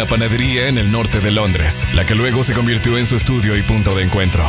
[0.00, 3.54] una panadería en el norte de Londres, la que luego se convirtió en su estudio
[3.54, 4.42] y punto de encuentro.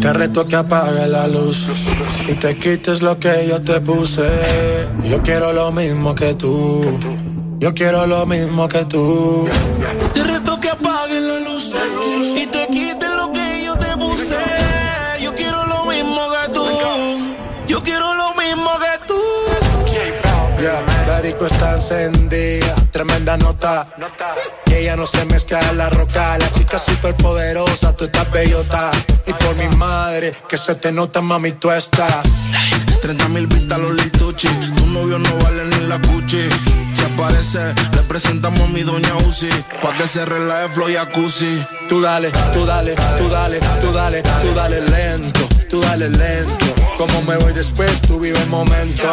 [0.00, 1.68] Te reto que apague la luz
[2.26, 4.28] y te quites lo que yo te puse.
[5.04, 6.98] Yo quiero lo mismo que tú.
[7.60, 9.46] Yo quiero lo mismo que tú.
[21.78, 23.86] Encendida, tremenda nota.
[24.66, 26.36] Y ella no se mezcla en la roca.
[26.38, 28.90] La chica super poderosa, tú estás bellota.
[29.26, 32.26] Y por mi madre, que se te nota, mami, tú estás.
[33.00, 34.48] 30 mil vistas los lituchi.
[34.48, 36.48] Tu novio no vale ni la cuchi.
[36.92, 39.48] Si aparece, le presentamos a mi doña Uzi.
[39.80, 41.64] Pa' que se relaje flow y acusi.
[41.88, 46.66] Tú dale, tú dale, tú dale, tú dale, tú dale lento, tú dale lento.
[46.96, 49.12] Como me voy después, tú vive el momento.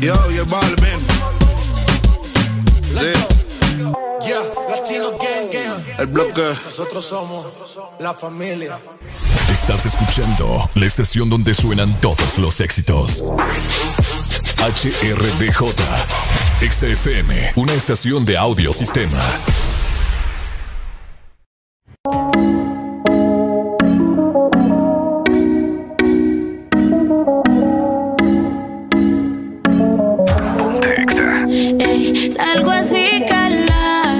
[0.00, 0.98] Yo, yo, Balvin.
[2.94, 3.12] Sí,
[4.68, 5.84] Latino Gang Gang.
[5.98, 6.42] el bloque.
[6.64, 7.46] Nosotros somos
[7.98, 8.78] la familia.
[9.50, 13.22] Estás escuchando la estación donde suenan todos los éxitos.
[14.58, 15.74] HRDJ,
[16.70, 18.72] XFM, una estación de audio
[32.40, 34.16] salgo así, cala.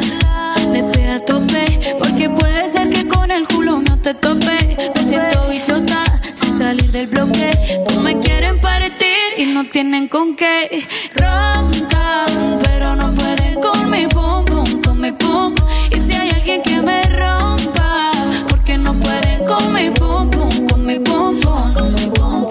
[0.72, 1.64] De pe a tope.
[1.98, 4.58] Porque puede ser que con el culo no te tope.
[4.94, 7.50] Me siento bichota sin salir del bloque.
[7.88, 10.84] Tú me quieren partir y no tienen con qué.
[11.14, 15.54] Roncan, pero no pueden con mi pum pum, con mi pum.
[15.94, 18.12] Y si hay alguien que me rompa,
[18.48, 22.46] porque no pueden con mi pum pum, con mi pum pum, con mi pum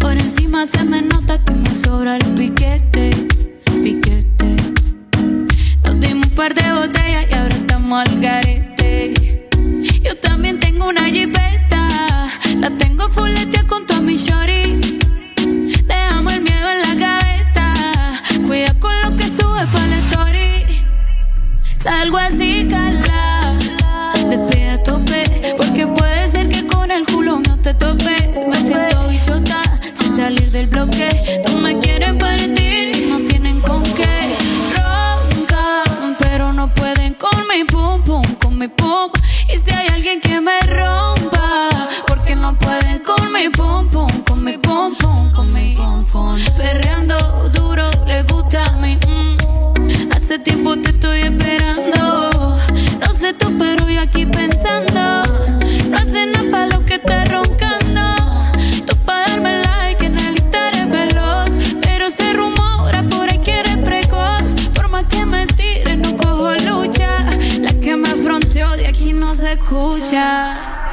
[0.00, 3.10] Por encima se me nota que me sobra el piquete
[3.82, 4.35] piquete.
[6.36, 9.14] Par de botellas y ahora estamos al garete.
[10.02, 11.88] Yo también tengo una jipeta,
[12.60, 14.98] la tengo fuletea con toda mi shorty.
[15.86, 17.72] Dejamos el miedo en la gaveta,
[18.46, 20.84] cuida con lo que sube para la story.
[21.78, 23.58] Salgo así, cala,
[24.50, 28.44] pe a tope, porque puede ser que con el culo no te tope.
[28.46, 29.62] Me siento bichota
[29.94, 31.08] sin salir del bloque.
[31.46, 32.35] Tú El
[38.68, 41.68] Y si hay alguien que me rompa,
[42.08, 46.36] porque no pueden con mi pom pom, con mi pom pom, con mi pom pom.
[46.56, 47.16] Perreando
[47.50, 48.98] duro, le gusta a mí.
[49.06, 50.10] Mm.
[50.10, 52.30] Hace tiempo te estoy esperando.
[53.00, 55.22] No sé tú, pero yo aquí pensando.
[55.88, 57.45] No hace nada para lo que te rompa
[70.10, 70.85] 家。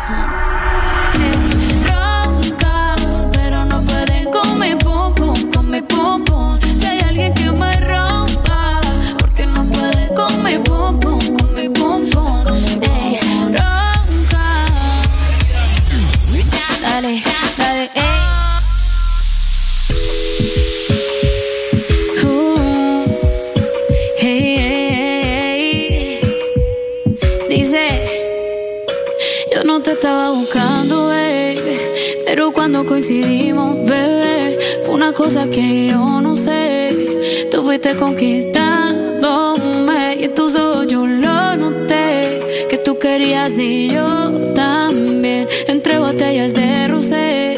[29.94, 31.78] te estaba buscando, baby.
[32.26, 37.48] Pero cuando coincidimos, bebé, fue una cosa que yo no sé.
[37.52, 42.68] Tú fuiste conquistándome y en tus ojos lo noté.
[42.70, 45.48] Que tú querías y yo también.
[45.68, 47.56] Entre botellas de rosé,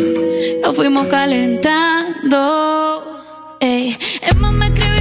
[0.61, 3.01] nos fuimos calentando.
[3.61, 3.95] Ey.
[4.21, 4.94] Emma me escribió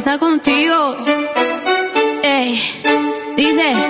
[0.00, 0.96] pasa contigo?
[2.24, 2.58] Ey,
[3.36, 3.89] dice.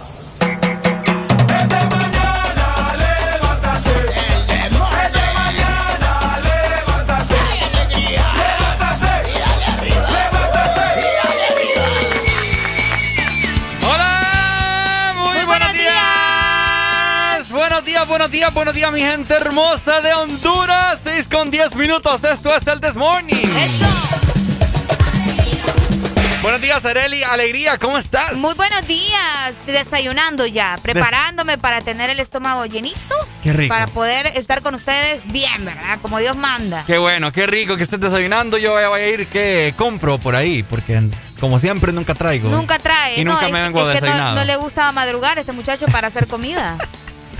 [18.11, 20.99] Buenos días, buenos días, mi gente hermosa de Honduras.
[21.01, 22.21] 6 con 10 minutos.
[22.25, 23.47] Esto es el This Morning.
[26.41, 27.23] Buenos días, Areli.
[27.23, 28.33] Alegría, ¿cómo estás?
[28.35, 29.55] Muy buenos días.
[29.65, 33.15] Desayunando ya, preparándome para tener el estómago llenito.
[33.43, 33.73] Qué rico.
[33.73, 35.97] Para poder estar con ustedes bien, ¿verdad?
[36.01, 36.83] Como Dios manda.
[36.85, 38.57] Qué bueno, qué rico que estés desayunando.
[38.57, 41.01] Yo voy a ir que compro por ahí, porque
[41.39, 42.49] como siempre nunca traigo.
[42.49, 43.21] Nunca trae.
[43.21, 44.35] Y nunca me vengo a desayunar.
[44.35, 46.77] no, le gusta madrugar a este muchacho para hacer comida.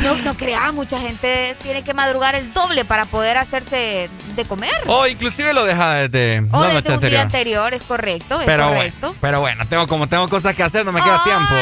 [0.02, 4.74] No, no creas, mucha gente tiene que madrugar el doble para poder hacerse de comer.
[4.88, 7.10] O inclusive lo deja desde o desde un anterior.
[7.12, 9.00] día anterior, es correcto, es pero correcto.
[9.00, 11.54] Bueno, pero bueno, tengo como tengo cosas que hacer, no me queda tiempo.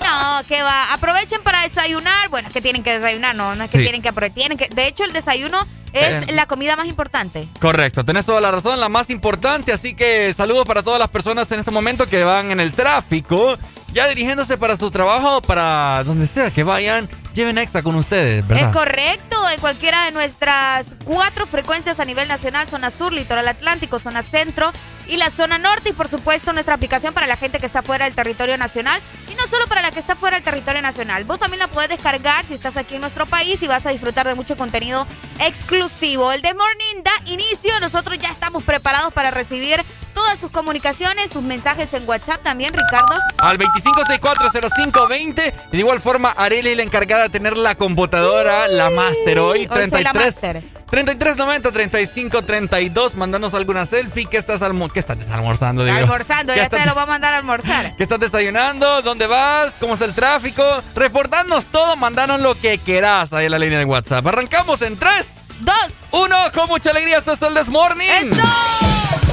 [0.00, 2.28] No, que va, aprovechen para desayunar.
[2.28, 4.86] Bueno, es que tienen que desayunar, no, no es que tienen que aprovechar, que de
[4.86, 5.58] hecho el desayuno
[5.92, 7.48] es la comida más importante.
[7.60, 11.50] Correcto, tenés toda la razón, la más importante, así que saludos para todas las personas
[11.50, 13.58] en este momento que van en el tráfico,
[13.92, 17.08] ya dirigiéndose para su trabajo, para donde sea que vayan
[17.38, 18.68] lleven extra con ustedes, ¿verdad?
[18.68, 24.00] Es correcto, en cualquiera de nuestras cuatro frecuencias a nivel nacional, zona sur, litoral atlántico,
[24.00, 24.72] zona centro
[25.06, 28.06] y la zona norte y por supuesto nuestra aplicación para la gente que está fuera
[28.06, 31.22] del territorio nacional y no solo para la que está fuera del territorio nacional.
[31.24, 34.26] Vos también la puedes descargar si estás aquí en nuestro país y vas a disfrutar
[34.26, 35.06] de mucho contenido
[35.38, 36.32] exclusivo.
[36.32, 41.42] El The Morning da inicio, nosotros ya estamos preparados para recibir todas sus comunicaciones, sus
[41.42, 43.18] mensajes en WhatsApp también, Ricardo.
[43.38, 45.52] Al 25640520.
[45.70, 49.66] De igual forma, Arely la encargada de tener la computadora, la Master hoy.
[49.66, 50.62] 33.
[50.90, 53.14] 3390 3532.
[53.14, 54.26] Mándanos alguna selfie.
[54.26, 55.82] ¿Qué estás, almo ¿Qué estás almorzando?
[55.82, 57.94] Almorzando, ya te lo va a mandar a almorzar.
[57.96, 59.02] ¿Qué estás desayunando?
[59.02, 59.74] ¿Dónde vas?
[59.78, 60.62] ¿Cómo está el tráfico?
[60.94, 64.26] Reportarnos todo, mandanos lo que quieras ahí en la línea de WhatsApp.
[64.26, 65.26] Arrancamos en 3,
[65.60, 65.74] 2,
[66.12, 66.36] 1.
[66.54, 68.08] Con mucha alegría, esto es el This Morning.
[68.08, 69.27] ¡Eso!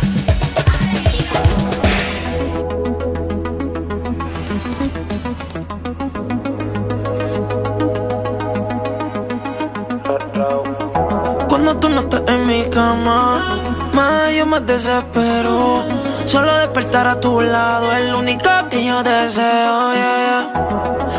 [11.96, 13.62] No estás en mi cama,
[13.94, 15.86] más yo me desespero.
[16.26, 19.92] Solo despertar a tu lado es lo único que yo deseo.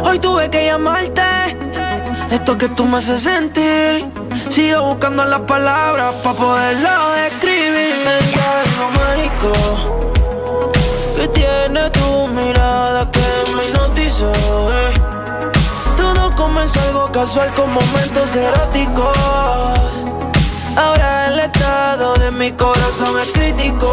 [0.04, 1.22] Hoy tuve que llamarte.
[2.30, 4.06] Esto que tú me haces sentir.
[4.50, 7.94] Sigo buscando las palabras para poderlo describir.
[8.18, 9.52] Es algo mágico
[11.16, 14.32] que tiene tu mirada que me hipnotizó.
[14.72, 14.92] Eh.
[15.96, 19.95] Todo comenzó algo casual con momentos eróticos.
[20.76, 23.92] Ahora el estado de mi corazón es crítico.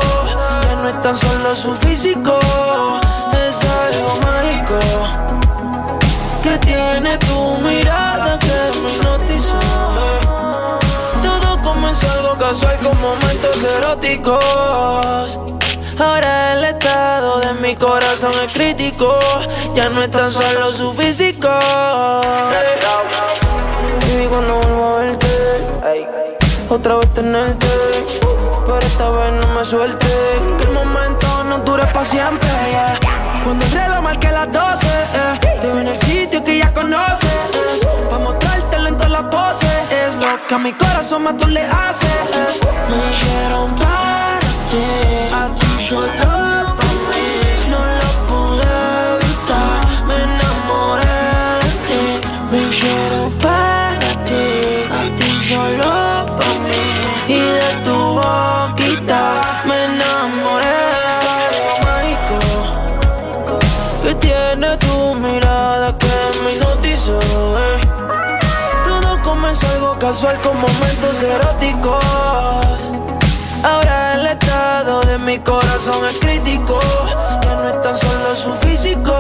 [0.67, 2.37] Ya no es tan solo su físico,
[3.31, 4.79] es algo mágico.
[6.43, 9.59] Que tiene tu mirada que me hipnotizó.
[11.23, 15.39] Todo comenzó algo casual con momentos eróticos.
[15.99, 19.17] Ahora el estado de mi corazón es crítico.
[19.73, 21.49] Ya no es tan solo su físico.
[24.29, 26.22] Cuando vuelvo a verte
[26.73, 27.67] otra vez tenerte.
[28.65, 30.07] Pero esta vez no me suelte.
[30.57, 32.49] Que el momento no dure para siempre.
[33.43, 37.29] Cuando el reloj marque las 12, eh, te veo en el sitio que ya conoces.
[37.29, 39.69] Eh, para mostrártelo en todas las poses.
[39.91, 42.61] Es lo que a mi corazón más tú le haces.
[42.89, 44.39] Me dijeron para
[45.33, 46.11] a ti solo
[55.51, 56.02] para
[70.13, 72.05] casual con momentos eróticos.
[73.63, 76.79] Ahora el estado de mi corazón es crítico.
[77.41, 79.17] Ya no es tan solo su físico,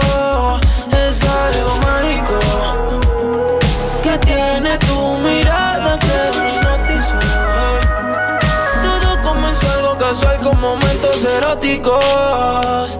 [0.91, 2.37] es algo mágico
[4.03, 6.47] que tiene tu mirada que me
[9.97, 12.99] casual con momentos eróticos.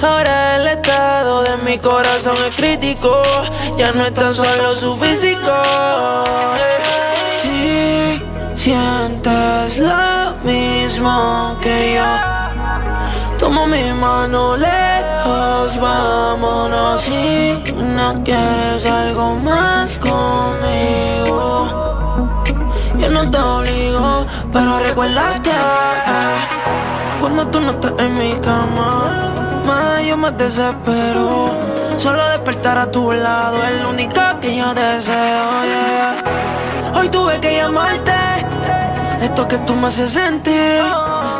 [0.00, 3.22] Ahora el estado de mi corazón es crítico.
[3.76, 5.52] Ya no es tan solo su físico.
[8.66, 13.38] Si sientes lo mismo que yo.
[13.38, 17.62] Toma mi mano lejos, vámonos si
[17.96, 21.68] no quieres algo más conmigo.
[22.98, 25.52] Yo no te obligo, pero recuerda que
[27.20, 31.54] cuando tú no estás en mi cama, más yo me desespero.
[31.96, 35.50] Solo despertar a tu lado es lo único que yo deseo.
[36.96, 38.25] Hoy tuve que llamarte,
[39.36, 40.82] esto que tú me haces sentir.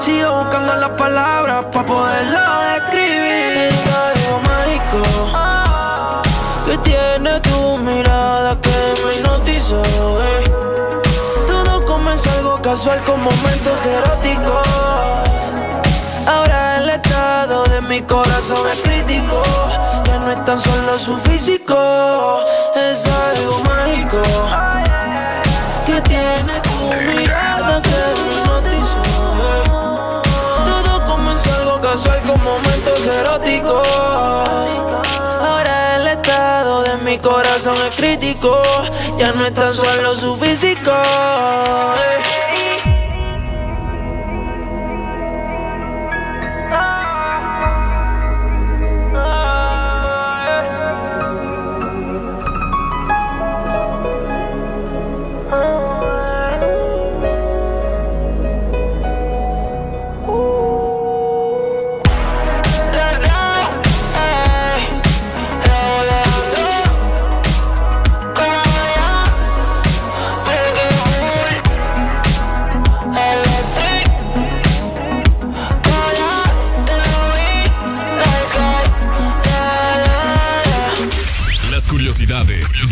[0.00, 2.40] Sigo buscando las palabras para poderlo
[2.74, 3.72] describir.
[3.72, 5.00] Es algo mágico
[6.66, 9.82] que tiene tu mirada que me hipnotizó.
[11.46, 14.68] Todo comenzó algo casual con momentos eróticos.
[16.26, 19.42] Ahora el estado de mi corazón es crítico.
[20.04, 21.78] Ya no es tan solo su físico,
[22.74, 23.55] es algo
[39.18, 40.36] Ya no es tan solo su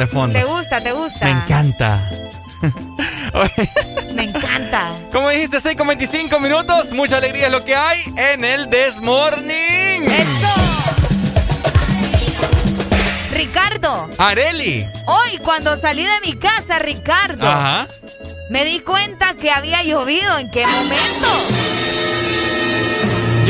[0.00, 0.38] De fondo.
[0.38, 1.24] ¿Te gusta, te gusta?
[1.24, 2.10] Me encanta.
[4.14, 4.92] Me encanta.
[5.12, 6.90] Como dijiste, 6 con 25 minutos.
[6.92, 10.04] Mucha alegría es lo que hay en el Desmorning.
[13.32, 14.86] Ricardo, Areli.
[15.06, 17.86] Hoy, cuando salí de mi casa, Ricardo, Ajá.
[18.50, 20.38] me di cuenta que había llovido.
[20.38, 21.28] ¿En qué momento?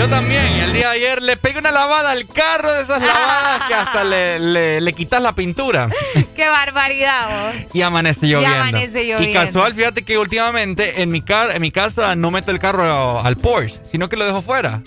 [0.00, 3.68] Yo también, el día de ayer le pegué una lavada al carro de esas lavadas
[3.68, 5.90] que hasta le, le, le quitas la pintura.
[6.34, 7.66] ¡Qué barbaridad, vos!
[7.74, 8.56] Y amanece lloviendo.
[8.56, 9.28] amanece lloviendo.
[9.28, 13.20] Y casual, fíjate que últimamente en mi, car en mi casa no meto el carro
[13.20, 14.80] al Porsche, sino que lo dejo fuera.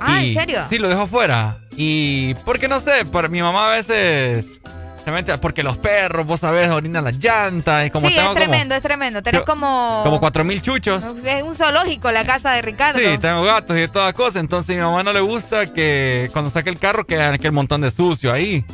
[0.00, 0.64] Ah, Y- ¿en serio?
[0.68, 1.60] Sí, lo dejo fuera.
[1.76, 4.60] Y porque no sé, por, mi mamá a veces
[5.04, 7.86] se mete, porque los perros, vos sabés, orinan las llantas.
[7.86, 9.22] Y como sí, tengo es tremendo, es tremendo.
[9.22, 9.66] Tenés como...
[9.66, 11.02] como, como cuatro mil chuchos.
[11.24, 12.98] Es un zoológico la casa de Ricardo.
[12.98, 14.36] Sí, tengo gatos y de todas cosas.
[14.36, 17.80] Entonces a mi mamá no le gusta que cuando saque el carro quede aquel montón
[17.80, 18.64] de sucio ahí.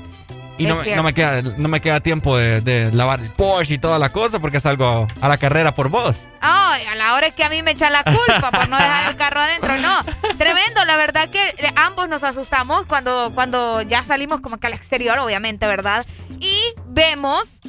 [0.58, 3.98] Y no, no me queda, no me queda tiempo de, lavar el Porsche y toda
[3.98, 6.28] la cosa porque salgo a la carrera por vos.
[6.40, 9.10] Ay, a la hora es que a mí me echan la culpa por no dejar
[9.10, 9.76] el carro adentro.
[9.78, 10.00] No,
[10.36, 10.84] tremendo.
[10.84, 15.18] La verdad que eh, ambos nos asustamos cuando, cuando ya salimos como que al exterior,
[15.18, 16.04] obviamente, ¿verdad?
[16.40, 17.60] Y vemos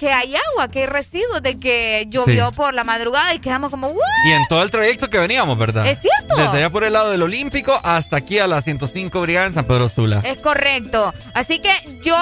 [0.00, 2.56] que hay agua, que hay residuos de que llovió Sí.
[2.56, 4.00] por la madrugada y quedamos como, ¿what?
[4.26, 5.86] Y en todo el trayecto que veníamos, ¿verdad?
[5.86, 6.36] ¿Es cierto?
[6.36, 9.66] Desde allá por el lado del Olímpico hasta aquí a la 105 Brigada en San
[9.66, 10.22] Pedro Sula.
[10.24, 11.12] Es correcto.
[11.34, 11.70] Así que
[12.02, 12.16] yo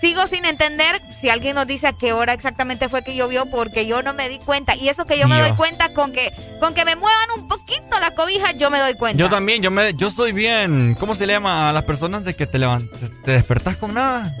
[0.00, 3.86] sigo sin entender si alguien nos dice a qué hora exactamente fue que llovió, porque
[3.88, 4.76] yo no me di cuenta.
[4.76, 7.98] Y eso que yo me doy cuenta con que, con que me muevan un poquito
[8.00, 9.18] la cobija, yo me doy cuenta.
[9.18, 10.94] Yo también, yo me, yo soy bien.
[11.00, 14.32] ¿Cómo se le llama a las personas de que te levantas, te despertás con nada?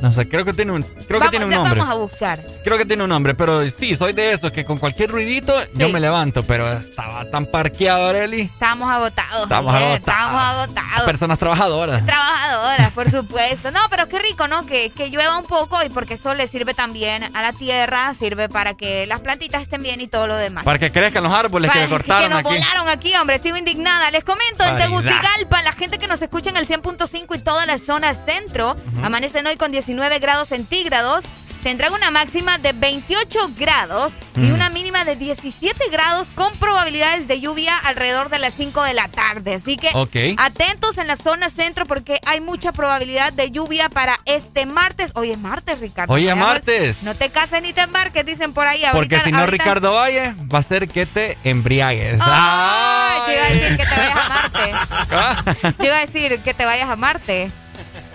[0.00, 1.80] No sé, creo que tiene un, creo que tiene un nombre.
[1.80, 2.44] vamos a buscar.
[2.64, 5.88] Creo que tiene un nombre, pero sí, soy de esos que con cualquier ruidito yo
[5.90, 8.42] me levanto, pero estaba tan parqueado, Areli.
[8.42, 9.42] Estamos agotados.
[9.42, 9.98] Estamos agotados.
[9.98, 11.04] Estamos agotados.
[11.04, 12.06] Personas trabajadoras.
[12.06, 13.70] Trabajadoras, por supuesto.
[13.70, 14.64] No, pero qué rico, ¿no?
[14.66, 18.48] Que, que llueva un poco y porque eso le sirve también a la tierra, sirve
[18.48, 20.64] para que las plantitas estén bien y todo lo demás.
[20.64, 22.48] Para que crezcan los árboles que me cortaron que nos aquí.
[22.48, 23.38] volaron aquí, hombre.
[23.38, 24.10] Sigo indignada.
[24.10, 24.78] Les comento, en.
[24.78, 29.46] Tegucigalpa, la gente que nos escucha en el 100.5 y toda la zona centro, amanecen
[29.46, 31.24] hoy con 19 grados centígrados.
[31.64, 34.54] Tendrán una máxima de 28 grados y Mm.
[34.54, 39.08] una mínima de 17 grados con probabilidades de lluvia alrededor de las 5 de la
[39.08, 39.56] tarde.
[39.56, 39.90] Así que
[40.38, 45.10] atentos en la zona centro porque hay mucha probabilidad de lluvia para este martes.
[45.14, 46.14] Hoy es martes, Ricardo.
[46.14, 47.02] Hoy es martes.
[47.02, 48.80] No te cases ni te embarques, dicen por ahí.
[48.92, 52.20] Porque Ahorita- si no, ahorita- Ricardo Valle va a ser que te embriagues.
[52.22, 55.74] Ay, yo iba a decir que te vayas a Marte.
[55.80, 57.50] Yo iba a decir que te vayas a Marte.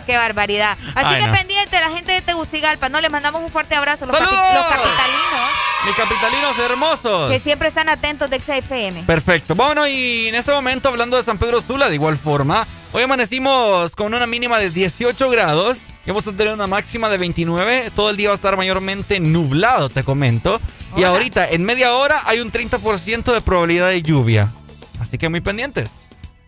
[0.05, 0.77] Qué barbaridad.
[0.95, 1.33] Así Ay, que no.
[1.33, 3.01] pendiente, la gente de Tegucigalpa, ¿no?
[3.01, 4.05] Les mandamos un fuerte abrazo.
[4.05, 5.49] Los, capi- los capitalinos
[5.85, 7.31] Mis capitalinos hermosos.
[7.31, 9.03] que siempre están atentos de XFM.
[9.03, 9.55] Perfecto.
[9.55, 13.95] Bueno, y en este momento, hablando de San Pedro Sula, de igual forma, hoy amanecimos
[13.95, 17.91] con una mínima de 18 grados y vamos a tener una máxima de 29.
[17.95, 20.61] Todo el día va a estar mayormente nublado, te comento.
[20.95, 24.49] Y ahorita, en media hora, hay un 30% de probabilidad de lluvia.
[25.01, 25.99] Así que muy pendientes.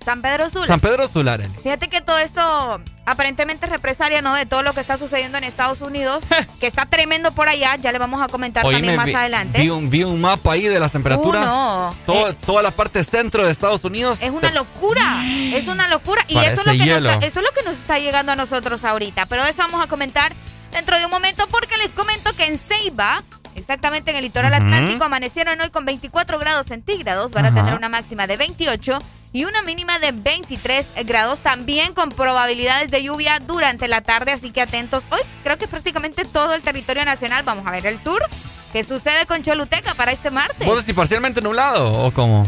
[0.07, 0.67] San Pedro Sula.
[0.67, 1.53] San Pedro Sula, Arely.
[1.61, 4.33] Fíjate que todo esto aparentemente es represalia, ¿no?
[4.35, 6.23] De todo lo que está sucediendo en Estados Unidos,
[6.61, 7.75] que está tremendo por allá.
[7.75, 9.59] Ya le vamos a comentar también más vi, adelante.
[9.59, 11.43] vi un, vi un mapa ahí de las temperaturas.
[11.45, 11.95] Uh, no.
[12.05, 14.19] Todo- Eh, toda la parte centro de Estados Unidos.
[14.21, 16.23] Es una locura, es una locura.
[16.29, 17.09] Y eso es, lo que nos hielo.
[17.11, 19.25] eso es lo que nos está llegando a nosotros ahorita.
[19.25, 20.33] Pero eso vamos a comentar
[20.71, 23.23] dentro de un momento porque les comento que en Ceiba,
[23.57, 27.33] exactamente en el litoral atlántico, amanecieron hoy con 24 grados centígrados.
[27.33, 28.99] Van a tener una máxima de 28
[29.33, 31.41] y una mínima de 23 grados.
[31.41, 35.03] También con probabilidades de lluvia durante la tarde, así que atentos.
[35.09, 37.43] Hoy creo que prácticamente todo el territorio nacional.
[37.43, 38.23] Vamos a ver el sur.
[38.71, 40.67] ¿Qué sucede con Choluteca para este martes?
[40.67, 42.45] ¿Vos decís parcialmente nublado o cómo?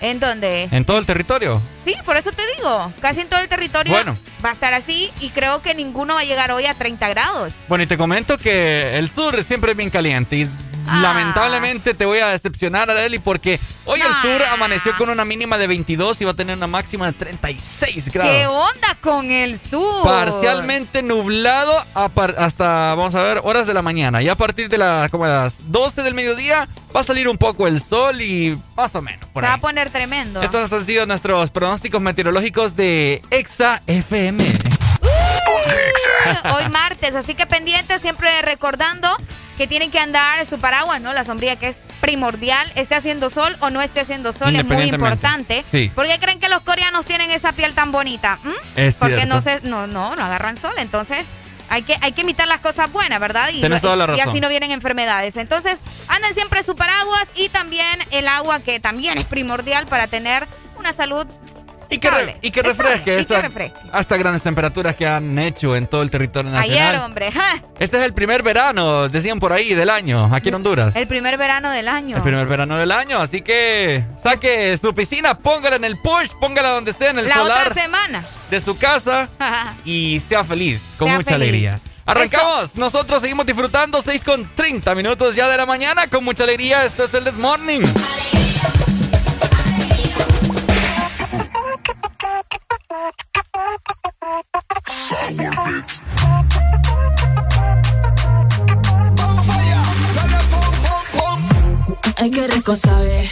[0.00, 0.68] ¿En dónde?
[0.70, 1.60] ¿En todo el territorio?
[1.84, 2.92] Sí, por eso te digo.
[3.00, 4.16] Casi en todo el territorio Bueno.
[4.44, 7.54] va a estar así y creo que ninguno va a llegar hoy a 30 grados.
[7.68, 10.48] Bueno, y te comento que el sur siempre es bien caliente y.
[10.86, 14.18] lamentablemente te voy a decepcionar, Areli, porque hoy el Ah.
[14.22, 18.10] sur amaneció con una mínima de 22 y va a tener una máxima de 36
[18.10, 18.32] grados.
[18.32, 20.04] ¿Qué onda con el sur?
[20.04, 24.22] Parcialmente nublado hasta, vamos a ver, horas de la mañana.
[24.22, 27.66] Y a partir de la, como las 12 del mediodía va a salir un poco
[27.66, 29.26] el sol y más o menos.
[29.34, 30.42] Se va a poner tremendo.
[30.42, 34.44] Estos han sido nuestros pronósticos meteorológicos de Exa FM.
[36.54, 39.14] Hoy martes, así que pendientes, siempre recordando
[39.56, 41.12] que tienen que andar su paraguas, ¿no?
[41.12, 44.84] La sombría que es primordial, esté haciendo sol o no esté haciendo sol, es muy
[44.84, 45.64] importante.
[45.70, 45.90] Sí.
[45.94, 48.38] ¿Por qué creen que los coreanos tienen esa piel tan bonita?
[48.42, 48.50] ¿Mm?
[48.76, 49.34] Es Porque cierto.
[49.34, 51.26] no se, no, no, no agarran sol, entonces
[51.68, 53.48] hay que, hay que imitar las cosas buenas, ¿verdad?
[53.52, 55.36] Y, Tienes toda la y así no vienen enfermedades.
[55.36, 60.46] Entonces, anden siempre su paraguas y también el agua que también es primordial para tener
[60.78, 61.26] una salud
[61.92, 63.78] Y que, re- y que refresque, y que esta- refresque.
[63.92, 66.88] hasta grandes temperaturas que han hecho en todo el territorio nacional.
[66.88, 67.62] Ayer, hombre, ¡ja!
[67.80, 70.94] Este es el primer verano, decían por ahí, del año, aquí en Honduras.
[70.94, 72.16] el primer verano del año.
[72.16, 76.70] El primer verano del año, así que saque su piscina, póngala en el push, póngala
[76.70, 78.24] donde sea, en el La solar otra semana.
[78.50, 79.28] de su casa
[79.84, 81.48] y sea feliz, con Sea mucha feliz.
[81.48, 81.80] alegría.
[82.06, 82.74] Arrancamos.
[82.76, 86.84] Nosotros seguimos disfrutando 6 con 30 minutos ya de la mañana con mucha alegría.
[86.84, 87.82] Esto es el This Morning.
[102.16, 103.30] Ay, qué rico sabe.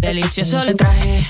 [0.00, 1.28] Delicioso le traje.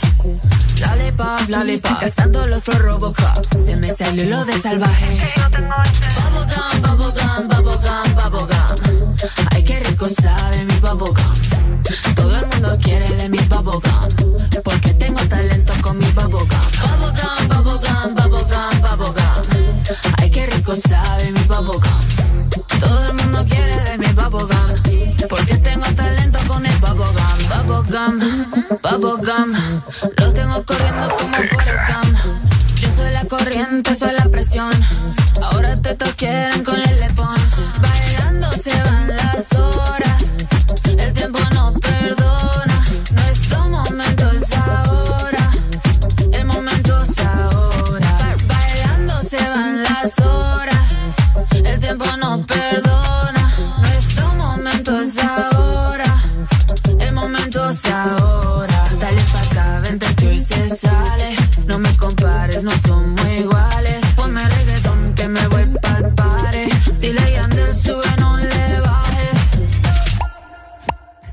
[0.81, 2.01] Lollipop, lollipop.
[2.01, 3.55] Cazando los Flow Robocop.
[3.63, 5.21] Se me salió lo de salvaje.
[5.53, 9.17] Bubblegum, bubblegum, bubblegum, bubblegum.
[9.51, 11.83] Ay, qué rico sabe mi bubblegum.
[12.17, 13.83] Todo el mundo quiere de mi bubblegum.
[14.65, 15.52] Porque tengo talento
[20.73, 22.49] Qué rico sabe mi bubblegum.
[22.81, 25.29] Todo el mundo quiere de mi bubblegum.
[25.29, 27.67] Porque tengo talento con el bubblegum.
[27.67, 28.19] Bubblegum,
[28.83, 29.53] bubblegum.
[30.17, 32.19] Los tengo corriendo como Forrest Gump.
[32.81, 34.71] Yo soy la corriente, soy la presión.
[35.51, 37.57] Ahora te quieren con el Lepons.
[37.83, 40.02] Bailando se van las horas.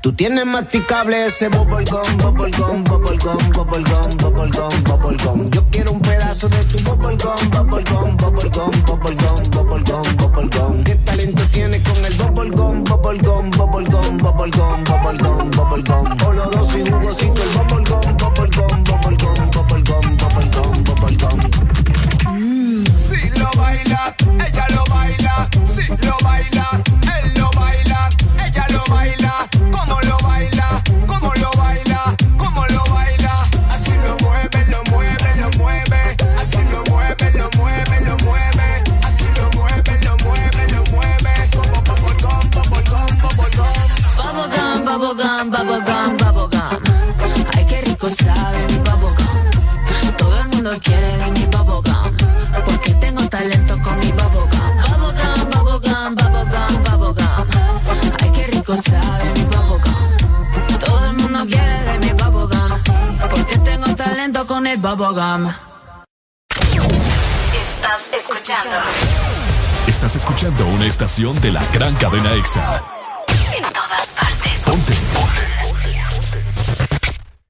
[0.02, 5.50] Tú tienes masticable ese bubblegum, bubblegum, bubblegum, bubblegum, bubblegum, bubblegum.
[5.50, 10.84] Yo quiero un pedazo de tu bubblegum, bubblegum, bubblegum, bubblegum, bubblegum, bubblegum.
[10.84, 16.26] ¿Qué talento tienes con el bubblegum, bubblegum, bubblegum, bubblegum, bubblegum, bubblegum?
[16.26, 21.40] Oloroso y jugosito el bubblegum, bubblegum, bubblegum, bubblegum, bubblegum, bubblegum.
[22.96, 25.46] Si lo baila, ella lo baila.
[25.66, 26.82] Si lo baila,
[27.22, 27.39] él
[48.10, 50.16] Ay, qué rico sabe mi bubblegum.
[50.16, 52.16] Todo el mundo quiere de mi bubblegum.
[52.64, 54.50] Porque tengo talento con mi bubblegum.
[54.90, 57.46] Bubblegum, bubblegum, bubblegum, bubblegum.
[58.20, 60.78] Ay, qué rico sabe mi bubblegum.
[60.80, 62.78] Todo el mundo quiere de mi bubblegum.
[63.30, 65.52] Porque tengo talento con el bubblegum.
[67.52, 68.70] Estás escuchando
[69.86, 72.82] Estás escuchando una estación de la gran cadena EXA.
[73.56, 74.49] en todas partes.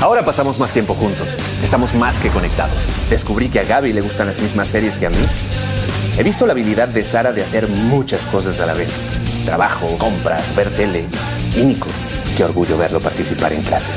[0.00, 1.36] Ahora pasamos más tiempo juntos.
[1.62, 2.82] Estamos más que conectados.
[3.10, 5.26] Descubrí que a Gaby le gustan las mismas series que a mí.
[6.16, 8.94] He visto la habilidad de Sara de hacer muchas cosas a la vez.
[9.44, 11.06] Trabajo, compras, ver tele.
[11.56, 11.88] Y Nico,
[12.36, 13.92] qué orgullo verlo participar en clase.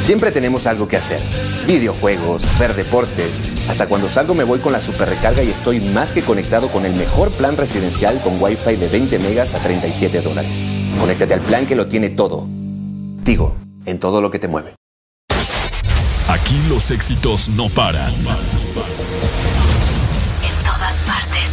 [0.00, 1.20] Siempre tenemos algo que hacer.
[1.66, 3.40] Videojuegos, ver deportes.
[3.68, 6.86] Hasta cuando salgo me voy con la super recarga y estoy más que conectado con
[6.86, 10.64] el mejor plan residencial con Wi-Fi de 20 megas a 37 dólares.
[10.98, 12.48] Conéctate al plan que lo tiene todo.
[13.24, 14.74] Tigo, en todo lo que te mueve.
[16.28, 18.12] Aquí los éxitos no paran.
[18.14, 18.24] En
[20.64, 21.50] todas partes.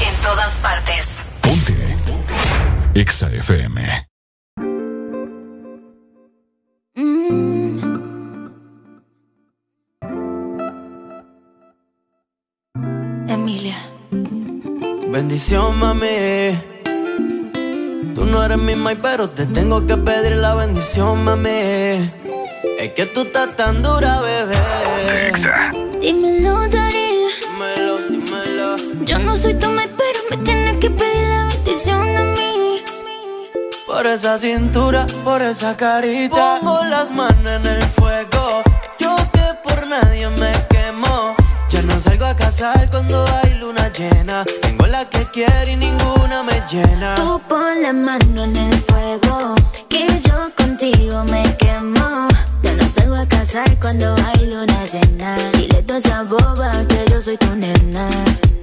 [0.00, 1.22] En todas partes.
[1.40, 1.96] Ponte.
[2.94, 4.09] EXA FM.
[13.28, 13.78] Emilia.
[15.08, 16.58] Bendición, mami.
[18.14, 22.10] Tú no eres mi mai, pero te tengo que pedir la bendición, mami.
[22.78, 24.56] Es que tú estás tan dura, bebé.
[26.00, 27.08] Dímelo, Dari.
[27.42, 28.76] Dímelo, dímelo.
[29.04, 32.39] Yo no soy tu mai, pero me tienes que pedir la bendición a mí.
[33.90, 36.60] Por esa cintura, por esa carita.
[36.60, 38.62] Pongo las manos en el fuego.
[39.00, 41.34] Yo que por nadie me quemo.
[41.68, 44.44] Ya no salgo a casar cuando hay luna llena.
[44.62, 47.16] Tengo la que quiero y ninguna me llena.
[47.16, 49.56] Tú pon la mano en el fuego,
[49.88, 52.28] que yo contigo me quemo.
[52.62, 55.36] Ya no salgo a casa casar cuando hay luna llena.
[55.54, 58.08] Dile toda esa boba que yo soy tu nena.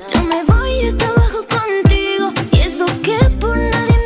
[0.07, 2.31] Yo me voy hasta abajo contigo.
[2.53, 3.96] Y eso que por nadie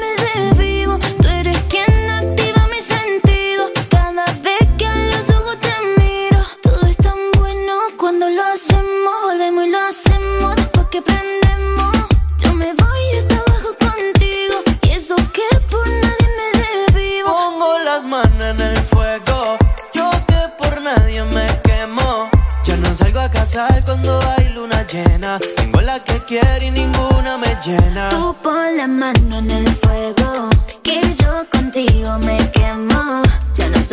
[8.22, 9.14] cuando lo hacemos.
[9.24, 11.92] Volvemos y lo hacemos después que prendemos.
[12.38, 14.56] Yo me voy hasta abajo contigo.
[14.84, 17.30] Y eso que por nadie me desvivo.
[17.34, 19.58] Pongo las manos en el fuego.
[19.94, 22.30] Yo que por nadie me quemo.
[22.64, 25.40] Ya no salgo a casar cuando hay luna llena.
[25.56, 28.10] Tengo la que quiero y ninguna me llena.
[28.10, 30.50] Tú pon la mano en el fuego,
[30.84, 33.24] que yo contigo me quemo.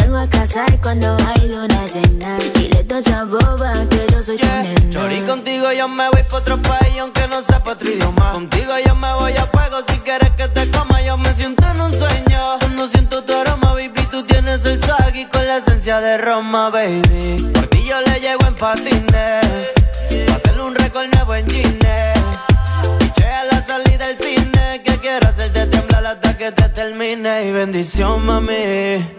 [0.08, 2.38] Salgo a casar cuando hay luna llena.
[2.54, 4.88] Dile toda esa boba que yo soy tu nena.
[4.88, 8.32] Chori, contigo yo me voy pa' otro país aunque no sepa otro idioma.
[8.32, 11.02] Contigo yo me voy a fuego si quieres que te coma.
[11.02, 12.58] Yo me siento en un sueño.
[12.58, 14.80] Cuando siento tu aroma, baby, tú tienes el
[15.14, 17.50] y con la esencia de Roma, baby.
[17.52, 19.46] Por ti yo le llego en patines.
[20.26, 22.14] Pa' hacerle un récord nuevo en Gine.
[22.98, 24.80] Piché a la salida del cine.
[24.82, 27.44] Que quiero hacerte temblar hasta que te termine.
[27.44, 29.18] Y bendición, mami.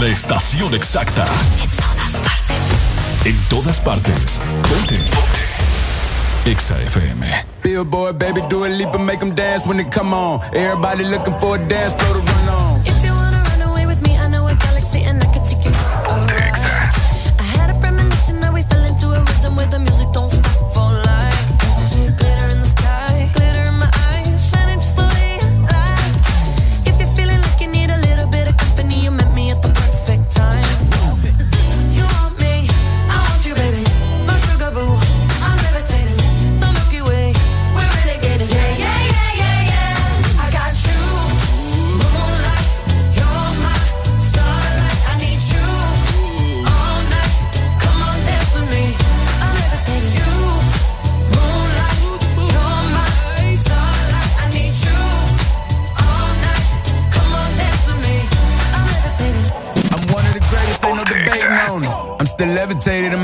[0.00, 1.26] La estación exacta.
[1.60, 3.26] En todas partes.
[3.26, 4.40] En todas partes.
[4.68, 4.98] Ponte.
[6.46, 7.26] Exa FM.
[7.62, 10.40] Billboard, baby, do a leap and make them dance when they come on.
[10.54, 12.39] Everybody looking for a dance floor to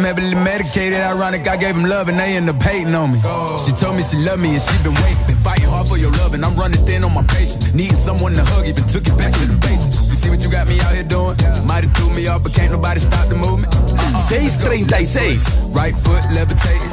[0.07, 1.00] heavily medicated.
[1.00, 3.18] Ironic, I gave him love and they end up hating on me.
[3.59, 5.26] She told me she loved me and she been waiting.
[5.26, 7.74] Been fighting hard for your love and I'm running thin on my patience.
[7.74, 10.09] Needing someone to hug, even took it back to the basics.
[10.09, 11.34] You see what you got me out here doing?
[11.66, 13.74] Might have threw me off, but can't nobody stop the movement.
[13.74, 14.30] Uh-uh.
[14.30, 15.74] 636.
[15.74, 16.92] Right foot levitating,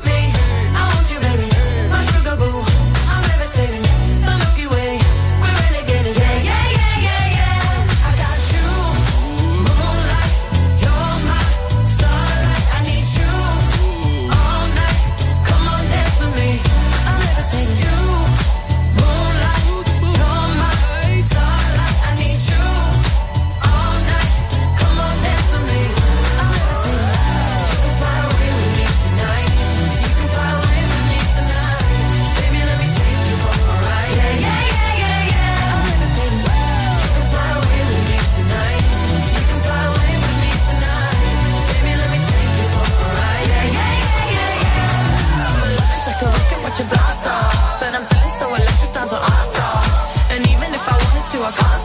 [51.53, 51.80] I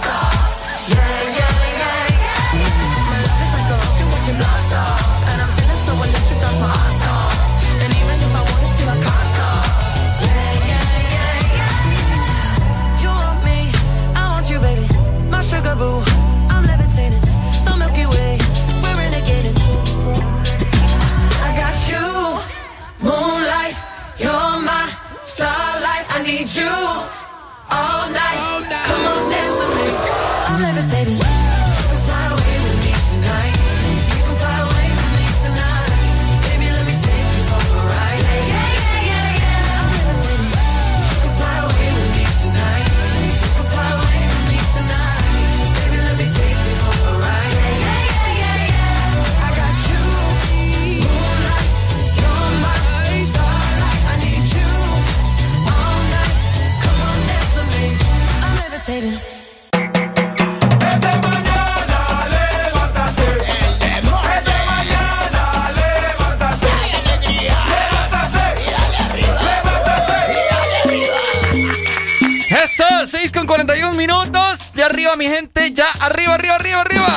[73.77, 74.59] 6 con 41 minutos.
[74.74, 75.72] Ya arriba, mi gente.
[75.72, 77.09] Ya arriba, arriba, arriba, arriba.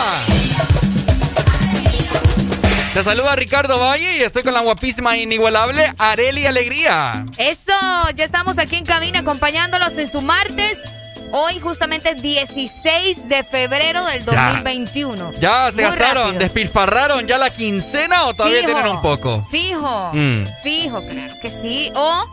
[2.93, 7.25] Te saluda Ricardo Valle y estoy con la guapísima e inigualable Areli Alegría.
[7.37, 7.71] Eso,
[8.15, 10.81] ya estamos aquí en cabina acompañándolos en su martes.
[11.31, 15.33] Hoy justamente 16 de febrero del 2021.
[15.39, 16.39] Ya se Muy gastaron, rápido.
[16.39, 19.45] despilfarraron ya la quincena o todavía Fijo, tienen un poco.
[19.51, 20.47] Fijo, Mm.
[20.63, 21.91] fijo, claro que sí.
[21.93, 22.25] O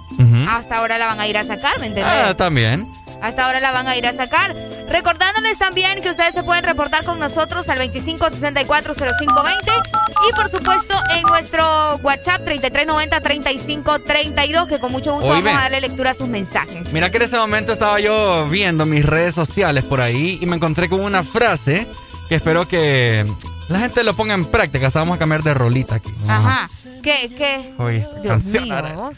[0.49, 2.11] hasta ahora la van a ir a sacar, ¿me entendés?
[2.11, 2.89] Ah, también.
[3.23, 4.55] Hasta ahora la van a ir a sacar.
[4.89, 9.83] Recordándoles también que ustedes se pueden reportar con nosotros al 25640520
[10.29, 15.43] y por supuesto en nuestro WhatsApp 3390-3532 que con mucho gusto Oíme.
[15.51, 16.93] vamos a darle lectura a sus mensajes.
[16.93, 20.55] Mira que en ese momento estaba yo viendo mis redes sociales por ahí y me
[20.57, 21.87] encontré con una frase
[22.29, 23.27] que espero que
[23.69, 24.87] la gente lo ponga en práctica.
[24.87, 26.15] Hasta vamos a cambiar de rolita aquí.
[26.29, 26.69] Ajá.
[27.03, 27.73] ¿Qué, qué?
[27.79, 28.65] Oye, Dios canción.
[28.65, 29.13] mío.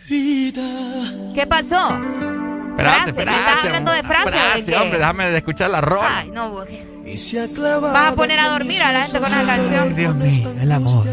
[1.35, 1.99] ¿Qué pasó?
[2.79, 3.39] Espérate, Frase, ¿me espérate.
[3.41, 4.79] estás hablando de frase o de frase, qué?
[4.79, 6.19] hombre, déjame de escuchar la rola.
[6.19, 6.65] Ay, no,
[7.81, 9.97] Vas a poner a dormir a la gente con esa canción.
[9.97, 11.07] Dios mío, el amor.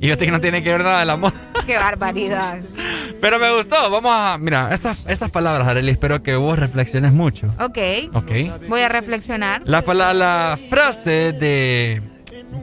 [0.00, 1.32] Y yo sé que no tiene que ver nada del amor.
[1.66, 2.58] Qué barbaridad.
[3.20, 3.90] Pero me gustó.
[3.90, 4.36] Vamos a.
[4.38, 7.46] Mira, estas, estas palabras, Arely, espero que vos reflexiones mucho.
[7.58, 7.78] Ok.
[8.14, 8.30] Ok.
[8.68, 9.62] Voy a reflexionar.
[9.64, 12.02] La, pala- la frase de,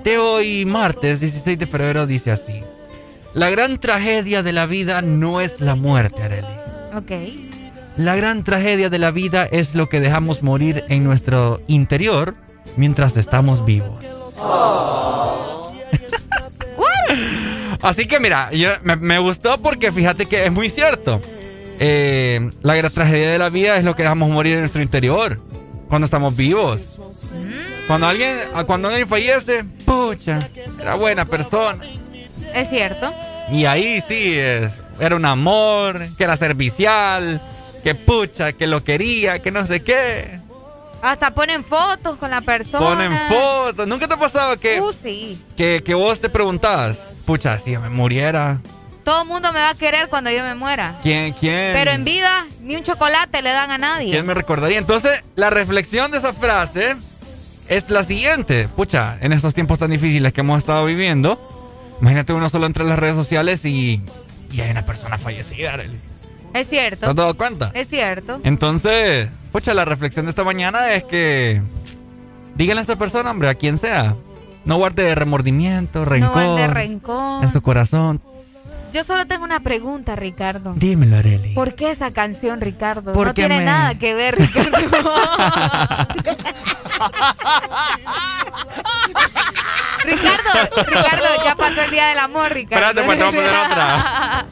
[0.04, 2.62] de hoy, martes 16 de febrero, dice así:
[3.34, 6.48] La gran tragedia de la vida no es la muerte, Arely.
[6.96, 7.55] Ok.
[7.98, 12.36] La gran tragedia de la vida es lo que dejamos morir en nuestro interior
[12.78, 14.00] mientras estamos vivos.
[17.82, 21.22] Así que mira, yo, me, me gustó porque fíjate que es muy cierto.
[21.80, 25.40] Eh, la gran tragedia de la vida es lo que dejamos morir en nuestro interior
[25.90, 27.00] cuando estamos vivos.
[27.88, 28.36] Cuando alguien,
[28.66, 30.50] cuando alguien fallece, pucha,
[30.82, 31.84] era buena persona.
[32.54, 33.14] Es cierto.
[33.52, 37.42] Y ahí sí, es- era un amor, que era servicial,
[37.86, 40.40] que pucha, que lo quería, que no sé qué.
[41.04, 42.84] Hasta ponen fotos con la persona.
[42.84, 43.86] Ponen fotos.
[43.86, 45.40] ¿Nunca te ha pasado que, Uh, sí.
[45.56, 48.60] que, que vos te preguntabas, pucha, si yo me muriera,
[49.04, 50.96] Todo el mundo me va a querer cuando yo me muera.
[51.04, 54.10] ¿quién, quién, Pero en vida, ni un chocolate le dan a nadie.
[54.10, 54.80] quién me recordaría?
[54.80, 56.96] Entonces, la reflexión de esa frase
[57.68, 58.68] es la siguiente.
[58.76, 61.40] Pucha, en estos tiempos tan difíciles que hemos estado viviendo,
[62.02, 64.02] imagínate uno solo entre las redes sociales y,
[64.52, 65.78] y hay una persona fallecida.
[66.56, 67.10] Es ¿Te cierto.
[67.10, 67.72] has dado cuenta?
[67.74, 68.40] Es cierto.
[68.44, 71.62] Entonces, pucha, la reflexión de esta mañana es que
[72.56, 74.16] díganle a esa persona, hombre, a quien sea,
[74.66, 77.44] no guarde remordimiento, rencor No guarde rencor.
[77.44, 78.22] en su corazón.
[78.94, 80.74] Yo solo tengo una pregunta, Ricardo.
[80.78, 81.54] Dímelo, Areli.
[81.54, 83.14] ¿Por qué esa canción, Ricardo?
[83.14, 84.78] No tiene me- nada que ver, Ricardo.
[90.04, 93.02] Ricardo, Ricardo, ya pasó el día del amor, Ricardo.
[93.02, 94.46] Espérate, pues te voy a poner otra.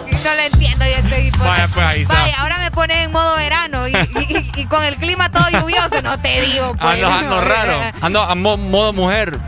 [0.24, 1.44] No lo entiendo ya este tipo.
[1.44, 2.14] Vaya, pues, ahí está.
[2.14, 5.48] Vaya, ahora me pone en modo verano y, y- y- y con el clima todo
[5.50, 6.74] lluvioso, no te digo.
[6.80, 6.94] Pues.
[6.94, 7.80] Ando, ando raro.
[8.00, 9.38] Ando a mo- modo mujer.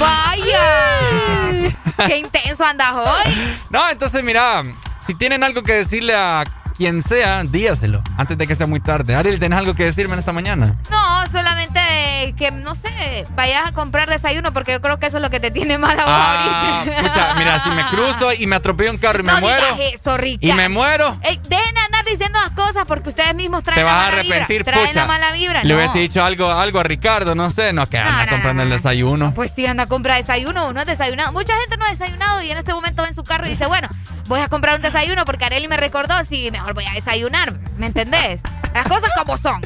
[0.00, 1.76] Vaya.
[2.06, 3.56] Qué intenso andas hoy.
[3.70, 4.62] No, entonces mira,
[5.06, 6.44] si tienen algo que decirle a
[6.76, 9.14] quien sea, dígaselo antes de que sea muy tarde.
[9.14, 10.76] Ariel, ¿tienes algo que decirme en esta mañana?
[10.90, 15.22] No, solamente que, no sé, vayas a comprar desayuno porque yo creo que eso es
[15.22, 17.02] lo que te tiene mala voz Ah, ahorita.
[17.08, 19.64] pucha, mira, si me cruzo y me atropello un carro y me no muero.
[19.92, 20.16] eso.
[20.40, 21.18] Y me muero.
[21.22, 24.10] Ey, dejen de andar diciendo las cosas porque ustedes mismos traen Te la vas a
[24.10, 24.72] mala arrepentir, vibra.
[24.72, 25.00] Traen pucha.
[25.00, 25.76] la mala vibra, Le no.
[25.76, 28.70] hubiese dicho algo, algo a Ricardo, no sé, no, que anda no, comprando no, el
[28.76, 29.32] desayuno.
[29.34, 31.32] Pues sí, anda a comprar desayuno, uno es desayunado.
[31.32, 33.66] Mucha gente no ha desayunado y en este momento va en su carro y dice,
[33.66, 33.88] bueno,
[34.26, 37.86] voy a comprar un desayuno porque Areli me recordó, sí, mejor voy a desayunar, ¿me
[37.86, 38.40] entendés?
[38.74, 39.62] Las cosas como son.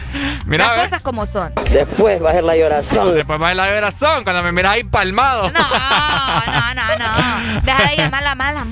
[0.46, 1.52] Mira, Las cosas como son.
[1.70, 3.14] Después va a ser la llorazón.
[3.14, 5.50] Después va a ser la llorazón cuando me miras ahí palmado.
[5.50, 5.60] No,
[6.46, 7.60] no, no, no.
[7.62, 8.64] Deja de llamar la mala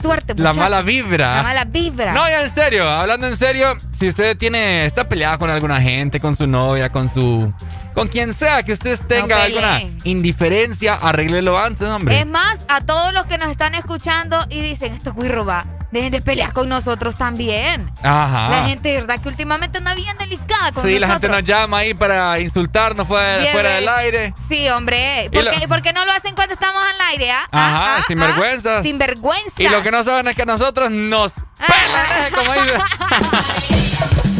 [0.00, 0.60] suerte, La muchacho.
[0.60, 1.36] mala vibra.
[1.36, 2.12] La mala vibra.
[2.12, 6.20] No, ya en serio, hablando en serio, si usted tiene, está peleada con alguna gente,
[6.20, 7.52] con su novia, con su,
[7.94, 9.98] con quien sea que usted tenga alguna peleen.
[10.04, 12.18] indiferencia, arréglelo antes, hombre.
[12.20, 15.66] Es más, a todos los que nos están escuchando y dicen, esto es guirro va.
[15.90, 17.90] Dejen de pelear con nosotros también.
[18.02, 18.48] Ajá.
[18.50, 19.20] La gente, ¿verdad?
[19.20, 21.00] Que últimamente anda bien delicada con Sí, nosotros.
[21.00, 23.80] la gente nos llama ahí para insultarnos fuera, Bien, fuera bien.
[23.80, 24.34] del aire.
[24.48, 25.28] Sí, hombre.
[25.32, 27.48] ¿Por, lo- qué, por qué no lo hacen cuando estamos al aire, ah?
[27.50, 28.80] Ajá, Ah, ah, sinvergüenzas.
[28.80, 28.82] ah.
[28.84, 29.62] Sinvergüenza.
[29.62, 32.74] Y lo que no saben es que a nosotros nos pelan, como dice.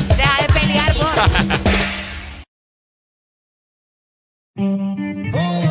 [0.17, 1.11] Deja de pelear vos.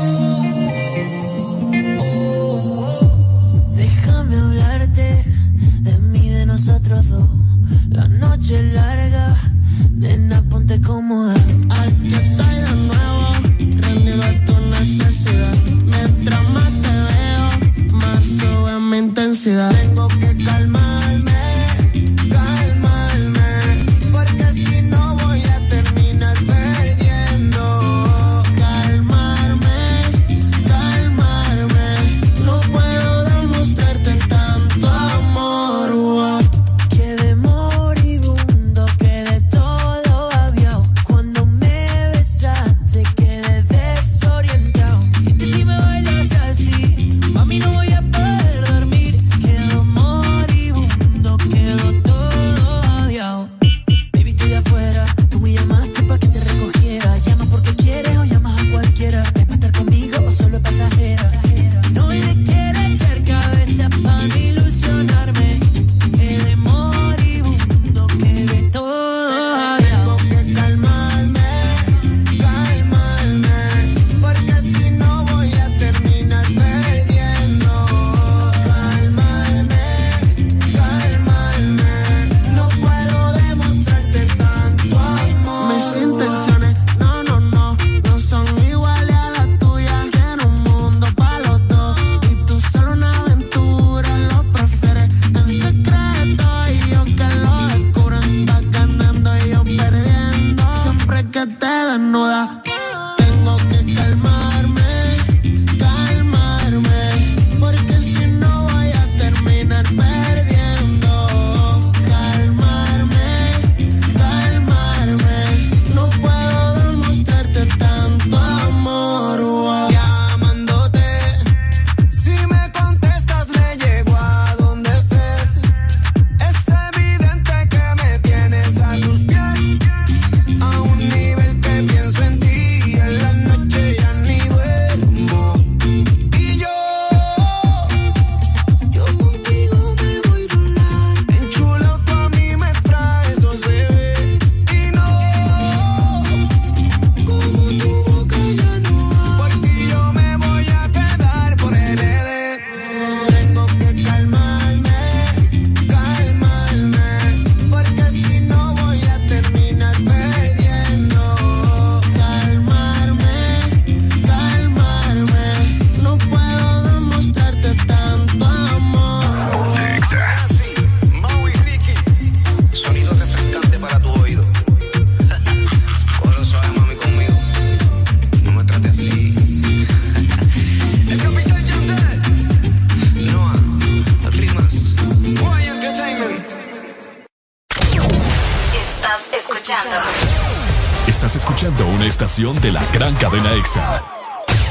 [192.39, 194.03] estación de la gran cadena EXA.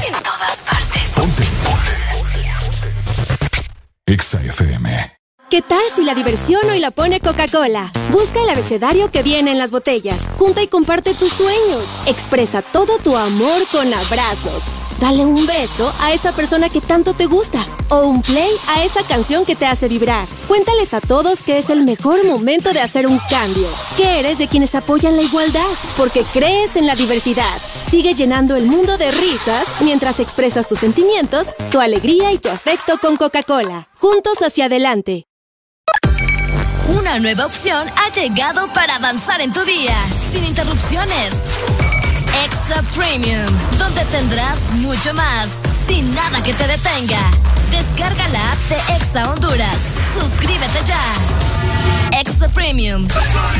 [0.05, 1.01] en todas partes.
[1.15, 1.43] Ponte.
[4.07, 5.19] EXA FM.
[5.51, 7.91] ¿Qué tal si la diversión hoy la pone Coca-Cola?
[8.11, 10.29] Busca el abecedario que viene en las botellas.
[10.37, 11.83] Junta y comparte tus sueños.
[12.07, 14.63] Expresa todo tu amor con abrazos.
[14.99, 17.65] Dale un beso a esa persona que tanto te gusta.
[17.89, 20.27] O un play a esa canción que te hace vibrar.
[20.49, 23.67] Cuéntales a todos que es el mejor momento de hacer un cambio.
[23.95, 25.69] Que eres de quienes apoyan la igualdad.
[25.95, 27.55] Porque crees en la diversidad.
[27.91, 32.97] Sigue llenando el mundo de risas mientras expresas tus sentimientos, tu alegría y tu afecto
[32.97, 33.89] con Coca-Cola.
[33.99, 35.27] Juntos hacia adelante.
[36.97, 39.95] Una nueva opción ha llegado para avanzar en tu día,
[40.31, 41.31] sin interrupciones.
[42.43, 43.45] Extra Premium,
[43.77, 45.47] donde tendrás mucho más,
[45.87, 47.29] sin nada que te detenga.
[47.71, 49.77] Descarga la app de Exa Honduras.
[50.19, 51.01] Suscríbete ya.
[52.19, 53.07] Extra Premium.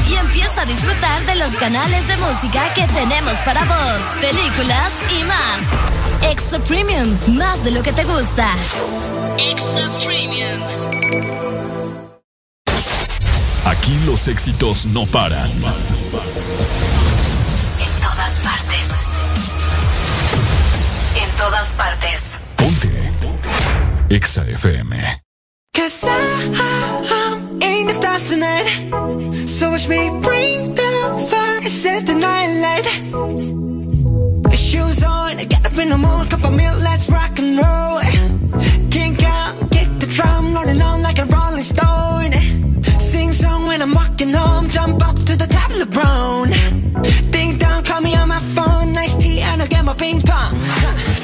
[0.10, 5.24] Y empieza a disfrutar de los canales de música que tenemos para vos, películas y
[5.24, 5.60] más.
[6.32, 8.54] Extra Premium, más de lo que te gusta.
[9.38, 10.62] Extra Premium.
[13.66, 15.52] Aquí los éxitos no paran.
[15.52, 15.62] En
[18.02, 18.88] todas partes.
[21.16, 22.40] En todas partes.
[24.10, 24.90] EXA FM.
[25.76, 26.10] Cause I,
[27.22, 29.48] am in the stars tonight.
[29.48, 32.88] So watch me bring the fire, set the night light.
[34.58, 38.02] Shoes on, get up in the mood, cup of milk, let's rock and roll.
[38.90, 42.32] Kink out, kick the drum, rolling on like a rolling stone.
[43.00, 46.50] Sing song when I'm walking home, jump up to the top of the brown.
[47.30, 50.56] Ding dong, call me on my phone, nice tea, and I'll get my ping pong.
[50.56, 51.19] This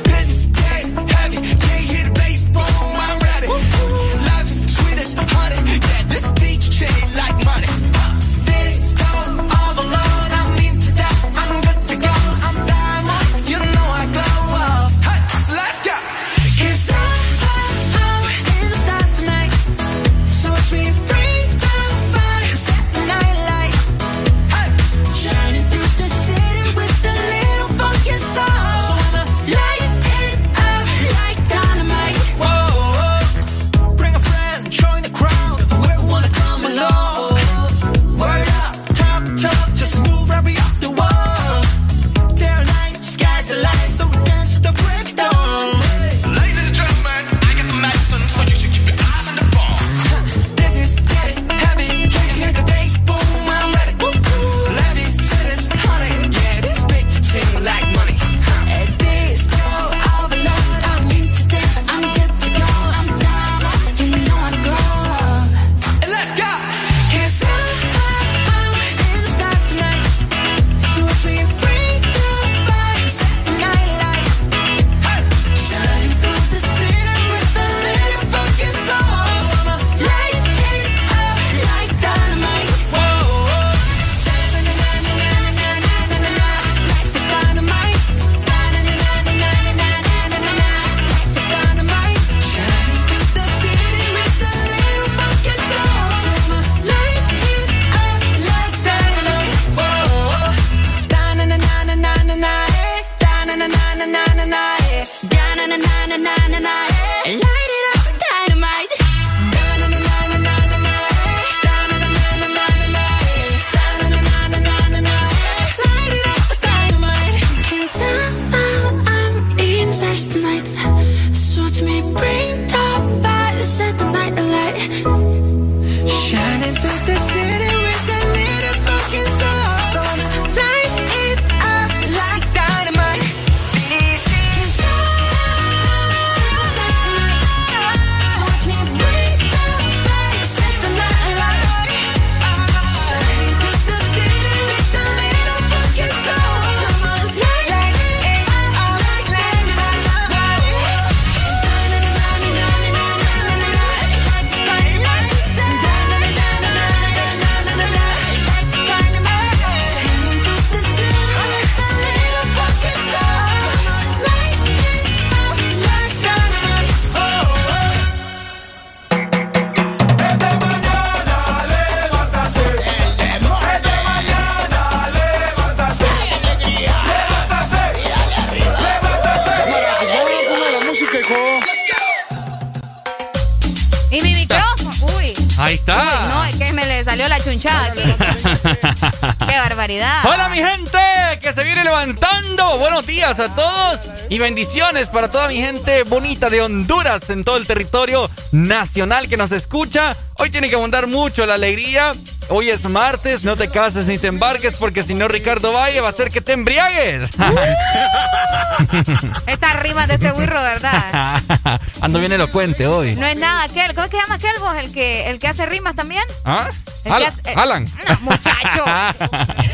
[194.29, 199.37] y bendiciones para toda mi gente bonita de Honduras en todo el territorio nacional que
[199.37, 200.15] nos escucha.
[200.35, 202.13] Hoy tiene que abundar mucho la alegría.
[202.49, 206.07] Hoy es martes, no te cases ni te embarques porque si no Ricardo Valle va
[206.07, 207.29] a hacer que te embriagues.
[209.47, 211.41] Esta rima de este wirro, ¿verdad?
[212.01, 213.15] Ando bien elocuente hoy.
[213.15, 213.93] No es nada aquel.
[213.95, 214.75] ¿Cómo es que se llama aquel vos?
[214.75, 216.23] ¿El que, el que hace rimas también?
[216.43, 216.67] ¿Ah?
[217.03, 217.27] El que Alan.
[217.39, 217.85] hace- Alan.
[218.09, 218.85] No, muchacho.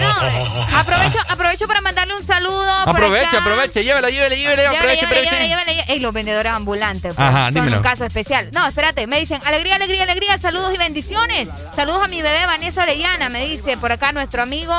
[0.00, 2.70] No, aprovecho, aprovecho para mandarle un saludo.
[2.86, 5.84] Aproveche, aproveche, llévela, llévela, llévela, aproveche, aproveche.
[5.88, 7.14] Ey, los vendedores ambulantes.
[7.14, 7.78] pues, Ajá, son dímelo.
[7.78, 8.50] un caso especial.
[8.54, 11.48] No, espérate, me dicen alegría, alegría, alegría, saludos y bendiciones.
[11.74, 14.72] Saludos a mi bebé Vanessa Orellana, me dice por acá nuestro amigo,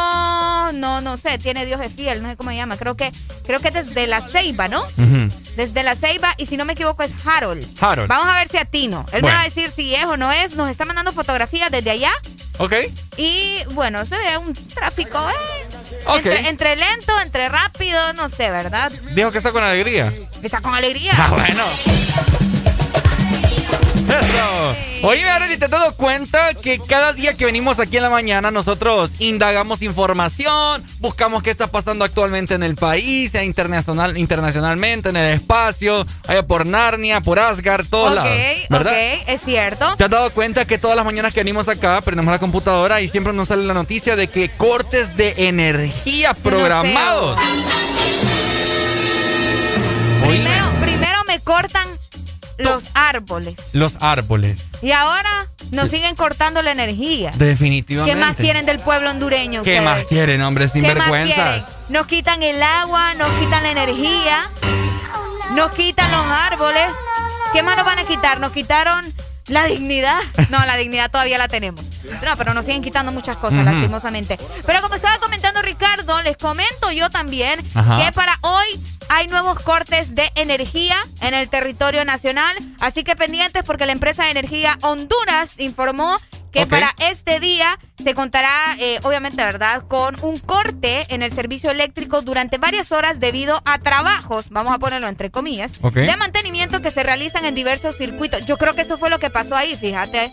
[0.74, 3.12] no, no sé, tiene Dios es fiel, no sé cómo se llama, creo que,
[3.46, 4.84] creo que desde la Ceiba, ¿no?
[5.56, 7.66] Desde la Ceiba, y si no me equivoco es Harold.
[7.82, 8.10] Harold.
[8.10, 9.06] Vamos a ver si atino.
[9.14, 10.56] Él me va a decir si es o no es.
[10.56, 12.12] Nos está mandando fotografías desde allá.
[12.58, 12.74] Ok.
[13.16, 15.66] Y bueno, se ve un tráfico, ¿eh?
[16.06, 16.18] Ok.
[16.18, 18.92] Entre, entre lento, entre rápido, no sé, ¿verdad?
[19.16, 20.14] Dijo que está con alegría.
[20.44, 21.14] Está con alegría.
[21.16, 22.59] Ah, bueno.
[24.10, 24.76] Eso.
[25.08, 28.52] Oye, Arely, ¿te has dado cuenta que cada día que venimos aquí en la mañana
[28.52, 35.34] nosotros indagamos información, buscamos qué está pasando actualmente en el país, internacional, internacionalmente, en el
[35.34, 38.32] espacio, allá por Narnia, por Asgard, todos lados.
[38.70, 38.92] ¿verdad?
[38.92, 39.96] ok, es cierto.
[39.96, 43.08] ¿Te has dado cuenta que todas las mañanas que venimos acá prendemos la computadora y
[43.08, 47.40] siempre nos sale la noticia de que cortes de energía programados?
[50.22, 51.99] Primero, primero me cortan
[52.60, 53.56] los árboles.
[53.74, 54.64] Los árboles.
[54.82, 57.32] Y ahora nos siguen cortando la energía.
[57.36, 58.18] Definitivamente.
[58.18, 59.64] ¿Qué más quieren del pueblo hondureño?
[59.64, 59.84] ¿Qué ustedes?
[59.84, 60.66] más quieren, hombre?
[60.72, 61.36] ¿Qué más Sinvergüenzas.
[61.36, 61.64] quieren?
[61.90, 64.50] Nos quitan el agua, nos quitan la energía,
[65.56, 66.92] nos quitan los árboles.
[67.54, 68.40] ¿Qué más nos van a quitar?
[68.40, 69.04] Nos quitaron
[69.48, 70.20] la dignidad.
[70.50, 71.84] No, la dignidad todavía la tenemos.
[72.24, 74.38] No, pero nos siguen quitando muchas cosas, lastimosamente.
[74.66, 78.04] Pero como estaba comentando Ricardo, les comento yo también Ajá.
[78.04, 78.66] que para hoy
[79.10, 82.56] hay nuevos cortes de energía en el territorio nacional.
[82.80, 86.18] Así que pendientes porque la empresa de energía Honduras informó
[86.52, 91.70] que para este día se contará, eh, obviamente, ¿verdad?, con un corte en el servicio
[91.72, 96.92] eléctrico durante varias horas debido a trabajos, vamos a ponerlo entre comillas, de mantenimiento que
[96.92, 98.46] se realizan en diversos circuitos.
[98.46, 100.32] Yo creo que eso fue lo que pasó ahí, fíjate.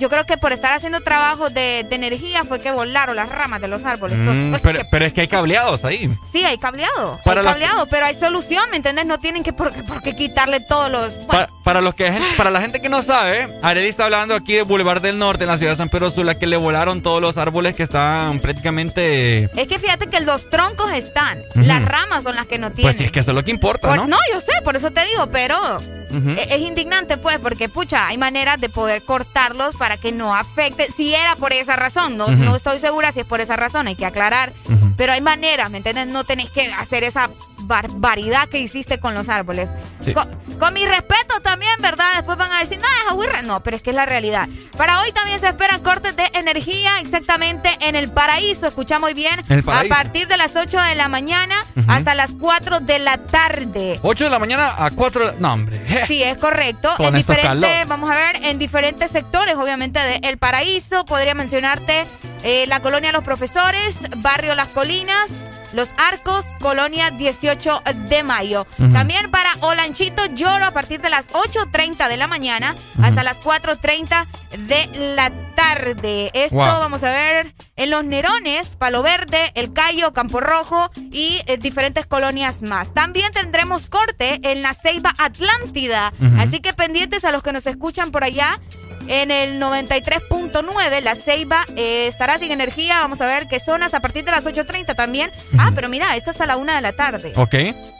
[0.00, 3.60] Yo creo que por estar haciendo trabajos de, de energía fue que volaron las ramas
[3.60, 4.16] de los árboles.
[4.18, 6.10] Mm, pero, pero es que hay cableados ahí.
[6.32, 7.20] Sí, hay cableado.
[7.24, 9.06] Para hay la- cableado, pero hay solución, ¿me entiendes?
[9.06, 11.14] No tienen que por, por qué quitarle todos los.
[11.26, 14.62] Pa- para, los que, para la gente que no sabe, Arely está hablando aquí de
[14.62, 17.36] Boulevard del Norte, en la ciudad de San Pedro Sula, que le volaron todos los
[17.38, 19.44] árboles que están prácticamente...
[19.56, 22.84] Es que fíjate que los troncos están, las ramas son las que no tienen.
[22.86, 24.06] Pues sí, es que eso es lo que importa, Por- ¿no?
[24.08, 28.18] no, yo sé, por eso te digo, pero e- es, indignante, pues, porque, pucha, hay
[28.18, 30.88] maneras de poder cortarlos para que no afecte.
[30.96, 33.96] Si era por esa razón, no, no estoy segura si es por esa razón, hay
[33.96, 34.52] que aclarar.
[34.96, 36.06] Pero hay maneras, ¿me entiendes?
[36.06, 37.30] No tenés que hacer esa
[37.66, 39.68] barbaridad que hiciste con los árboles.
[40.04, 40.12] Sí.
[40.12, 42.06] Con, con mi respeto también, ¿verdad?
[42.16, 43.42] Después van a decir, no, es aburra.
[43.42, 44.48] No, pero es que es la realidad.
[44.76, 48.66] Para hoy también se esperan cortes de energía exactamente en el paraíso.
[48.66, 49.44] Escucha muy bien.
[49.48, 51.56] El a partir de las 8 de la mañana
[51.88, 53.98] hasta las 4 de la tarde.
[54.02, 55.38] 8 de la mañana a 4 de la...
[55.38, 55.80] No, hombre.
[56.06, 56.90] Sí, es correcto.
[56.96, 61.04] Con en diferentes, vamos a ver, en diferentes sectores, obviamente, de El Paraíso.
[61.04, 62.06] Podría mencionarte
[62.42, 65.30] eh, la colonia Los Profesores, Barrio Las Colinas,
[65.74, 68.66] Los Arcos, Colonia 18 de Mayo.
[68.92, 74.26] También para Olanchito Lloro a partir de las 8.30 de la mañana hasta las 4.30
[74.66, 76.30] de la tarde.
[76.34, 76.78] Esto, Wow.
[76.78, 82.06] vamos a ver, en Los Nerones, Palo Verde, El Cayo, Campo Rojo y eh, diferentes
[82.06, 82.92] colonias más.
[82.94, 86.12] También tendremos corte en la Ceiba Atlántida.
[86.38, 88.60] Así que pendientes a los que nos escuchan por allá.
[89.06, 93.00] En el 93.9, la Ceiba eh, estará sin energía.
[93.00, 95.30] Vamos a ver qué zonas a partir de las 8.30 también.
[95.58, 97.32] Ah, pero mira, esto hasta la 1 de la tarde.
[97.36, 97.54] Ok.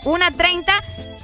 [0.05, 0.65] 1.30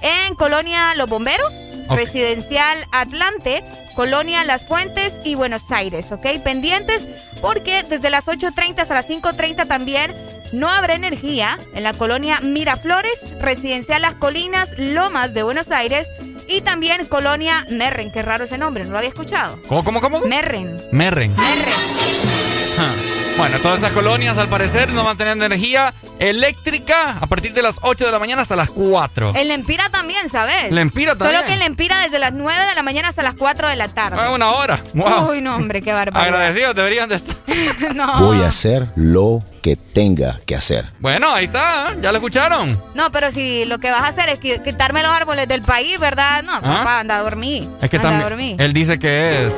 [0.02, 1.70] en Colonia Los Bomberos.
[1.88, 6.24] Residencial Atlante, Colonia Las Fuentes y Buenos Aires, ¿ok?
[6.44, 7.08] Pendientes
[7.40, 10.14] porque desde las 8.30 hasta las 5.30 también
[10.52, 16.08] no habrá energía en la Colonia Miraflores, Residencial Las Colinas, Lomas de Buenos Aires
[16.48, 19.58] y también Colonia Merren, qué raro ese nombre, no lo había escuchado.
[19.68, 20.20] ¿Cómo, cómo, cómo?
[20.20, 20.80] Merren.
[20.92, 21.34] Merren.
[21.36, 23.19] Merren.
[23.40, 27.62] Bueno, todas estas colonias al parecer no van a tener energía eléctrica a partir de
[27.62, 29.32] las 8 de la mañana hasta las 4.
[29.34, 30.70] En Lempira también, ¿sabes?
[30.70, 31.36] Lempira también.
[31.36, 33.88] Solo que en Lempira desde las 9 de la mañana hasta las 4 de la
[33.88, 34.18] tarde.
[34.20, 34.82] Ah, una hora.
[34.92, 35.30] Wow.
[35.30, 36.34] Uy, no, hombre, qué barbaridad.
[36.34, 37.34] Agradecidos deberían de estar.
[37.94, 38.18] no.
[38.20, 40.84] Voy a hacer lo que tenga que hacer.
[40.98, 41.98] Bueno, ahí está, ¿eh?
[42.02, 42.78] ya lo escucharon.
[42.94, 45.98] No, pero si lo que vas a hacer es qui- quitarme los árboles del país,
[45.98, 46.42] ¿verdad?
[46.42, 47.70] No, papá, anda a dormir.
[47.80, 48.56] Es que anda a también dormir.
[48.60, 49.54] él dice que es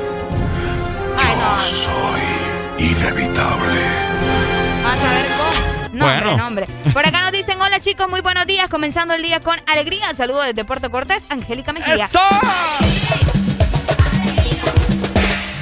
[1.17, 2.42] Ay, no.
[2.83, 3.79] Inevitable.
[4.83, 5.93] Vas a ver cómo.
[5.93, 6.19] No, Bueno.
[6.31, 6.91] hombre, no, hombre.
[6.91, 10.13] Por acá nos dicen, hola chicos, muy buenos días, comenzando el día con alegría.
[10.13, 12.05] Saludos desde Puerto Cortés, Angélica Mejía.
[12.05, 12.19] ¡Eso!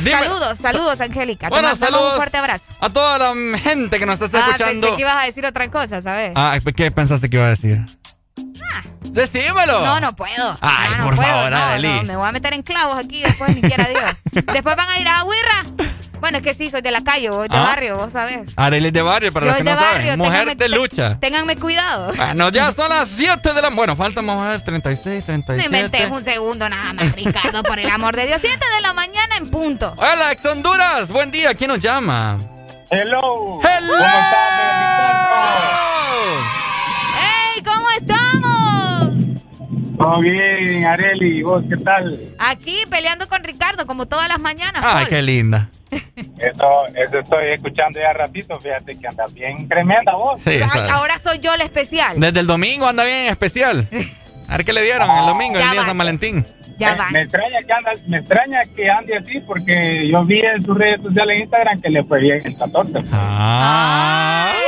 [0.03, 0.17] Dime.
[0.17, 1.49] Saludos, saludos, Angélica.
[1.49, 2.71] Bueno, saludos un fuerte abrazo.
[2.79, 4.81] a toda la gente que nos está Ah, escuchando.
[4.81, 6.31] pensé que ibas a decir otra cosa, ¿sabes?
[6.35, 7.81] Ah, ¿qué pensaste que iba a decir?
[9.01, 9.85] Decímelo.
[9.85, 10.57] No, no puedo.
[10.61, 13.21] Ay, No, no por puedo, favor, no, no, me voy a meter en clavos aquí
[13.21, 14.03] después, ni quiera Dios.
[14.53, 15.65] después van a ir a Huirra.
[16.21, 17.61] Bueno, es que sí, soy de la calle, voy de Ah.
[17.61, 18.49] barrio, vos sabés.
[18.55, 20.19] Arely de barrio, para Yo los que de no barrio, saben.
[20.19, 21.17] Mujer ténganme- de lucha.
[21.19, 22.13] Ténganme cuidado.
[22.15, 23.69] Bueno, ya son las 7 de la...
[23.71, 25.65] Bueno, faltan, vamos a ver, 36, No 37.
[25.65, 28.39] inventes un segundo nada más, Ricardo, por el amor de Dios.
[28.39, 29.93] 7 de la mañana en punto.
[29.97, 31.09] Hola, ex Honduras.
[31.09, 31.53] Buen día.
[31.55, 32.37] ¿Quién nos llama?
[32.89, 33.59] Hello.
[33.63, 33.93] Hello.
[33.93, 34.51] ¿Cómo estás,
[36.13, 36.60] ¡Ey,
[40.01, 41.37] Todo bien, Areli.
[41.39, 42.33] ¿Y vos qué tal?
[42.39, 44.81] Aquí peleando con Ricardo, como todas las mañanas.
[44.83, 45.07] Ay, Paul.
[45.09, 45.69] qué linda.
[45.91, 48.59] Eso, eso estoy escuchando ya ratito.
[48.59, 50.41] Fíjate que andas bien tremenda vos.
[50.41, 50.89] Sí, Ay, sabe.
[50.89, 52.19] ahora soy yo el especial.
[52.19, 53.87] Desde el domingo anda bien especial.
[54.47, 55.85] A ver qué le dieron el domingo, el día de.
[55.85, 56.45] San Valentín.
[56.77, 57.09] Ya me, va.
[57.11, 60.99] me extraña que anda, me extraña que ande así porque yo vi en sus redes
[61.03, 62.93] sociales en Instagram que le fue bien el 14.
[63.13, 64.51] Ah.
[64.55, 64.60] Ay,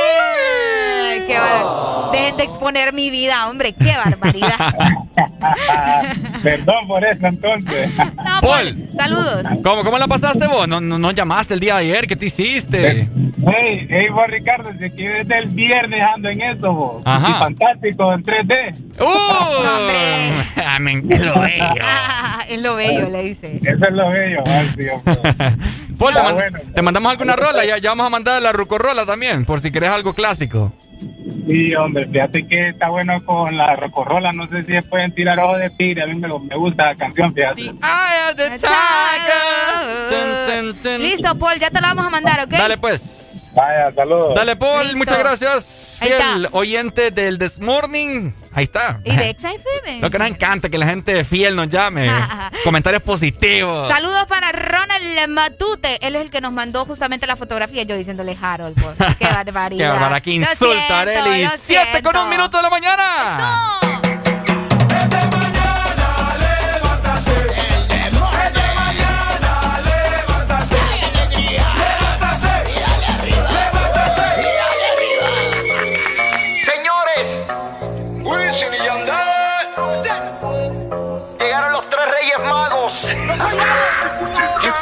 [1.26, 3.72] qué bar- Dejen de exponer mi vida, hombre.
[3.74, 4.74] Qué barbaridad.
[6.42, 7.90] Perdón por eso entonces.
[8.24, 9.42] No, Paul, saludos.
[9.62, 10.66] ¿Cómo, ¿Cómo la pasaste vos?
[10.68, 12.06] ¿No, no, no llamaste el día de ayer?
[12.06, 13.08] ¿Qué te hiciste?
[13.46, 17.02] Hey, hey, vos Ricardo, desde que desde el viernes ando en eso, vos.
[17.04, 17.30] Ajá.
[17.30, 18.76] Y fantástico en 3D.
[19.00, 19.04] ¡Uh!
[20.66, 21.64] Ah, men, es lo bello.
[21.82, 23.60] Ah, es lo bello, le dice.
[23.62, 24.92] Eso es lo bello, hombre.
[25.98, 26.58] Paul, te, Ah, man- bueno.
[26.74, 27.64] te mandamos alguna rola.
[27.64, 30.72] Ya, ya vamos a mandar la rucorrola también, por si querés algo clásico.
[31.46, 34.32] Sí, hombre, fíjate que está bueno con la rocorrola.
[34.32, 36.02] No sé si se pueden tirar ojo de tigre.
[36.02, 37.72] A mí me, me gusta la canción, fíjate.
[40.98, 42.50] Listo, Paul, ya te la vamos a mandar, ¿ok?
[42.50, 43.23] Dale pues.
[43.54, 44.34] Vaya, saludos.
[44.34, 44.98] Dale, Paul, Listo.
[44.98, 45.96] muchas gracias.
[46.00, 48.32] Fiel oyente del This Morning.
[48.52, 49.00] Ahí está.
[49.04, 50.00] Y de FM.
[50.00, 52.10] Lo que nos encanta, que la gente fiel nos llame.
[52.64, 53.88] Comentarios positivos.
[53.92, 56.04] Saludos para Ronald Matute.
[56.06, 57.82] Él es el que nos mandó justamente la fotografía.
[57.84, 58.80] Yo diciéndole Harold.
[58.80, 59.16] pues.
[59.18, 60.20] Qué barbaridad.
[60.22, 63.78] Qué qué Lo insulta, lo Siete con un minuto de la mañana.
[63.80, 64.03] Señores,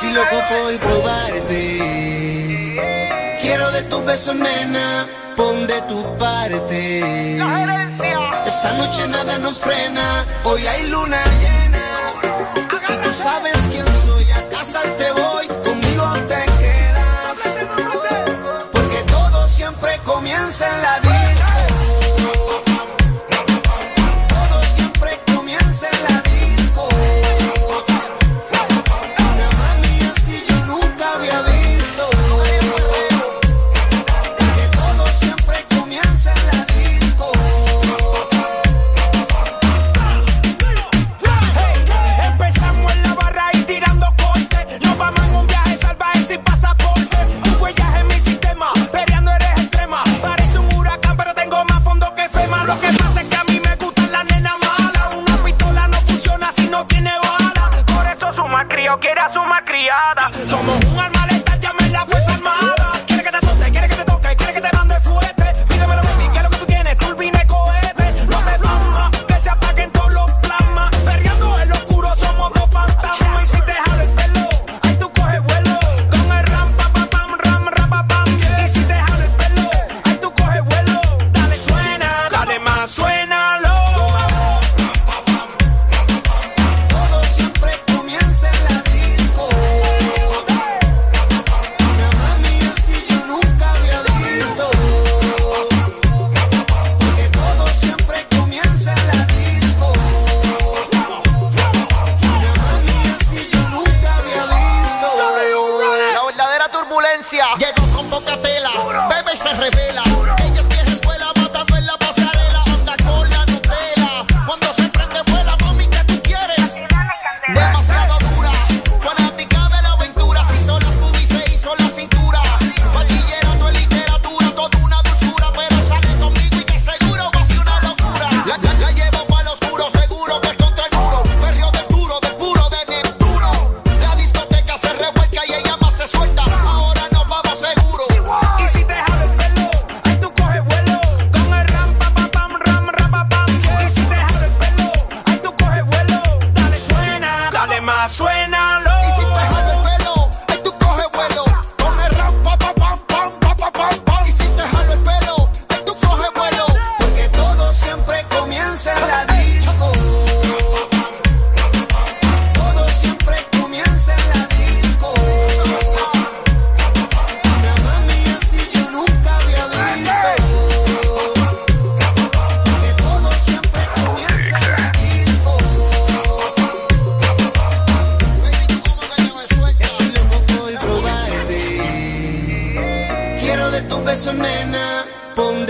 [0.02, 1.62] Estoy loco por probarte.
[3.40, 5.06] Quiero de tus besos, nena.
[5.36, 7.38] Pon de tu parte.
[8.44, 10.26] Esta noche nada nos frena.
[10.42, 11.84] Hoy hay luna llena.
[12.88, 14.28] Y tú sabes quién soy.
[14.32, 15.21] A casa te voy.
[59.92, 60.41] piada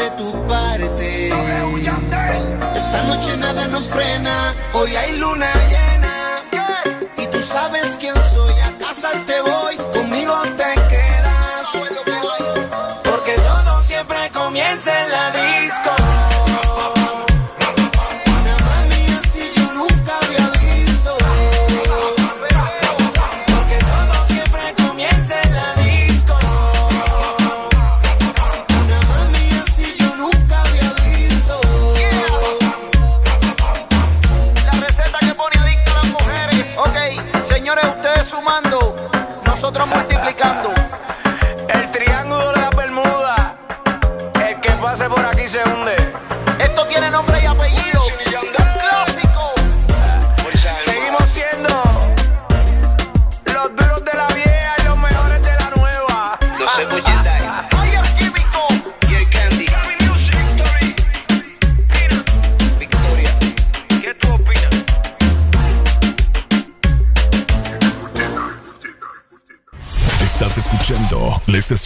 [0.02, 1.28] de tu parte.
[2.74, 4.54] Esta noche nada nos frena.
[4.72, 6.14] Hoy hay luna llena.
[7.16, 8.54] Y tú sabes quién soy.
[8.68, 9.51] A casa te voy.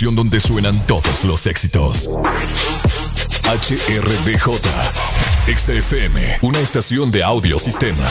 [0.00, 2.10] donde suenan todos los éxitos.
[3.44, 4.60] HRDJ,
[5.56, 8.06] XFM, una estación de audiosistema.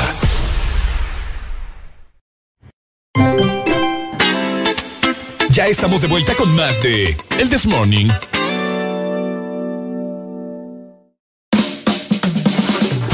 [5.50, 8.08] Ya estamos de vuelta con más de El This Morning.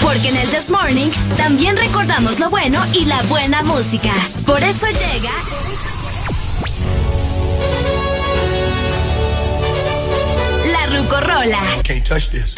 [0.01, 4.13] Porque en el This Morning también recordamos lo bueno y la buena música.
[4.45, 5.70] Por eso llega...
[11.11, 11.83] Corolla.
[11.83, 12.55] Can't touch this.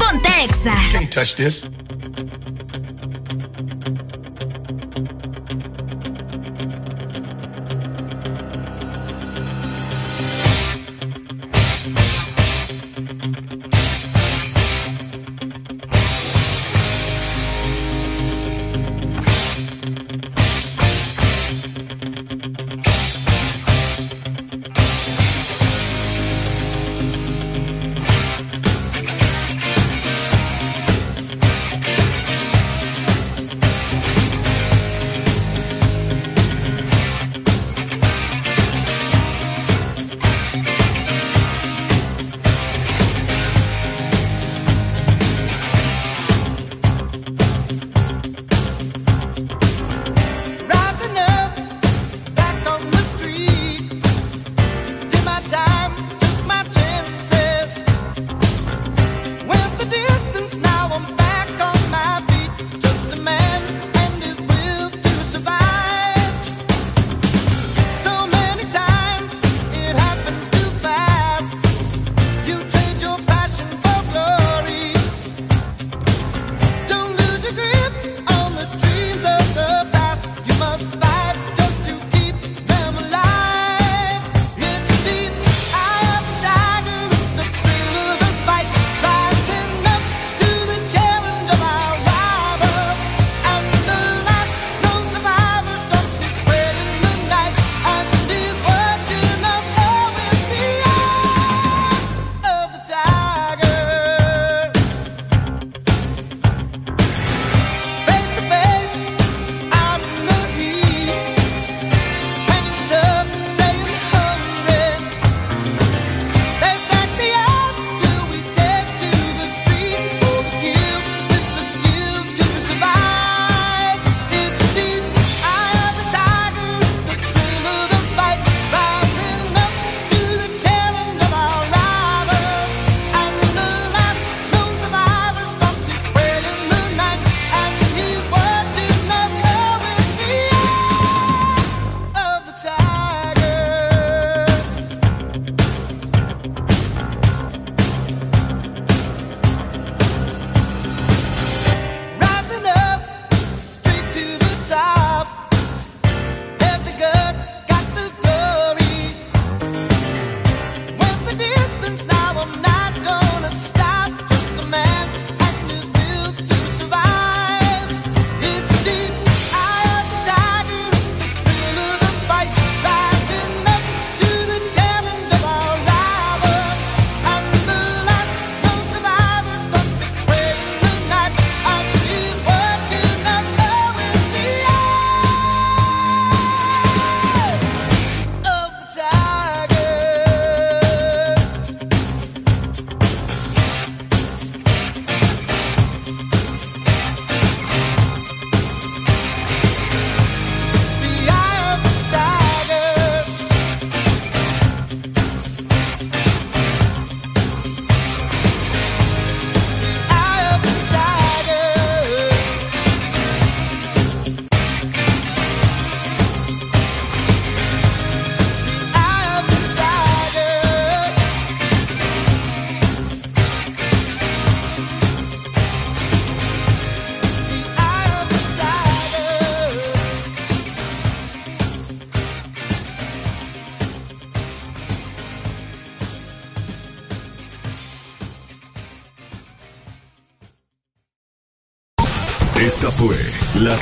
[0.00, 0.72] Ponte Exa.
[0.90, 1.66] Can't touch this.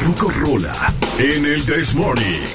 [0.04, 2.53] Ruco Rola en el This Morning.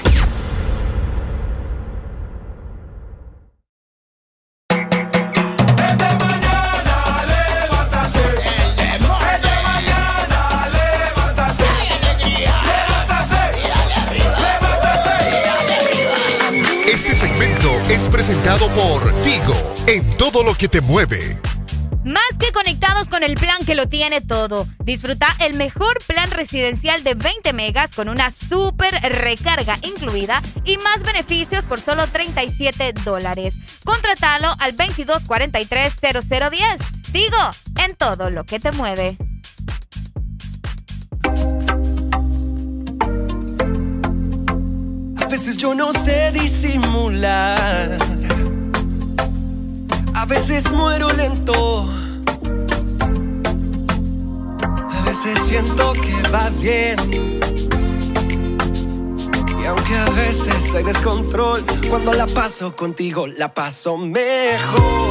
[23.70, 24.66] Que lo tiene todo.
[24.82, 31.04] Disfruta el mejor plan residencial de 20 megas con una super recarga incluida y más
[31.04, 33.54] beneficios por solo 37 dólares.
[33.84, 36.78] Contratalo al 2243-0010.
[37.12, 37.36] Digo,
[37.84, 39.16] en todo lo que te mueve.
[45.16, 47.49] A veces yo no sé disimular.
[56.60, 56.98] Bien.
[59.62, 65.09] Y aunque a veces hay descontrol, cuando la paso contigo, la paso mejor.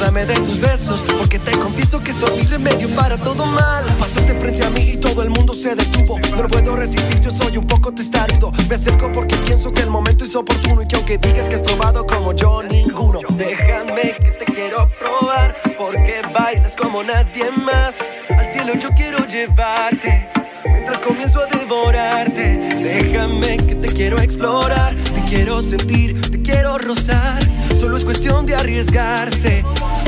[0.00, 1.02] Dame de tus besos.
[1.18, 3.84] Porque te confieso que soy mi remedio para todo mal.
[3.98, 6.18] Pasaste frente a mí y todo el mundo se detuvo.
[6.36, 8.52] No puedo resistir, yo soy un poco testarudo.
[8.68, 10.82] Me acerco porque pienso que el momento es oportuno.
[10.82, 13.20] Y que aunque digas que has probado como yo, ninguno.
[13.30, 15.56] Déjame que te quiero probar.
[15.76, 17.94] Porque bailas como nadie más.
[18.30, 20.28] Al cielo yo quiero llevarte.
[20.64, 27.47] Mientras comienzo a devorarte, déjame que te quiero explorar, te quiero sentir, te quiero rozar.
[27.78, 29.64] Solo es cuestión de arriesgarse,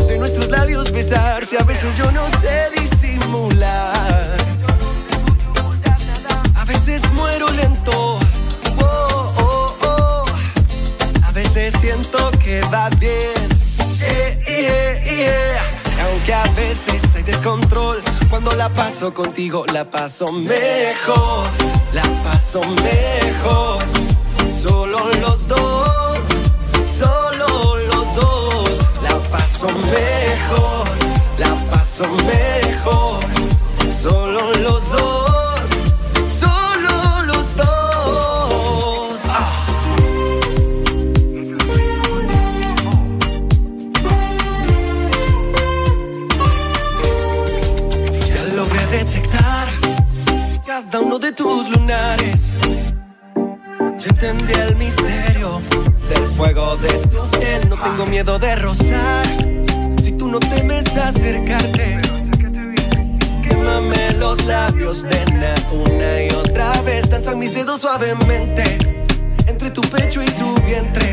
[0.09, 1.57] de nuestros labios besarse.
[1.59, 4.37] A veces yo no sé disimular,
[6.57, 8.19] a veces muero lento.
[8.83, 10.25] Oh, oh, oh.
[11.23, 13.49] A veces siento que va bien.
[14.03, 16.07] Eh, yeah, yeah.
[16.07, 21.49] Aunque a veces hay descontrol, cuando la paso contigo la paso mejor,
[21.93, 23.85] la paso mejor.
[24.61, 25.90] Solo los dos,
[29.61, 30.89] paso mejor,
[31.39, 33.21] la paso mejor.
[33.95, 35.61] Solo los dos,
[36.41, 39.21] solo los dos.
[39.29, 39.67] Ah.
[48.29, 49.69] Ya logré detectar
[50.67, 52.51] cada uno de tus lunares.
[53.99, 55.61] Yo entendí el misterio
[56.09, 57.69] del fuego de tu piel.
[57.69, 59.30] No tengo miedo de rozar.
[64.91, 67.09] Labios, nena, una y otra vez.
[67.11, 68.79] Danzan mis dedos suavemente
[69.47, 71.13] entre tu pecho y tu vientre.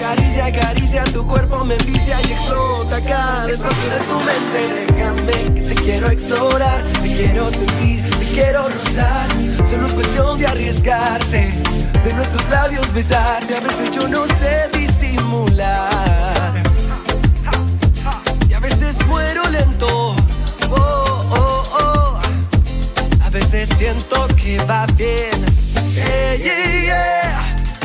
[0.00, 4.92] Caricia, caricia, tu cuerpo me envicia y explota cada espacio de tu mente.
[4.92, 9.28] Déjame que te quiero explorar, te quiero sentir, te quiero rozar.
[9.66, 11.52] Solo es cuestión de arriesgarse,
[12.04, 13.56] de nuestros labios besarse.
[13.56, 15.95] A veces yo no sé disimular.
[24.68, 25.44] Va bien.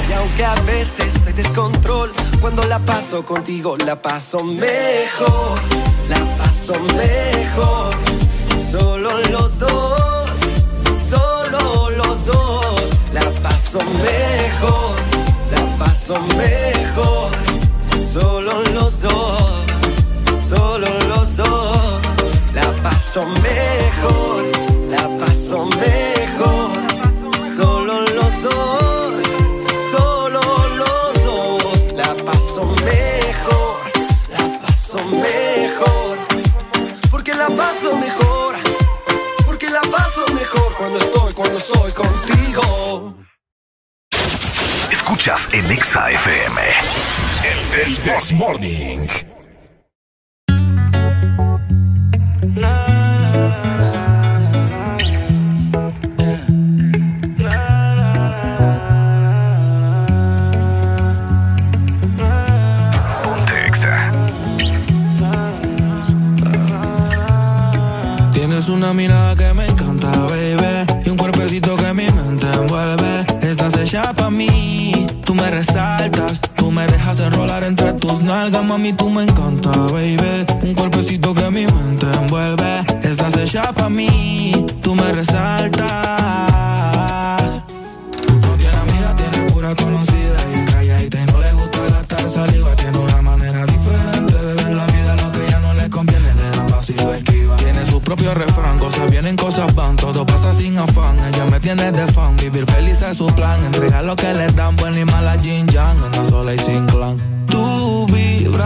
[0.10, 5.60] Y aunque a veces hay descontrol, cuando la paso contigo la paso mejor,
[6.10, 7.92] la paso mejor.
[8.70, 10.30] Solo los dos,
[11.08, 12.76] solo los dos,
[13.14, 14.96] la paso mejor,
[15.52, 17.32] la paso mejor.
[18.06, 19.64] Solo los dos,
[20.48, 22.02] solo los dos,
[22.54, 24.44] la paso mejor,
[24.90, 26.21] la paso mejor.
[45.22, 46.62] Escuchas en Exa FM.
[47.76, 49.31] El This Morning.
[78.72, 78.94] Mami.
[78.94, 80.46] Tú me encanta, baby.
[80.64, 82.84] Un cuerpecito que mi mente envuelve.
[83.04, 84.66] Estás hecha pa' mí.
[84.82, 85.88] Tú me resaltas.
[88.44, 90.38] No tiene amiga, tiene pura conocida.
[90.54, 92.76] Y calladita y no le gusta gastar saliva.
[92.76, 95.16] Tiene una manera diferente de ver la vida.
[95.18, 97.58] Lo que ya no le conviene, le da paso lo esquiva.
[97.58, 99.96] Tiene su propio refrán, cosas vienen, cosas van.
[99.98, 101.18] Todo pasa sin afán.
[101.28, 102.38] Ella me tiene de fan.
[102.38, 103.64] Vivir feliz es su plan.
[103.66, 105.98] Entregar lo que le dan, buena y mala Jin Yang.
[106.06, 107.31] Anda sola y sin clan.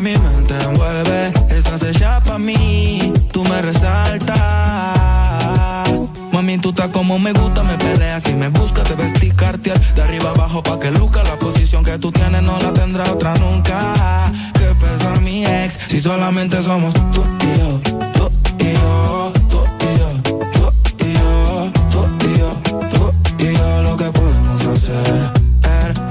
[0.00, 1.32] Mi mente envuelve.
[1.50, 4.38] Estás hecha para mí, tú me resaltas.
[6.32, 10.02] Mami, tú estás como me gusta, me peleas y me buscas, te vestí cartier de
[10.02, 11.24] arriba abajo pa' que luca.
[11.24, 14.30] La posición que tú tienes no la tendrá otra nunca.
[14.52, 17.80] Que pesa mi ex, si solamente somos tú y yo,
[18.14, 18.30] tú
[18.60, 19.32] y yo,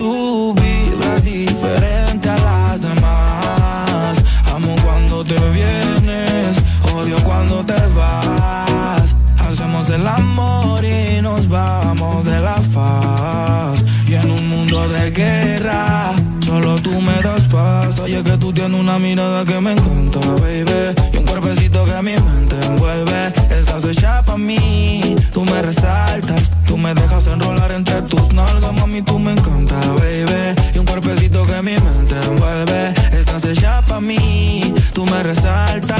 [0.00, 4.16] Tú vibras diferente a las demás.
[4.50, 6.56] Amo cuando te vienes,
[6.94, 9.14] odio cuando te vas.
[9.36, 13.84] Hacemos el amor y nos vamos de la faz.
[14.08, 16.14] Y en un mundo de guerra,
[16.46, 18.00] solo tú me das paz.
[18.00, 20.94] Oye, que tú tienes una mirada que me encanta, baby.
[21.12, 23.39] Y un cuerpecito que mi mente envuelve.
[23.80, 26.50] Estás hecha para mí, tú me resaltas.
[26.66, 30.54] Tú me dejas enrolar entre tus nalgas, mami, tú me encanta, baby.
[30.74, 32.92] Y un cuerpecito que mi mente envuelve.
[33.10, 35.98] Estás hecha para mí, tú me resaltas.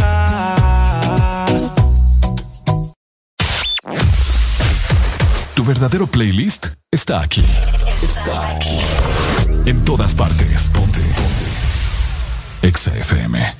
[5.55, 7.43] Tu verdadero playlist está aquí.
[8.02, 8.78] Está aquí.
[9.65, 10.69] En todas partes.
[10.69, 11.01] Ponte.
[11.01, 11.47] Ponte.
[12.61, 13.60] Exa FM.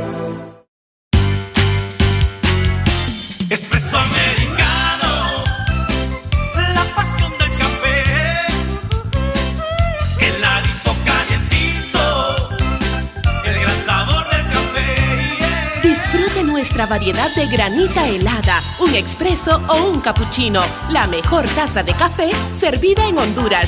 [16.61, 20.61] Nuestra variedad de granita helada, un expreso o un cappuccino.
[20.91, 22.29] La mejor taza de café
[22.59, 23.67] servida en Honduras.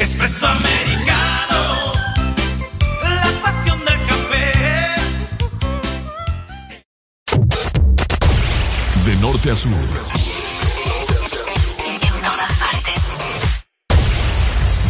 [0.00, 1.92] Espresso americano,
[3.04, 4.52] la pasión del café.
[9.06, 9.70] De norte a sur.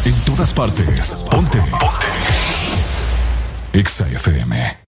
[0.06, 1.26] En todas partes.
[1.30, 1.58] Ponte.
[1.58, 2.08] Ponte.
[3.74, 4.83] Exa FM.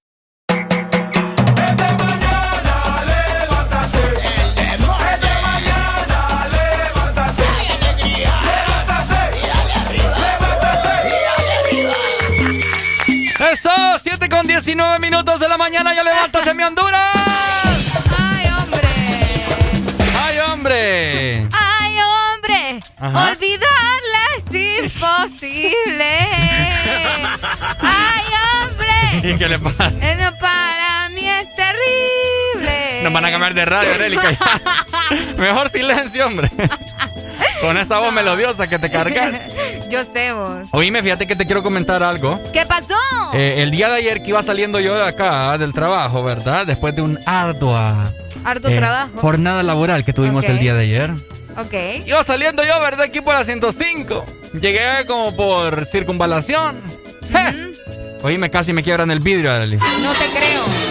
[14.36, 17.00] Con 19 minutos de la mañana, ya levántate mi Honduras.
[18.18, 18.88] Ay, hombre.
[20.14, 21.48] Ay, hombre.
[21.52, 22.80] Ay, hombre.
[22.98, 23.30] Ajá.
[23.30, 24.44] Olvidarla es
[24.84, 26.18] imposible.
[27.80, 28.24] Ay,
[28.60, 29.30] hombre.
[29.30, 29.86] ¿Y qué le pasa?
[29.86, 32.25] Eso para mí es terrible.
[33.06, 34.36] Nos van a cambiar de radio, Angélica.
[35.38, 36.50] Mejor silencio, hombre.
[37.60, 39.32] Con esa voz melodiosa que te cargas.
[39.88, 40.66] Yo sé vos.
[40.72, 42.42] Oíme, fíjate que te quiero comentar algo.
[42.52, 42.96] ¿Qué pasó?
[43.32, 46.66] Eh, el día de ayer que iba saliendo yo de acá, del trabajo, ¿verdad?
[46.66, 48.12] Después de un ardua
[48.44, 49.20] Harto eh, trabajo.
[49.20, 51.10] jornada laboral que tuvimos el día de ayer.
[51.56, 52.06] Ok.
[52.06, 53.02] Iba saliendo yo, ¿verdad?
[53.02, 54.24] Aquí por la 105.
[54.60, 56.80] Llegué como por circunvalación.
[57.30, 57.72] ¡Je!
[58.24, 59.76] Oíme, casi me quiebran el vidrio, Adeli.
[59.76, 60.85] No te creo.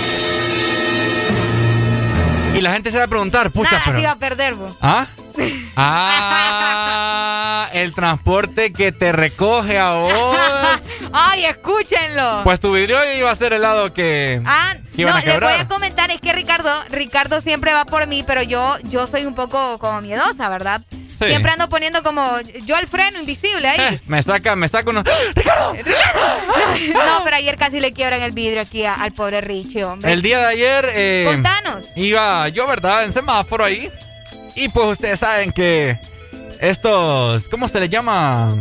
[2.66, 3.98] La gente se va a preguntar, pucha, Nada, pero...
[3.98, 4.76] se iba a perder vos.
[4.82, 5.06] ¿Ah?
[5.78, 10.90] Ah, el transporte que te recoge a vos.
[11.14, 12.42] Ay, escúchenlo.
[12.44, 14.42] Pues tu vidrio iba a ser el lado que...
[14.46, 17.86] Ah, que iban no, a les voy a comentar, es que Ricardo, Ricardo siempre va
[17.86, 20.82] por mí, pero yo, yo soy un poco como miedosa, ¿verdad?
[21.20, 21.26] Sí.
[21.28, 23.96] Siempre ando poniendo como yo al freno invisible ahí.
[23.96, 25.02] Eh, me saca, me saca uno.
[26.94, 30.12] no, pero ayer casi le quiebran el vidrio aquí a- al pobre Richie, hombre.
[30.12, 30.90] El día de ayer.
[30.94, 31.86] eh, Contanos.
[31.96, 33.06] Iba yo, ¿verdad?
[33.06, 33.90] En semáforo ahí.
[34.56, 35.98] Y pues ustedes saben que
[36.60, 37.48] estos.
[37.50, 38.56] ¿Cómo se les llama?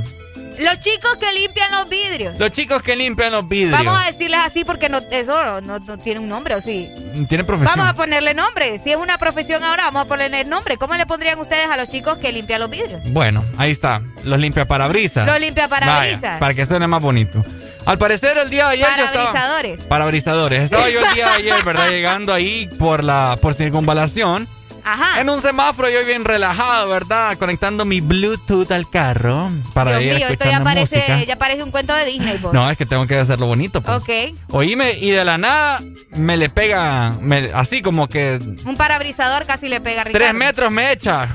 [0.59, 2.39] Los chicos que limpian los vidrios.
[2.39, 3.73] Los chicos que limpian los vidrios.
[3.73, 6.91] Vamos a decirles así porque no, eso no, no tiene un nombre, ¿o sí?
[7.29, 7.77] Tienen profesión.
[7.77, 8.81] Vamos a ponerle nombre.
[8.83, 10.77] Si es una profesión ahora, vamos a ponerle nombre.
[10.77, 13.03] ¿Cómo le pondrían ustedes a los chicos que limpian los vidrios?
[13.11, 14.03] Bueno, ahí está.
[14.23, 15.27] Los limpia parabrisas.
[15.27, 16.21] Los limpiaparabrisas.
[16.21, 17.45] Vaya, Para que suene más bonito.
[17.87, 19.33] Al parecer el día de ayer yo estaba...
[19.33, 19.85] Parabrisadores.
[19.85, 20.63] Parabrisadores.
[20.63, 21.89] Estaba yo el día de ayer, ¿verdad?
[21.91, 24.49] Llegando ahí por la por circunvalación.
[24.85, 25.21] Ajá.
[25.21, 27.39] En un semáforo yo bien relajado, ¿verdad?
[27.39, 31.25] Conectando mi Bluetooth al carro para Dios ir mío, esto ya parece, música.
[31.25, 32.53] ya parece un cuento de Disney, vos.
[32.53, 33.81] No, es que tengo que hacerlo bonito.
[33.81, 33.97] Pues.
[33.97, 34.35] Ok.
[34.51, 35.81] Oíme, y de la nada
[36.11, 40.25] me le pega, me- así como que Un parabrisador casi le pega a Ricardo.
[40.27, 41.29] tres metros me echa.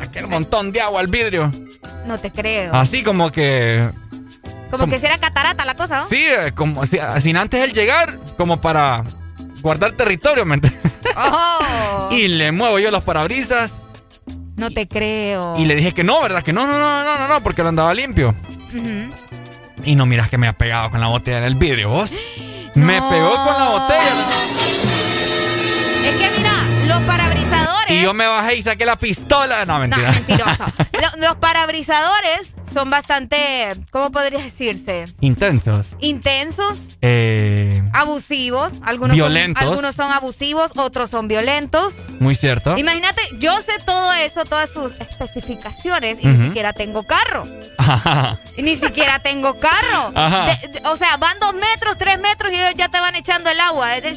[0.00, 1.52] Aquel montón de agua al vidrio.
[2.06, 2.74] No te creo.
[2.74, 3.88] Así como que
[4.70, 6.08] Como que si era catarata la cosa, ¿no?
[6.08, 9.04] Sí, eh, como si- sin antes el llegar, como para
[9.62, 10.92] guardar territorio, ¿me entiendes?
[11.16, 13.80] Oh, Y le muevo yo los parabrisas
[14.56, 15.54] no te creo.
[15.56, 16.42] y le dije que no, ¿verdad?
[16.42, 18.34] Que no, no, no, no, no, no, porque lo andaba limpio.
[19.84, 22.10] Y no miras que me ha pegado con la botella en el vidrio, vos.
[22.74, 24.61] Me pegó con la botella.
[26.92, 27.90] Los parabrisadores.
[27.90, 29.64] Y yo me bajé y saqué la pistola.
[29.64, 30.10] No, mentira.
[30.12, 30.64] mentiroso.
[31.00, 35.04] Lo- los parabrisadores son bastante, ¿cómo podría decirse?
[35.20, 35.88] Intensos.
[36.00, 38.74] Intensos, Eh, abusivos.
[38.82, 39.62] Algunos Violentos.
[39.62, 42.08] Son, algunos son abusivos, otros son violentos.
[42.20, 42.76] muy cierto.
[42.78, 47.44] Imagínate, yo sé todo eso, todas sus especificaciones y ni siquiera tengo carro.
[48.56, 50.12] Y ni siquiera tengo carro.
[50.14, 50.44] Ajá.
[50.60, 53.48] De- de- o sea, van dos metros, tres metros y ellos ya te van echando
[53.50, 53.96] el agua.
[53.96, 54.14] Es de-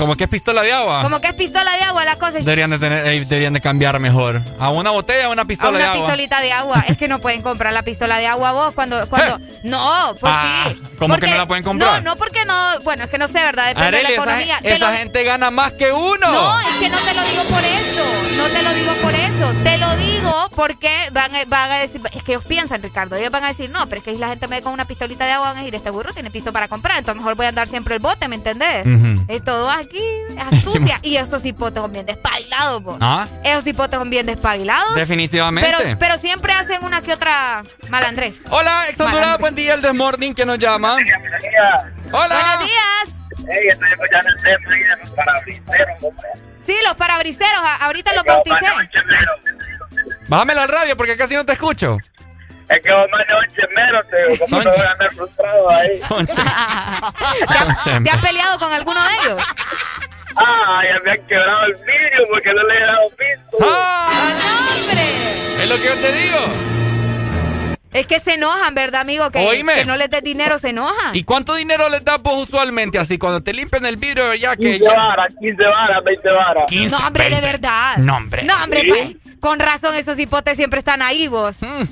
[0.00, 1.02] Como que es pistola de agua.
[1.02, 2.38] como que es pistola de agua la cosa.
[2.38, 4.40] Deberían de, tener, eh, deberían de cambiar mejor.
[4.58, 6.06] A una botella o una a pistola de una agua.
[6.06, 6.84] pistolita de agua.
[6.88, 9.06] Es que no pueden comprar la pistola de agua vos cuando...
[9.10, 10.80] cuando no, pues Ah, sí.
[10.98, 12.02] ¿cómo que no la pueden comprar?
[12.02, 12.80] No, no porque no...
[12.82, 13.66] Bueno, es que no sé, ¿verdad?
[13.68, 14.58] Depende Arely, de la esa, economía.
[14.62, 16.32] esa lo- gente gana más que uno.
[16.32, 18.04] No, es que no te lo digo por eso.
[18.38, 19.52] No te lo digo por eso.
[19.62, 23.30] Te lo digo porque van a, van a decir, es que ellos piensan, Ricardo, ellos
[23.30, 25.26] van a decir, no, pero es que si la gente me ve con una pistolita
[25.26, 27.50] de agua, van a decir, este burro tiene pisto para comprar, entonces mejor voy a
[27.50, 28.84] andar siempre el bote, ¿me entendés?
[29.28, 30.98] Es todo aquí, es sucia.
[31.02, 32.96] y esos hipotes son bien despabilados, vos.
[33.00, 34.94] Ah, Esos hipotes son bien despabilados.
[34.94, 35.70] definitivamente.
[35.78, 38.40] Pero, pero siempre hacen una que otra malandrés.
[38.50, 40.96] Hola, Honduras, buen día, el Desmorning que nos llama.
[42.12, 42.56] Hola.
[42.56, 43.48] Buenos días.
[43.48, 46.28] Ey, estoy escuchando el tema de los parabriseros, hombre.
[46.66, 48.66] Sí, los parabriseros, ahorita los bauticé.
[50.28, 51.96] Bájamela al radio porque casi no te escucho.
[52.70, 56.00] Es que vos mandes un chemero, te digo, ¿cómo te voy a andar frustrado ahí?
[58.04, 59.42] ¿Te has peleado con alguno de ellos?
[60.36, 63.58] Ah, ya me han quebrado el vidrio porque no le he dado piso.
[63.60, 64.08] ¡Ah!
[64.38, 65.02] ¡No, hombre!
[65.62, 66.38] Es lo que yo te digo.
[67.92, 69.28] Es que se enojan, ¿verdad, amigo?
[69.32, 69.74] Que, Oíme.
[69.74, 71.16] que no les des dinero, se enojan.
[71.16, 73.00] ¿Y cuánto dinero les das vos usualmente?
[73.00, 74.78] Así, cuando te limpian el vidrio, ya que.
[74.78, 76.64] 15 ya- varas, 15 varas, 20 varas.
[76.68, 77.46] 15, no, hombre, de 20.
[77.50, 77.96] verdad.
[77.96, 78.42] No, hombre.
[78.44, 79.20] No, hombre, ¿Sí?
[79.40, 81.56] Con razón esos hipotes siempre están ahí, vos.
[81.60, 81.82] Mm.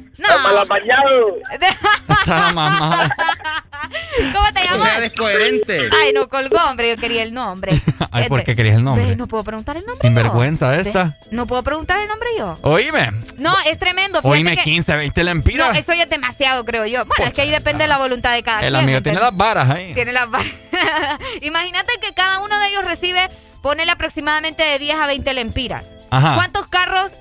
[0.61, 1.37] Apañado.
[1.51, 3.11] Está mamá.
[4.35, 5.01] ¿Cómo te llamas?
[5.01, 5.89] descoherente.
[6.03, 7.73] Ay, no colgó, hombre, yo quería el nombre.
[8.11, 9.05] Ay, ¿por Este, qué querías el nombre?
[9.07, 10.07] Ve, no puedo preguntar el nombre.
[10.07, 10.81] Sinvergüenza yo.
[10.81, 11.05] esta.
[11.05, 12.59] Ve, No puedo preguntar el nombre yo.
[12.63, 13.13] Oíme.
[13.39, 14.19] No, es tremendo.
[14.21, 15.69] Fíjate Oíme que- 15, 20 lempiras.
[15.73, 17.05] No, eso ya es demasiado, creo yo.
[17.05, 18.77] Bueno, es que ahí depende de la voluntad de cada El quien.
[18.83, 19.95] amigo ¿me tiene las varas ahí.
[19.95, 20.53] Tiene las varas.
[21.43, 23.31] Imagínate que cada uno de ellos recibe,
[23.63, 25.85] ponele aproximadamente de 10 a 20 lempiras.
[26.11, 26.35] Ajá.
[26.35, 27.13] ¿Cuántos carros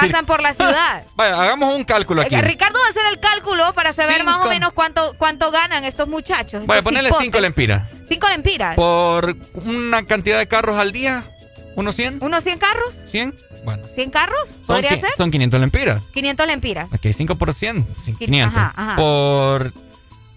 [0.00, 1.04] pasan por la ciudad?
[1.16, 2.34] Vaya, hagamos un cálculo aquí.
[2.34, 4.50] Eh, Ricardo va a hacer el cálculo para saber más o Cinco.
[4.50, 6.64] menos cuánto, cuánto ganan estos muchachos.
[6.66, 7.24] Vaya, ponerle hipotes.
[7.26, 7.82] 5 lempiras.
[8.08, 8.76] Cinco lempiras.
[8.76, 11.24] Por una cantidad de carros al día.
[11.74, 12.18] ¿Unos 100?
[12.22, 12.94] ¿Unos 100 carros?
[13.12, 13.34] ¿100?
[13.64, 13.82] Bueno.
[13.94, 14.48] ¿100 carros?
[14.66, 15.10] ¿Podría ser?
[15.16, 16.02] son 500 lempiras.
[16.14, 16.88] 500 lempiras.
[16.92, 17.86] Ok, 5 por 100.
[18.04, 18.56] sí, Qui- 500.
[18.56, 18.96] ajá, ajá.
[18.96, 19.72] Por.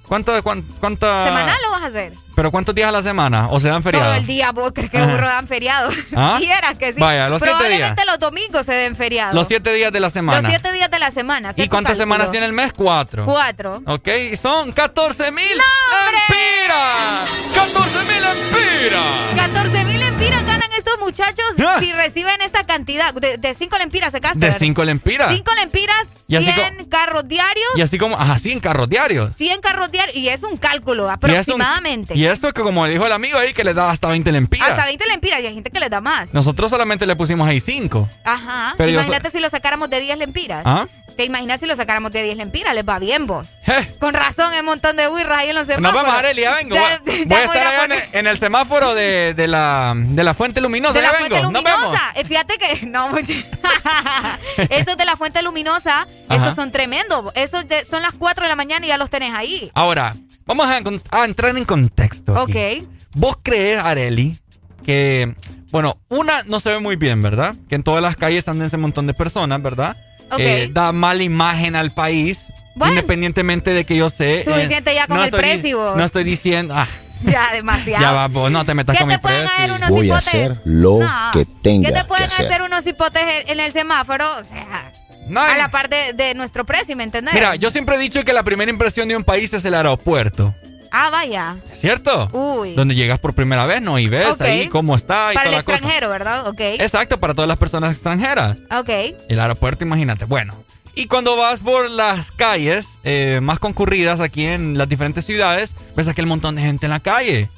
[0.10, 1.27] ¿Cuánto, cuán- cuánta.
[1.27, 2.14] ¿Semanal lo vas a hacer?
[2.36, 3.48] ¿Pero cuántos días a la semana?
[3.52, 4.18] ¿O se dan Todo feriados?
[4.18, 5.91] el día, vos crees que burro dan feriado.
[6.15, 6.38] ¿Ah?
[6.40, 6.99] Vieras que sí.
[6.99, 8.07] Vaya, los siete Probablemente días.
[8.07, 9.36] los domingos se den feriados.
[9.36, 10.41] Los 7 días de la semana.
[10.41, 11.53] Los siete días de la semana.
[11.56, 12.73] ¿Y cuántas semanas tiene el mes?
[12.76, 13.26] 4.
[13.26, 13.81] Cuatro.
[13.86, 14.07] Ok,
[14.41, 17.30] son 14 mil lempiras.
[17.53, 19.36] 14 mil lempiras.
[19.36, 19.98] 14 mil
[20.30, 21.77] lempiras ganan estos muchachos Ah.
[21.80, 23.14] si reciben esta cantidad.
[23.14, 24.19] De 5 lempiras se.
[24.19, 25.34] De 5 lempiras.
[25.34, 27.68] 5 lempiras, Y así 100 carros diarios.
[27.76, 29.34] Y así como, ajá, 100 carros diarios.
[29.38, 30.15] 100 carros diarios.
[30.15, 32.15] Y es un cálculo eso- aproximadamente.
[32.15, 34.69] Y esto que como dijo el amigo ahí que le da hasta 20 lempiras.
[34.69, 35.41] Hasta 20 lempiras.
[35.41, 36.34] Y hay gente que les da más.
[36.34, 38.07] Nosotros solamente le pusimos ahí 5.
[38.23, 38.73] Ajá.
[38.77, 40.64] Pero yo Imagínate si lo sacáramos de 10 lempiras.
[40.65, 40.88] ¿Ah?
[41.20, 42.74] ¿Te imaginas si lo sacáramos de 10 lempiras?
[42.74, 43.46] Les va bien vos.
[43.66, 43.94] Je.
[44.00, 46.04] Con razón, hay un montón de huirras ahí en los Nos semáforos.
[46.06, 46.76] vemos, Arely, ya vengo.
[46.76, 49.94] Ya- Voy, ya voy a estar allá en, poner- en el semáforo de, de, la,
[49.98, 50.94] de la fuente luminosa.
[50.94, 51.52] De la ya fuente vengo.
[51.52, 52.02] Nos luminosa.
[52.16, 52.86] Eh, Fíjate que.
[52.88, 53.10] No,
[54.70, 56.41] esos de la fuente luminosa, Ajá.
[56.46, 57.34] esos son tremendos.
[57.36, 59.70] Esos de- son las 4 de la mañana y ya los tenés ahí.
[59.74, 60.16] Ahora,
[60.46, 62.40] vamos a, entrar en contexto.
[62.40, 62.80] aquí.
[62.80, 62.88] Ok.
[63.16, 64.40] ¿Vos crees, Areli,
[64.86, 65.36] que,
[65.72, 67.56] bueno, una no se ve muy bien, ¿verdad?
[67.68, 69.98] Que en todas las calles andan ese montón de personas, ¿verdad?
[70.31, 70.39] Ok.
[70.39, 72.93] Eh, da mala imagen al país, Bueno.
[72.93, 74.41] independientemente de que yo sé.
[74.41, 75.97] eh, Suficiente ya con el estoy precio, vos.
[75.97, 76.73] No estoy diciendo.
[76.77, 76.88] ah,
[77.22, 78.01] Ya, demasiado.
[78.01, 79.57] ya va, vos, no te metas ¿Qué con te mi pueden precio.
[79.57, 80.27] hacer unos Voy a hipotes?
[80.27, 81.31] hacer lo No.
[81.34, 82.45] que tenga ¿Qué te que pueden hacer.
[82.45, 84.38] hacer unos hipotes en el semáforo?
[84.38, 84.91] O sea,
[85.35, 87.34] a la par de, de nuestro precio, ¿me entendés?
[87.34, 90.56] Mira, yo siempre he dicho que la primera impresión de un país es el aeropuerto.
[90.91, 91.57] Ah, vaya.
[91.80, 92.28] ¿Cierto?
[92.32, 92.74] Uy.
[92.74, 93.99] Donde llegas por primera vez, ¿no?
[93.99, 95.74] Y ves ahí cómo está y Para el cosa.
[95.78, 96.48] extranjero, ¿verdad?
[96.48, 96.60] Ok.
[96.60, 98.57] Exacto, para todas las personas extranjeras.
[98.72, 98.90] Ok.
[99.28, 100.26] El aeropuerto, imagínate.
[100.26, 100.56] Bueno,
[100.95, 106.07] y cuando vas por las calles eh, más concurridas aquí en las diferentes ciudades, ves
[106.07, 107.49] aquel montón de gente en la calle.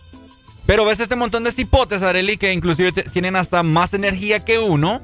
[0.66, 5.02] Pero ves este montón de cipotes, Areli, que inclusive tienen hasta más energía que uno.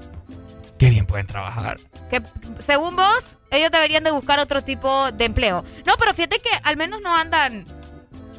[0.77, 1.79] Qué bien pueden trabajar.
[2.11, 2.21] Que
[2.65, 5.63] según vos, ellos deberían de buscar otro tipo de empleo.
[5.85, 7.65] No, pero fíjate que al menos no andan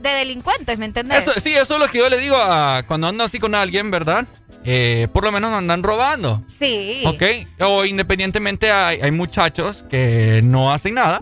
[0.01, 1.19] de delincuentes, ¿me entendés?
[1.27, 3.91] Eso, sí, eso es lo que yo le digo a cuando ando así con alguien,
[3.91, 4.27] ¿verdad?
[4.65, 6.43] Eh, por lo menos no andan robando.
[6.53, 7.03] Sí.
[7.07, 7.23] ¿Ok?
[7.61, 11.21] O independientemente hay, hay muchachos que no hacen nada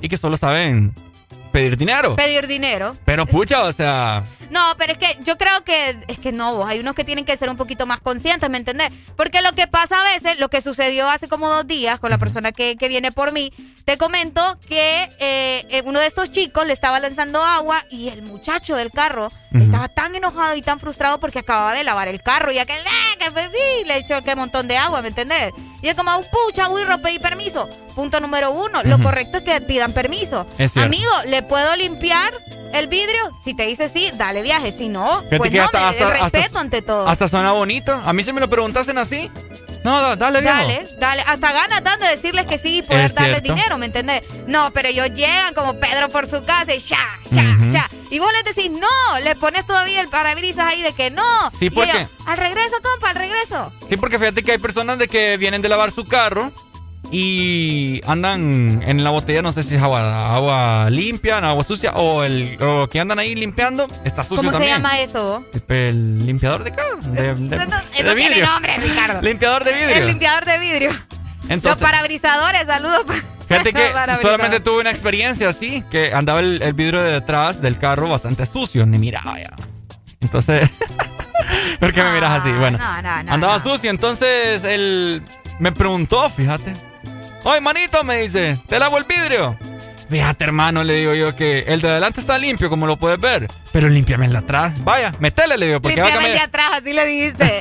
[0.00, 0.94] y que solo saben
[1.52, 2.16] pedir dinero.
[2.16, 2.96] Pedir dinero.
[3.04, 4.24] Pero pucha, o sea...
[4.54, 7.24] No, pero es que yo creo que es que no, vos, hay unos que tienen
[7.24, 8.92] que ser un poquito más conscientes, ¿me entendés?
[9.16, 12.18] Porque lo que pasa a veces, lo que sucedió hace como dos días con la
[12.18, 13.52] persona que, que viene por mí,
[13.84, 18.22] te comento que eh, eh, uno de estos chicos le estaba lanzando agua y el
[18.22, 22.52] muchacho del carro estaba tan enojado y tan frustrado porque acababa de lavar el carro
[22.52, 23.86] y aquel, ¡eh, que bebí!
[23.86, 25.52] Le echó aquel montón de agua, ¿me entendés?
[25.82, 27.68] Y es como, pucha, Wirro, pedí permiso.
[27.94, 30.46] Punto número uno, lo correcto es que pidan permiso.
[30.76, 32.32] Amigo, ¿le puedo limpiar
[32.72, 33.20] el vidrio?
[33.44, 34.72] Si te dice sí, dale viaje.
[34.72, 37.08] Si no, Fíjate pues que no, hasta- me- hasta- el respeto hasta- ante todo.
[37.08, 37.92] Hasta suena bonito.
[38.04, 39.30] A mí se me lo preguntasen así.
[39.84, 40.56] No, da- dale, viejo.
[40.56, 41.22] Dale, dale.
[41.26, 43.54] Hasta ganas dan de decirles que sí y poder Es darles cierto.
[43.54, 44.22] dinero, ¿me entendés?
[44.46, 46.98] No, pero ellos llegan como Pedro por su casa y ya,
[47.30, 47.90] ya, ya.
[48.10, 51.22] Y vos les decís no, le pones todavía el parabrisas ahí de que no.
[51.58, 52.08] Sí, Y ¿por ellos?
[52.26, 53.70] Al regreso, compa, al regreso.
[53.88, 56.50] Sí, porque fíjate que hay personas de que vienen de lavar su carro
[57.10, 62.24] y andan en la botella, no sé si es agua, agua limpia, agua sucia, o
[62.24, 64.72] el o que andan ahí limpiando, está sucio ¿Cómo también.
[64.72, 65.44] se llama eso?
[65.68, 66.96] El, limpiador de carro.
[67.02, 69.22] De, de- Eso de tiene nombre, Ricardo.
[69.22, 69.96] Limpiador de vidrio.
[69.96, 70.90] El limpiador de vidrio.
[71.48, 73.04] Entonces- Los parabrisadores, saludos.
[73.06, 73.14] pa-
[73.48, 77.76] Fíjate que solamente tuve una experiencia así, que andaba el, el vidrio de detrás del
[77.78, 79.50] carro bastante sucio, ni miraba ya.
[80.22, 80.70] Entonces,
[81.78, 82.50] ¿por qué me miras así?
[82.52, 85.22] Bueno, no, no, no, andaba sucio, entonces él
[85.58, 86.72] me preguntó, fíjate.
[87.44, 89.56] Oye, manito, me dice, ¿te lavo el vidrio?
[90.10, 93.48] Fíjate, hermano, le digo yo que el de adelante está limpio, como lo puedes ver.
[93.72, 94.82] Pero límpiame el de atrás.
[94.84, 96.66] Vaya, metele, le digo, porque va a Limpiame el de cambiar.
[96.66, 97.60] atrás, así le dijiste.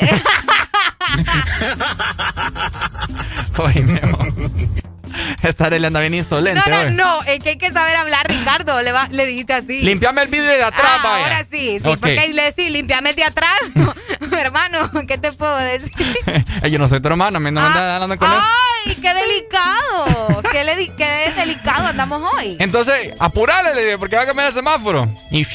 [3.58, 4.34] Oye, mi amor.
[5.44, 8.82] Esta Arely anda bien insolente, No, no, no, es que hay que saber hablar, Ricardo.
[8.82, 9.82] Le, va- le dijiste así.
[9.82, 11.24] Limpiame el vidrio de atrás, Ah, vaya.
[11.26, 12.00] ahora sí, sí, Ok.
[12.00, 13.54] porque le decís, limpiame el de atrás.
[14.24, 15.92] No, hermano, ¿qué te puedo decir?
[16.72, 18.38] Yo no soy tu hermano, me no me andas hablando con él.
[18.86, 20.42] ¡Ay, qué delicado!
[20.52, 22.56] ¿Qué, le qué delicado andamos hoy?
[22.60, 25.08] Entonces, apurale, le digo, porque va a cambiar el semáforo.
[25.30, 25.46] Y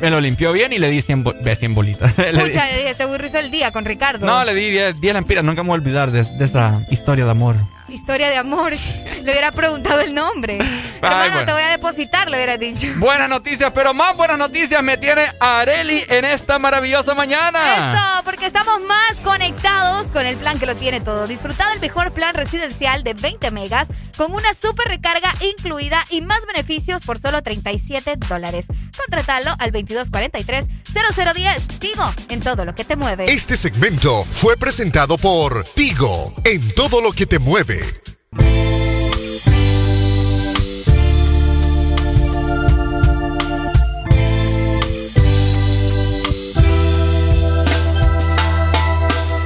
[0.00, 2.18] me lo limpió bien y le di 100, bo- ve 100 bolitas.
[2.18, 4.26] Escucha, dije, este burro hizo el día con Ricardo.
[4.26, 5.44] no, le di 10, 10 lempiras.
[5.44, 7.56] Nunca me voy a olvidar de, de esa historia de amor.
[7.94, 8.72] Historia de amor.
[8.72, 10.58] Le hubiera preguntado el nombre.
[10.96, 11.46] Hermano, bueno.
[11.46, 12.88] te voy a depositar, le hubiera dicho.
[12.96, 17.92] Buenas noticias, pero más buenas noticias me tiene Areli en esta maravillosa mañana.
[17.92, 21.28] Eso, porque estamos más conectados con el plan que lo tiene todo.
[21.28, 26.44] Disfruta del mejor plan residencial de 20 megas con una super recarga incluida y más
[26.46, 28.66] beneficios por solo 37 dólares.
[28.96, 31.78] Contratalo al 2243-0010.
[31.78, 33.32] Digo, en todo lo que te mueve.
[33.32, 37.83] Este segmento fue presentado por Tigo, en todo lo que te mueve.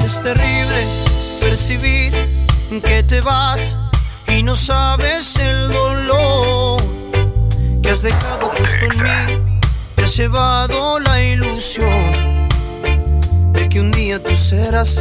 [0.05, 0.87] Es terrible
[1.41, 2.13] percibir
[2.85, 3.77] que te vas
[4.29, 6.81] y no sabes el dolor
[7.83, 9.61] que has dejado justo en mí.
[9.95, 12.49] Te has llevado la ilusión
[13.53, 15.01] de que un día tú serás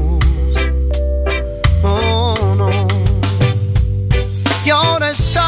[4.63, 5.41] Y ahora estás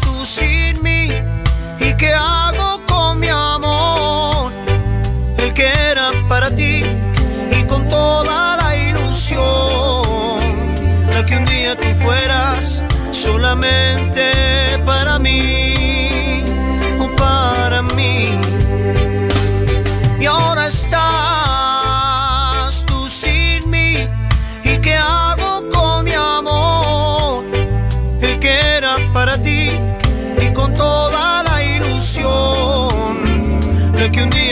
[0.00, 1.08] tú sin mí.
[1.78, 4.52] ¿Y qué hago con mi amor?
[5.38, 6.84] El que era para ti
[7.52, 10.40] y con toda la ilusión.
[11.12, 12.82] La que un día tú fueras
[13.12, 14.32] solamente
[14.84, 15.49] para mí.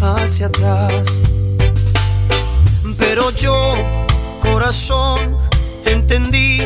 [0.00, 1.04] hacia atrás.
[2.98, 3.74] Pero yo,
[4.40, 5.36] corazón,
[5.84, 6.60] entendí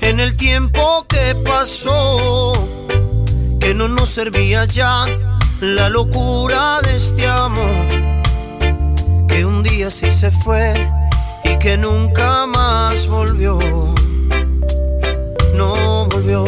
[0.00, 2.52] en el tiempo que pasó
[3.60, 5.04] que no nos servía ya
[5.60, 7.88] la locura de este amor,
[9.28, 10.74] que un día sí se fue
[11.44, 13.58] y que nunca más volvió
[15.54, 16.44] no volvió.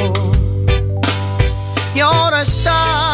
[1.95, 3.14] Y ahora estás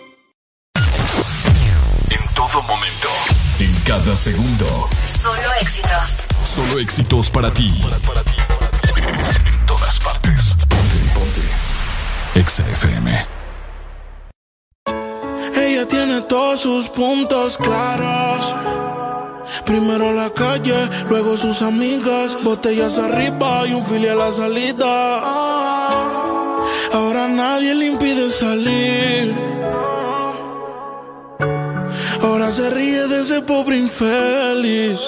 [2.51, 3.07] En todo momento.
[3.59, 4.89] En cada segundo.
[5.21, 6.27] Solo éxitos.
[6.43, 7.81] Solo éxitos para ti.
[8.97, 10.55] En todas partes.
[10.67, 11.41] Ponte, ponte.
[12.35, 13.25] Exa FM.
[15.55, 18.53] Ella tiene todos sus puntos claros.
[19.65, 25.19] Primero la calle, luego sus amigas, botellas arriba y un filial a la salida.
[26.91, 29.60] Ahora nadie le impide salir.
[32.23, 34.99] Ahora se ríe de ese pobre infeliz.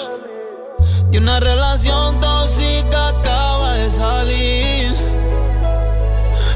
[1.10, 4.94] De una relación tóxica acaba de salir.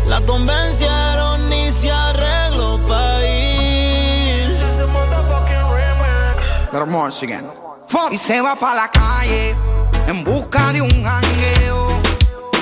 [0.08, 3.38] La convencieron y se arregló para ir.
[8.10, 9.54] Y se va para la calle
[10.06, 12.00] en busca de un jangueo.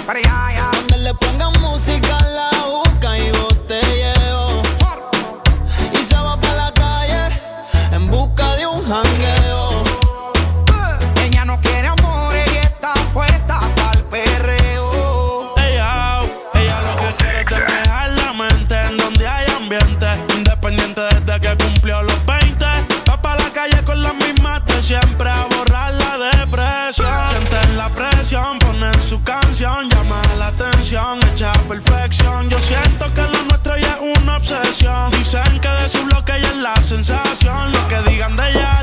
[0.07, 0.71] Para allá, allá.
[0.73, 2.56] Donde le pongan música la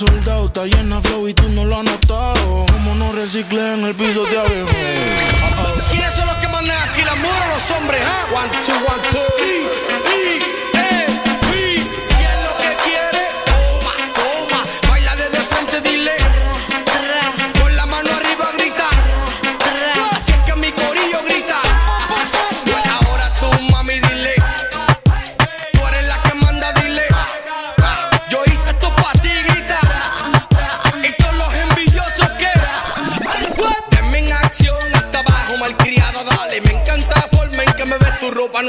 [0.00, 2.64] soldado, está llena flow y tú no lo has notado.
[2.72, 4.70] Como no reciclé en el piso de abajo.
[5.90, 8.00] ¿Quiénes son los que mandan aquí, las mujeres o los hombres?
[8.06, 8.26] ah?
[8.32, 9.20] One, two, one, two.
[9.38, 10.59] Si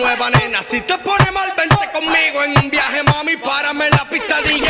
[0.01, 0.61] nueva, nena.
[0.63, 3.37] Si te pone mal, vente conmigo en un viaje, mami.
[3.37, 4.65] Párame en la pista, DJ.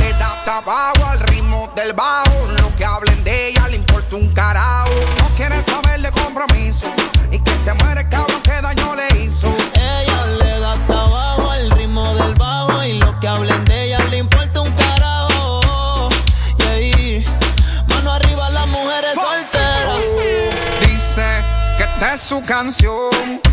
[0.00, 2.46] Le da hasta abajo al ritmo del bajo.
[2.58, 4.90] Lo que hablen de ella le importa un carajo.
[5.18, 6.92] No quiere saber de compromiso.
[7.30, 9.54] Y que se muere el cabrón que daño le hizo.
[9.74, 14.18] Ella le da tabaco al ritmo del bajo y lo que hablen de ella le
[14.18, 16.08] importa un carajo.
[16.58, 17.24] Y ahí,
[17.88, 19.98] mano arriba las mujeres solteras.
[20.80, 21.44] Dice
[21.76, 23.43] que esta es su canción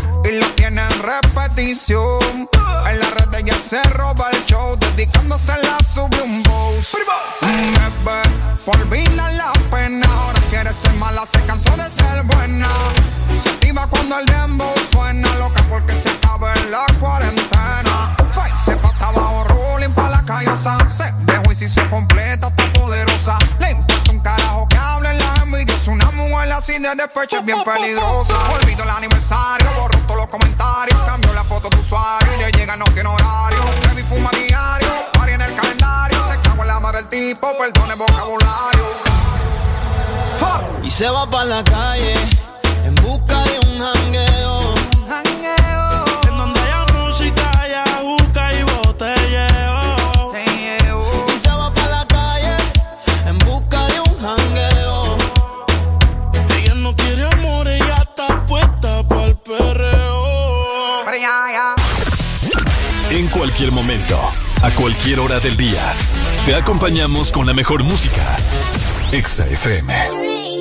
[0.78, 2.48] en repetición.
[2.88, 6.96] En la red ella se roba el show, dedicándose la sube un boss.
[7.40, 8.22] Bebé,
[8.64, 12.68] por olvidar la pena, ahora quiere ser mala, se cansó de ser buena.
[13.40, 18.16] Se activa cuando el dembow suena, loca porque se acaba en la cuarentena.
[18.40, 20.88] Ay, se pata abajo, rolling pa' la callosa.
[20.88, 23.38] Se dejó y si se completa, está poderosa.
[23.58, 25.86] Le importa un carajo que hablen la envidios.
[25.86, 28.34] Una mujer así de despecho es bien peligrosa.
[28.52, 29.88] Olvido el aniversario,
[30.32, 30.98] comentarios.
[31.04, 33.60] Cambio la foto de usuario y de llega no tiene horario.
[33.86, 36.18] Baby fuma diario, pari en el calendario.
[36.28, 38.82] Se cago en la madre del tipo, perdone vocabulario.
[40.82, 42.14] Y se va para la calle
[64.10, 65.94] a cualquier hora del día,
[66.44, 68.36] te acompañamos con la mejor música.
[69.12, 70.51] Exa FM.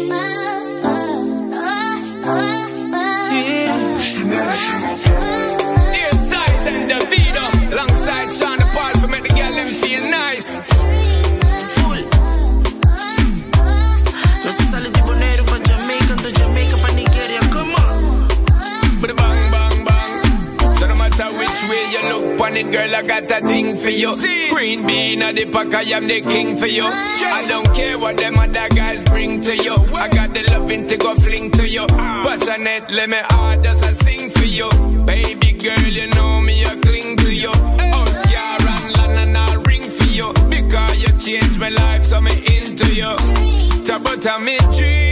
[22.61, 24.15] It, girl, I got a thing for you.
[24.53, 26.83] Green bean at the pack, I am the king for you.
[26.85, 29.75] I don't care what them other guys bring to you.
[29.95, 31.85] I got the loving to go fling to you.
[31.91, 32.23] Ah.
[32.25, 34.69] Passionate, let me hard as I sing for you.
[35.05, 37.51] Baby girl, you know me, I cling to you.
[37.51, 40.33] House car and land and I'll ring for you.
[40.49, 43.15] Because you changed my life, so me into you.
[43.91, 45.10] About me dream,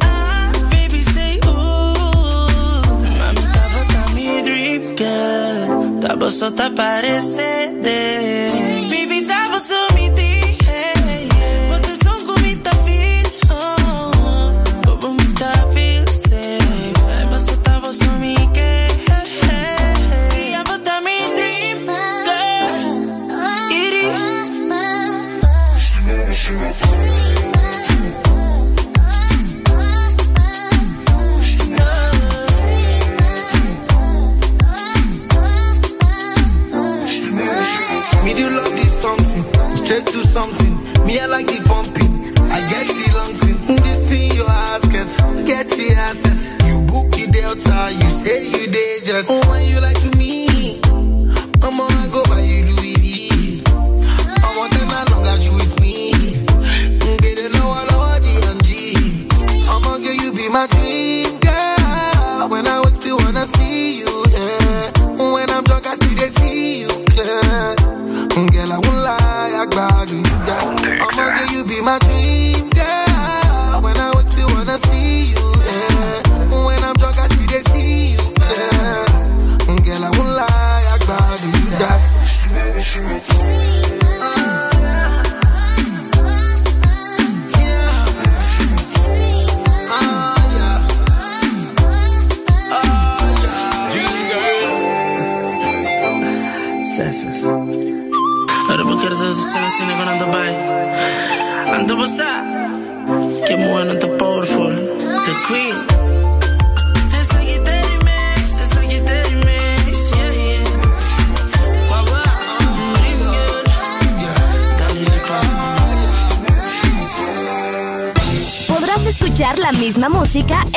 [0.00, 2.80] Ah, baby, say ooh.
[3.18, 6.00] Mami, tava tá mi drip girl.
[6.76, 8.73] Parecendo.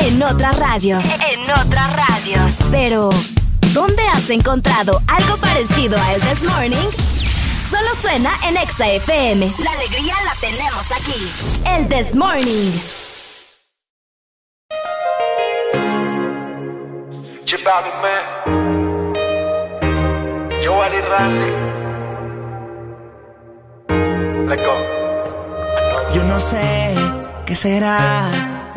[0.08, 1.04] En otras radios.
[1.04, 2.52] En otras radios.
[2.70, 3.10] Pero,
[3.74, 6.88] ¿dónde has encontrado algo parecido a El This Morning?
[7.70, 9.52] Solo suena en Exa FM.
[9.62, 11.30] La alegría la tenemos aquí.
[11.66, 12.72] El This Morning.
[17.44, 19.12] Chibali man.
[20.64, 21.52] Joali Randy.
[24.48, 26.14] Let go.
[26.14, 26.94] Yo no sé
[27.44, 28.57] qué será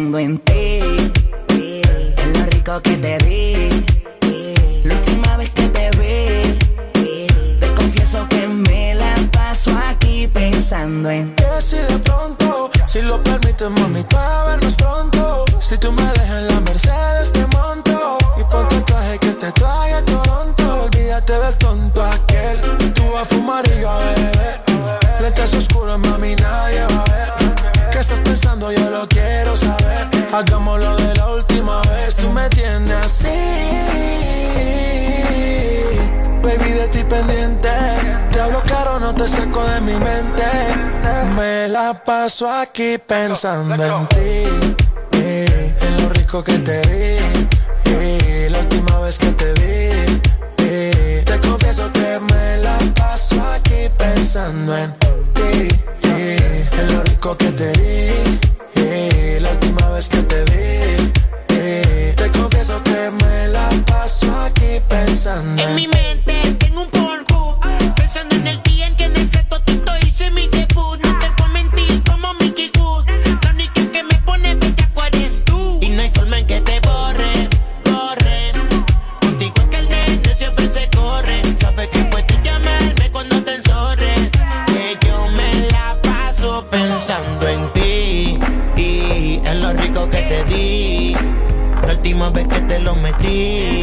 [0.00, 0.80] Pensando en ti.
[2.16, 3.84] En lo rico que te di.
[4.84, 6.58] La última vez que te vi.
[7.60, 11.44] Te confieso que me la paso aquí pensando en ti.
[11.60, 15.44] Si de pronto, si lo permites, mami, para vernos pronto.
[15.60, 17.32] Si tú me dejas en la Mercedes,
[30.40, 32.14] Hagámoslo de la última vez.
[32.14, 33.28] Tú me tienes así.
[36.42, 37.68] Baby, de ti pendiente.
[38.32, 40.44] Te hablo caro, no te saco de mi mente.
[41.36, 44.78] Me la paso aquí pensando en ti.
[45.12, 47.18] eh, en lo rico que te di.
[47.92, 50.20] eh, la última vez que te vi.
[50.64, 54.90] eh, te confieso que me la paso aquí pensando en
[55.34, 55.68] ti.
[56.04, 58.38] en lo rico que te di.
[65.40, 67.58] En mi mente tengo un polvo
[67.96, 70.98] Pensando en el día en que en ese totito hice mi debut.
[71.02, 73.06] No te a mentir como Mickey Wood
[73.42, 75.78] La única que me pone bellaco eres tú.
[75.80, 77.48] Y no hay forma en que te borre,
[77.86, 78.52] borre.
[79.22, 81.40] Contigo es que el nene siempre se corre.
[81.58, 84.12] Sabes que puedes llamarme cuando te enzorre
[84.66, 88.38] Que yo me la paso pensando en ti.
[88.76, 91.16] Y en lo rico que te di.
[91.86, 93.79] La última vez que te lo metí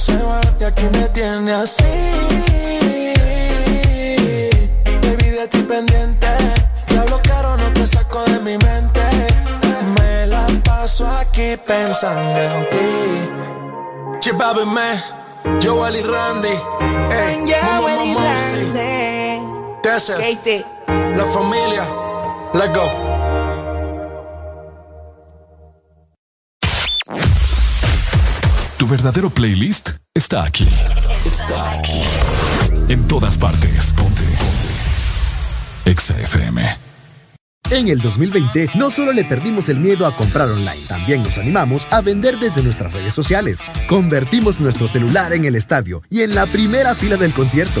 [0.00, 1.84] se van y aquí me tiene así.
[5.02, 6.26] Baby de ti pendiente,
[6.88, 9.00] diablo caro no te saco de mi mente.
[9.98, 14.18] Me la paso aquí pensando en ti.
[14.20, 15.02] Chibabe me,
[15.62, 18.72] Joel y Randy, ey, Momo Momosi,
[19.82, 20.22] Desert,
[20.88, 21.84] la familia,
[22.54, 23.19] let's go.
[28.90, 30.66] Verdadero playlist está aquí.
[31.24, 32.02] Está aquí.
[32.88, 33.92] En todas partes.
[33.92, 34.22] Ponte.
[34.22, 34.68] Ponte.
[35.84, 36.90] Exa FM.
[37.70, 41.86] En el 2020 no solo le perdimos el miedo a comprar online, también nos animamos
[41.92, 43.60] a vender desde nuestras redes sociales.
[43.88, 47.80] Convertimos nuestro celular en el estadio y en la primera fila del concierto.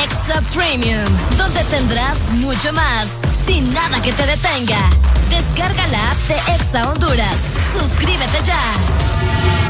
[0.00, 1.04] Extra Premium,
[1.36, 3.06] donde tendrás mucho más,
[3.46, 4.90] sin nada que te detenga.
[5.28, 7.36] Descarga la app de Exa Honduras.
[7.78, 8.62] Suscríbete ya.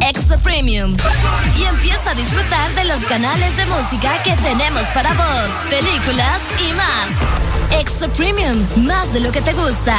[0.09, 0.97] Extra Premium.
[1.57, 6.73] Y empieza a disfrutar de los canales de música que tenemos para vos, películas y
[6.75, 7.81] más.
[7.81, 9.99] Extra Premium, más de lo que te gusta.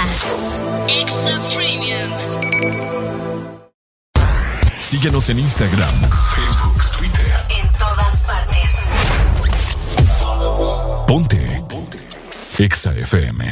[0.88, 2.12] Extra Premium.
[4.80, 5.94] Síguenos en Instagram,
[11.14, 11.62] Ponte.
[11.70, 12.00] Ponte.
[12.58, 13.46] Exa FM.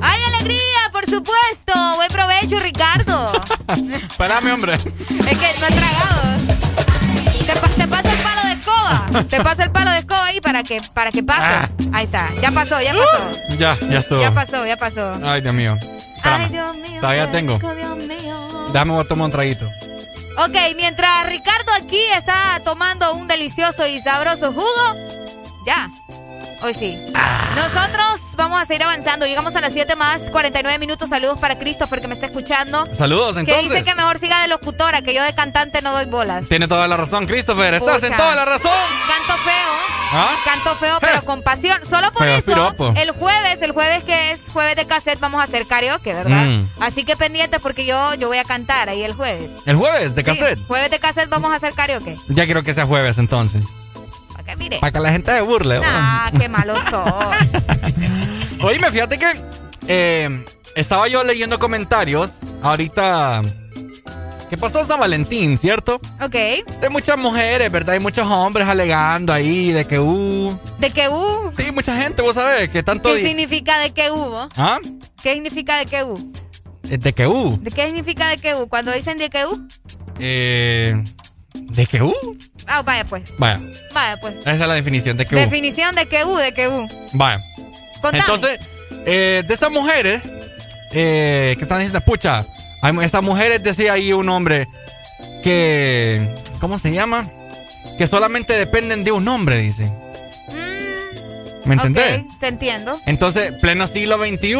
[0.00, 0.62] ¡Ay, alegría!
[0.92, 1.72] Por supuesto.
[1.96, 3.32] Buen provecho, Ricardo.
[4.08, 4.74] Espérame, hombre.
[4.74, 6.36] Es que no he tragado.
[7.76, 7.88] Te
[8.86, 9.24] escoba.
[9.24, 11.42] Te paso el palo de escoba ahí para que, para que pase.
[11.42, 11.68] Ah.
[11.92, 12.28] Ahí está.
[12.40, 13.56] Ya pasó, ya pasó.
[13.58, 14.20] Ya, ya estuvo.
[14.20, 15.14] Ya pasó, ya pasó.
[15.22, 15.78] Ay, Dios mío.
[16.22, 16.48] Ay.
[16.50, 17.00] Dios mío.
[17.00, 17.54] Todavía tengo.
[17.54, 18.68] rico, Dios mío.
[18.72, 19.66] Dame voy a tomar un traguito.
[20.38, 24.96] Ok, mientras Ricardo aquí está tomando un delicioso y sabroso jugo,
[25.66, 25.90] ya.
[26.62, 26.98] Hoy sí.
[27.54, 29.26] Nosotros vamos a seguir avanzando.
[29.26, 31.08] Llegamos a las 7 más 49 minutos.
[31.08, 32.86] Saludos para Christopher que me está escuchando.
[32.94, 33.70] Saludos, Que entonces.
[33.70, 36.48] dice que mejor siga de locutora, que yo de cantante no doy bolas.
[36.48, 37.74] Tiene toda la razón, Christopher.
[37.74, 38.70] Estás en toda la razón.
[39.08, 39.96] Canto feo.
[40.12, 40.36] ¿Ah?
[40.44, 41.78] Canto feo, pero con pasión.
[41.88, 42.94] Solo por Pero eso, piropo.
[42.96, 46.44] el jueves, el jueves que es jueves de cassette, vamos a hacer karaoke, ¿verdad?
[46.46, 46.66] Mm.
[46.80, 49.50] Así que pendiente porque yo, yo voy a cantar ahí el jueves.
[49.66, 50.58] El jueves de Sí, cassette.
[50.66, 52.16] jueves de cassette vamos a hacer karaoke.
[52.28, 53.62] Ya quiero que sea jueves entonces.
[54.32, 54.78] Para que mire.
[54.78, 55.80] Para que la gente se burle.
[55.84, 57.04] Ah, qué malo sos.
[58.62, 59.26] Oíme, fíjate que
[59.86, 63.42] eh, estaba yo leyendo comentarios ahorita.
[64.48, 66.00] ¿Qué pasó San Valentín, cierto?
[66.20, 66.34] ok.
[66.80, 67.94] De muchas mujeres, ¿verdad?
[67.94, 70.56] Hay muchos hombres alegando ahí de que uh.
[70.78, 71.50] ¿De qué hubo?
[71.52, 73.12] Sí, mucha gente, vos sabés, que tanto.
[73.12, 74.48] ¿Qué significa de qué hubo?
[74.56, 74.78] ¿Ah?
[75.20, 76.18] ¿Qué significa de qué hubo?
[76.88, 77.58] Eh, De que uh.
[77.60, 78.68] ¿De qué significa de qué hubo?
[78.68, 79.58] Cuando dicen de qué hubo.
[80.20, 81.02] Eh,
[81.54, 82.14] ¿De que uh?
[82.68, 83.36] Ah, vaya pues.
[83.38, 83.60] Vaya,
[83.92, 84.36] Vaya pues.
[84.40, 85.38] esa es la definición de que uh.
[85.38, 86.88] Definición de qué hubo, de qué hubo.
[87.14, 87.42] Vaya.
[88.00, 88.18] Contame.
[88.18, 88.58] Entonces,
[89.06, 90.22] eh, de estas mujeres
[90.92, 92.44] eh, que están diciendo, pucha,
[92.82, 94.66] hay- estas mujeres decía ahí un hombre
[95.42, 96.28] que,
[96.60, 97.28] ¿cómo se llama?
[97.98, 99.90] Que solamente dependen de un hombre, dice.
[101.64, 102.20] ¿Me entendés?
[102.20, 103.00] Ok, te entiendo.
[103.06, 104.54] Entonces, pleno siglo XXI,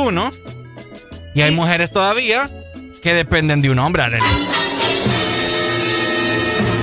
[1.35, 2.51] y hay mujeres todavía
[3.03, 4.25] que dependen de un hombre, Arely.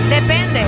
[0.09, 0.65] Depende.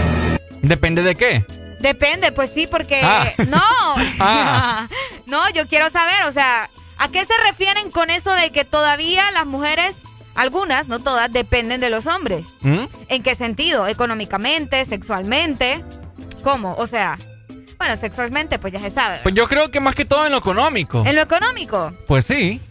[0.62, 1.46] ¿Depende de qué?
[1.80, 3.00] Depende, pues sí, porque.
[3.04, 3.28] Ah.
[3.48, 3.62] No.
[4.20, 4.88] Ah.
[5.26, 9.32] no, yo quiero saber, o sea, ¿a qué se refieren con eso de que todavía
[9.32, 9.98] las mujeres,
[10.36, 12.46] algunas, no todas, dependen de los hombres?
[12.62, 12.86] ¿Mm?
[13.10, 13.88] ¿En qué sentido?
[13.88, 14.84] ¿Económicamente?
[14.86, 15.84] ¿Sexualmente?
[16.44, 16.76] ¿Cómo?
[16.78, 17.18] O sea,
[17.78, 19.20] bueno, sexualmente, pues ya se sabe.
[19.24, 21.04] Pues yo creo que más que todo en lo económico.
[21.06, 21.92] En lo económico.
[22.08, 22.62] Pues sí.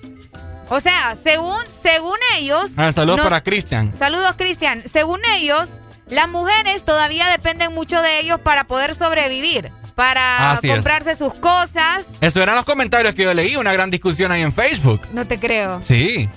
[0.68, 2.72] O sea, según, según ellos.
[2.76, 3.93] Ah, saludos para Cristian.
[3.97, 4.82] Saludos, Cristian.
[4.86, 5.68] Según ellos,
[6.09, 10.75] las mujeres todavía dependen mucho de ellos para poder sobrevivir, para Así es.
[10.75, 12.16] comprarse sus cosas.
[12.21, 15.01] Eso eran los comentarios que yo leí, una gran discusión ahí en Facebook.
[15.12, 15.83] No te creo.
[15.83, 16.29] Sí.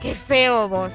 [0.00, 0.92] Qué feo vos.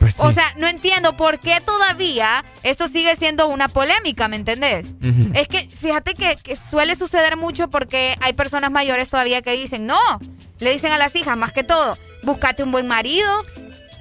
[0.00, 0.20] Pues sí.
[0.22, 4.86] O sea, no entiendo por qué todavía esto sigue siendo una polémica, ¿me entendés?
[5.34, 9.86] Es que fíjate que, que suele suceder mucho porque hay personas mayores todavía que dicen,
[9.86, 9.98] no,
[10.58, 13.44] le dicen a las hijas más que todo, búscate un buen marido,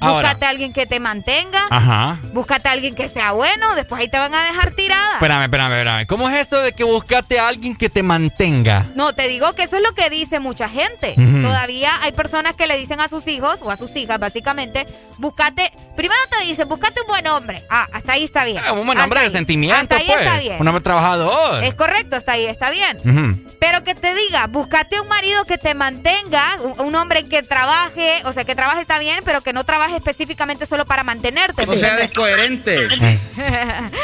[0.06, 0.22] Ahora.
[0.30, 2.20] búscate a alguien que te mantenga, Ajá.
[2.34, 5.14] búscate a alguien que sea bueno, después ahí te van a dejar tirada.
[5.14, 6.06] Espérame, espérame, espérame.
[6.08, 8.88] ¿Cómo es eso de que buscate a alguien que te mantenga?
[8.96, 11.16] No, te digo que eso es lo que dice mucha gente.
[11.16, 14.88] Todavía hay personas que le dicen a sus hijos o a sus hijas, básicamente,
[15.18, 17.66] búscate, primero te dicen, búscate un buen hombre.
[17.70, 18.64] Ah, hasta ahí está bien.
[18.66, 20.20] Eh, un buen hombre de sentimiento, Hasta ahí pues.
[20.22, 20.58] está bien.
[20.60, 21.64] Un hombre trabajador.
[21.64, 23.46] Es correcto, hasta ahí está bien.
[23.60, 28.22] Pero que te diga, búscate un marido que te mantenga, un, un hombre que trabaje,
[28.26, 31.66] o sea, que trabaje está bien, pero que no trabaje específicamente solo para mantenerte.
[31.66, 32.08] ¿me entiendes?
[32.10, 32.88] descoherente.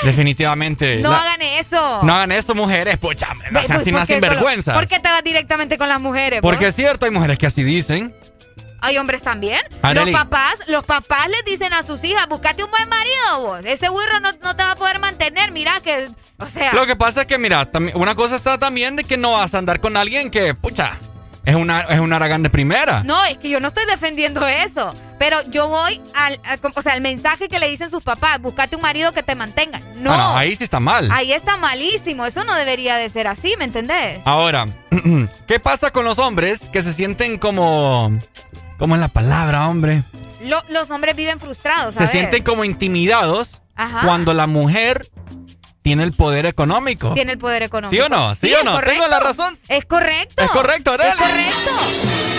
[0.04, 0.98] Definitivamente.
[1.02, 2.00] No La- hagan eso.
[2.04, 2.98] No hagan eso, mujeres.
[2.98, 4.74] Pucha, no sean pues, sin ¿por qué solo- sinvergüenza.
[4.74, 6.42] ¿Por qué te vas directamente con las mujeres?
[6.42, 6.50] vos?
[6.52, 8.14] Porque es cierto, hay mujeres que así dicen.
[8.82, 9.60] Hay hombres también.
[9.84, 10.12] Arely.
[10.12, 13.60] Los papás, los papás les dicen a sus hijas, búscate un buen marido, vos.
[13.66, 15.52] Ese burro no, no te va a poder mantener.
[15.52, 16.08] Mira que,
[16.38, 19.18] o sea, Lo que pasa es que, mira, también- una cosa está también de que
[19.18, 20.98] no vas a andar con alguien que, pucha,
[21.46, 23.04] es una, es un aragán de primera.
[23.04, 24.94] no, es que yo no estoy defendiendo eso.
[25.18, 26.40] Pero yo voy al,
[26.76, 29.80] o sea, al mensaje que le dicen sus papás, búscate un marido que te mantenga.
[29.96, 30.12] No.
[30.14, 31.10] Ah, no, ahí sí está mal.
[31.12, 32.26] Ahí está malísimo.
[32.26, 34.20] Eso no debería de ser así, ¿me entendés?
[34.26, 34.66] Ahora,
[35.48, 38.12] ¿qué pasa con los hombres que se sienten como...
[38.80, 40.04] ¿Cómo es la palabra, hombre?
[40.42, 44.02] Lo- los hombres viven frustrados, Se sienten como intimidados Ajá.
[44.08, 45.12] cuando la mujer
[45.82, 47.14] tiene el poder económico.
[47.14, 47.92] Tiene el poder económico.
[47.92, 48.36] ¿Sí o no?
[48.36, 48.74] ¿Sí o no?
[48.74, 48.92] correcto.
[48.94, 49.58] ¿Tengo la razón?
[49.68, 50.44] Es correcto.
[50.44, 51.10] Es correcto, Arely.
[51.10, 52.32] Es correcto.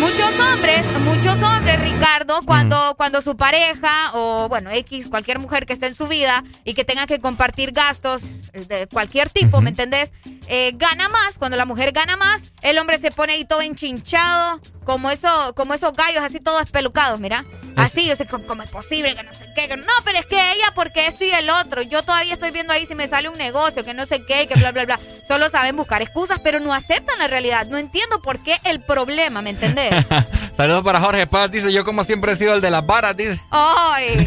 [0.00, 5.74] Muchos hombres, muchos hombres, Ricardo, cuando, cuando su pareja o, bueno, X, cualquier mujer que
[5.74, 8.22] esté en su vida y que tenga que compartir gastos
[8.54, 10.10] eh, de cualquier tipo, ¿me entendés?
[10.48, 14.62] Eh, gana más, cuando la mujer gana más, el hombre se pone ahí todo enchinchado,
[14.90, 17.44] como, eso, como esos gallos así todos espelucados, mira.
[17.76, 19.68] Así, o sea, ¿cómo, es posible que no sé qué?
[19.68, 21.82] Que no, pero es que ella, porque esto y el otro.
[21.82, 24.54] Yo todavía estoy viendo ahí si me sale un negocio, que no sé qué, que
[24.54, 24.98] bla, bla, bla.
[25.28, 27.68] Solo saben buscar excusas, pero no aceptan la realidad.
[27.68, 30.04] No entiendo por qué el problema, ¿me entendés?
[30.56, 33.40] Saludos para Jorge Paz, dice, yo como siempre he sido el de las varas, dice.
[33.50, 34.26] ¡Ay!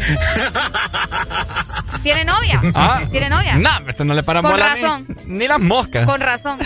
[2.02, 2.62] ¿Tiene novia?
[2.74, 3.02] Ah.
[3.10, 3.58] ¿Tiene novia?
[3.58, 5.06] No, este no le paran Con bola razón.
[5.26, 6.06] Ni, las moscas.
[6.06, 6.58] Con razón.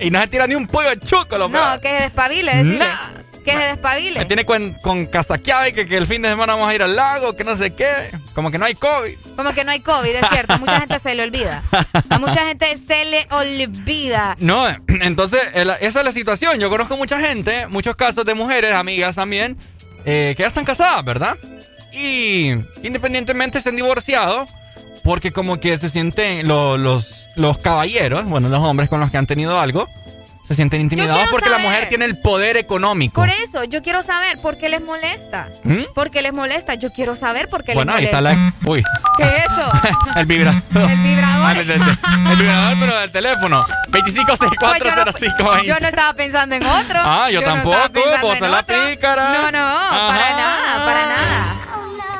[0.00, 2.86] y no se tira ni un pollo de chuco, lo No, que se despabile, decirle.
[3.44, 4.24] Que se Me despabile.
[4.26, 6.94] tiene con, con casaqueada y que, que el fin de semana vamos a ir al
[6.94, 7.92] lago, que no sé qué.
[8.34, 9.14] Como que no hay COVID.
[9.36, 10.52] Como que no hay COVID, es cierto.
[10.54, 11.62] A mucha gente se le olvida.
[12.08, 14.36] A mucha gente se le olvida.
[14.38, 14.64] No,
[15.02, 16.58] entonces esa es la situación.
[16.60, 19.56] Yo conozco mucha gente, muchos casos de mujeres, amigas también,
[20.04, 21.36] eh, que ya están casadas, ¿verdad?
[21.92, 22.52] Y
[22.82, 24.48] independientemente estén divorciados,
[25.04, 29.18] porque como que se sienten lo- los, los caballeros, bueno, los hombres con los que
[29.18, 29.88] han tenido algo,
[30.46, 33.20] se sienten intimidados porque la mujer tiene el poder económico.
[33.20, 35.48] Por eso, yo quiero saber por qué les molesta.
[35.62, 35.82] ¿Mm?
[35.94, 36.74] ¿Por qué les molesta?
[36.74, 38.52] Yo quiero saber por qué Bueno, ahí les está molesta.
[38.64, 38.70] la...
[38.70, 38.82] Uy,
[39.16, 39.72] ¿Qué es eso?
[40.16, 40.62] el vibrador.
[40.90, 41.56] El vibrador.
[41.56, 41.82] el, el-
[42.32, 43.64] el vibrador, pero del teléfono.
[43.90, 45.44] 25640520.
[45.44, 47.00] Pues yo no estaba pensando en otro.
[47.02, 49.28] Ah, yo no tampoco, vos sos la pícara.
[49.34, 51.56] No, no, para nada, para nada.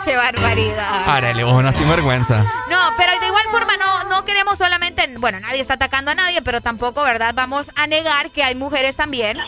[0.04, 1.04] Qué barbaridad.
[1.06, 2.38] Párale, vos una sinvergüenza.
[2.68, 6.42] No, pero de igual forma no, no queremos solamente, bueno, nadie está atacando a nadie,
[6.42, 7.32] pero tampoco, ¿verdad?
[7.34, 9.38] Vamos a negar que hay mujeres también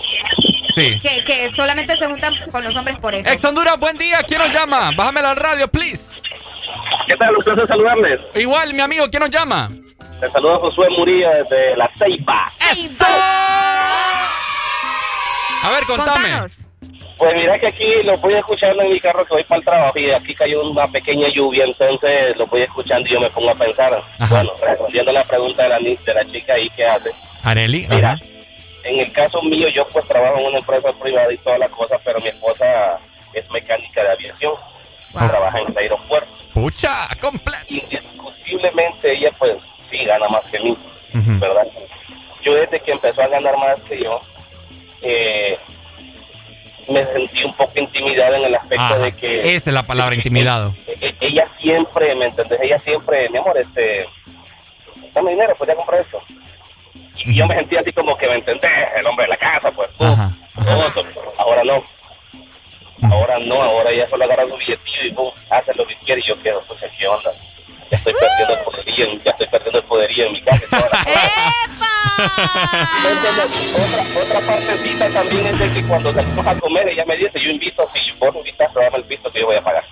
[0.74, 0.98] Sí.
[1.00, 3.28] que, que solamente se juntan con los hombres por eso.
[3.28, 4.22] Ex Honduras, buen día.
[4.26, 4.90] ¿Quién nos llama?
[4.96, 6.02] Bájamela al radio, please.
[7.06, 7.36] ¿Qué tal?
[7.36, 8.20] Un placer saludarles.
[8.34, 9.68] Igual, mi amigo, ¿quién nos llama?
[10.20, 12.46] Te saluda Josué Murillo desde La Ceiba.
[12.72, 13.04] ¡Eso!
[15.62, 16.30] A ver, contame.
[17.16, 19.98] Pues mira que aquí lo voy escuchando en mi carro que voy para el trabajo
[19.98, 23.54] y aquí cayó una pequeña lluvia, entonces lo voy escuchando y yo me pongo a
[23.54, 24.02] pensar.
[24.28, 27.10] Bueno, respondiendo a la pregunta de la, de la chica ahí que hace.
[27.42, 28.20] Areli, Mira, ajá.
[28.82, 31.96] en el caso mío yo pues trabajo en una empresa privada y toda la cosa,
[32.04, 32.98] pero mi esposa
[33.32, 34.54] es mecánica de aviación.
[35.12, 36.28] Trabaja en el aeropuerto.
[36.52, 37.58] Pucha, completo.
[37.68, 39.56] Indiscutiblemente ella pues
[39.88, 40.76] sí gana más que mí,
[41.12, 41.66] ¿verdad?
[42.42, 44.20] Yo desde que empezó a ganar más que yo,
[45.02, 45.56] eh,
[46.88, 48.98] me sentí un poco intimidada en el aspecto Ajá.
[48.98, 50.74] de que Esa es la palabra intimidado.
[50.86, 52.60] e- ella siempre, ¿me entendés?
[52.62, 54.06] Ella siempre, mi amor, este,
[55.12, 56.20] dame dinero, podría comprar esto.
[57.26, 58.70] Y yo me sentía así como que, ¿me entendés?
[58.96, 61.04] El hombre de la casa, pues, todo eso.
[61.38, 61.82] Ahora no.
[63.10, 66.28] Ahora no, ahora ella solo agarra su billetillo y pum, hace lo que quiere y
[66.28, 67.32] yo quedo, pues, ¿qué onda?
[67.90, 70.64] Ya estoy perdiendo el poderío, en- ya estoy perdiendo el poderío en mi casa.
[70.64, 71.04] y toda la cosa.
[73.02, 73.74] ¿Me entiendes?
[73.74, 77.50] Otra, otra partecita también es de que cuando salimos a comer, ella me dice, yo
[77.50, 79.84] invito, si vos no invitas, dame el piso que yo voy a pagar.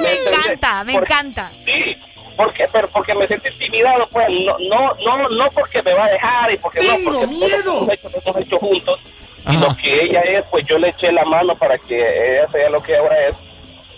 [0.00, 1.50] Me encanta, me Por- encanta.
[1.64, 1.96] Sí,
[2.36, 6.10] porque, pero porque me siento intimidado, pues, no, no, no, no porque me va a
[6.10, 7.76] dejar y porque Tengo no, porque miedo.
[7.82, 9.00] hemos hecho, hemos hecho juntos.
[9.48, 12.70] Y lo que ella es, pues yo le eché la mano para que ella sea
[12.70, 13.36] lo que ahora es.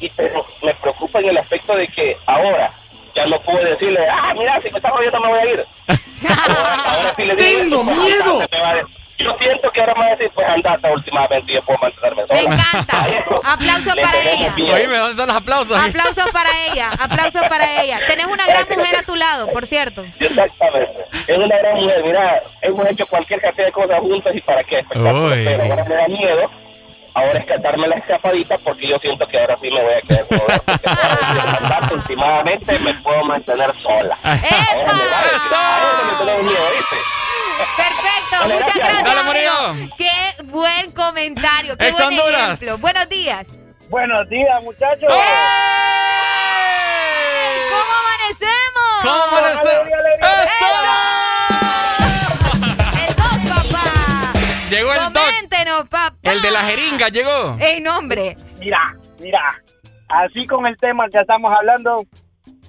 [0.01, 2.73] Y pero me preocupa en el aspecto de que ahora
[3.15, 5.67] ya no puedo decirle, ah, mira, si me estás jodiendo me voy a ir.
[6.29, 8.49] ahora, ahora sí le digo, Tengo pues, miedo.
[9.19, 12.27] Yo siento que ahora me va a decir, pues andate últimamente y yo puedo mantenerme
[12.27, 12.35] sola.
[12.49, 13.07] Me encanta.
[13.45, 14.55] Aplausos para ella.
[14.75, 15.89] Oíme, ¿dónde están los aplausos?
[15.89, 17.99] Aplausos para ella, aplausos para ella.
[18.07, 20.05] Tenés una gran mujer a tu lado, por cierto.
[20.21, 21.07] Exactamente.
[21.27, 22.05] Es una gran mujer.
[22.05, 24.85] Mira, hemos hecho cualquier cantidad de cosas juntas y para qué.
[24.91, 26.51] Pero ahora me da miedo.
[27.17, 30.27] Ahora es darme la escapadita porque yo siento que ahora sí me voy a quedar
[30.27, 30.39] con
[31.65, 34.19] andar últimamente me puedo mantener sola.
[34.23, 36.97] Ahora me va a decir, "A ella me tenés miedo, ¿viste?
[37.77, 39.03] Perfecto, muchas gracias.
[39.03, 39.91] gracias.
[39.97, 42.43] Qué buen comentario, qué Ex buen Honduras.
[42.53, 42.79] ejemplo.
[42.79, 43.47] Buenos días.
[43.89, 45.09] Buenos días, muchachos.
[47.71, 49.01] ¿Cómo amanecemos?
[49.03, 49.87] ¿Cómo amanecemos?
[53.09, 53.85] El dos, papá.
[54.71, 55.26] Llegó el doc.
[55.57, 56.17] Coméntenos, papá.
[56.23, 57.57] El de la jeringa llegó.
[57.59, 58.37] Ey, nombre.
[58.59, 59.41] Mira, mira,
[60.09, 62.05] así con el tema que estamos hablando,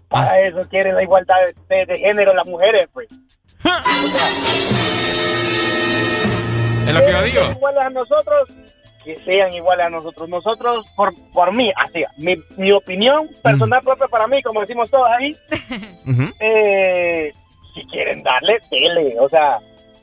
[0.07, 1.35] para eso quiere la igualdad
[1.69, 3.07] de, de género las mujeres, pues.
[6.88, 7.51] Es lo que yo digo.
[7.51, 8.49] iguales a nosotros,
[9.03, 10.30] que sean iguales a nosotros.
[10.30, 15.09] Nosotros, por, por mí, así, mi, mi opinión personal propia para mí, como decimos todos
[15.09, 15.35] ahí,
[16.39, 17.31] eh,
[17.76, 19.18] si quieren darle, dele.
[19.19, 19.59] O sea,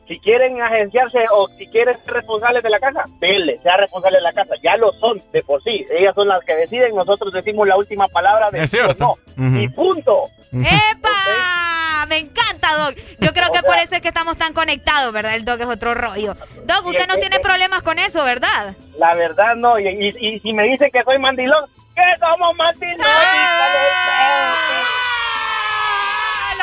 [0.07, 4.23] si quieren agenciarse o si quieren ser responsables de la casa, dele, sea responsable de
[4.23, 4.55] la casa.
[4.63, 5.85] Ya lo son de por sí.
[5.91, 9.19] Ellas son las que deciden, nosotros decimos la última palabra de Es sí o cierto.
[9.37, 9.61] no.
[9.61, 10.25] Y punto.
[10.53, 12.07] ¡Epa!
[12.09, 12.97] Me encanta, Doc.
[13.19, 15.35] Yo creo que por eso es que estamos tan conectados, ¿verdad?
[15.37, 16.35] El Doc es otro rollo.
[16.65, 18.75] Doc, usted no tiene problemas con eso, ¿verdad?
[18.99, 19.79] La verdad no.
[19.79, 21.65] Y, y, y si me dicen que soy mandilón,
[21.95, 23.07] que somos mandilones.
[23.09, 24.74] ¡Ah!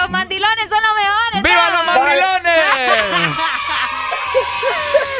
[0.01, 1.43] Los mandilones son los mejores.
[1.43, 1.73] ¡Viva Doc!
[1.73, 2.59] los mandilones!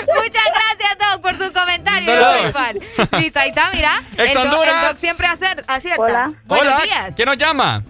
[0.16, 2.14] Muchas gracias, Doc, por su comentario.
[2.14, 2.78] Yo fan.
[3.20, 4.02] Listo, ahí está, mira.
[4.18, 4.88] Ex El Doc, el Honduras.
[4.90, 5.80] Doc siempre acierta.
[5.98, 6.32] Hola.
[6.46, 7.12] Buenos Hola, días.
[7.16, 7.84] ¿quién nos llama?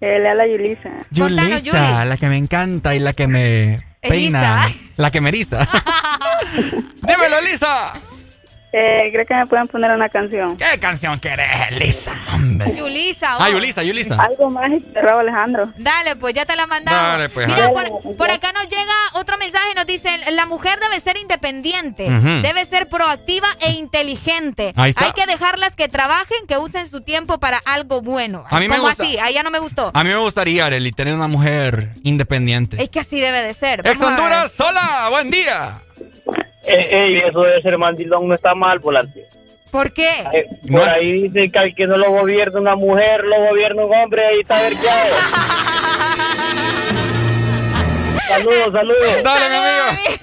[0.00, 0.90] Eh, le habla Yulisa.
[1.16, 4.66] Contanos, Yulisa, la que me encanta y la que me peina.
[4.66, 4.78] Elisa.
[4.96, 5.66] La que me eriza.
[7.02, 7.94] Dímelo, Lisa.
[8.80, 10.56] Eh, creo que me pueden poner una canción.
[10.56, 12.12] ¿Qué canción querés, Lisa?
[12.32, 12.74] Hombre.
[12.76, 13.52] Yulisa, Ah, oh.
[13.52, 14.22] Yulisa, Yulisa.
[14.22, 15.72] Algo más y te robo Alejandro.
[15.76, 17.02] Dale, pues ya te la mandamos.
[17.02, 21.16] Dale, pues, Mira, por, acá nos llega otro mensaje, nos dice, la mujer debe ser
[21.16, 24.72] independiente, debe ser proactiva e inteligente.
[24.76, 25.06] Ahí está.
[25.06, 28.44] Hay que dejarlas que trabajen, que usen su tiempo para algo bueno.
[28.48, 29.18] A mí me ¿Cómo gusta- así?
[29.18, 29.90] A ella no me gustó.
[29.92, 32.80] A mí me gustaría, Arely, tener una mujer independiente.
[32.82, 33.82] Es que así debe de ser.
[33.82, 34.02] Vamos.
[34.02, 35.80] Honduras, hola, buen día.
[36.68, 39.26] Eh, eh, eso de ser mandilón no está mal, volante.
[39.70, 40.10] ¿Por qué?
[40.32, 43.94] Eh, por ahí dice que al que no lo gobierna una mujer, lo gobierna un
[43.94, 45.14] hombre, ahí está verqueado.
[48.28, 49.22] saludos, saludos.
[49.22, 50.18] Dale, mi amigo.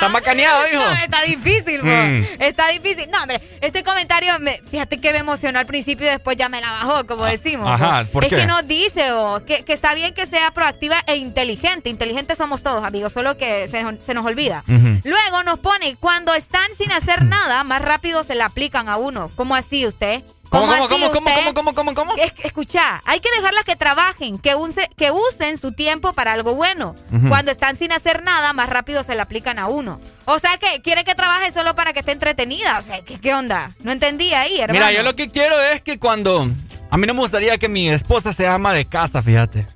[0.00, 0.82] Está macaneado, hijo.
[0.82, 1.82] No, está difícil.
[1.82, 2.24] Mm.
[2.38, 3.10] Está difícil.
[3.10, 6.60] No, hombre, este comentario, me, fíjate que me emocionó al principio y después ya me
[6.60, 7.66] la bajó, como decimos.
[7.66, 7.72] bo.
[7.72, 8.36] ajá, ¿por es qué?
[8.36, 11.88] que nos dice, bo, que, que está bien que sea proactiva e inteligente.
[11.90, 14.64] Inteligentes somos todos, amigos, solo que se, nos- se nos olvida.
[15.04, 19.30] Luego nos pone, cuando están sin hacer nada, más rápido se le aplican a uno.
[19.36, 20.22] ¿Cómo así usted?
[20.50, 21.44] ¿Cómo, cómo, cómo, cómo, usted?
[21.44, 22.14] cómo, cómo, cómo, cómo?
[22.16, 26.54] Es- escucha, hay que dejarlas que trabajen, que, use- que usen su tiempo para algo
[26.54, 26.96] bueno.
[27.12, 27.28] Ujú.
[27.28, 30.00] Cuando están sin hacer nada, más rápido se le aplican a uno.
[30.24, 32.78] O sea que quiere que trabaje solo para que esté entretenida.
[32.80, 33.74] O sea, ¿qué, qué onda?
[33.84, 34.72] No entendí ahí, hermano.
[34.86, 36.48] Mira, yo lo que quiero es que cuando...
[36.90, 39.68] A mí no me gustaría que mi esposa sea ama de casa, fíjate.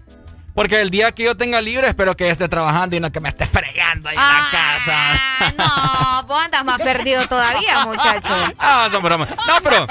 [0.57, 3.19] Porque el día que yo tenga libre espero que ella esté trabajando y no que
[3.21, 5.53] me esté fregando ahí en la casa.
[5.57, 8.29] No, vos andas más perdido todavía, muchacho.
[8.59, 9.29] Ah, son bromas.
[9.47, 9.87] No, pero...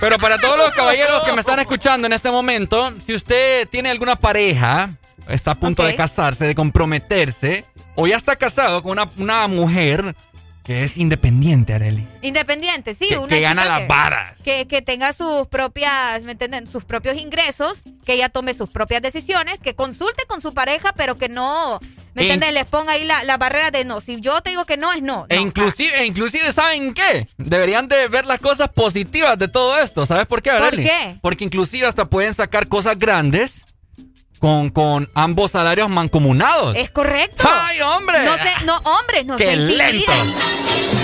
[0.00, 3.90] Pero para todos los caballeros que me están escuchando en este momento, si usted tiene
[3.90, 4.90] alguna pareja,
[5.28, 7.64] está a punto de casarse, de comprometerse,
[7.94, 10.14] o ya está casado con una, una mujer
[10.66, 12.08] que es independiente, Areli.
[12.22, 13.06] Independiente, sí.
[13.08, 14.42] Que- una que gana las varas.
[14.42, 16.66] Que, que tenga sus propias, ¿me entienden?
[16.66, 21.16] Sus propios ingresos, que ella tome sus propias decisiones, que consulte con su pareja, pero
[21.18, 21.78] que no,
[22.14, 22.52] ¿me E entiendes?
[22.52, 24.00] Les ponga ahí la, la barrera de no.
[24.00, 25.26] Si yo te digo que no, es no.
[25.28, 25.42] E No.
[25.42, 27.28] inclusive, e inclusive, ¿saben qué?
[27.38, 30.04] Deberían de ver las cosas positivas de todo esto.
[30.04, 30.82] ¿Sabes por qué, ¿Por Arely?
[30.82, 31.16] qué?
[31.22, 33.64] Porque inclusive hasta pueden sacar cosas grandes
[34.38, 36.76] con, con ambos salarios mancomunados.
[36.76, 37.48] Es correcto.
[37.50, 38.24] ¡Ay, hombre!
[38.24, 40.12] No se, no, hombres, no ¡Qué se lento!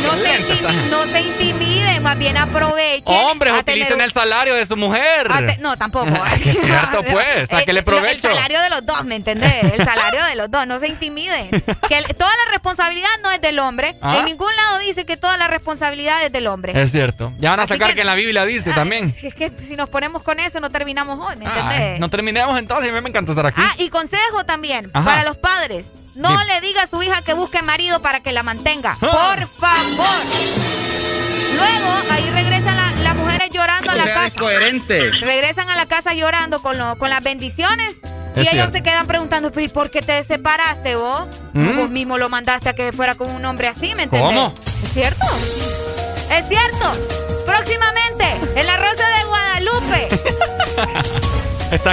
[0.02, 0.72] No se, lento intimi- está.
[0.90, 3.02] no se intimiden, más bien aprovechen.
[3.06, 5.28] Hombres, a utilicen un- el salario de su mujer.
[5.30, 6.06] a te- no, tampoco.
[6.44, 7.50] Es cierto, pues.
[7.50, 8.28] Eh, provecho.
[8.28, 9.62] El salario de los dos, ¿me entendés?
[9.64, 11.50] El salario de los dos, no se intimiden.
[11.88, 13.96] Que el- toda la responsabilidad no es del hombre.
[14.00, 14.16] Ah.
[14.18, 16.80] En ningún lado dice que toda la responsabilidad es del hombre.
[16.80, 17.32] Es cierto.
[17.38, 19.12] Ya van a Así sacar que- que, en la Biblia dice también.
[19.22, 22.00] Es que si nos ponemos con eso no terminamos hoy, ¿me entendés?
[22.00, 23.60] no terminemos entonces, a mí me encanta estar aquí.
[23.62, 25.04] Ah, y consejo también Ajá.
[25.04, 25.86] para los padres.
[26.14, 28.96] No le diga a su hija que busque marido para que la mantenga.
[29.00, 29.34] Ah.
[29.36, 30.06] Por favor.
[31.56, 34.36] Luego, ahí regresan las mujeres llorando a la sea, casa.
[34.38, 35.10] coherente.
[35.10, 37.98] Regresan a la casa llorando con, lo, con las bendiciones.
[38.34, 41.26] Y ellos se quedan preguntando, ¿por qué te separaste vos?
[41.52, 41.76] Mm.
[41.76, 44.28] Vos mismo lo mandaste a que fuera con un hombre así, ¿me entendés?
[44.28, 44.54] ¿Cómo?
[44.82, 45.26] ¿Es cierto?
[46.30, 46.92] ¿Es cierto?
[47.46, 48.01] Próximamente
[48.56, 50.08] en la Rosa de Guadalupe.
[51.72, 51.90] Esto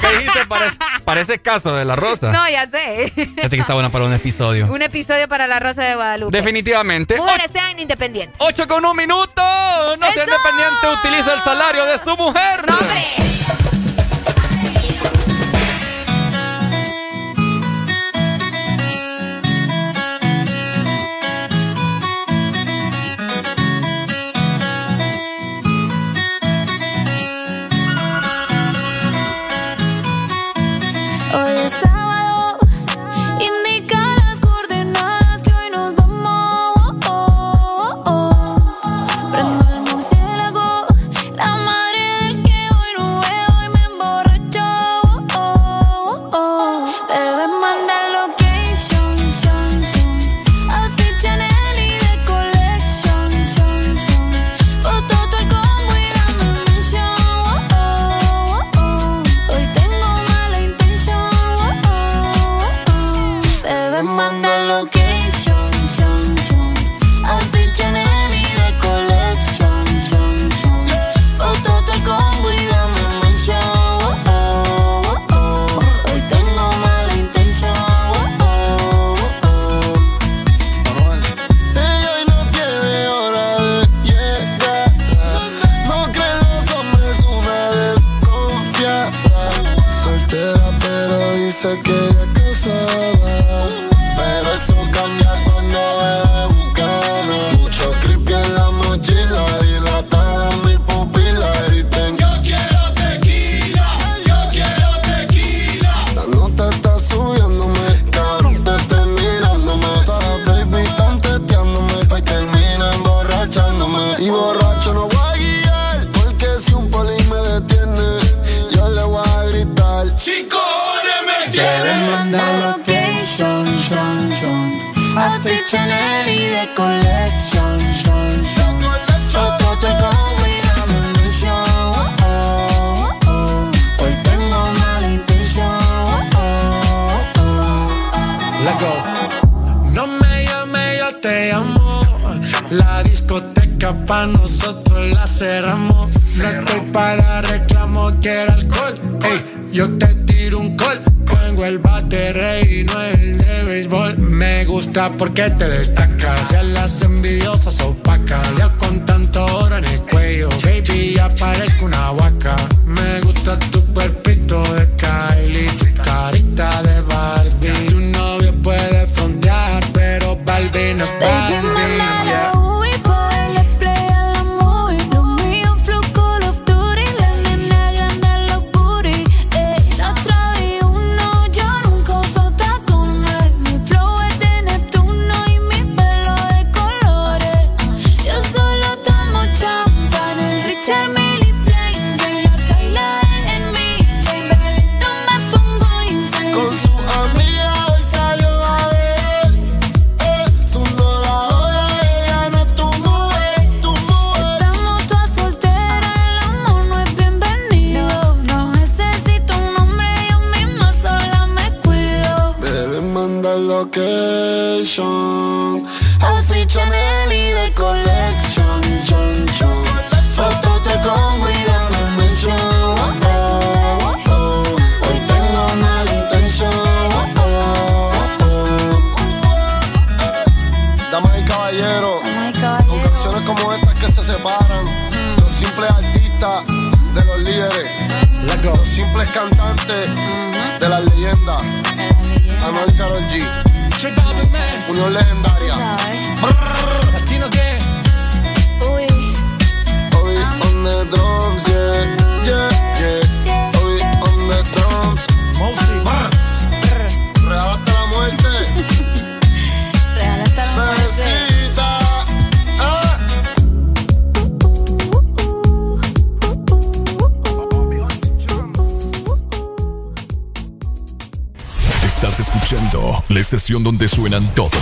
[0.00, 2.32] que dijiste parece, parece, caso de la rosa.
[2.32, 3.12] No, ya sé.
[3.14, 4.68] Fíjate que está buena para un episodio.
[4.70, 6.34] Un episodio para la rosa de Guadalupe.
[6.34, 7.16] Definitivamente.
[7.16, 8.36] Mujeres sean independientes.
[8.38, 9.42] ¡Ocho con un minuto!
[9.98, 12.66] No sea independiente, utiliza el salario de su mujer.
[12.66, 13.65] ¡No, hombre!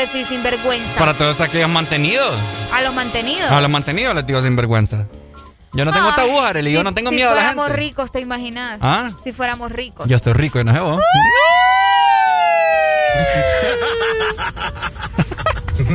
[0.00, 0.98] decís sinvergüenza?
[0.98, 2.34] Para todos aquellos mantenidos.
[2.72, 3.50] ¿A los mantenidos?
[3.50, 5.06] A los mantenidos les digo sinvergüenza.
[5.72, 7.52] Yo no tengo tabú, Arely, si, yo no tengo miedo a la gente.
[7.52, 8.78] Si fuéramos ricos, ¿te imaginas?
[8.82, 9.10] ¿Ah?
[9.22, 10.06] Si fuéramos ricos.
[10.08, 11.00] Yo estoy rico y no sé vos.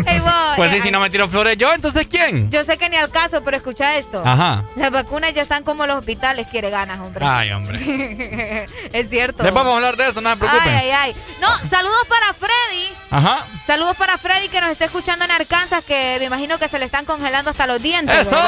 [0.06, 2.50] Hey, boy, pues sí, eh, si no me tiro flores yo, entonces ¿quién?
[2.50, 4.22] Yo sé que ni al caso, pero escucha esto.
[4.26, 4.64] Ajá.
[4.76, 7.26] Las vacunas ya están como los hospitales, quiere ganas, hombre.
[7.26, 7.78] Ay, hombre.
[8.96, 9.44] Es cierto.
[9.44, 10.74] Les vamos a hablar de eso, no se preocupen.
[10.74, 11.16] Ay, ay, ay.
[11.42, 12.88] No, saludos para Freddy.
[13.12, 13.46] Ajá.
[13.68, 16.86] Saludos para Freddy que nos está escuchando en Arkansas, que me imagino que se le
[16.86, 18.28] están congelando hasta los dientes.
[18.28, 18.40] ¡Eso!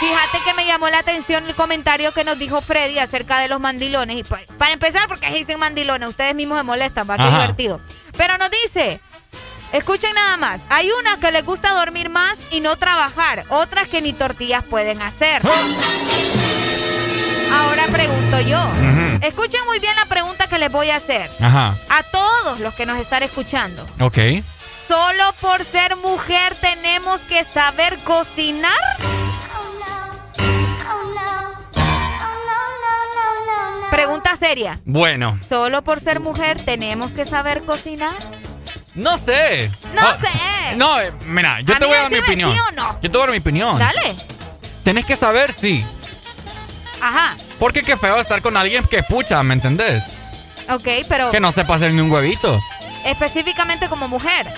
[0.00, 3.60] Fíjate que me llamó la atención el comentario que nos dijo Freddy acerca de los
[3.60, 4.16] mandilones.
[4.16, 7.80] Y pues, para empezar, porque dicen mandilones, ustedes mismos se molestan, va, qué divertido.
[8.16, 9.00] Pero nos dice,
[9.72, 10.60] Escuchen nada más.
[10.70, 15.02] Hay unas que les gusta dormir más y no trabajar, otras que ni tortillas pueden
[15.02, 15.42] hacer.
[15.44, 16.36] ¡Ah!
[17.52, 18.58] Ahora pregunto yo,
[19.26, 21.28] Escuchen muy bien la pregunta que les voy a hacer.
[21.40, 21.74] Ajá.
[21.88, 23.84] A todos los que nos están escuchando.
[23.98, 24.18] Ok.
[24.86, 28.72] ¿Solo por ser mujer tenemos que saber cocinar?
[33.90, 34.80] Pregunta seria.
[34.84, 35.36] Bueno.
[35.48, 38.14] ¿Solo por ser mujer tenemos que saber cocinar?
[38.94, 39.72] No sé.
[39.92, 40.76] No ah, sé.
[40.76, 42.52] No, eh, mira, yo te voy a dar mi opinión.
[42.52, 43.00] Sí o no.
[43.02, 43.76] Yo te voy a dar mi opinión.
[43.76, 44.14] Dale.
[44.84, 45.84] Tenés que saber si.
[47.00, 47.36] Ajá.
[47.58, 50.04] Porque qué feo estar con alguien que pucha, ¿me entendés?
[50.68, 52.60] Ok, pero Que no sepa hacer ni un huevito.
[53.04, 54.52] específicamente como mujer.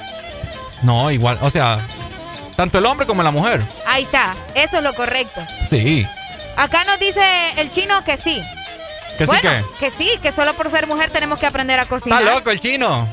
[0.83, 1.87] No, igual, o sea,
[2.57, 3.63] tanto el hombre como la mujer.
[3.87, 4.35] Ahí está.
[4.55, 5.41] Eso es lo correcto.
[5.69, 6.07] Sí.
[6.57, 7.21] Acá nos dice
[7.59, 8.41] el chino que sí.
[9.17, 9.91] Que sí bueno, que.
[9.91, 12.23] que sí, que solo por ser mujer tenemos que aprender a cocinar.
[12.23, 13.09] Está loco el chino.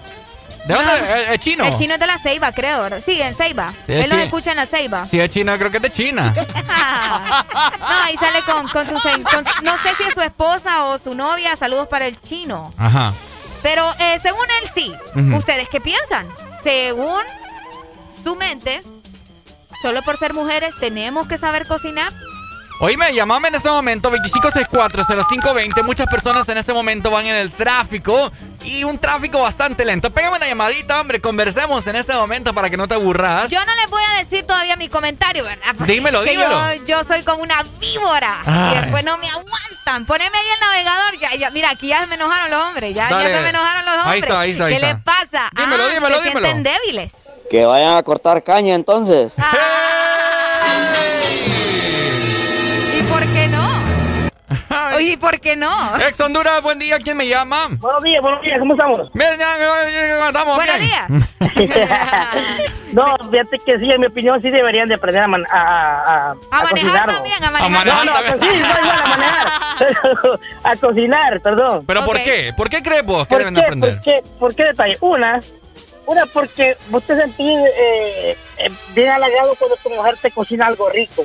[0.68, 0.92] ¿De dónde?
[1.00, 1.16] No.
[1.16, 1.64] ¿El, el chino?
[1.66, 2.90] El chino es de la Ceiba, creo.
[3.02, 3.72] Sí, en Ceiba.
[3.86, 5.06] Sí, Él nos escucha en la Ceiba.
[5.06, 6.34] Si es chino, creo que es de China.
[7.80, 8.94] No, ahí sale con, con su...
[8.94, 11.56] con no sé si es su esposa o su novia.
[11.56, 12.74] Saludos para el chino.
[12.78, 13.14] Ajá.
[13.62, 14.94] Pero eh, según él sí.
[15.36, 16.28] ¿Ustedes qué piensan?
[16.64, 17.22] Según
[18.24, 18.82] su mente,
[19.82, 22.12] solo por ser mujeres tenemos que saber cocinar.
[22.80, 25.84] Oíme, llamame en este momento 25640520.
[25.84, 28.32] Muchas personas en este momento van en el tráfico
[28.66, 30.10] y un tráfico bastante lento.
[30.12, 33.50] Pégame una llamadita, hombre, conversemos en este momento para que no te aburras.
[33.50, 35.74] Yo no les voy a decir todavía mi comentario, ¿verdad?
[35.78, 36.74] Porque Dímelo, dímelo.
[36.78, 38.42] Yo, yo soy como una víbora.
[38.46, 38.74] Ay.
[38.78, 40.06] Y después no me aguantan.
[40.06, 41.20] Poneme ahí el navegador.
[41.20, 42.94] Ya, ya, mira, aquí ya se me enojaron los hombres.
[42.96, 44.24] Ya, se me enojaron los Ahí hombres.
[44.24, 44.94] está, ahí está, ahí ¿Qué está.
[44.94, 45.50] les pasa?
[45.56, 46.46] Dímelo, Ah, dímelo, se dímelo.
[46.48, 47.14] sienten débiles.
[47.50, 49.36] Que vayan a cortar caña entonces.
[49.38, 49.42] ¿Y
[54.96, 55.98] Oye, ¿y por qué no?
[55.98, 56.98] Ex Honduras, buen día.
[57.00, 57.68] ¿Quién me llama?
[57.80, 59.10] Buenos días, buenos días, ¿cómo estamos?
[59.14, 61.08] Ya, estamos Buenos días.
[62.94, 66.32] No, fíjate que sí, en mi opinión sí deberían de aprender a, man- a, a,
[66.52, 67.14] A manejar cocinar, ¿no?
[67.14, 67.88] también, a manejar.
[67.88, 69.48] No, no, pues sí, no igual a manejar.
[69.80, 71.84] Pero, a cocinar, perdón.
[71.86, 72.54] ¿Pero por qué?
[72.56, 73.66] ¿Por qué crees vos que ¿Por deben de qué?
[73.66, 73.96] aprender?
[73.96, 74.24] ¿Por qué?
[74.40, 74.98] ¿Por qué detalle?
[75.02, 75.42] Una,
[76.06, 80.88] una porque vos te sentís eh, eh, bien halagado cuando tu mujer te cocina algo
[80.90, 81.24] rico.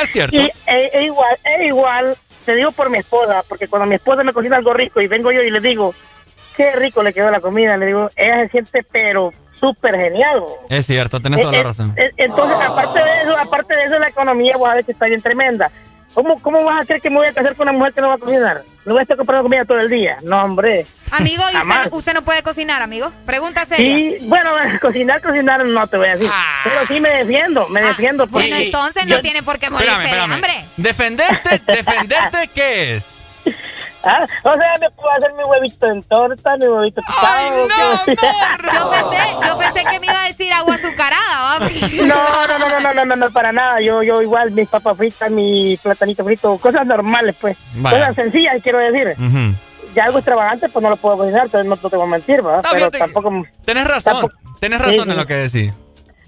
[0.00, 0.34] Es cierto.
[0.36, 2.16] Y e, e igual, e igual,
[2.50, 5.30] te digo por mi esposa, porque cuando mi esposa me cocina algo rico y vengo
[5.30, 5.94] yo y le digo,
[6.56, 10.42] qué rico le quedó la comida, le digo, ella se siente pero súper genial.
[10.68, 11.92] Es cierto, tenés toda Eh, la eh, razón.
[11.96, 15.22] eh, Entonces, aparte de eso, aparte de eso, la economía, vos sabés que está bien
[15.22, 15.70] tremenda.
[16.12, 18.08] ¿Cómo, ¿Cómo vas a creer que me voy a casar con una mujer que no
[18.08, 18.62] va a cocinar?
[18.84, 20.16] ¿No voy a estar comprando comida todo el día?
[20.22, 20.86] No, hombre.
[21.10, 23.12] Amigo, ¿y usted, usted no puede cocinar, amigo?
[23.26, 23.94] Pregunta seria.
[23.94, 26.30] Sí, bueno, cocinar, cocinar no te voy a decir.
[26.64, 28.26] Pero sí me defiendo, me defiendo.
[28.26, 30.34] Bueno, porque entonces yo- no tiene por qué morirse Espérame, de espérame.
[30.34, 30.64] hambre.
[30.78, 31.62] ¿Defenderte?
[31.66, 33.06] ¿Defenderte qué es?
[34.02, 37.66] Ah, o sea, me puedo hacer mi huevito en torta, mi huevito picado.
[38.72, 41.58] Yo pensé, yo pensé que me iba a decir agua azucarada, ¿va?
[42.06, 43.80] No, no, no, no, no, no, no, no, para nada.
[43.80, 47.56] Yo, yo igual, mis papas fritas, mi platanito frito, cosas normales, pues.
[47.74, 47.98] Vaya.
[47.98, 49.14] Cosas sencillas, quiero decir.
[49.18, 49.54] Ujú.
[49.94, 52.46] Ya algo extravagante, pues no lo puedo cocinar, entonces no, no te voy a mentir,
[52.46, 52.56] ¿va?
[52.62, 53.42] No, Pero tampoco...
[53.64, 54.12] Tenés razón.
[54.14, 55.10] tampoco- Tenés Sí, razón sí.
[55.10, 55.72] en lo que decís.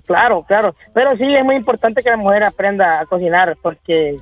[0.06, 0.74] Claro, claro.
[0.92, 4.16] Pero sí es muy importante que la mujer aprenda a cocinar, porque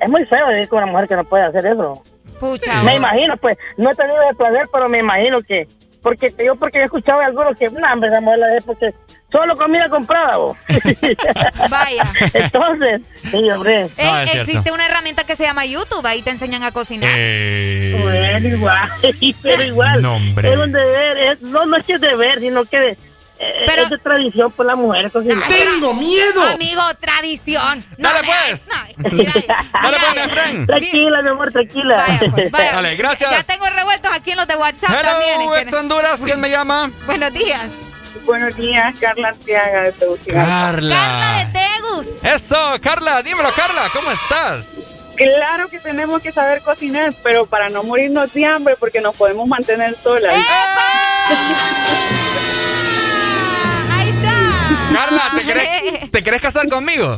[0.00, 2.02] es muy feo vivir con una mujer que no puede hacer eso.
[2.40, 2.82] Pucha.
[2.82, 5.66] Me imagino, pues, no he tenido el placer, pero me imagino que...
[6.00, 8.94] Porque yo porque he escuchado de algunos que, no, hombre, esa mujer la dejé porque
[9.32, 10.56] solo comida comprada, vos.
[11.70, 12.04] Vaya.
[12.32, 13.88] Entonces, sí, hombre.
[13.96, 17.10] Ey, existe una herramienta que se llama YouTube, ahí te enseñan a cocinar.
[17.14, 18.88] Eh, Bueno, igual,
[19.42, 20.00] pero igual.
[20.02, 20.52] No, hombre.
[20.52, 22.96] Es un deber, es- no, no es que es deber, sino que
[23.38, 25.38] eh, es de tradición por la mujer cocinar.
[25.46, 26.42] ¡Tengo miedo!
[26.42, 27.84] Amigo, tradición.
[27.96, 28.68] No Dale, pues.
[28.96, 29.32] no, mira,
[29.72, 30.66] Dale, mira, pues, Efren.
[30.66, 31.96] Tranquila, mi amor, tranquila.
[31.96, 32.72] Vaya, pues, vaya.
[32.72, 33.30] Dale, gracias.
[33.30, 35.40] Ya tengo revueltos aquí en los de WhatsApp también.
[35.40, 36.90] Hello, ¿y ex Honduras, ¿quién me llama?
[37.06, 37.68] Buenos días.
[38.24, 40.50] Buenos días, Carla Arteaga de Tegucigalpa.
[40.50, 40.94] Carla.
[40.96, 42.24] Carla de Tegus.
[42.24, 44.66] Eso, Carla, dímelo, Carla, ¿cómo estás?
[45.16, 49.46] Claro que tenemos que saber cocinar, pero para no morirnos de hambre, porque nos podemos
[49.48, 50.34] mantener solas.
[54.92, 57.16] Carla, ¿te querés, ¿te querés casar conmigo?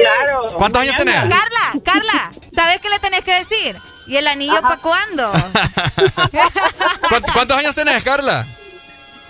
[0.00, 0.48] Claro.
[0.56, 1.14] ¿Cuántos años tenés?
[1.14, 3.76] Carla, Carla, ¿sabes qué le tenés que decir?
[4.06, 5.32] ¿Y el anillo para cuándo?
[7.08, 8.46] ¿Cuántos, cuántos años tenés, Carla?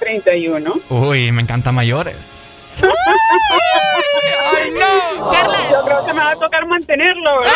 [0.01, 0.75] 31.
[0.91, 2.75] Uy, me encantan mayores.
[2.83, 5.31] ¡Ay, no!
[5.31, 5.59] Carla.
[5.71, 7.55] Yo creo que me va a tocar mantenerlo, ¿verdad?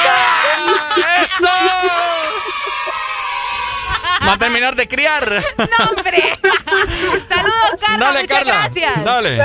[1.22, 1.48] ¡Eso!
[4.26, 5.28] Va a terminar de criar.
[5.58, 6.38] ¡No, hombre!
[7.28, 8.06] Saludos, Carla.
[8.06, 8.52] Dale, muchas Carla.
[8.54, 9.04] gracias.
[9.04, 9.42] Dale.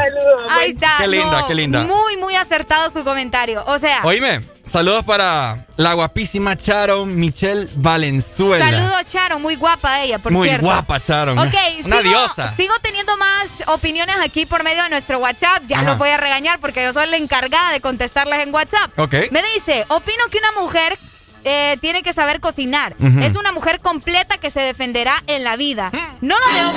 [0.50, 0.95] Ahí está.
[1.00, 1.84] Qué linda, no, qué linda.
[1.84, 3.64] Muy, muy acertado su comentario.
[3.68, 8.69] O sea, Oíme, saludos para la guapísima Sharon Michelle Valenzuela.
[8.69, 9.40] saludos, Charo.
[9.40, 10.66] Muy guapa ella, por Muy cierto.
[10.66, 11.38] guapa, Sharon.
[11.40, 11.53] Ok,
[11.85, 12.53] Una sigo, diosa.
[12.56, 15.64] sigo teniendo más opiniones aquí por medio de nuestro WhatsApp.
[15.68, 15.90] Ya Ajá.
[15.90, 18.98] los voy a regañar porque yo soy la encargada de contestarles en WhatsApp.
[18.98, 19.14] Ok.
[19.32, 20.98] Me dice, opino que una mujer
[21.43, 22.95] eh, tiene que saber cocinar.
[23.22, 25.89] Es una mujer completa que se defenderá en la vida.
[25.93, 26.27] Mm.
[26.27, 26.72] No lo veo.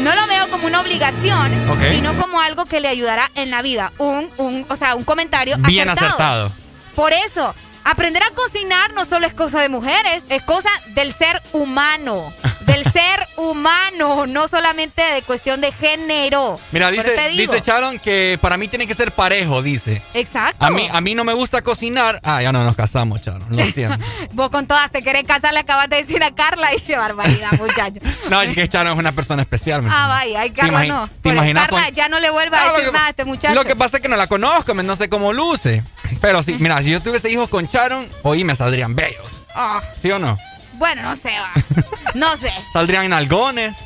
[0.00, 1.78] no lo veo como una obligación, Ok.
[1.92, 3.92] sino como algo que le ayudará en la vida.
[3.98, 6.46] Un, un, o sea, un comentario Bien acertado.
[6.48, 6.52] acertado.
[6.94, 11.40] Por eso, aprender a cocinar no solo es cosa de mujeres, es cosa del ser
[11.52, 12.32] humano.
[12.66, 16.58] Del ser humano, no solamente de cuestión de género.
[16.70, 20.02] Mira, dice, dice Sharon que para mí tiene que ser parejo, dice.
[20.14, 20.64] Exacto.
[20.64, 22.20] A mí, a mí no me gusta cocinar.
[22.22, 23.44] Ah, ya no nos casamos, Sharon.
[23.50, 23.96] Lo siento.
[24.32, 27.52] Vos con todas te querés casar, le acabas de decir a Carla y qué barbaridad,
[27.58, 28.00] muchacho.
[28.30, 29.82] No, es que Sharon es una persona especial.
[29.82, 31.08] ¿me Ah, vaya, ay, ¿Te Carla no.
[31.22, 33.54] te imaginas Carla con- ya no le vuelva a decir que- nada a este muchacho.
[33.54, 35.82] Lo que pasa es que no la conozco, no sé cómo luce.
[36.20, 39.28] Pero sí, mira, si yo tuviese hijos con Sharon, hoy me saldrían bellos.
[39.54, 40.38] Ah, ¿Sí o no?
[40.82, 41.52] Bueno, no sé, va.
[42.14, 42.52] No sé.
[42.72, 43.76] Saldrían nalgones,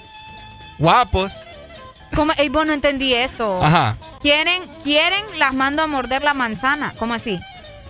[0.79, 1.35] guapos.
[2.15, 2.33] ¿Cómo?
[2.39, 3.63] Ey, vos no entendí esto.
[3.63, 3.99] Ajá.
[4.23, 6.95] Quieren, quieren, las mando a morder la manzana.
[6.99, 7.39] ¿Cómo así?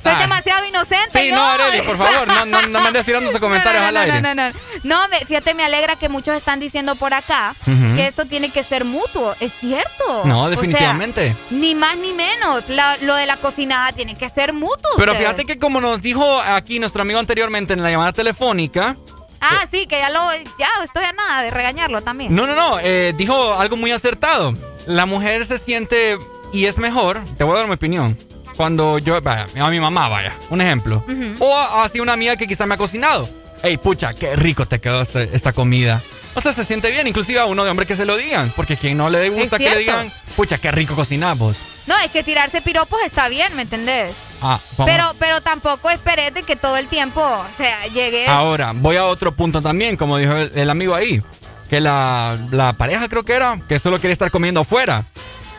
[0.02, 0.18] Soy Ah.
[0.20, 1.18] demasiado inocente.
[1.20, 1.34] Sí, yo.
[1.36, 4.04] no, Arely, por favor, no, no, no me andes tirando esos comentarios no, no, al
[4.10, 4.20] aire.
[4.22, 4.56] No, no, no.
[4.84, 8.62] No, me- fíjate, me alegra que muchos están diciendo por acá que esto tiene que
[8.62, 9.34] ser mutuo.
[9.40, 10.22] Es cierto.
[10.24, 11.34] No, O sea, definitivamente.
[11.50, 12.68] ni más ni menos.
[12.68, 14.90] La- lo de la cocinada tiene que ser mutuo.
[14.96, 18.96] Pero fíjate que como nos dijo aquí nuestro amigo anteriormente en la llamada telefónica,
[19.40, 20.32] Ah, sí, que ya lo.
[20.58, 22.34] Ya estoy a nada de regañarlo también.
[22.34, 24.54] no, no, no, eh, dijo algo muy acertado.
[24.86, 26.16] La mujer se siente
[26.52, 28.18] y es mejor, te voy a dar mi opinión,
[28.56, 31.04] cuando yo, vaya, a mi mamá, vaya, un ejemplo.
[31.08, 31.44] Ujú.
[31.44, 33.28] O a- así una amiga que quizá me ha cocinado.
[33.62, 36.02] Ey, pucha, qué rico te quedó este- esta comida.
[36.34, 38.76] O sea, se siente bien, inclusive a uno de hombre que se lo digan, porque
[38.76, 41.56] quien no le gusta que le digan, pucha, qué rico cocinás vos.
[41.86, 44.14] No, es que tirarse piropos está bien, ¿me entendés?
[44.42, 44.92] Ah, vamos.
[44.92, 48.28] Pero, pero tampoco esperes de que todo el tiempo, o sea, llegues.
[48.28, 51.22] Ahora, voy a otro punto también, como dijo el, el amigo ahí,
[51.70, 55.06] que la, la pareja creo que era, que solo quiere estar comiendo afuera.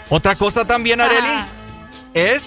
[0.09, 1.47] Otra cosa también, Areli, Ajá.
[2.13, 2.43] es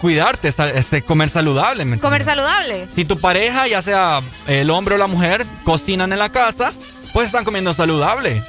[0.00, 1.84] cuidarte, este, comer saludable.
[1.84, 2.88] ¿me Comer saludable.
[2.94, 6.72] Si tu pareja, ya sea el hombre o la mujer, cocinan en la casa,
[7.12, 8.42] pues están comiendo saludable.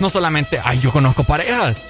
[0.00, 1.80] No solamente, ay, yo conozco parejas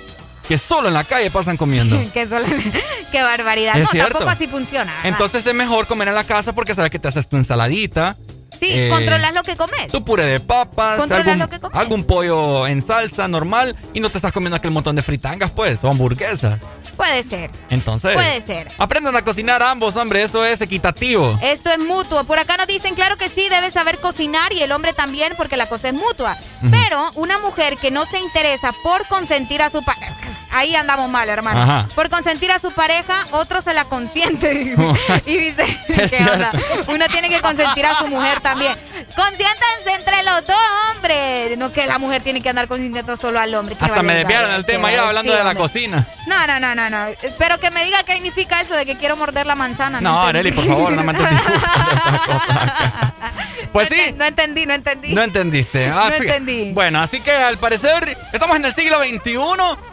[0.48, 1.98] que solo en la calle pasan comiendo.
[2.12, 2.46] Qué, sola-
[3.12, 3.76] qué barbaridad.
[3.76, 4.18] Es no, cierto.
[4.18, 4.92] tampoco así funciona.
[4.92, 5.08] ¿verdad?
[5.10, 8.16] Entonces es mejor comer en la casa porque sabes que te haces tu ensaladita.
[8.64, 9.88] Sí, eh, controlas lo que comes.
[9.88, 11.78] Tu puré de papas, algún, lo que comes.
[11.78, 15.82] algún pollo en salsa normal y no te estás comiendo aquel montón de fritangas, pues,
[15.84, 16.60] o hamburguesas.
[16.96, 17.50] Puede ser.
[17.70, 18.68] Entonces, Puede ser.
[18.78, 21.38] aprendan a cocinar ambos, hombre, esto es equitativo.
[21.42, 22.24] Esto es mutuo.
[22.24, 25.56] Por acá nos dicen, claro que sí, debe saber cocinar y el hombre también porque
[25.56, 26.38] la cosa es mutua.
[26.70, 30.14] Pero una mujer que no se interesa por consentir a su pareja,
[30.54, 31.60] ahí andamos mal, hermano.
[31.62, 31.88] Ajá.
[31.94, 34.74] Por consentir a su pareja, otro se la consiente.
[35.26, 36.50] y dice, ¿qué onda?
[36.88, 38.74] Uno tiene que consentir a su mujer también.
[39.14, 40.56] Consiéntanse entre los dos,
[40.94, 41.56] hombre.
[41.56, 43.76] No que la mujer tiene que andar consintiendo solo al hombre.
[43.78, 46.06] Hasta me desviaron el tema ya hablando Sí, de la cocina.
[46.26, 47.06] No, no, no, no, no.
[47.38, 50.00] Pero que me diga qué significa eso de que quiero morder la manzana.
[50.00, 50.22] No.
[50.22, 51.36] Areli, por favor, no me entendí.
[53.72, 55.14] Pues sí, No entendí, no entendí.
[55.14, 55.88] no entendiste.
[55.88, 56.70] Ah, No entendí.
[56.72, 59.36] Bueno, así que al parecer estamos en el siglo XXI.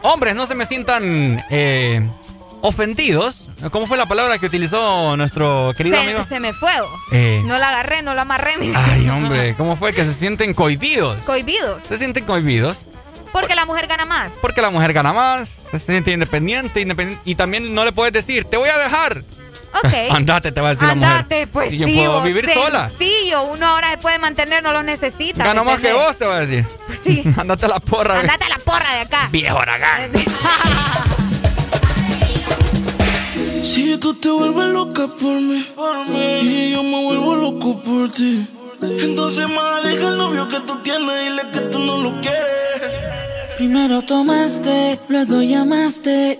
[0.03, 2.05] Hombres, no se me sientan eh,
[2.59, 3.47] ofendidos.
[3.71, 6.25] ¿Cómo fue la palabra que utilizó nuestro querido amigo?
[6.25, 6.73] se, me fue.
[7.13, 7.41] Eh.
[7.45, 8.55] No la agarré, no la amarré.
[8.75, 11.21] Ay, hombre, ¿cómo fue que se sienten cohibidos?
[11.23, 11.85] Cohibidos.
[11.85, 12.85] Se sienten cohibidos
[13.31, 14.33] Porque la mujer gana más.
[14.41, 18.43] porque la mujer gana más, se siente independiente, independiente y también no le puedes decir,
[18.43, 19.23] te voy a dejar.
[19.83, 19.93] Ok.
[20.11, 21.11] Andate, te va a decir la mujer.
[21.11, 21.85] Andate, pues Si sí.
[21.85, 22.89] yo puedo vivir sola.
[22.89, 25.43] Sencillo, uno ahora se puede mantener, no lo necesita.
[25.43, 26.65] Gano ¿me más que vos, te va a decir.
[27.03, 27.23] Sí.
[27.37, 28.19] Andate a la porra.
[28.19, 29.29] Andate a la porra de acá.
[29.31, 30.11] Viejo aragán.
[33.61, 35.65] Si tú te vuelves loca por mí,
[36.41, 38.45] y yo me vuelvo loco por ti,
[38.81, 42.41] entonces más deja el novio que tú tienes, dile que tú no lo quieres.
[43.57, 46.39] Primero tomaste, luego llamaste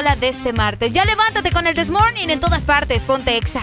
[0.00, 0.94] Lola de este martes.
[0.94, 3.02] Ya levántate con el This Morning en todas partes.
[3.02, 3.62] Ponte exa.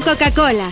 [0.00, 0.70] Con Coca-Cola.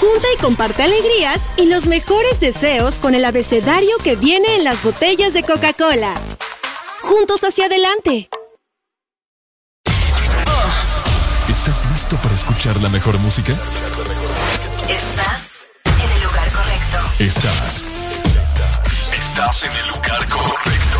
[0.00, 4.82] Junta y comparte alegrías y los mejores deseos con el abecedario que viene en las
[4.82, 6.14] botellas de Coca-Cola.
[7.02, 8.28] Juntos hacia adelante.
[11.48, 13.52] ¿Estás listo para escuchar la mejor música?
[14.88, 17.24] Estás en el lugar correcto.
[17.24, 17.84] Estás.
[19.12, 20.98] Estás en el lugar correcto.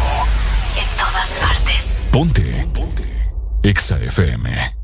[0.76, 1.88] En todas partes.
[2.10, 2.68] Ponte.
[2.72, 3.32] Ponte.
[3.62, 4.77] Exa FM.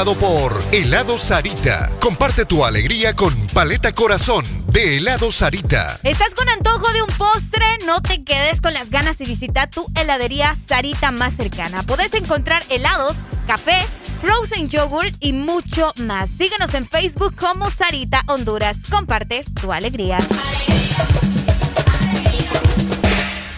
[0.00, 1.90] Presentado por Helado Sarita.
[2.00, 5.98] Comparte tu alegría con Paleta Corazón de Helado Sarita.
[6.02, 7.66] ¿Estás con antojo de un postre?
[7.86, 11.82] No te quedes con las ganas y visita tu heladería Sarita más cercana.
[11.82, 13.86] Podés encontrar helados, café,
[14.22, 16.30] frozen yogurt y mucho más.
[16.38, 18.78] Síguenos en Facebook como Sarita Honduras.
[18.90, 20.18] Comparte tu alegría.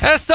[0.02, 0.34] ¡Eso!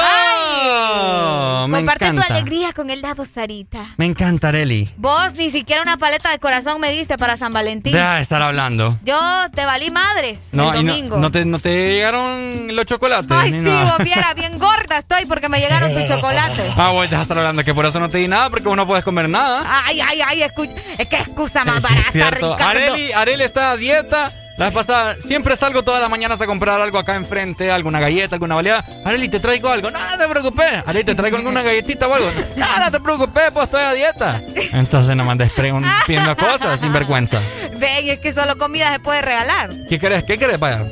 [1.68, 2.34] Me Comparte tu encanta.
[2.34, 3.94] alegría con helado Sarita.
[3.96, 4.88] Me encanta, Areli.
[4.96, 7.92] Vos ni siquiera una paleta de corazón me diste para San Valentín.
[7.92, 8.96] Deja de estar hablando.
[9.04, 9.18] Yo
[9.54, 11.16] te valí madres No, el y no, domingo.
[11.18, 13.30] no te, no te llegaron los chocolates.
[13.30, 13.96] Ay, sí, nada.
[13.96, 16.72] vos viera, bien gorda estoy porque me llegaron tus chocolates.
[16.76, 18.76] Ah, voy, deja de estar hablando que por eso no te di nada porque vos
[18.76, 19.62] no puedes comer nada.
[19.86, 22.54] Ay, ay, ay, es que excusa más barata, es cierto.
[22.54, 24.30] Areli, Areli está a dieta.
[24.58, 28.34] La vez pasada, siempre salgo todas las mañanas a comprar algo acá enfrente, alguna galleta,
[28.34, 28.84] alguna baleada.
[29.04, 29.88] Areli, te traigo algo.
[29.92, 30.82] No, no te preocupes.
[30.84, 32.28] Areli, te traigo alguna galletita o algo.
[32.56, 34.42] No, no te preocupes, pues estoy a dieta.
[34.72, 37.40] Entonces no me andes preguntando cosas sin vergüenza.
[37.78, 39.70] Ven, es que solo comida se puede regalar.
[39.88, 40.24] ¿Qué querés?
[40.24, 40.84] ¿Qué querés, vaya?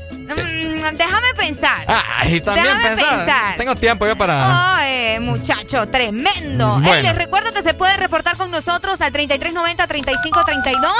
[0.93, 1.85] Déjame pensar.
[1.89, 3.17] Ay, también Déjame pensar.
[3.19, 3.57] pensar.
[3.57, 4.81] Tengo tiempo yo para.
[5.21, 6.79] Muchacho, tremendo.
[6.81, 7.03] Bueno.
[7.03, 10.91] Les recuerdo que se puede reportar con nosotros al 3390-3532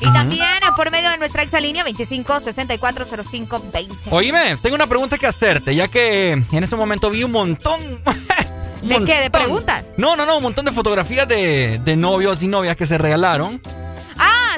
[0.00, 3.88] y también por medio de nuestra exalínea 25640520.
[4.10, 7.80] Oíme, tengo una pregunta que hacerte, ya que en ese momento vi un montón.
[8.82, 9.20] un ¿De qué?
[9.20, 9.84] ¿De preguntas?
[9.96, 13.60] No, no, no, un montón de fotografías de, de novios y novias que se regalaron
[13.62, 13.89] Ah,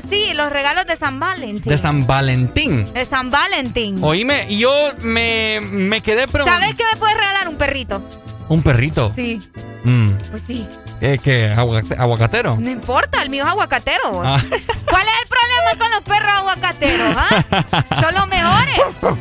[0.08, 1.62] sí, los regalos de San Valentín.
[1.70, 2.92] de San Valentín.
[2.92, 3.98] De San Valentín.
[4.02, 4.72] Oíme, yo
[5.02, 6.60] me, me quedé preguntando.
[6.62, 7.48] ¿Sabes qué me puedes regalar?
[7.48, 8.02] Un perrito.
[8.48, 9.12] ¿Un perrito?
[9.14, 9.40] Sí,
[9.84, 10.66] Mm, pues sí.
[11.00, 11.18] ¿Qué?
[11.18, 12.56] qué, aguacate- ¿Aguacatero?
[12.60, 14.22] No importa, el mío es aguacatero.
[14.24, 14.40] Ah.
[14.86, 17.16] ¿Cuál es el problema con los perros aguacateros?
[17.18, 17.44] ah?
[18.00, 18.78] Son los mejores.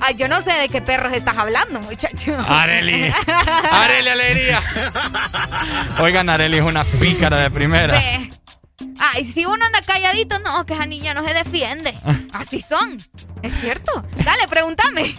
[0.00, 2.36] Ay, yo no sé de qué perros estás hablando, muchacho.
[2.48, 3.10] Areli.
[3.72, 4.62] Areli Alegría.
[6.00, 7.94] Oigan, Areli es una pícara de primera.
[7.94, 8.30] Ve.
[8.98, 11.98] Ay, si uno anda calladito, no, que esa niña no se defiende.
[12.32, 12.96] Así son.
[13.42, 14.04] Es cierto.
[14.24, 15.14] Dale, pregúntame.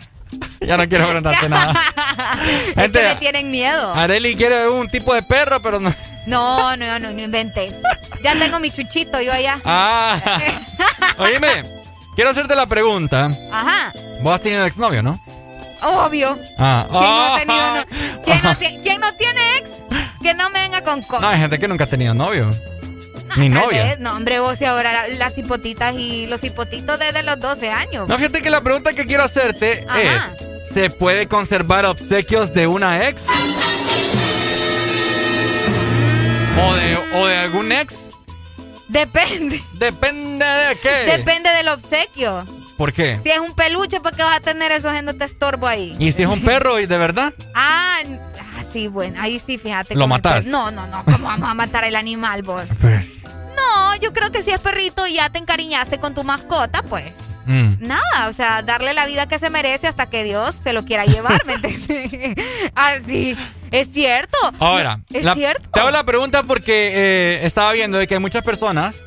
[0.62, 1.74] Ya no quiero preguntarte nada.
[2.46, 3.94] es que Gente, me tienen miedo.
[3.96, 5.92] Areli quiere un tipo de perro, pero no.
[6.28, 7.74] No, no, no, no inventes.
[8.24, 9.60] Ya tengo mi chuchito yo allá.
[9.64, 10.20] Ah.
[11.20, 11.64] Oíme,
[12.16, 13.32] quiero hacerte la pregunta.
[13.52, 13.94] Ajá.
[14.22, 15.20] Vos has tenido exnovio, ¿no?
[15.82, 16.38] Obvio.
[16.58, 16.86] Ah.
[16.90, 17.40] ¿Quién no ha Ah.
[17.40, 19.70] tenido no- ¿Quién no quién no tiene ex?
[20.22, 21.24] Que no me venga con No, cosas.
[21.32, 22.52] hay gente que nunca ha tenido novio.
[23.36, 23.98] Ni novia.
[24.00, 28.08] No, hombre, vos y ahora la- las hipotitas y los hipotitos desde los 12 años.
[28.08, 30.02] No, fíjate que la pregunta que quiero hacerte Ajá.
[30.02, 33.22] es: ¿se puede conservar obsequios de una ex?
[36.60, 37.94] ¿O de, o de algún ex?
[38.88, 39.62] Depende.
[39.74, 41.18] Depende de qué.
[41.18, 42.46] Depende del obsequio.
[42.78, 43.20] ¿Por qué?
[43.24, 45.96] Si es un peluche, ¿por qué vas a tener eso haciéndote estorbo ahí?
[46.00, 47.34] ¿Y si es un perro y de verdad?
[47.56, 49.96] Ah, ah, sí, bueno, ahí sí, fíjate.
[49.96, 50.46] ¿Lo matás?
[50.46, 52.66] No, no, no, ¿cómo vamos a matar el animal vos?
[53.58, 57.04] No, yo creo que si es perrito y ya te encariñaste con tu mascota, pues
[57.50, 57.76] Mm.
[57.88, 61.06] nada, o sea, darle la vida que se merece hasta que Dios se lo quiera
[61.06, 62.36] llevar, ¿me entiendes?
[62.76, 63.38] Así,
[63.72, 64.38] es cierto.
[64.60, 65.70] Ahora, es la- cierto.
[65.72, 69.02] te hago la pregunta porque eh, estaba viendo de que hay muchas personas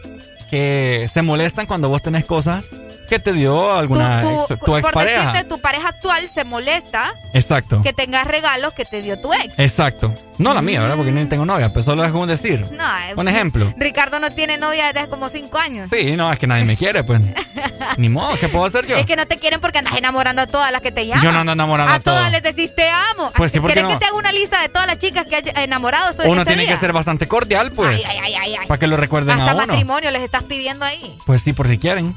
[0.51, 2.71] que se molestan cuando vos tenés cosas
[3.11, 5.33] que te dio alguna ex- tu, por expareja.
[5.33, 7.83] decirte, tu pareja actual se molesta Exacto.
[7.83, 9.59] que tengas regalos que te dio tu ex.
[9.59, 10.15] Exacto.
[10.39, 10.97] No la mía, ¿verdad?
[10.97, 12.65] Porque ni tengo novia, pero solo es un decir.
[12.73, 13.71] No, eh, Un ejemplo.
[13.77, 15.89] Ricardo no tiene novia desde como cinco años.
[15.91, 17.21] Sí, no, es que nadie me quiere, pues.
[17.99, 18.97] Ni modo, ¿qué puedo hacer yo?
[18.97, 21.23] Es que no te quieren porque andas enamorando a todas las que te llaman.
[21.23, 22.33] Yo no ando enamorando a A todas todas.
[22.33, 23.31] les decís te amo.
[23.37, 23.99] Pues sí, ¿por qué ¿Querés no?
[23.99, 26.67] que te haga una lista de todas las chicas que has enamorado esto Uno tiene
[26.67, 27.97] que ser bastante cordial, pues.
[28.09, 28.67] Ay, ay, ay, ay.
[28.67, 29.67] Para que lo recuerden Hasta a uno.
[29.67, 31.19] matrimonio les estás pidiendo ahí.
[31.27, 32.15] Pues sí, por si quieren.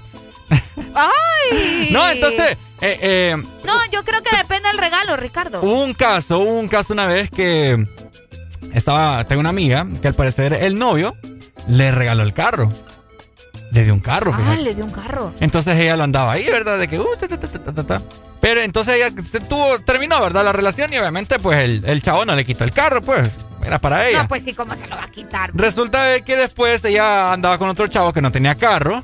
[0.96, 1.90] ¡Ay!
[1.92, 5.62] No, entonces, eh, eh, No, yo creo que depende del regalo, Ricardo.
[5.62, 7.86] hubo un caso, hubo un caso una vez que
[8.74, 11.16] estaba, tengo una amiga que al parecer el novio
[11.68, 12.72] le regaló el carro.
[13.72, 14.32] Le dio un carro.
[14.36, 15.34] Ah, le dio un carro.
[15.40, 16.78] Entonces ella lo andaba ahí, ¿verdad?
[16.78, 17.00] De que...
[17.00, 18.02] Uh, ta, ta, ta, ta,
[18.40, 19.10] Pero entonces ella
[19.50, 20.44] tuvo, terminó, ¿verdad?
[20.46, 23.32] La relación y obviamente pues el, el chavo no le quitó el carro, pues.
[23.66, 24.24] Era para ella.
[24.24, 25.50] No, pues sí, ¿cómo se lo va a quitar?
[25.56, 29.04] Resulta que después ella andaba con otro chavo que no tenía carro.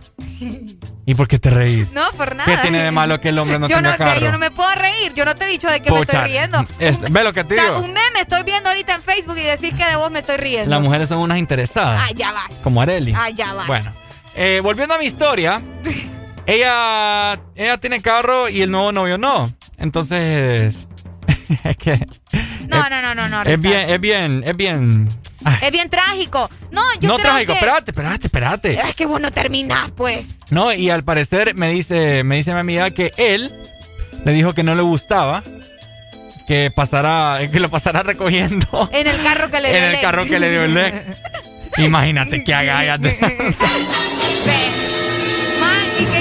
[1.10, 1.92] ¿Y por qué te reís?
[1.92, 2.46] No, por nada.
[2.46, 4.22] ¿Qué tiene de malo que el hombre no yo tenga no, carro?
[4.22, 5.12] Yo no me puedo reír.
[5.16, 6.64] Yo no te he dicho de que me estoy riendo.
[6.80, 7.80] Es, ve lo que te digo.
[7.80, 10.70] un meme estoy viendo ahorita en Facebook y decís que de vos me estoy riendo.
[10.70, 12.00] Las mujeres son unas interesadas.
[12.06, 12.52] Ah, ya vas.
[12.62, 13.16] Como Areli.
[13.18, 13.66] Ah, ya vas.
[13.66, 13.92] Bueno,
[14.36, 15.60] eh, volviendo a mi historia,
[16.46, 19.52] ella, ella tiene carro y el nuevo novio no.
[19.80, 20.88] Entonces,
[21.64, 22.06] es que...
[22.68, 23.42] No, no, no, no, no.
[23.50, 25.10] Es bien, es bien, es bien...
[25.62, 26.50] Es bien trágico.
[26.72, 27.60] No, yo no creo trágico, que...
[27.60, 28.74] espérate, espérate, espérate.
[28.74, 30.28] Es que vos no terminás, pues.
[30.50, 33.54] No, y al parecer me dice, me dice mi amiga que él
[34.26, 35.44] le dijo que no le gustaba
[36.48, 38.90] que pasara, que lo pasara recogiendo.
[38.92, 40.02] En el carro que le dio En el ex.
[40.02, 40.96] carro que le dio el ex.
[41.78, 42.98] Imagínate que haga.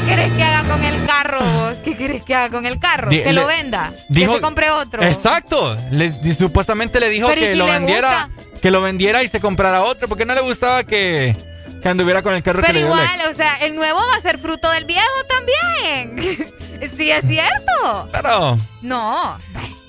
[0.00, 1.74] Man, ¿y qué querés que haga con el carro vos?
[1.84, 3.08] ¿Qué querés que haga con el carro?
[3.10, 3.92] Que lo venda.
[4.08, 5.02] dijo- que se compre otro.
[5.02, 5.76] Exacto.
[5.90, 8.30] Le- supuestamente le dijo Pero ¿y que si lo vendiera,
[8.62, 11.36] que lo vendiera y se comprara otro, porque no le gustaba que,
[11.82, 14.16] que anduviera con el carro que Pero le dio igual, o sea, el nuevo va
[14.16, 16.48] a ser fruto del viejo también.
[16.96, 18.08] sí, es cierto.
[18.12, 19.36] Pero, No.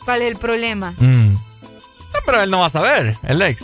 [0.05, 0.93] ¿Cuál es el problema?
[0.97, 3.63] mm, no, pero él no va a saber, el ex.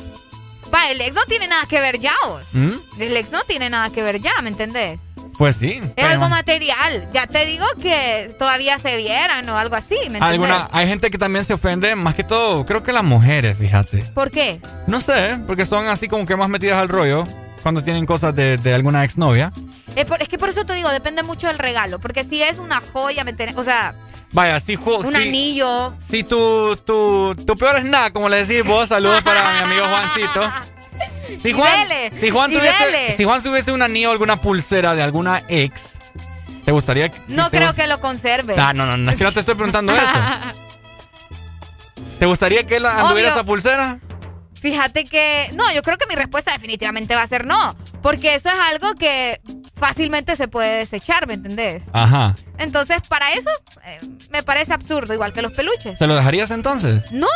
[0.71, 2.43] Va, el ex no tiene nada que ver ya, vos.
[2.53, 2.73] ¿Mm?
[2.99, 4.99] El ex no tiene nada que ver ya, ¿me entendés?
[5.37, 5.79] Pues sí.
[5.83, 7.07] Es pero- algo material.
[7.13, 10.19] Ya te digo que todavía se vieran o algo así, ¿me?
[10.19, 13.97] Alguna, hay gente que también se ofende, más que todo, creo que las mujeres, fíjate.
[14.13, 14.61] ¿Por qué?
[14.87, 17.25] No sé, porque son así como que más metidas al rollo
[17.61, 19.51] cuando tienen cosas de, de alguna exnovia.
[19.95, 21.99] Es, por- es que por eso te digo, depende mucho del regalo.
[21.99, 23.33] Porque si es una joya, ¿me?
[23.55, 23.93] O sea,
[24.31, 25.93] Vaya, si, un si- anillo.
[25.99, 29.85] Si tu, tu, tu peor es nada, como le decís vos, saludos para mi amigo
[29.87, 30.51] Juancito.
[31.41, 35.03] Si Juan, dele, si Juan tuviese, si Juan tuviese un anillo o alguna pulsera de
[35.03, 35.81] alguna ex,
[36.63, 38.55] ¿te gustaría que No te creo que lo conserve.
[38.57, 40.05] Ah, no, no, no, es que no te estoy preguntando eso.
[42.19, 43.27] ¿Te gustaría que él anduviera Obvio.
[43.27, 43.99] esa pulsera?
[44.61, 45.49] Fíjate que.
[45.53, 47.75] No, yo creo que mi respuesta definitivamente va a ser no.
[48.01, 49.39] Porque eso es algo que
[49.75, 51.83] fácilmente se puede desechar, ¿me entendés?
[51.93, 52.35] Ajá.
[52.57, 53.49] Entonces, para eso
[53.85, 53.99] eh,
[54.31, 55.97] me parece absurdo, igual que los peluches.
[55.99, 57.03] ¿Se lo dejarías entonces?
[57.11, 57.27] No,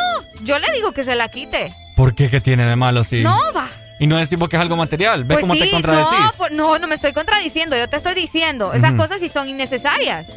[0.44, 1.74] yo le digo que se la quite.
[1.96, 2.30] ¿Por qué?
[2.30, 3.22] ¿Qué tiene de malo si...?
[3.22, 3.68] No, va.
[4.00, 5.26] Y no decimos que es algo material.
[5.26, 6.20] ¿Ves Pues cómo sí, te contradecís?
[6.20, 8.72] no, por- no, no me estoy contradiciendo, yo te estoy diciendo.
[8.74, 10.28] Esas cosas sí son innecesarias.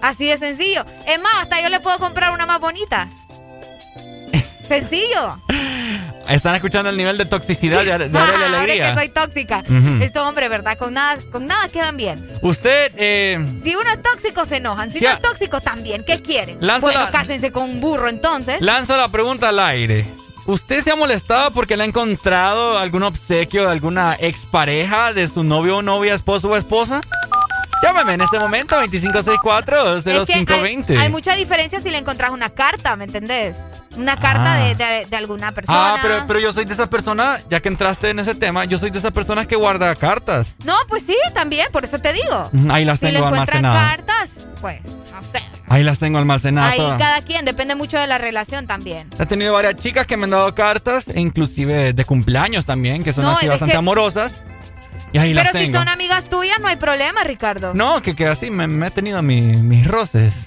[0.00, 0.86] Así de sencillo.
[1.06, 3.08] Es más, hasta yo le puedo comprar una más bonita.
[4.68, 5.38] Sencillo.
[6.28, 8.90] Están escuchando el nivel de toxicidad de, de Ahora Alegría.
[8.94, 9.64] que soy tóxica.
[9.68, 10.02] Ujú.
[10.02, 10.76] Estos hombres, ¿verdad?
[10.78, 12.30] Con nada, con nada quedan bien.
[12.42, 14.90] Usted, eh, Si uno es tóxico, se enojan.
[14.90, 16.04] Si no es tóxico, también.
[16.04, 16.58] ¿Qué quieren?
[16.60, 18.60] Bueno, la- cásense con un burro entonces.
[18.60, 20.04] lanzo la pregunta al aire.
[20.46, 25.42] ¿Usted se ha molestado porque le ha encontrado algún obsequio de alguna expareja de su
[25.42, 27.00] novio o novia, esposo o esposa?
[27.84, 30.80] Llámame en este momento, 2564-0520.
[30.80, 33.54] Es que hay, hay mucha diferencia si le encontrás una carta, ¿me entendés?
[33.96, 34.64] Una carta Ah.
[34.64, 35.94] de, de- de alguna persona.
[35.94, 38.76] Ah, pero, pero yo soy de esas personas, ya que entraste en ese tema, yo
[38.78, 40.54] soy de esas personas que guarda cartas.
[40.64, 42.50] No, pues sí, también, por eso te digo.
[42.70, 43.96] Ahí las Si le tengo encuentran almacenadas.
[43.96, 44.30] cartas,
[44.60, 44.80] pues,
[45.12, 45.38] no sé.
[45.68, 46.98] Ahí las tengo almacenadas Ahí todas.
[46.98, 49.08] cada quien, depende mucho de la relación también.
[49.18, 53.24] He tenido varias chicas que me han dado cartas, inclusive de cumpleaños también, que son
[53.24, 54.42] No, así bastante que- amorosas.
[55.14, 57.72] Y ahí Pero las si son amigas tuyas, no hay problema, Ricardo.
[57.72, 60.46] No, que, que así me, me he tenido mi- mis roces.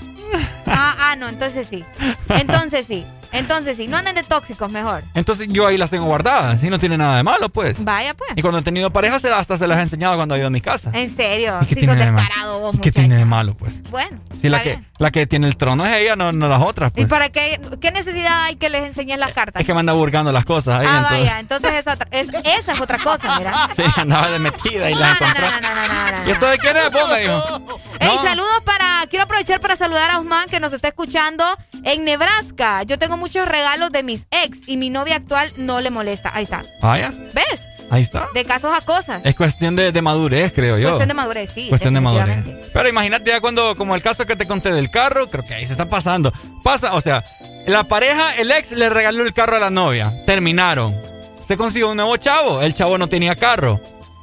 [0.66, 1.86] Ah, ah, no, entonces sí.
[2.28, 3.06] Entonces sí.
[3.32, 3.88] Entonces sí.
[3.88, 5.04] No anden de tóxicos, mejor.
[5.14, 7.84] Entonces yo ahí las tengo guardadas y no tiene nada de malo, pues.
[7.84, 8.32] Vaya, pues.
[8.36, 10.50] Y cuando he tenido parejas, se- hasta se las he enseñado cuando he ido a
[10.52, 10.92] mi casa.
[10.94, 11.60] En serio.
[11.64, 13.74] ¿Y qué Si sos descarado vos, ¿Y ¿Qué tiene de malo, pues?
[13.90, 14.20] Bueno.
[14.42, 16.96] Si la que, la que tiene el trono es ella, no, no las otras, ¿Y
[16.96, 17.08] pues.
[17.08, 17.60] para qué?
[17.82, 19.60] ¿Qué necesidad hay que les enseñes las cartas?
[19.62, 21.20] Es que me anda burgando las cosas ahí, ah, entonces.
[21.20, 21.40] vaya.
[21.40, 23.70] Entonces esa, es- esa es otra cosa, mira.
[23.76, 25.46] Sí, andaba de metida y No, la no, encontré.
[25.62, 25.76] no, no,
[26.12, 26.28] no, no.
[26.30, 26.92] ¿Y esto de quién es?
[26.92, 27.80] Vos me dijo.
[28.00, 29.06] Ey, saludos para.
[29.10, 31.44] Quiero aprovechar para saludar a Osman que nos está escuchando
[31.84, 32.84] en Nebraska.
[32.84, 36.32] Yo tengo muchos regalos de mis ex y mi novia actual no le molesta.
[36.34, 36.64] Ahí está.
[36.82, 37.62] Vaya, ¿Ves?
[37.90, 38.28] ahí está.
[38.34, 39.22] De casos a cosas.
[39.24, 40.90] Es cuestión de, de madurez, creo yo.
[40.90, 41.70] Cuestión de madurez, sí.
[41.70, 42.44] Cuestión de madurez.
[42.74, 45.66] Pero imagínate ya cuando, como el caso que te conté del carro, creo que ahí
[45.66, 46.32] se está pasando.
[46.64, 47.24] Pasa, o sea,
[47.66, 50.24] la pareja, el ex le regaló el carro a la novia.
[50.26, 50.96] Terminaron.
[51.48, 52.62] Se consiguió un nuevo chavo.
[52.62, 53.80] El chavo no tenía carro.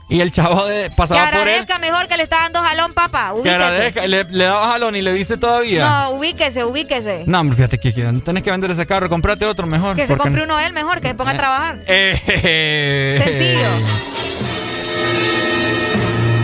[0.09, 1.41] Y el chavo de- Que pasaba por él.
[1.41, 3.29] agradezca mejor que le está dando jalón, papá.
[3.29, 3.55] Que Ubíquese.
[3.55, 4.07] agradezca.
[4.07, 5.89] Le, le daba jalón y le dice todavía.
[5.89, 7.25] No, ubíquese, ubíquese.
[7.27, 9.97] No, hombre, fíjate que, que tenés que vender ese carro, comprate otro mejor.
[9.97, 11.79] Que se compre uno él mejor, que se ponga a trabajar.
[11.87, 13.69] Eh, Sencillo.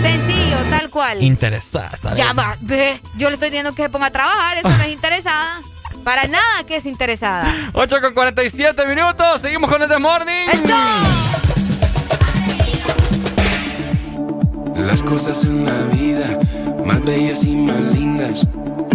[0.02, 1.22] Sencillo, tal cual.
[1.22, 1.90] Interesada.
[1.92, 2.38] está Ya bien.
[2.38, 3.00] va, ve.
[3.16, 5.60] Yo le estoy diciendo que se ponga a trabajar, eso no es interesada.
[6.04, 7.54] Para nada que es interesada.
[7.74, 9.42] 8 con 47 minutos.
[9.42, 10.46] Seguimos con el The Morning.
[14.86, 16.38] Las cosas en la vida,
[16.84, 18.46] más bellas y más lindas,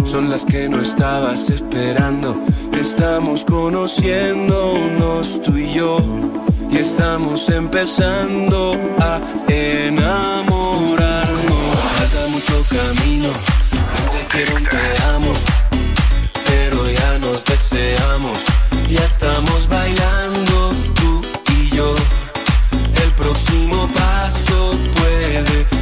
[0.04, 2.38] son las que no estabas esperando.
[2.72, 5.98] Estamos conociéndonos tú y yo,
[6.70, 10.96] y estamos empezando a enamorarnos.
[11.98, 13.28] Falta mucho camino,
[13.96, 15.32] donde quiero un te amo,
[16.46, 18.38] pero ya nos deseamos,
[18.88, 21.94] ya estamos bailando tú y yo.
[23.02, 25.75] El próximo paso puede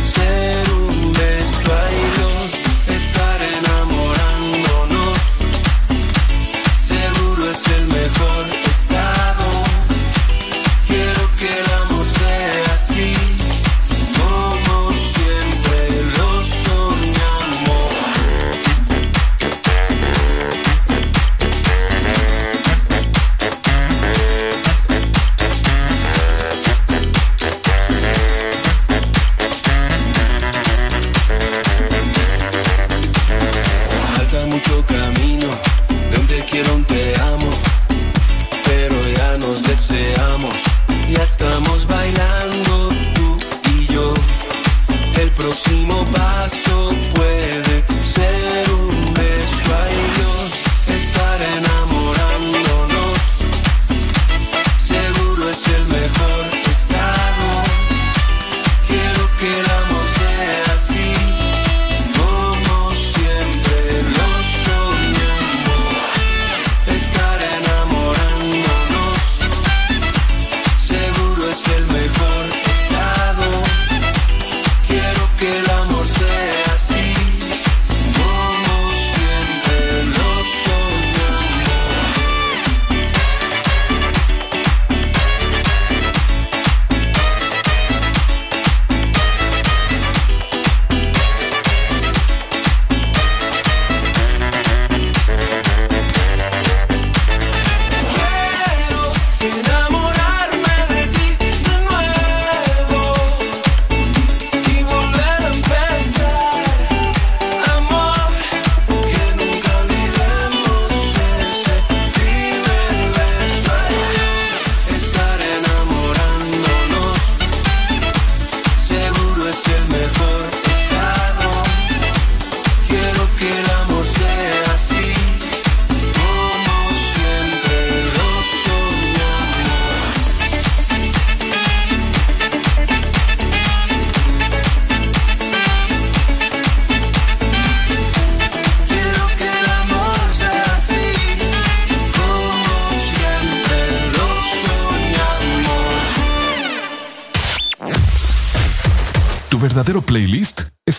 [39.66, 40.54] deseamos,
[41.08, 43.38] ya estamos bailando tú
[43.76, 44.14] y yo.
[45.20, 46.63] El próximo paso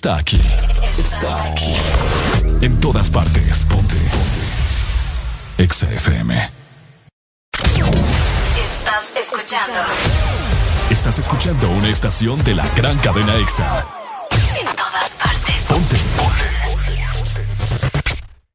[0.05, 0.41] está aquí.
[0.99, 1.73] Está aquí.
[2.61, 3.65] En todas partes.
[3.65, 3.95] Ponte.
[3.95, 4.39] Ponte.
[5.57, 6.51] Exa FM.
[7.63, 9.73] Estás escuchando
[10.91, 13.83] Estás escuchando una estación de la gran cadena Exa.
[14.59, 15.55] en todas partes.
[15.67, 15.97] Ponte.
[16.17, 16.45] Ponte.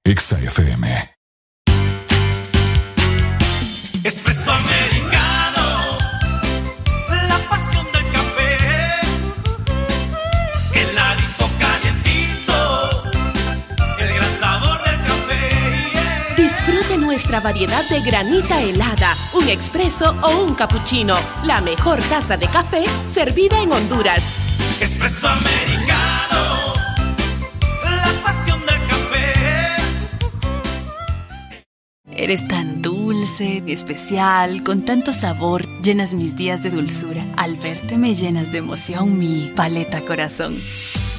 [0.05, 1.10] Exa FM.
[17.43, 21.17] Variedad de granita helada, un expreso o un cappuccino.
[21.45, 24.23] La mejor taza de café servida en Honduras.
[24.81, 26.75] Espresso americano,
[27.83, 29.33] la pasión del café.
[32.11, 37.25] Eres tan dulce, especial, con tanto sabor, llenas mis días de dulzura.
[37.37, 40.61] Al verte me llenas de emoción mi paleta corazón.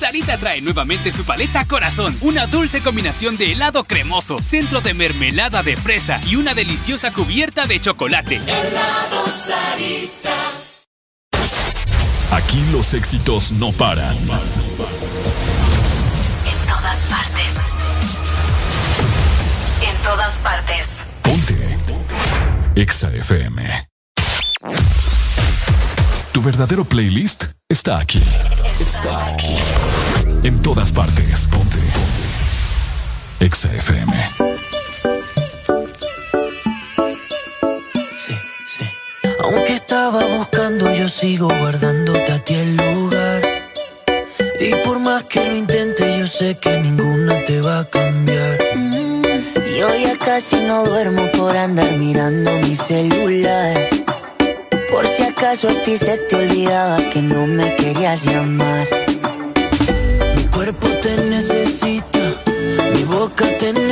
[0.01, 5.61] Sarita trae nuevamente su paleta corazón, una dulce combinación de helado cremoso, centro de mermelada
[5.61, 8.37] de fresa y una deliciosa cubierta de chocolate.
[8.37, 10.33] Helado Sarita.
[12.31, 14.17] Aquí los éxitos no paran.
[14.17, 14.27] En
[16.67, 17.53] todas partes.
[19.87, 21.05] En todas partes.
[21.21, 21.77] Ponte.
[22.73, 23.90] Exa FM.
[26.41, 28.19] Tu verdadero playlist está aquí.
[28.79, 29.55] Está aquí.
[30.41, 31.47] En todas partes.
[31.47, 31.77] Ponte.
[31.77, 33.45] Ponte.
[33.45, 34.11] Exa FM.
[38.17, 38.33] Sí,
[38.65, 38.85] sí.
[39.43, 43.41] Aunque estaba buscando, yo sigo guardándote a ti el lugar.
[44.59, 48.57] Y por más que lo intente, yo sé que ninguno te va a cambiar.
[49.77, 53.77] Yo ya casi no duermo por andar mirando mi celular.
[54.91, 58.87] Por si acaso a ti se te olvidaba que no me querías llamar.
[60.35, 62.19] Mi cuerpo te necesita,
[62.93, 63.90] mi boca te necesita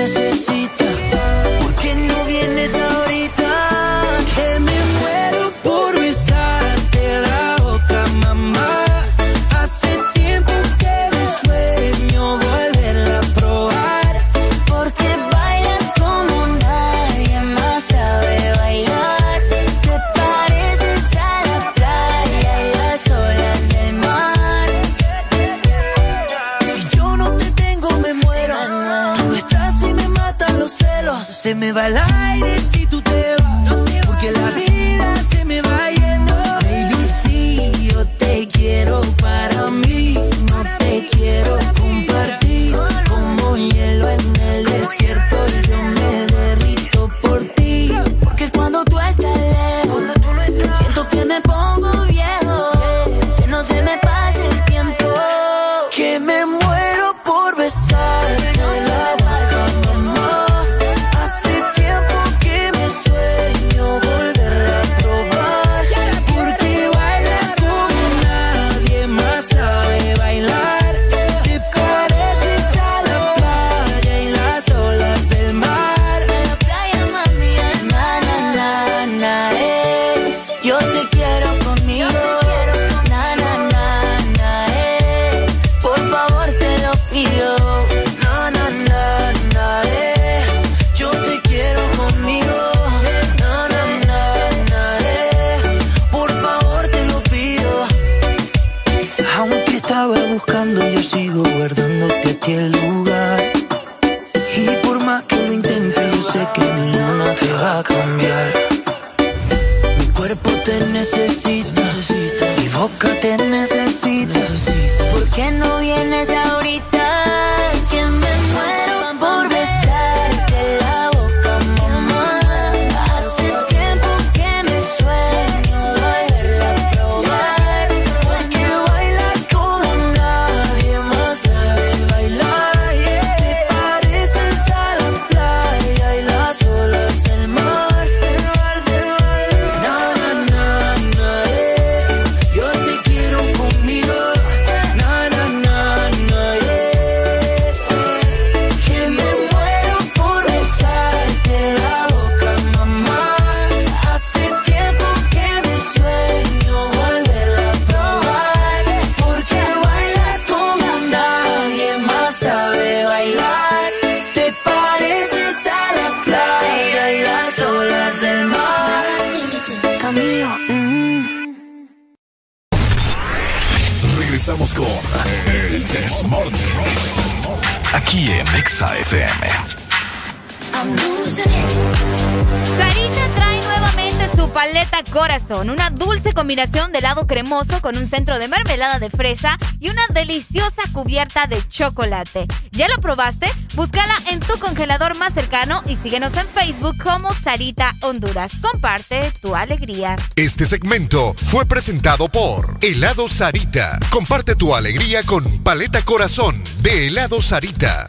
[187.81, 192.45] con un centro de mermelada de fresa y una deliciosa cubierta de chocolate.
[192.71, 193.47] ¿Ya lo probaste?
[193.73, 198.51] Búscala en tu congelador más cercano y síguenos en Facebook como Sarita Honduras.
[198.61, 200.15] Comparte tu alegría.
[200.35, 203.97] Este segmento fue presentado por Helado Sarita.
[204.11, 208.05] Comparte tu alegría con Paleta Corazón de Helado Sarita.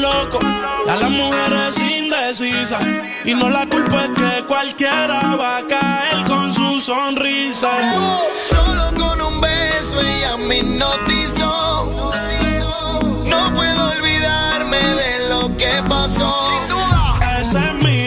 [0.00, 2.86] loco, a las mujeres indecisas.
[3.24, 7.70] Y no la culpa es que cualquiera va a caer con su sonrisa.
[8.48, 12.12] Solo con un beso ella me hipnotizó.
[13.26, 16.50] No puedo olvidarme de lo que pasó.
[17.40, 17.99] Ese es mi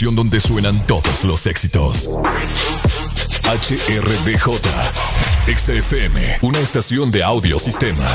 [0.00, 2.08] donde suenan todos los éxitos.
[3.44, 4.58] HRDJ,
[5.46, 8.08] XFM, una estación de audiosistema.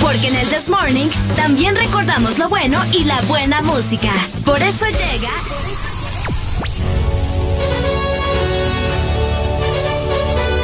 [0.00, 4.12] Porque en el This Morning también recordamos lo bueno y la buena música.
[4.44, 5.30] Por eso llega...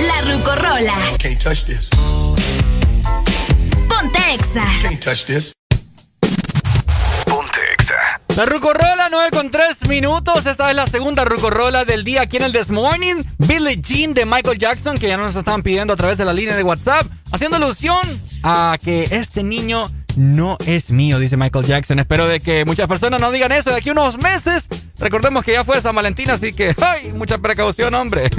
[0.06, 0.96] La Rucorola.
[1.20, 1.90] Can't touch this.
[3.88, 4.64] Ponte Exa.
[4.82, 5.53] Can't touch this.
[8.36, 10.44] La Rucorola 9 con 3 minutos.
[10.44, 13.22] Esta es la segunda Rucorola del día aquí en el This Morning.
[13.38, 16.56] Billie Jean de Michael Jackson, que ya nos estaban pidiendo a través de la línea
[16.56, 18.00] de WhatsApp, haciendo alusión
[18.42, 22.00] a que este niño no es mío, dice Michael Jackson.
[22.00, 24.68] Espero de que muchas personas no digan eso de aquí unos meses.
[24.98, 27.12] Recordemos que ya fue San Valentín, así que ¡ay!
[27.12, 28.30] Mucha precaución, hombre.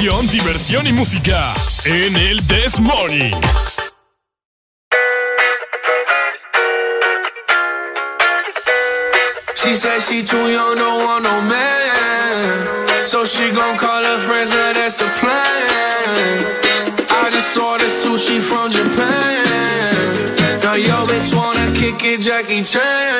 [0.00, 1.52] Información, diversión y música
[1.84, 3.32] en el This Morning.
[9.54, 13.04] She said she too young, don't want no man.
[13.04, 16.44] So she gon' call her friends, that's a plan.
[17.10, 20.62] I just ordered sushi from Japan.
[20.62, 23.19] Now yo bitch wanna kick it, Jackie Chan.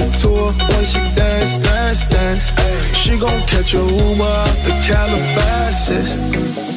[0.00, 2.52] To when she dance, dance, dance.
[2.96, 6.16] She gon' catch a Uber out the Calabasas.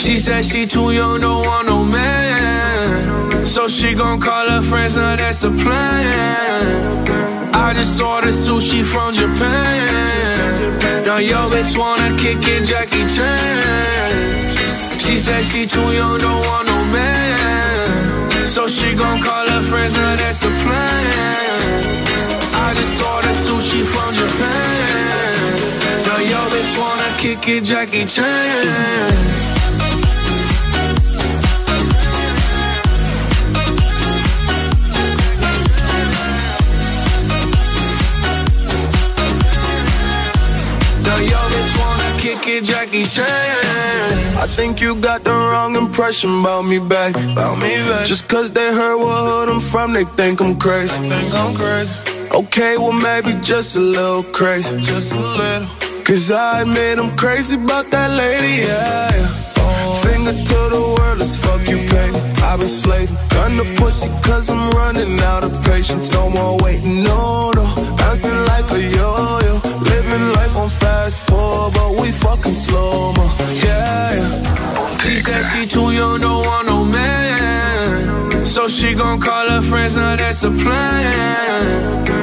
[0.03, 3.45] She said she too young, don't want no man.
[3.45, 7.07] So she gon' call her friends, now that's a plan.
[7.53, 11.05] I just ordered sushi from Japan.
[11.05, 14.99] Now yo bitch wanna kick it, Jackie Chan.
[14.99, 18.47] She said she too young, don't want no man.
[18.47, 22.02] So she gon' call her friends, now that's a plan.
[22.83, 25.45] I just ordered sushi from Japan.
[26.05, 29.43] Now yo bitch wanna kick it, Jackie Chan.
[42.63, 43.25] Jackie Chan.
[44.37, 47.15] I think you got the wrong impression about me back.
[47.15, 48.05] About me back.
[48.05, 50.95] Just cause they heard what hood I'm from, they think I'm crazy.
[51.09, 52.12] think I'm crazy.
[52.33, 54.81] Okay, well maybe just a little crazy.
[54.81, 55.67] Just a little.
[56.03, 59.11] Cause I admit I'm crazy about that lady, yeah.
[60.01, 62.09] Finger to the world, as fuck you pay.
[62.43, 66.11] I've been slaving, gun the pussy cause I'm running out of patience.
[66.11, 67.63] No more waiting, no, no.
[67.97, 69.53] Bouncing like a yo-yo.
[69.93, 73.25] Living life on fast forward, but we fucking slow mo.
[73.63, 74.97] Yeah, yeah.
[74.97, 78.45] She said she too young, don't want no man.
[78.45, 82.22] So she gon' call her friends, now that's a plan.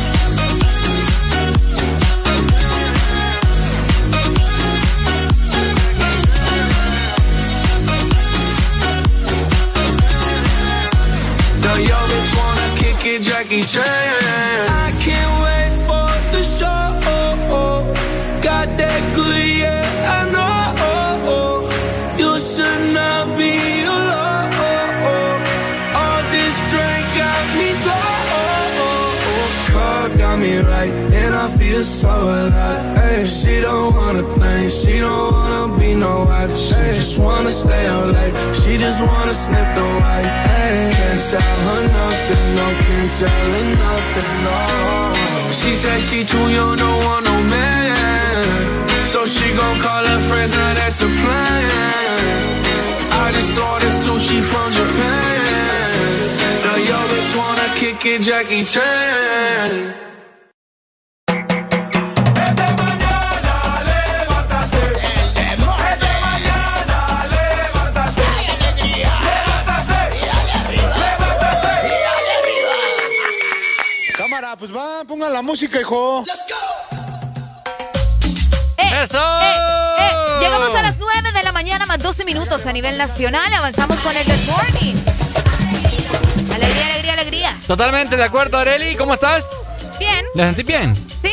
[11.63, 13.85] Now yo bitch wanna kick it, Jackie Chan.
[13.85, 16.79] I can't wait for the show.
[18.41, 20.49] Got that good, yeah, I know.
[22.21, 23.53] You should not be
[23.95, 24.51] alone.
[26.01, 28.71] All this drink got me gone.
[29.71, 33.00] Car got me right, and I feel so alive.
[33.71, 36.51] Don't wanna think, she don't wanna be no wife.
[36.65, 40.31] She just wanna stay out late, she just wanna sniff the white.
[40.97, 44.57] Can't tell her nothing, no, can't tell her nothing, no.
[45.59, 48.43] She said she too young, don't want no man.
[49.05, 52.43] So she gon' call her friends, now that's a plan.
[53.23, 55.91] I just ordered sushi from Japan.
[56.65, 60.10] Now yo bitch wanna kick it, Jackie Chan.
[74.59, 76.25] Pues va, pongan la música, hijo.
[78.77, 79.17] ¡Eso!
[79.17, 83.53] Eh, llegamos a las 9 de la mañana más 12 minutos a nivel nacional.
[83.53, 84.95] Avanzamos con el This Morning.
[86.53, 87.57] Alegría, alegría, alegría.
[87.65, 88.97] Totalmente de acuerdo, Areli.
[88.97, 89.45] ¿Cómo estás?
[89.97, 90.25] Bien.
[90.35, 90.95] ¿Te sentís bien?
[90.95, 91.30] Sí.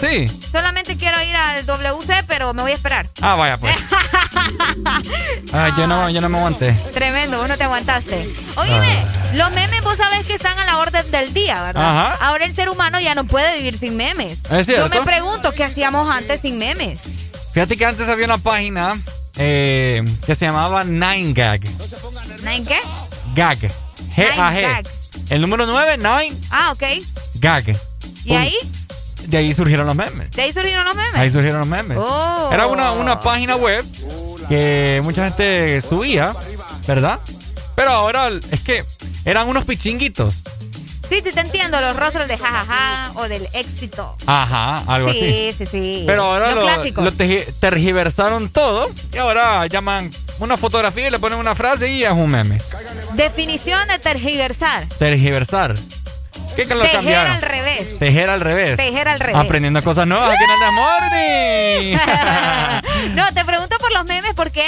[0.00, 0.26] Sí.
[0.52, 3.08] Solamente quiero ir al WC, pero me voy a esperar.
[3.20, 3.74] Ah, vaya pues.
[5.52, 6.72] Ay, yo no, yo no me aguanté.
[6.92, 8.28] Tremendo, vos no te aguantaste.
[8.56, 9.04] Oíme,
[9.34, 11.82] los memes vos sabés que están a la orden del día, ¿verdad?
[12.10, 12.26] Ajá.
[12.26, 14.38] Ahora el ser humano ya no puede vivir sin memes.
[14.50, 14.88] ¿Es cierto?
[14.94, 17.00] Yo me pregunto qué hacíamos antes sin memes.
[17.52, 18.96] Fíjate que antes había una página
[19.36, 21.60] eh, que se llamaba 9gag.
[22.44, 22.78] ¿Nine qué?
[23.34, 23.58] Gag.
[24.14, 24.62] G-A-G.
[24.62, 24.86] Gag.
[25.30, 26.82] El número 9, 9 Ah, ok.
[27.34, 27.76] gag.
[28.24, 28.54] ¿Y ahí?
[29.28, 30.30] De ahí surgieron los memes.
[30.30, 31.14] ¿De ahí surgieron los memes?
[31.14, 31.98] Ahí surgieron los memes.
[32.00, 32.50] Oh.
[32.52, 33.84] Era una, una página web
[34.48, 36.34] que mucha gente subía,
[36.86, 37.20] ¿verdad?
[37.76, 38.84] Pero ahora es que
[39.24, 40.34] eran unos pichinguitos.
[41.08, 44.14] Sí, sí, te entiendo, los rostros de jajaja o del éxito.
[44.26, 45.52] Ajá, algo sí, así.
[45.58, 46.62] Sí, sí, Pero ahora lo,
[47.02, 52.04] lo teji- tergiversaron todo y ahora llaman una fotografía y le ponen una frase y
[52.04, 52.58] es un meme.
[53.14, 54.86] Definición de tergiversar.
[54.98, 55.74] Tergiversar.
[56.58, 57.32] ¿Qué que lo Tejer cambiaron?
[57.36, 57.98] al revés.
[58.00, 58.76] Tejer al revés.
[58.76, 59.40] Tejer al revés.
[59.40, 60.58] Aprendiendo cosas nuevas aquí en el
[61.94, 63.14] Desmorning.
[63.14, 64.64] no, te pregunto por los memes porque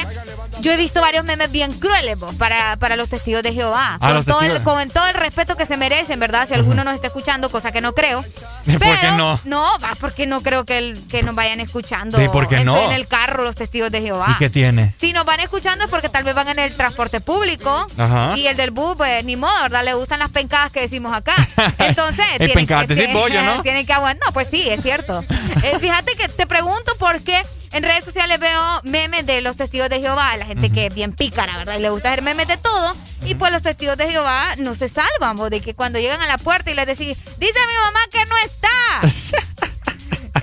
[0.61, 3.99] yo he visto varios memes bien crueles vos, para, para los testigos de Jehová.
[4.01, 6.47] Ah, con, todo el, con todo el respeto que se merecen, ¿verdad?
[6.47, 8.23] Si alguno nos está escuchando, cosa que no creo.
[8.65, 9.41] ¿Por Pero, qué no?
[9.45, 12.67] No, va, porque no creo que, el- que nos vayan escuchando Sí, ¿por qué en,
[12.67, 12.79] no?
[12.83, 14.35] en el carro los testigos de Jehová.
[14.37, 14.95] ¿Y qué tiene?
[14.99, 18.37] Si nos van escuchando es porque tal vez van en el transporte público Ajá.
[18.37, 19.85] y el del bus, pues ni modo, ¿verdad?
[19.85, 21.35] Le gustan las pencadas que decimos acá.
[21.79, 23.63] Entonces, tienen que, decís pollo, ¿no?
[23.63, 24.27] tienen que aguantar.
[24.27, 25.25] No, pues sí, es cierto.
[25.63, 27.43] Eh, fíjate que te pregunto por qué
[27.73, 31.13] en redes sociales veo memes de los testigos de Jehová, la gente que es bien
[31.13, 31.77] pícara, ¿verdad?
[31.79, 32.97] Y le gusta hacer memes de todo.
[33.25, 36.27] Y pues los testigos de Jehová no se salvan, vos, de que cuando llegan a
[36.27, 39.49] la puerta y les decís, dice mi mamá que no está.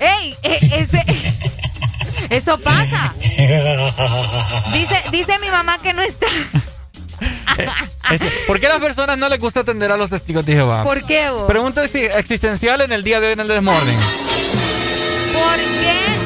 [0.00, 0.36] ¡Ey!
[0.42, 1.04] eh, ese-
[2.30, 3.14] eso pasa.
[4.72, 6.26] Dice, dice mi mamá que no está.
[8.10, 10.84] Es- ¿Por qué a las personas no les gusta atender a los testigos de Jehová?
[10.84, 11.46] ¿Por qué vos?
[11.48, 13.98] Pregunta exi- existencial en el día de hoy en el Desmorning.
[15.32, 16.17] ¿Por qué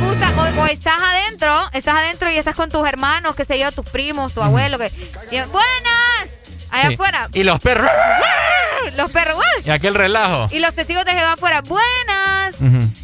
[0.00, 0.28] gusta?
[0.36, 3.88] O, o estás adentro, estás adentro y estás con tus hermanos, qué sé yo, tus
[3.88, 4.78] primos, tu abuelo.
[4.78, 4.86] Que,
[5.30, 6.38] y- ¡Buenas!
[6.70, 6.94] Allá Sí.
[6.94, 7.28] afuera.
[7.32, 7.90] Y los perros.
[8.96, 9.36] Los perros.
[9.38, 9.62] ¡uy!
[9.66, 10.46] Y aquel relajo.
[10.50, 11.62] Y los testigos de Jehová afuera.
[11.62, 12.56] ¡Buenas!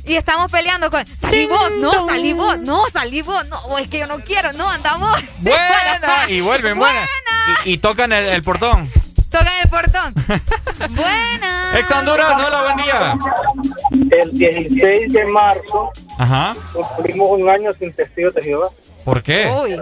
[0.05, 1.05] Y estamos peleando con.
[1.21, 1.71] ¡Salí vos!
[1.81, 2.59] ¡No, salí vos!
[2.61, 3.45] ¡No, salí vos!
[3.49, 4.53] ¡No, o es que yo no quiero!
[4.53, 5.17] ¡No, andamos!
[5.39, 5.61] Buena.
[6.29, 6.99] Y vuelven, buena.
[7.65, 8.91] Y, y tocan el, el portón.
[9.31, 10.15] Tocan el portón.
[10.91, 11.75] ¡Buenas!
[11.77, 13.15] Ex Honduras, hola, buen día.
[14.23, 16.55] El 16 de marzo Ajá.
[16.73, 18.69] cumplimos un año sin testigos de Jehová.
[19.05, 19.49] ¿Por qué?
[19.63, 19.81] Uy,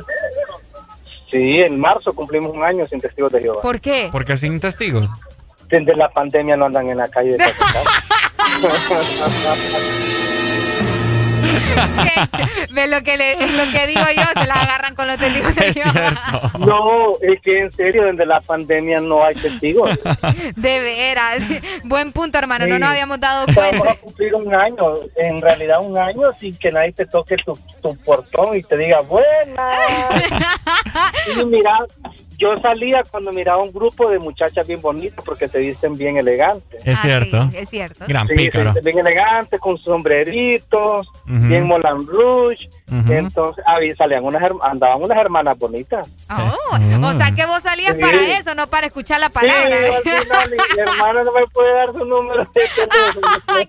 [1.30, 3.60] Sí, en marzo cumplimos un año sin testigos de Jehová.
[3.60, 4.08] ¿por qué?
[4.12, 5.10] Porque sin testigos.
[5.68, 7.30] Desde la pandemia no andan en la calle.
[7.36, 7.44] de.
[12.72, 15.54] Ve lo que, le, es lo que digo yo, se la agarran con los testigos
[15.54, 15.92] de Es Jehová.
[15.92, 16.58] cierto.
[16.66, 19.90] no, es que en serio, desde la pandemia no hay testigos.
[20.56, 21.40] De veras.
[21.84, 22.66] Buen punto, hermano.
[22.66, 22.80] No Sí.
[22.80, 23.90] nos habíamos dado Vamos cuenta.
[23.92, 27.96] a cumplir un año, en realidad un año sin que nadie te toque tu, tu
[27.98, 29.78] portón y te diga buenas.
[31.40, 31.78] y mira,
[32.38, 36.82] yo salía cuando miraba un grupo de muchachas bien bonitas porque se visten bien elegantes.
[36.84, 37.36] Es cierto.
[37.38, 38.04] Ah, es cierto.
[38.08, 38.72] Gran Sí, pícaro.
[38.72, 42.68] se bien elegantes, con sombreritos, bien Moulin Rouge.
[43.08, 46.08] Entonces, había, salían unas, andaban unas hermanas bonitas.
[46.30, 48.00] Oh, o sea que vos salías Sí.
[48.00, 49.68] para eso, no para escuchar la palabra.
[50.02, 53.64] Sí, al final, mi hermana no me puede dar su número de teléfono para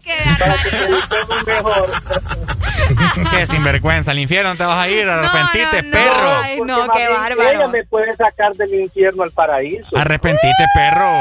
[0.64, 1.92] que te busquemos mejor.
[3.32, 4.11] Qué sinvergüenza.
[4.11, 5.08] Al infierno te vas a ir.
[5.08, 6.30] Arrepentite, perro.
[6.42, 7.50] Ay, no, qué bárbaro.
[7.50, 9.95] Ella me puede sacar del infierno al paraíso.
[9.98, 11.11] Arrepentite, perro.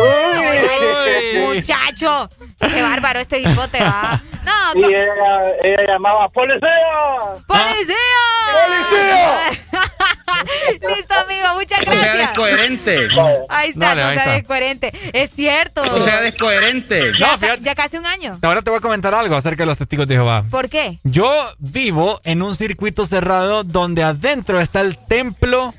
[0.00, 1.56] Uy.
[1.56, 2.28] Muchacho,
[2.58, 4.22] qué bárbaro este tipo te va.
[4.44, 6.68] No, Y ella, ella llamaba, ¡Policía!
[7.46, 7.96] ¡Policía!
[10.72, 12.18] Listo, amigo, muchas O sea gracias.
[12.18, 13.08] descoherente.
[13.48, 14.32] Ahí está, Dale, no ahí sea está.
[14.36, 14.92] descoherente.
[15.12, 15.82] Es cierto.
[15.82, 17.12] O sea descoherente.
[17.18, 17.62] ya, No, fíjate.
[17.62, 18.38] ya casi un año.
[18.42, 20.44] Ahora te voy a comentar algo acerca de los testigos de Jehová.
[20.50, 20.98] ¿Por qué?
[21.04, 25.74] Yo vivo en un circuito cerrado donde adentro está el templo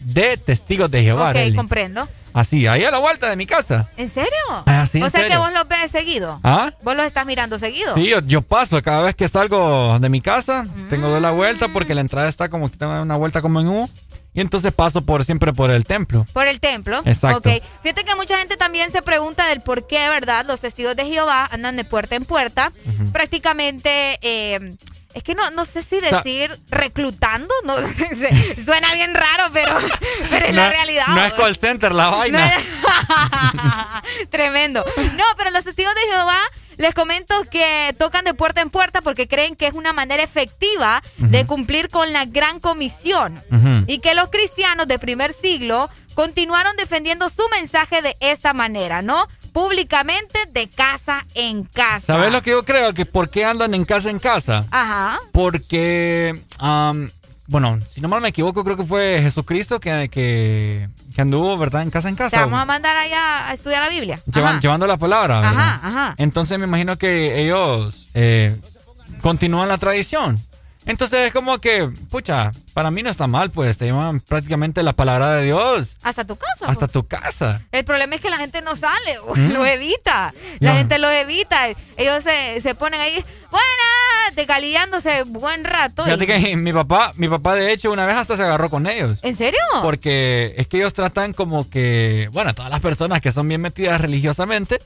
[0.00, 1.30] de testigos de Jehová.
[1.30, 1.56] ok, Arely.
[1.56, 2.08] comprendo.
[2.32, 3.88] Así, ahí a la vuelta de mi casa.
[3.96, 4.30] ¿En serio?
[4.66, 6.38] Ah, sí, o sea que vos los ves seguido.
[6.44, 6.72] ¿Ah?
[6.82, 7.94] Vos los estás mirando seguido.
[7.96, 11.68] Sí, yo, yo paso cada vez que salgo de mi casa, tengo dar la vuelta
[11.68, 13.90] porque la entrada está como que una vuelta como en U.
[14.34, 16.24] Y entonces paso por siempre por el templo.
[16.32, 17.00] Por el templo.
[17.06, 17.48] Exacto.
[17.48, 17.60] Ok.
[17.82, 20.44] Fíjate que mucha gente también se pregunta del por qué, ¿verdad?
[20.46, 22.70] Los testigos de Jehová andan de puerta en puerta.
[23.12, 24.18] Prácticamente.
[24.22, 24.76] eh,
[25.14, 27.74] es que no, no sé si sea- decir reclutando, no
[28.64, 29.76] suena bien raro, pero,
[30.30, 31.06] pero es la realidad.
[31.08, 32.46] No es call center la vaina.
[32.46, 34.84] No Tremendo.
[35.16, 36.38] No, pero los testigos de Jehová
[36.76, 41.02] les comento que tocan de puerta en puerta porque creen que es una manera efectiva
[41.16, 43.42] de cumplir con la gran comisión
[43.86, 49.26] y que los cristianos de primer siglo continuaron defendiendo su mensaje de esta manera, ¿no?
[49.62, 52.06] Públicamente de casa en casa.
[52.06, 52.94] ¿Sabes lo que yo creo?
[52.94, 54.64] Que por qué andan en casa en casa.
[54.70, 55.18] Ajá.
[55.32, 57.10] Porque, am,
[57.48, 61.82] bueno, si no mal me equivoco, creo que fue Jesucristo que, que, que anduvo, ¿verdad?
[61.82, 62.40] En casa en Te casa.
[62.40, 64.20] vamos a mandar allá a estudiar la Biblia.
[64.32, 65.40] Llevan- llevando la palabra.
[65.40, 65.58] ¿verdad?
[65.58, 66.14] Ajá, ajá.
[66.18, 68.56] Entonces me imagino que ellos eh,
[69.20, 70.38] continúan la tradición.
[70.86, 74.92] Entonces es como que, pucha, para mí no está mal, pues te llevan prácticamente la
[74.94, 76.66] palabra de Dios Hasta tu casa.
[76.66, 76.92] hasta pues.
[76.92, 77.60] tu casa.
[77.72, 79.52] El problema es que la gente no sale, ¿Mm?
[79.52, 80.32] lo evita.
[80.60, 81.68] La gente lo evita.
[81.96, 86.02] Ellos se, se ponen ahí, buena, decalillándose buen rato.
[86.02, 88.86] y- Fíjate que mi papá, mi papá de hecho una vez hasta se agarró con
[88.86, 89.18] ellos.
[89.22, 89.60] ¿En serio?
[89.82, 94.00] Porque es que ellos tratan como que, bueno, todas las personas que son bien metidas
[94.00, 94.78] religiosamente,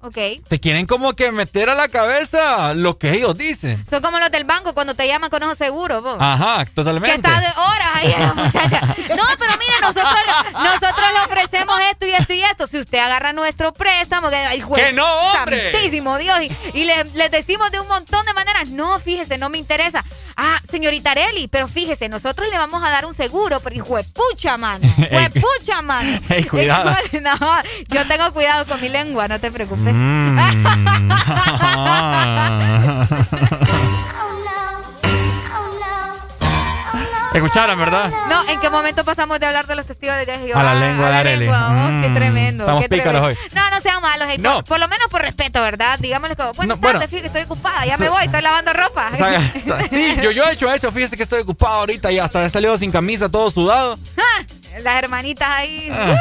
[0.00, 0.16] Ok.
[0.48, 3.84] te quieren como que meter a la cabeza lo que ellos dicen.
[3.88, 6.16] Son como los del banco cuando te llaman con ojos seguros, vos.
[6.20, 7.16] Ajá, Que totalmente.
[7.16, 8.80] está de horas ahí la muchacha.
[8.80, 12.66] No, pero mire, nosotros, le- nosotros le ofrecemos esto y esto y esto.
[12.68, 15.72] Si usted agarra nuestro préstamo, que, ay, jue- ¡Que no, hombre!
[15.72, 16.38] Santísimo Dios.
[16.42, 20.04] Y, y le- les decimos de un montón de maneras, no, fíjese, no me interesa.
[20.40, 24.04] Ah, señorita Areli, pero fíjese, nosotros le vamos a dar un seguro, pero hijo de
[24.04, 24.86] pucha, mano.
[24.96, 26.16] Hijo de pucha, mano.
[26.28, 26.94] Ey, cuidado.
[27.20, 27.36] No,
[27.88, 29.92] yo tengo cuidado con mi lengua, no te preocupes.
[29.92, 30.38] Mm.
[37.38, 38.10] Escucharon, ¿verdad?
[38.28, 40.60] No, ¿en qué momento pasamos de hablar de los testigos de Jehová?
[40.60, 42.14] A la lengua A de la lengua, oh, qué Mm.
[42.14, 42.62] tremendo.
[42.64, 43.40] Estamos qué pícaros tremendo.
[43.42, 43.50] hoy.
[43.54, 44.28] No, no sean malos.
[44.30, 44.54] hey, No.
[44.56, 45.98] Por, por lo menos por respeto, ¿verdad?
[45.98, 46.98] Digámosle como, buenas No, bueno.
[46.98, 49.10] tardes, fíjate, estoy ocupada, ya me voy, estoy lavando ropa.
[49.90, 50.90] Sí, yo, yo he hecho eso.
[50.92, 53.98] Fíjese que estoy ocupado ahorita y hasta he salido sin camisa, todo sudado.
[54.18, 54.44] Ah,
[54.82, 55.90] Las hermanitas ahí.
[55.92, 56.16] Ah.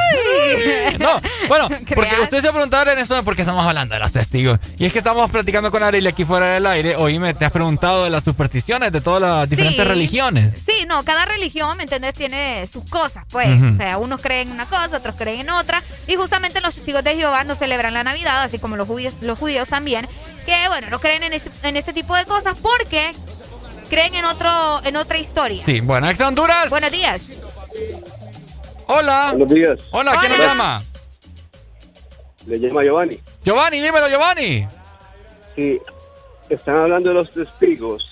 [0.99, 4.59] No, bueno, porque usted se preguntará en esto porque estamos hablando de los testigos.
[4.77, 6.95] Y es que estamos platicando con Ariel aquí fuera del aire.
[6.95, 9.87] Oíme, te has preguntado de las supersticiones de todas las diferentes Sí.
[9.87, 10.53] religiones.
[10.65, 12.13] Sí, no, cada religión, ¿me entendés?
[12.13, 13.49] Tiene sus cosas, pues.
[13.61, 15.83] O sea, unos creen en una cosa, otros creen en otra.
[16.07, 19.37] Y justamente los testigos de Jehová no celebran la Navidad, así como los judíos, los
[19.37, 20.07] judíos también,
[20.45, 23.11] que, bueno, no creen en este, en este tipo de cosas porque
[23.89, 25.61] creen en, otro, en otra historia.
[25.65, 26.69] Sí, bueno, ex Honduras.
[26.69, 27.29] Buenos días.
[28.87, 29.29] Hola.
[29.31, 29.87] Buenos días.
[29.91, 30.47] Hola, ¿quién nos Hola.
[30.49, 30.81] llama?
[32.45, 33.19] Le llama Giovanni.
[33.43, 34.67] Giovanni, dímelo, Giovanni.
[35.55, 35.77] Sí,
[36.49, 38.09] están hablando de los testigos.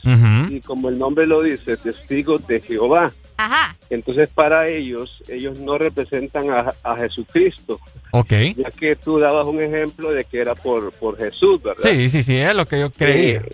[0.50, 3.12] Y como el nombre lo dice, testigos de Jehová.
[3.38, 3.76] Ajá.
[3.90, 7.80] Entonces, para ellos, ellos no representan a, a Jesucristo.
[8.12, 8.32] Ok.
[8.58, 11.84] Ya que tú dabas un ejemplo de que era por, por Jesús, ¿verdad?
[11.84, 13.40] Sí, sí, sí, es lo que yo creía.
[13.40, 13.50] Eh,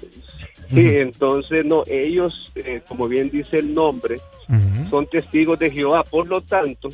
[0.74, 4.18] sí, entonces, no, ellos, eh, como bien dice el nombre,
[4.90, 6.04] son testigos de Jehová.
[6.04, 6.90] Por lo tanto,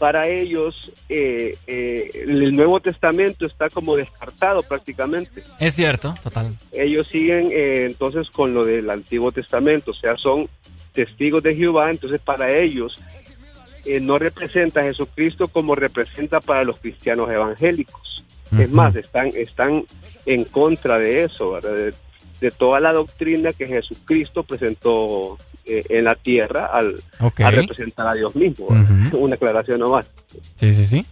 [0.00, 5.42] para ellos, eh, eh, el Nuevo Testamento está como descartado prácticamente.
[5.60, 6.56] Es cierto, total.
[6.72, 10.48] ellos siguen eh, entonces con lo del Antiguo Testamento, o sea, son
[10.92, 12.94] testigos de Jehová, entonces para ellos
[14.00, 18.24] no representa a Jesucristo como representa para los cristianos evangélicos.
[18.58, 19.84] Es más, están, están
[20.24, 21.94] en contra de eso, ¿verdad?
[22.40, 25.36] De, toda la doctrina que Jesucristo presentó
[25.66, 27.02] eh, en la tierra al,
[27.36, 28.66] representar a Dios mismo.
[29.12, 30.06] Una aclaración nomás.
[30.58, 31.06] Sí, sí, sí.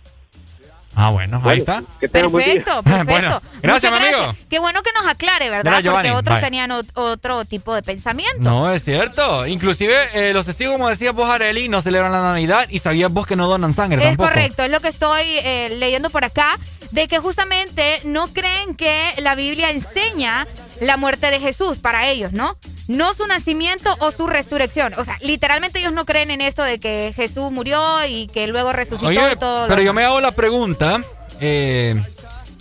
[1.01, 1.81] Ah, bueno, ahí está.
[2.01, 3.05] Perfecto, perfecto.
[3.13, 4.35] bueno, gracias, mi amigo.
[4.51, 5.63] Qué bueno que nos aclare, ¿verdad?
[5.81, 6.45] Mira, Porque Giovanni, otros bye.
[6.45, 8.39] tenían ot- otro tipo de pensamiento.
[8.41, 9.47] No, es cierto.
[9.47, 13.29] Inclusive eh, los testigos, como decías vos, Areli, no celebran la Navidad y sabías vos
[13.29, 14.31] que no donan sangre Es tampoco.
[14.31, 16.59] correcto, es lo que estoy eh, leyendo por acá,
[16.91, 20.47] de que justamente no creen que la Biblia enseña
[20.81, 22.57] la muerte de Jesús para ellos, ¿no?
[22.87, 24.95] No su nacimiento o su resurrección.
[24.97, 28.73] O sea, literalmente ellos no creen en esto de que Jesús murió y que luego
[28.73, 29.63] resucitó Oye, y todo.
[29.63, 29.95] lo pero yo demás.
[30.03, 31.01] me hago la pregunta,
[31.41, 32.01] eh,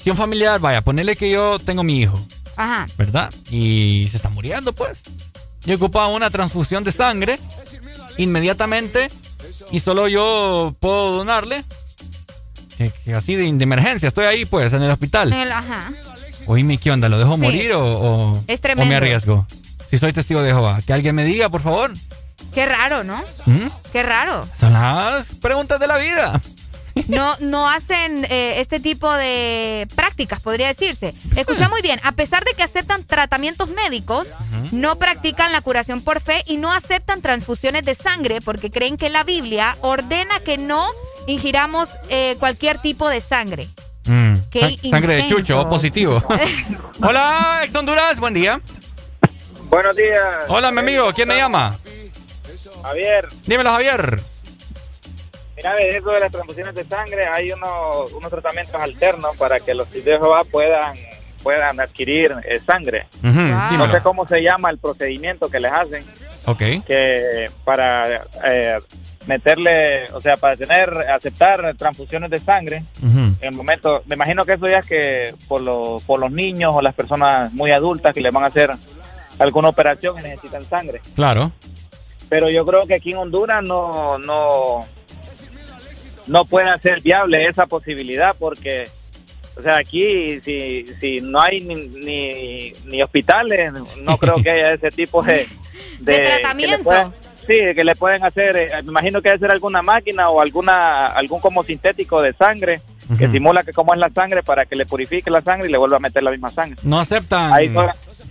[0.02, 2.20] si un familiar, vaya, ponerle que yo tengo mi hijo,
[2.58, 2.86] Ajá.
[2.98, 3.30] ¿verdad?
[3.52, 5.00] Y se está muriendo, pues.
[5.62, 7.40] Yo ocupaba una transfusión de sangre
[8.18, 9.08] inmediatamente
[9.72, 11.64] y solo yo puedo donarle.
[12.78, 15.34] Que- que así de, de emergencia, estoy ahí pues en el hospital.
[15.34, 15.92] El- ajá.
[16.46, 17.10] Oíme, ¿qué onda?
[17.10, 17.42] ¿Lo dejo Sí.
[17.42, 18.90] morir o, o- Es o tremendo.
[18.90, 19.46] me arriesgo?
[19.90, 20.80] Si soy testigo de Jehová.
[20.86, 21.92] Que alguien me diga, por favor.
[22.54, 23.22] Qué raro, ¿no?
[23.46, 23.68] ¿Mm?
[23.92, 24.48] Qué raro.
[24.60, 26.40] Son las preguntas de la vida.
[27.08, 31.14] No, no hacen eh, este tipo de prácticas, podría decirse.
[31.36, 34.30] Escucha muy bien, a pesar de que aceptan tratamientos médicos,
[34.72, 39.10] no practican la curación por fe y no aceptan transfusiones de sangre porque creen que
[39.10, 40.88] la Biblia ordena que no
[41.28, 43.68] ingiramos eh, cualquier tipo de sangre.
[44.06, 44.34] Mm.
[44.50, 46.22] Qué Sa- Sangre de chucho, positivo.
[47.04, 48.60] Hola, ex Honduras, buen día.
[49.70, 50.46] Buenos días.
[50.48, 51.78] Hola, mi amigo, ¿quién me llama?
[52.84, 54.20] Javier, Dímelo, Javier.
[55.58, 59.74] mira, de eso de las transfusiones de sangre, hay unos, unos tratamientos alternos para que
[59.74, 60.94] los hijos de Jehová puedan,
[61.44, 63.08] puedan adquirir eh, sangre.
[63.24, 63.42] Ujú,
[63.78, 66.04] No sé cómo se llama el procedimiento que les hacen,
[66.46, 66.60] Ok.
[66.88, 68.78] que para eh,
[69.28, 74.54] meterle, o sea, para tener, aceptar transfusiones de sangre, en el momento, me imagino que
[74.54, 78.22] eso ya es que por, los por los niños o las personas muy adultas que
[78.22, 78.72] les van a hacer
[79.38, 81.02] alguna operación y necesitan sangre.
[81.16, 81.52] Claro.
[82.30, 84.80] pero yo creo que aquí en Honduras no no
[86.28, 88.86] no puede ser viable esa posibilidad porque
[89.56, 93.74] O sea, aquí si, si no hay ni, ni, ni hospitales,
[94.04, 95.48] no creo que haya ese tipo de...
[96.00, 97.14] De tratamiento.
[97.48, 101.08] Sí, que le pueden hacer, eh, me imagino que debe ser alguna máquina o alguna
[101.08, 102.82] algún como sintético de sangre
[103.18, 105.78] que simula que como es la sangre para que le purifique la sangre y le
[105.78, 106.76] vuelva a meter la misma sangre.
[106.84, 107.74] No aceptan Ahí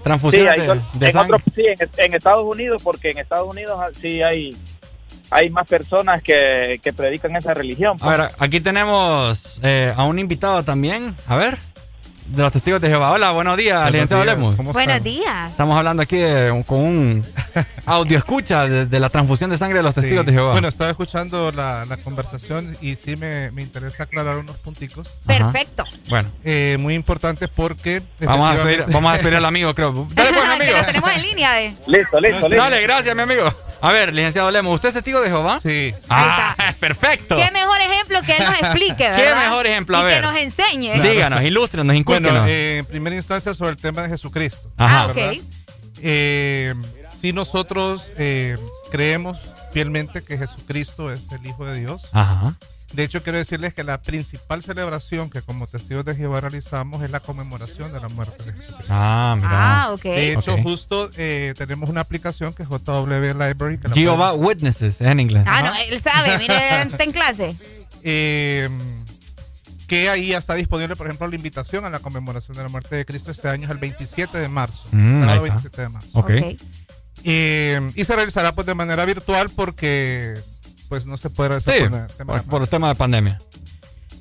[0.02, 1.36] transfusiones Sí, ahí de, de en, sangre.
[1.36, 4.54] otro- sí, en, en Estados Unidos, porque en Estados Unidos ah, sí hay,
[5.30, 7.96] hay más personas que, que predican esa religión.
[8.02, 11.14] A ver, aquí tenemos eh, a un invitado también.
[11.26, 11.56] A ver,
[12.28, 13.12] de los testigos de Jehová.
[13.12, 14.56] Hola, buenos días, Buenos licenciado.
[14.56, 15.50] ¿cómo Buenos días.
[15.50, 17.26] Estamos hablando aquí de- con un
[17.86, 20.30] audio escucha de, de la transfusión de sangre de los testigos Sí.
[20.30, 20.52] de Jehová.
[20.52, 25.08] Bueno, estaba escuchando la, la conversación y sí me, me interesa aclarar unos punticos.
[25.26, 25.84] Perfecto.
[26.08, 26.28] Bueno.
[26.44, 28.02] Eh, muy importante porque...
[28.20, 29.92] Vamos a, despedir, efectivamente- vamos a despedir al amigo, creo.
[30.14, 30.78] Dale, pues, mi que amigo.
[30.78, 31.68] lo tenemos en línea de.
[31.86, 32.48] Listo, listo, listo.
[32.56, 33.52] Dale, gracias, mi amigo.
[33.80, 35.60] A ver, licenciado Lemos, ¿usted es testigo de Jehová?
[35.62, 35.94] Sí.
[36.08, 37.36] Ah, perfecto.
[37.36, 39.44] Qué mejor ejemplo que él nos explique, ¿Qué ¿verdad?
[39.44, 39.96] mejor ejemplo?
[39.98, 40.14] A y ver.
[40.16, 41.00] que nos enseñe.
[41.02, 42.15] Díganos, ilústrenos, incúlquenos.
[42.20, 44.70] Bueno, eh, en primera instancia sobre el tema de Jesucristo.
[44.76, 45.04] Ajá.
[45.04, 45.32] Ah, ¿verdad?
[45.32, 45.44] ok.
[46.02, 46.74] Eh,
[47.20, 48.56] si nosotros eh,
[48.90, 49.38] creemos
[49.72, 52.08] fielmente que Jesucristo es el Hijo de Dios.
[52.12, 52.54] Ajá.
[52.92, 57.10] De hecho, quiero decirles que la principal celebración que como testigos de Jehová realizamos es
[57.10, 58.84] la conmemoración de la muerte de Jesucristo.
[58.88, 59.48] Ah, mira.
[59.52, 60.02] Ah, ok.
[60.02, 63.78] De hecho, justo eh, tenemos una aplicación que es JW Library.
[63.78, 65.42] Que Jehová Witnesses en inglés.
[65.46, 67.56] Ah, no, él sabe, mire, está en clase.
[68.04, 68.68] eh,
[69.86, 72.97] que ahí ya está disponible, por ejemplo, la invitación a la conmemoración de la muerte
[72.97, 74.89] de Cristo este año es el 27 de marzo.
[74.92, 75.44] Mm, sábado ahí está.
[75.55, 76.08] 27 de marzo.
[76.12, 76.31] Ok.
[77.24, 80.34] Eh, y se realizará pues de manera virtual porque
[80.89, 82.94] pues no se puede realizar Sí, por el tema por, de- por el tema de
[82.94, 83.40] pandemia.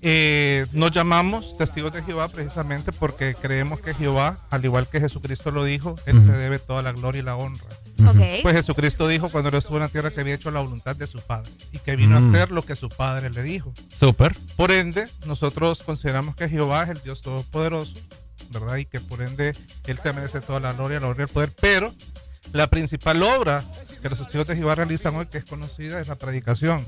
[0.01, 5.49] Eh, nos llamamos testigos de Jehová precisamente porque creemos que Jehová, al igual que Jesucristo
[5.51, 7.65] lo dijo, Él se debe toda la gloria y la honra.
[8.03, 8.41] Ok.
[8.41, 11.07] Pues Jesucristo dijo cuando él estuvo en la tierra que había hecho la voluntad de
[11.07, 12.25] su Padre y que vino Mm.
[12.25, 13.73] a hacer lo que su Padre le dijo.
[13.93, 14.35] Súper.
[14.55, 17.93] Por ende, nosotros consideramos que Jehová es el Dios Todopoderoso,
[18.51, 18.75] ¿verdad?
[18.77, 19.53] Y que por ende
[19.87, 21.51] Él se merece toda la gloria, la honra y el poder.
[21.61, 21.93] Pero
[22.51, 23.63] la principal obra
[24.01, 26.85] que los testigos de Jehová realizan hoy, que es conocida, es la predicación,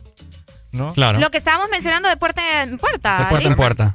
[0.71, 0.93] ¿no?
[0.93, 1.19] Claro.
[1.19, 3.19] Lo que estábamos mencionando de puerta en puerta.
[3.19, 3.91] De puerta en ¿Ali?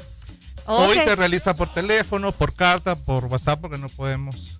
[0.67, 4.59] Hoy se realiza por teléfono, por carta, por WhatsApp, porque no podemos.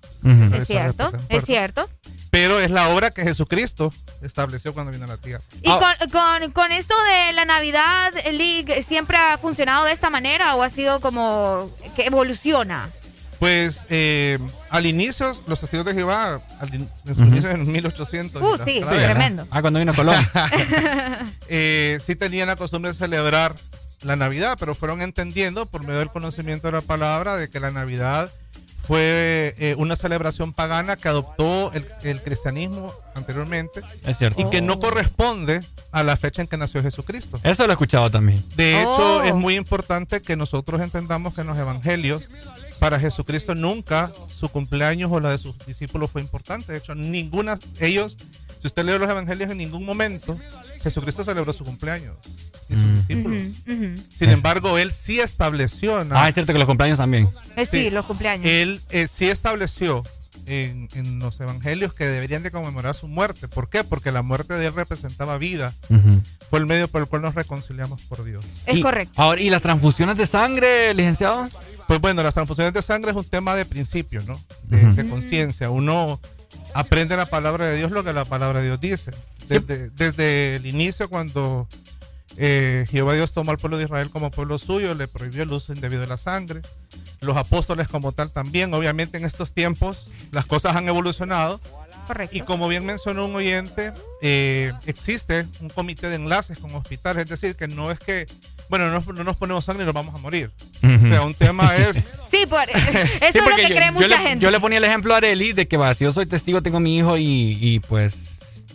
[0.53, 1.89] Es cierto, es cierto.
[2.29, 5.43] Pero es la obra que Jesucristo estableció cuando vino a la tierra.
[5.61, 6.95] ¿Y con, con, con esto
[7.27, 12.05] de la Navidad League siempre ha funcionado de esta manera o ha sido como que
[12.05, 12.89] evoluciona?
[13.39, 18.41] Pues eh, al inicio, los testigos de Jehová, al in- inicios en 1800.
[18.41, 19.45] Uh, sí, tremendo.
[19.51, 20.15] Ah, cuando vino Colón.
[21.49, 23.53] eh, sí tenían la costumbre de celebrar
[24.03, 27.71] la Navidad, pero fueron entendiendo por medio del conocimiento de la palabra de que la
[27.71, 28.31] Navidad
[28.85, 34.41] fue eh, una celebración pagana que adoptó el, el cristianismo anteriormente es cierto.
[34.41, 35.61] y que no corresponde
[35.93, 37.39] a la fecha en que nació Jesucristo.
[37.43, 38.43] Eso lo he escuchado también.
[38.57, 39.23] De hecho, Oh.
[39.23, 42.25] es muy importante que nosotros entendamos que en los evangelios,
[42.79, 46.73] para Jesucristo nunca su cumpleaños o la de sus discípulos fue importante.
[46.73, 48.17] De hecho, ninguna, ellos,
[48.63, 50.39] si usted lee los evangelios, en ningún momento
[50.81, 52.15] Jesucristo celebró su cumpleaños.
[52.69, 52.95] Ni sus Mm.
[52.95, 53.41] discípulos.
[54.17, 56.01] Sin embargo, él sí estableció.
[56.01, 57.29] en la- Ah, es cierto que los cumpleaños también.
[57.57, 57.89] Eh, sí, Sí.
[57.89, 58.45] los cumpleaños.
[58.49, 60.01] él eh, sí estableció
[60.45, 63.47] en, en los evangelios que deberían de conmemorar su muerte.
[63.49, 63.83] ¿Por qué?
[63.83, 65.73] Porque la muerte de él representaba vida.
[66.49, 68.45] Fue el medio por el cual nos reconciliamos por Dios.
[68.65, 69.21] es Y- correcto.
[69.21, 71.49] Ahora, ¿y las transfusiones de sangre, licenciado?
[71.87, 74.39] Pues bueno, las transfusiones de sangre es un tema de principio, ¿no?
[74.69, 75.69] De conciencia.
[75.69, 76.19] Uno
[76.73, 79.11] aprende la palabra de Dios lo que la palabra de Dios dice.
[79.47, 81.67] Desde, desde el inicio, cuando
[82.37, 85.73] eh, Jehová Dios tomó al pueblo de Israel como pueblo suyo, le prohibió el uso
[85.73, 86.61] indebido de la sangre.
[87.21, 88.73] Los apóstoles como tal también.
[88.73, 91.59] Obviamente en estos tiempos las cosas han evolucionado.
[92.07, 92.35] Correcto.
[92.35, 97.23] Y como bien mencionó un oyente, eh, existe un comité de enlaces con hospitales.
[97.25, 98.25] Es decir, que no es que,
[98.69, 100.51] bueno, no, no nos ponemos sangre y nos vamos a morir.
[100.83, 102.07] O sea, un tema es...
[102.33, 104.39] Sí, por, eso Sí, es lo que yo, cree yo mucha le, gente.
[104.39, 106.79] yo le ponía el ejemplo a Areli de que, va, si yo soy testigo, tengo
[106.79, 108.15] mi hijo y, y, pues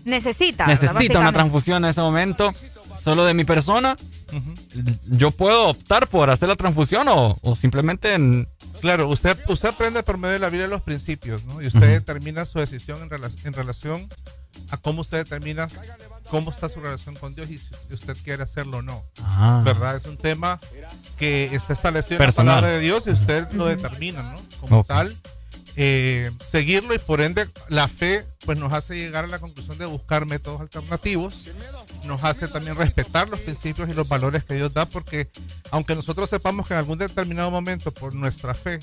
[0.05, 0.65] Necesita.
[0.67, 2.53] necesita una transfusión en ese momento,
[3.03, 3.97] solo de mi persona,
[5.07, 8.49] yo puedo optar por hacer la transfusión o, o simplemente en-
[8.81, 11.61] Claro, usted, usted aprende por medio de la Biblia los principios, ¿no?
[11.61, 14.09] Y usted determina su decisión en, rela- en relación
[14.71, 15.67] a cómo usted determina
[16.31, 19.03] cómo está su relación con Dios y si usted quiere hacerlo o no.
[19.23, 19.63] Ah.
[19.65, 19.97] ¿Verdad?
[19.97, 20.61] Es un tema
[21.17, 22.47] que está establecido Personal.
[22.47, 24.41] en la palabra de Dios y usted lo determina, ¿no?
[24.61, 25.17] Como tal,
[25.81, 29.87] eh, seguirlo y por ende la fe pues nos hace llegar a la conclusión de
[29.87, 31.53] buscar métodos alternativos,
[32.05, 35.31] nos hace también respetar los principios y los valores que Dios da porque
[35.71, 38.81] aunque nosotros sepamos que en algún determinado momento por nuestra fe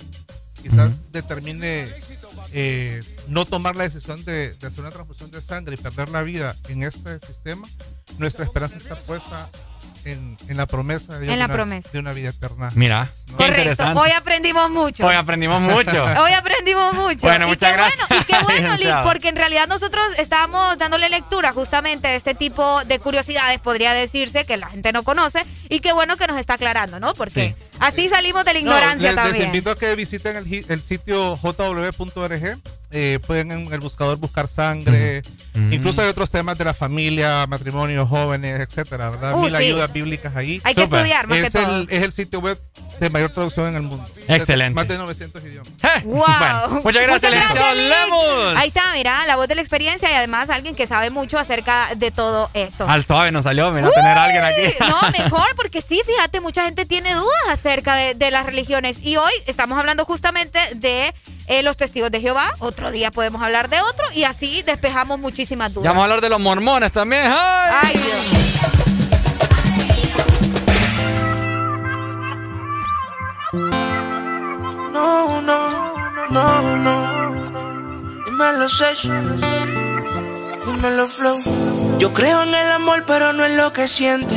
[0.63, 1.85] quizás determine
[2.53, 6.21] eh, no tomar la decisión de, de hacer una transfusión de sangre y perder la
[6.21, 7.67] vida en este sistema,
[8.19, 9.49] nuestra esperanza está puesta
[10.05, 11.89] en, en la promesa de, En de la una, promesa.
[11.91, 12.69] de una vida eterna.
[12.75, 13.09] Mira.
[13.37, 13.83] Correcto.
[13.95, 15.05] Hoy aprendimos mucho.
[15.05, 16.03] Hoy aprendimos mucho.
[16.23, 17.21] Hoy aprendimos mucho.
[17.27, 19.03] Bueno, y muchas qué gracias, Bueno, y qué bueno, Lee, licenciado.
[19.11, 24.45] porque en realidad nosotros estábamos dándole lectura justamente a este tipo de curiosidades, podría decirse,
[24.45, 25.43] que la gente no conoce.
[25.69, 27.13] Y qué bueno que nos está aclarando, ¿no?
[27.13, 29.45] Porque así salimos de la No, ignorancia les, les también.
[29.47, 32.57] invito a que visiten el, el sitio jw.org.
[32.97, 35.21] Eh, pueden en el buscador buscar sangre.
[35.53, 39.35] Incluso hay otros temas de la familia, matrimonio, jóvenes, etcétera, ¿verdad?
[39.35, 39.55] Uh, Mil sí.
[39.57, 40.61] ayudas bíblicas ahí.
[40.63, 41.81] Hay que estudiar, más es que el, todo.
[41.89, 42.57] Es el sitio web
[43.01, 44.05] de mayor traducción en el mundo.
[44.29, 44.69] Excelente.
[44.69, 45.73] Es más de 900 idiomas.
[46.05, 46.15] ¡Wow!
[46.15, 47.89] Bueno, muchas gracias, licenciado Lick.
[47.89, 48.57] Lemus.
[48.61, 51.89] Ahí está, mira, la voz de la experiencia y además alguien que sabe mucho acerca
[51.97, 52.87] de todo esto.
[52.87, 54.73] Al suave nos salió, mira, tener a alguien aquí.
[54.79, 58.99] No, mejor, porque sí, fíjate, mucha gente tiene dudas acerca de, de las religiones.
[59.03, 61.13] Y hoy estamos hablando justamente de
[61.47, 62.53] eh, los testigos de Jehová.
[62.59, 65.85] Otro día podemos hablar de otro y así despejamos muchísimas dudas.
[65.85, 67.23] Ya vamos a hablar de los mormones también.
[67.25, 67.81] ¡Ay!
[67.83, 68.55] Ay, Dios.
[74.91, 75.95] No, no,
[76.29, 76.95] no, no.
[78.25, 79.03] Dímelo, Sesh.
[80.65, 81.74] Dímelo, Flow.
[81.97, 84.35] Yo creo en el amor, pero no en lo que siente.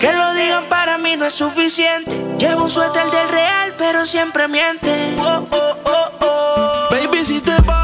[0.00, 2.10] Que lo digan para mí no es suficiente.
[2.38, 5.14] Llevo un suéter del real, pero siempre miente.
[5.18, 6.88] Oh, oh, oh, oh.
[6.90, 7.83] Baby, si te vas,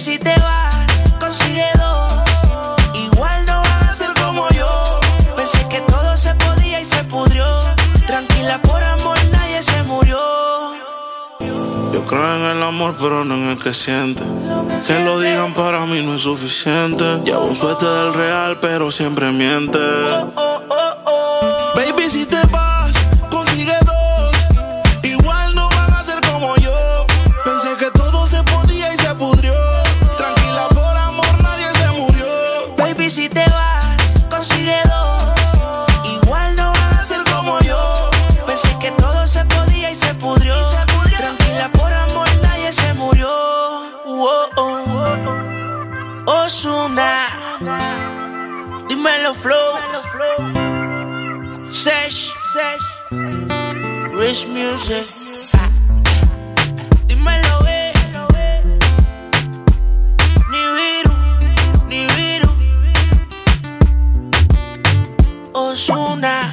[0.00, 0.86] si te vas,
[1.20, 2.14] consigue dos.
[2.94, 4.98] Igual no van a ser como yo.
[5.36, 7.44] Pensé que todo se podía y se pudrió.
[8.06, 10.18] Tranquila, por amor nadie se murió.
[11.92, 14.24] Yo creo en el amor, pero no en el que siente.
[14.86, 17.04] Que lo digan para mí no es suficiente.
[17.22, 19.78] Llevo un suerte del real, pero siempre miente.
[21.74, 22.39] Baby, si te
[49.00, 49.70] dímelo flow.
[51.70, 52.34] Sesh,
[54.12, 55.06] Rich Music.
[57.06, 57.92] Dímelo, eh.
[60.50, 61.14] Ni viru,
[61.88, 62.50] ni viru.
[65.54, 66.52] Osuna.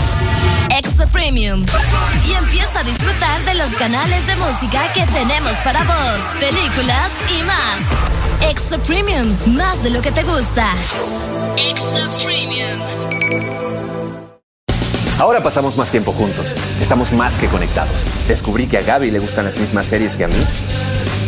[0.69, 1.65] Extra Premium.
[2.27, 7.43] Y empieza a disfrutar de los canales de música que tenemos para vos, películas y
[7.43, 8.49] más.
[8.49, 10.73] Extra Premium, más de lo que te gusta.
[11.57, 12.79] Extra Premium.
[15.19, 16.55] Ahora pasamos más tiempo juntos.
[16.81, 18.07] Estamos más que conectados.
[18.27, 20.43] Descubrí que a Gaby le gustan las mismas series que a mí.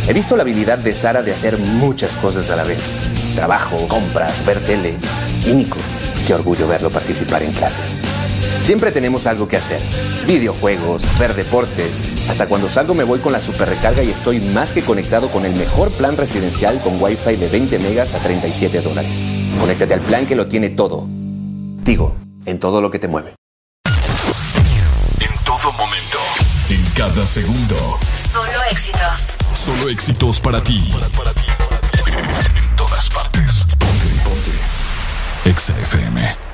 [0.08, 2.84] He visto la habilidad de Sara de hacer muchas cosas a la vez.
[3.36, 4.98] Trabajo, compras, ver tele.
[5.46, 5.78] Y Nico,
[6.26, 7.82] qué orgullo verlo participar en clase.
[8.62, 9.82] Siempre tenemos algo que hacer.
[10.26, 12.02] Videojuegos, ver deportes.
[12.30, 15.46] Hasta cuando salgo me voy con la super recarga y estoy más que conectado con
[15.46, 19.22] el mejor plan residencial con Wi-Fi de 20 megas a 37 dólares.
[19.60, 21.08] Conéctate al plan que lo tiene todo.
[21.10, 22.16] Digo,
[22.46, 23.36] en todo lo que te mueve.
[25.20, 26.20] En todo momento.
[26.70, 28.00] En cada segundo.
[28.32, 29.26] Solo éxitos.
[29.54, 30.92] Solo éxitos para ti.
[32.08, 33.66] En todas partes.
[33.78, 35.50] Ponte, ponte.
[35.50, 36.53] Exa FM.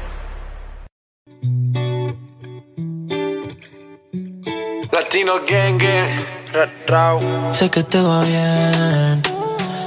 [5.00, 7.53] Latino Gang Gang.
[7.53, 9.22] Sé que te va bien.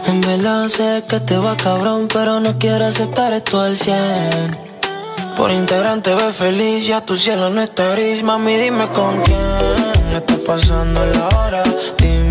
[0.07, 4.57] En verdad sé que te va cabrón, pero no quiero aceptar esto al 100.
[5.36, 8.23] Por Instagram te ves feliz, ya tu cielo no está gris.
[8.23, 11.62] Mami, dime con quién está pasando la hora.
[11.99, 12.22] Dime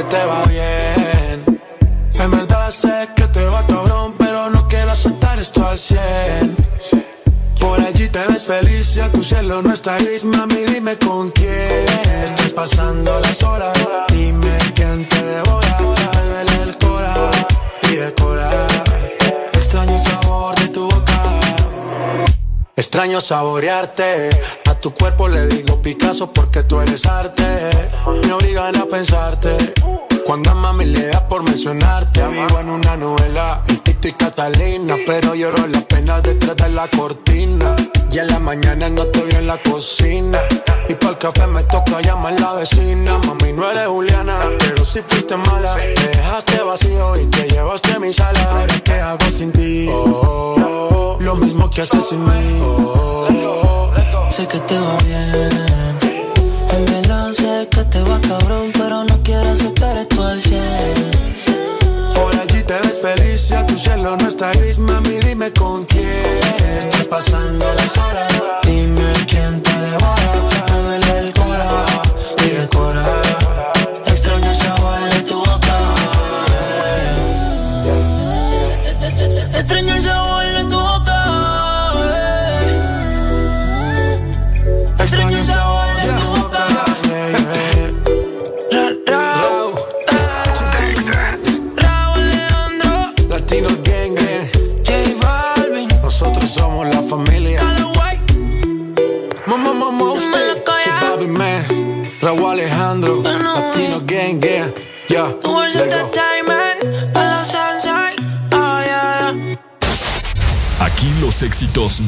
[0.00, 1.60] que te va bien.
[2.14, 6.56] En verdad sé que te va cabrón, pero no quiero aceptar esto al 100.
[7.60, 11.84] Por allí te ves feliz, ya tu cielo no está gris, mami, dime con quién
[12.24, 13.76] estás pasando las horas.
[14.08, 15.78] Dime quién te devora,
[16.14, 17.14] me duele el cora
[17.82, 18.50] y decora.
[19.52, 21.22] Extraño sabor de tu boca.
[22.76, 24.30] Extraño saborearte.
[24.80, 27.44] A tu cuerpo le digo Picasso porque tú eres arte.
[28.24, 29.54] Me obligan a pensarte.
[30.24, 32.26] Cuando a mami le da por mencionarte.
[32.28, 34.96] Vivo en una novela, el Tito Catalina.
[35.06, 37.76] Pero lloro las penas detrás de la cortina.
[38.10, 40.40] Y en la mañana no te veo en la cocina.
[40.88, 43.18] Y para el café me toca llamar la vecina.
[43.18, 45.74] Mami, no eres Juliana, pero si fuiste mala.
[45.74, 48.66] Me dejaste vacío y te llevaste mi sala.
[48.82, 49.90] ¿qué hago sin ti?
[49.92, 53.19] Oh, lo mismo que haces sin mí.
[54.40, 55.79] Sé que te va bien.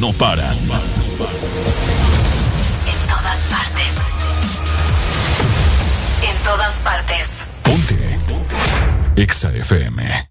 [0.03, 0.59] No paran.
[0.59, 0.67] En
[3.07, 3.95] todas partes.
[6.29, 7.45] En todas partes.
[7.63, 8.19] Ponte.
[8.29, 8.57] Ponte.
[9.15, 10.29] Exa FM.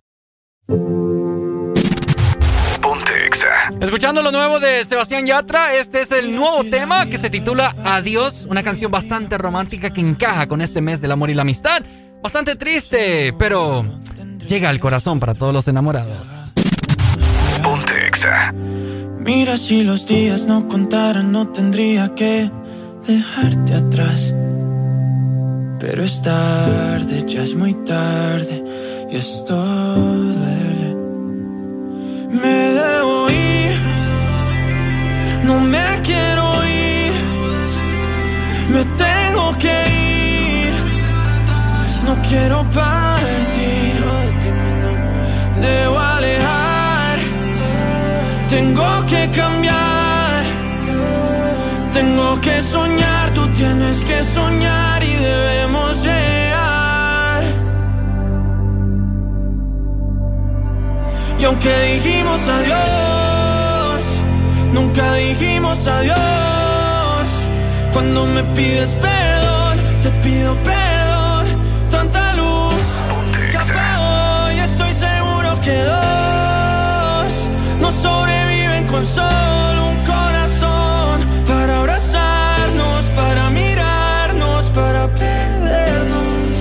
[2.82, 3.48] Ponte Exa.
[3.80, 8.48] Escuchando lo nuevo de Sebastián Yatra, este es el nuevo tema que se titula Adiós,
[8.50, 11.82] una canción bastante romántica que encaja con este mes del amor y la amistad.
[12.22, 13.86] Bastante triste, pero
[14.50, 16.28] llega al corazón para todos los enamorados.
[17.64, 18.54] Ponte Exa.
[19.24, 22.50] Mira, si los días no contaran, no tendría que
[23.08, 24.34] dejarte atrás.
[25.80, 28.64] Pero es tarde, ya es muy tarde,
[29.12, 30.96] y esto duele.
[32.32, 33.74] Me debo ir,
[35.46, 37.14] no me quiero ir,
[38.70, 39.78] me tengo que
[40.66, 40.74] ir,
[42.08, 44.04] no quiero partir,
[45.62, 46.11] debo
[48.52, 50.44] tengo que cambiar,
[51.94, 53.44] tengo que soñar tu
[54.08, 57.44] que soñar y debemos llegar.
[61.40, 64.02] Y aunque dijimos adiós,
[64.74, 67.28] nunca dijimos adiós.
[67.94, 71.46] Cuando me pides perdón, te pido perdón.
[71.90, 72.84] Tanta luz
[73.50, 76.01] que apago y estoy seguro que
[78.92, 86.56] con solo un corazón para abrazarnos, para mirarnos, para perdernos.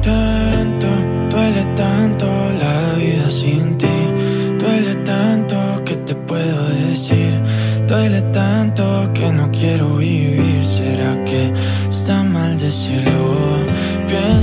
[0.00, 0.86] Tanto,
[1.30, 2.26] duele tanto
[2.62, 3.98] la vida sin ti.
[4.58, 7.32] Duele tanto que te puedo decir.
[7.88, 9.39] Duele tanto que no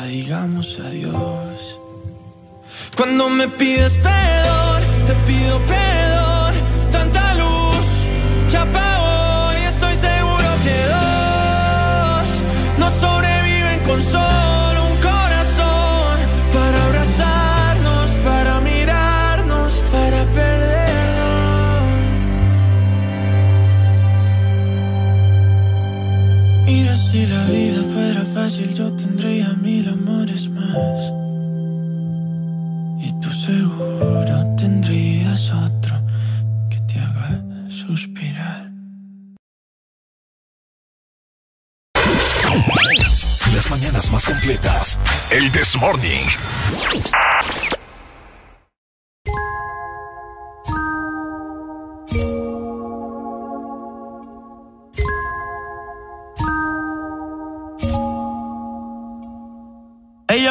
[0.00, 1.78] digamos adiós.
[2.96, 6.54] Cuando me pides perdón, te pido perdón.
[6.90, 7.86] Tanta luz
[8.50, 12.28] que apago y estoy seguro que dos
[12.78, 16.16] no sobreviven con solo un corazón
[16.52, 20.72] para abrazarnos, para mirarnos, para perdernos.
[26.66, 27.71] Mira, si la vida
[28.34, 31.12] fácil, yo tendría mil amores más.
[33.00, 35.96] Y tú seguro tendrías otro
[36.70, 38.70] que te haga suspirar.
[43.54, 44.98] Las mañanas más completas.
[45.30, 46.24] El This Morning.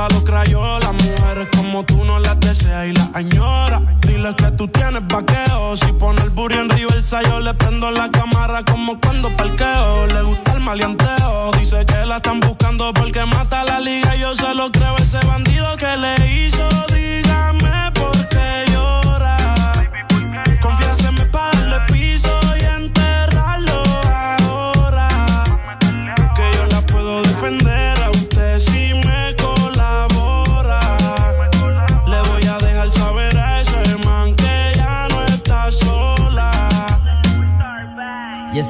[0.00, 0.92] a los crayolas.
[0.92, 3.82] Mujeres como tú no las deseas y las añora.
[4.00, 5.76] Dile que tú tienes vaqueo.
[5.76, 10.06] Si pone el burro en reversa, yo le prendo la cámara como cuando parqueo.
[10.06, 11.50] Le gusta el maleanteo.
[11.58, 14.16] Dice que la están buscando porque mata la liga.
[14.16, 16.91] Yo se lo creo, ese bandido que le hizo.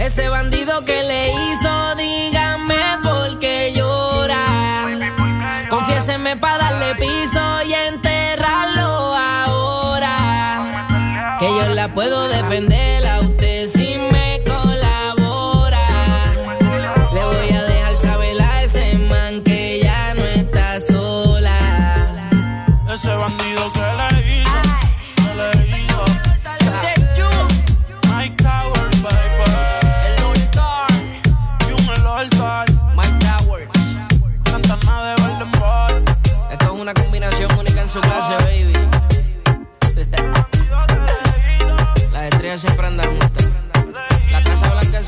[0.00, 4.88] Ese bandido que le hizo, dígame por qué llora.
[5.68, 8.09] Confiéseme para darle piso y enterrarlo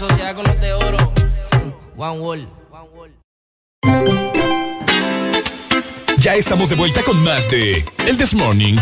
[0.08, 0.97] Sociedad con los de oro.
[1.97, 2.48] One Wall.
[6.18, 8.78] Ya estamos de vuelta con más de El This Morning.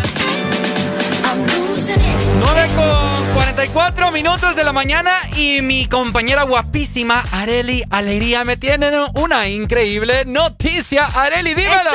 [2.39, 8.91] 9 con 44 minutos de la mañana y mi compañera guapísima Areli Alegría me tiene
[9.15, 11.07] una increíble noticia.
[11.07, 11.91] Areli, dímelo.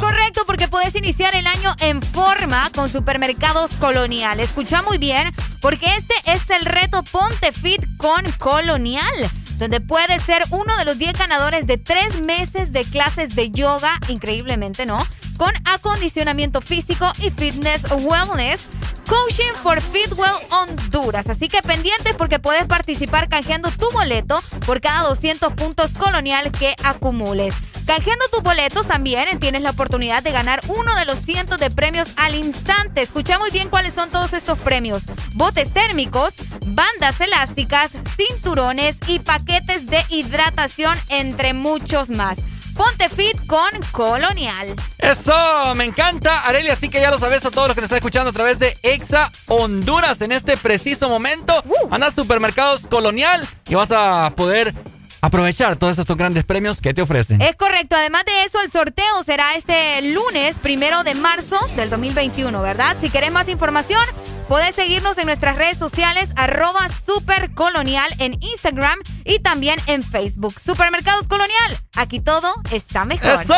[0.00, 4.40] Correcto porque puedes iniciar el año en forma con Supermercados Colonial.
[4.40, 10.44] Escucha muy bien porque este es el reto Ponte Fit con Colonial donde puedes ser
[10.50, 15.04] uno de los 10 ganadores de tres meses de clases de yoga, increíblemente, ¿no?
[15.38, 18.66] Con acondicionamiento físico y fitness wellness.
[19.08, 21.28] Coaching for Fitwell Honduras.
[21.28, 26.74] Así que pendientes porque puedes participar canjeando tu boleto por cada 200 puntos colonial que
[26.84, 27.54] acumules.
[27.86, 32.08] Canjeando tus boletos también tienes la oportunidad de ganar uno de los cientos de premios
[32.16, 33.00] al instante.
[33.00, 35.04] Escucha muy bien cuáles son todos estos premios.
[35.34, 36.34] Botes térmicos,
[36.66, 42.36] bandas elásticas, cinturones y paquetes de hidratación, entre muchos más.
[42.78, 44.76] Ponte fit con Colonial.
[44.98, 47.96] Eso, me encanta, Areli, así que ya lo sabes a todos los que nos están
[47.96, 51.64] escuchando a través de Exa Honduras en este preciso momento.
[51.90, 54.72] Anda a Supermercados Colonial y vas a poder
[55.20, 57.42] aprovechar todos estos grandes premios que te ofrecen.
[57.42, 57.96] Es correcto.
[57.96, 62.96] Además de eso, el sorteo será este lunes, primero de marzo del 2021, ¿verdad?
[63.00, 64.00] Si querés más información,
[64.48, 70.54] podés seguirnos en nuestras redes sociales, arroba supercolonial en Instagram y también en Facebook.
[70.58, 73.42] Supermercados Colonial, aquí todo está mejor.
[73.42, 73.54] ¡Eso!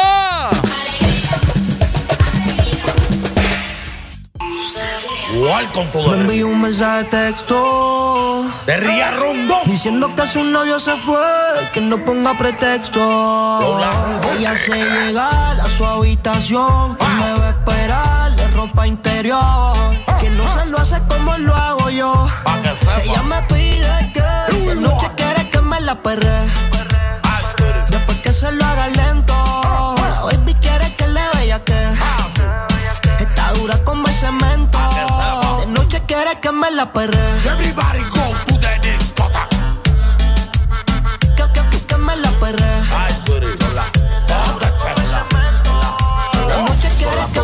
[5.38, 8.50] ¿Cuál con Me envió un mensaje de texto.
[8.66, 9.60] De Ría Rondón.
[9.66, 11.16] Diciendo que su novio se fue,
[11.72, 13.00] que no ponga pretexto.
[14.36, 19.74] Ella se llega a su habitación, que me va a esperar ropa interior.
[20.20, 22.28] Que no se lo hace como lo hago yo.
[23.02, 26.50] Ella me pide que de noche quiere que me la perre.
[27.88, 29.34] Después que se lo haga lento.
[30.24, 31.80] Baby quiere que le vaya que.
[33.18, 34.78] Está dura como el cemento.
[35.60, 37.18] De noche quiere que me la perre.
[37.44, 38.19] Everybody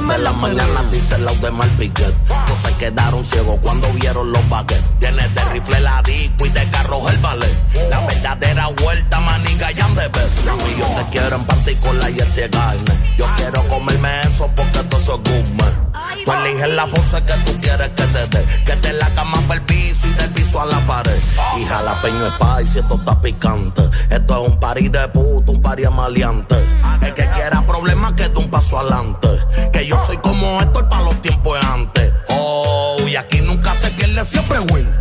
[0.06, 2.14] me la la mañana dice la de Malpiquet.
[2.48, 4.98] No se quedaron ciegos cuando vieron los baguettes.
[4.98, 7.54] Tiene de rifle la disco y de carros el ballet.
[7.90, 10.42] La verdadera vuelta, maniga y de.
[10.70, 13.14] Y yo te quiero en particular y el carne.
[13.18, 15.85] Yo quiero comerme eso porque esto es gourmet.
[16.24, 18.44] Tú eliges la pose que tú quieres que te dé.
[18.64, 21.16] Que te la cama para el piso y del piso a la pared.
[21.58, 23.82] Y jalapeño es y esto está picante.
[24.10, 26.56] Esto es un party de puto, un party maleante.
[27.00, 29.28] El que quiera problemas que dé un paso adelante.
[29.72, 32.12] Que yo soy como esto para los tiempos de antes.
[32.30, 34.92] Oh, y aquí nunca se pierde, siempre win.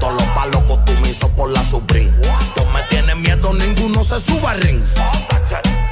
[0.00, 2.12] Todos los palos costumizo por la Supreme.
[2.54, 4.82] Tú me tienes miedo, ninguno se suba al ring.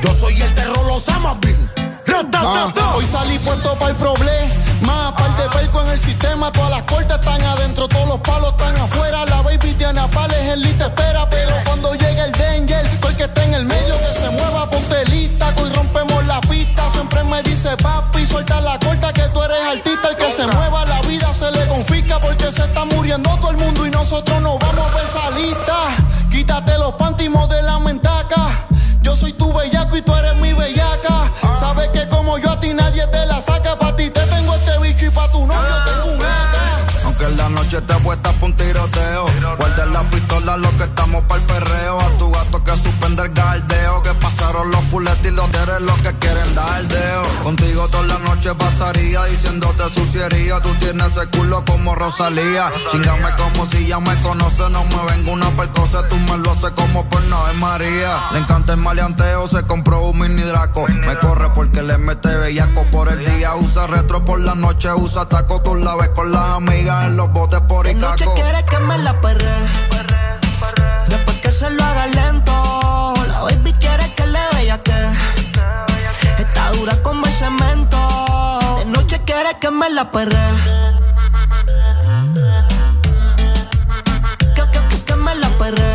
[0.03, 1.82] Yo soy el terror, los amas bien.
[2.35, 5.09] Ah, hoy salí puesto para el problema.
[5.09, 9.25] Aparte perco en el sistema, todas las cortas están adentro, todos los palos están afuera.
[9.27, 11.29] La baby tiene pales, el lit te espera.
[11.29, 15.05] Pero cuando llegue el danger, todo que esté en el medio que se mueva, ponte
[15.07, 15.55] lista.
[15.61, 16.91] Hoy rompemos la pista.
[16.91, 20.09] Siempre me dice papi, suelta la corta que tú eres artista.
[20.11, 23.57] El que se mueva, la vida se le confisca porque se está muriendo todo el
[23.59, 25.77] mundo y nosotros nos vamos a esa lista.
[26.31, 28.67] Quítate los pantimos de la mentaca.
[29.13, 31.31] Yo soy tu bellaco y tú eres mi bellaca.
[31.61, 33.79] Sabes que como yo a ti nadie te la saca.
[33.79, 37.05] Pa' ti te tengo este bicho y pa' tu novio tengo un AK.
[37.05, 39.27] Aunque en la noche te puestas pa' un tiroteo.
[39.59, 42.01] Guarda la pistola, lo que estamos para el perreo.
[42.01, 44.03] A tu gato que suspender galdeo.
[44.03, 47.23] Que pasaron los fuletes y los eres los que quieren dar deo.
[47.43, 50.61] Contigo toda la noche pasaría diciéndote suciería.
[50.61, 52.71] Tú tienes ese culo como Rosalía.
[52.91, 54.63] Chingame como si ya me conoce.
[54.71, 58.11] No me vengo una percosa, tú me lo haces como por de María.
[58.33, 60.87] Le encanta el maleanteo, se compró un mini draco.
[60.89, 63.55] Me corre porque le mete bellaco por el día.
[63.57, 65.61] Usa retro por la noche, usa taco.
[65.63, 68.35] Tú la ves con las amigas en los botes por La noche Icaco.
[68.35, 69.51] quiere que me la perre.
[71.09, 72.32] Después que se lo haga lento.
[76.39, 77.99] Está dura como el cemento.
[78.79, 80.39] De noche quiere que me la perre.
[84.55, 85.93] Que, que, que, que me la perre.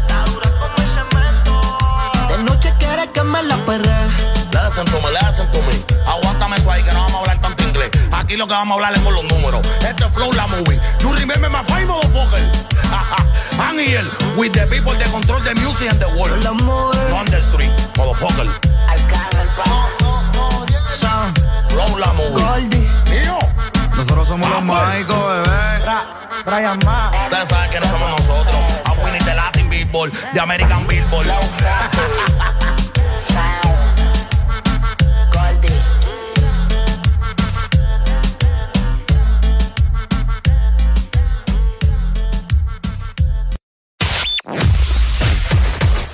[0.00, 1.52] Está dura como el cemento.
[2.28, 3.94] De noche quiere que me la perre.
[4.52, 5.74] Listen to me, listen to me.
[6.06, 7.08] Aguántame ahí que no
[8.12, 9.62] Aquí lo que vamos a hablar es con los números.
[9.86, 10.78] Este es flow la movie.
[11.00, 12.42] You remember my five motherfucker.
[13.58, 14.04] I'm here
[14.36, 16.42] with the people that control the music and the world.
[16.44, 16.52] No
[17.16, 18.48] on the street, motherfucker.
[21.70, 22.68] Flow la movie.
[23.10, 23.38] Mío.
[23.96, 25.54] Nosotros somos los mágicos, bebé.
[26.44, 27.10] Brian Ma.
[27.24, 28.60] Ustedes saben quiénes somos nosotros.
[28.84, 31.28] A Winnie de Latin Billboard, de American Billboard.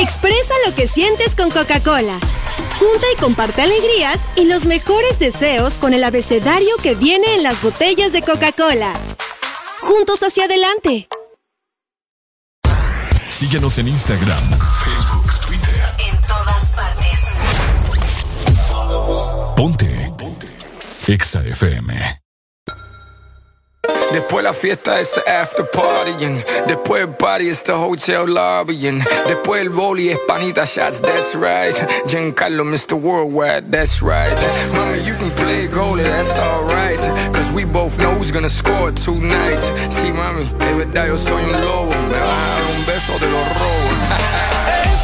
[0.00, 2.20] Expresa lo que sientes con Coca-Cola.
[2.78, 7.60] Junta y comparte alegrías y los mejores deseos con el abecedario que viene en las
[7.60, 8.92] botellas de Coca-Cola.
[9.80, 11.08] Juntos hacia adelante.
[13.28, 14.50] Síguenos en Instagram,
[14.84, 15.84] Facebook, Twitter.
[15.98, 17.24] En todas partes.
[19.56, 20.12] Ponte.
[20.16, 20.46] Ponte.
[21.08, 22.27] Exa FM.
[24.12, 26.42] Después la fiesta es the after partying.
[26.66, 29.02] Después el party es the hotel lobbying.
[29.26, 31.74] Después el boli es panita shots, that's right.
[32.06, 32.94] Giancarlo, Mr.
[32.94, 34.34] Worldwide, that's right.
[34.72, 36.98] Mama, you can play goalie, that's alright.
[37.34, 39.60] Cause we both know who's gonna score tonight.
[39.90, 41.92] Sí, mami, de verdad yo soy un lobo.
[42.08, 44.94] Me dar un beso de los robos.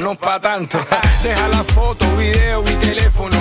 [0.00, 0.78] no pa' tanto.
[1.22, 3.36] Deja la foto, video y teléfono.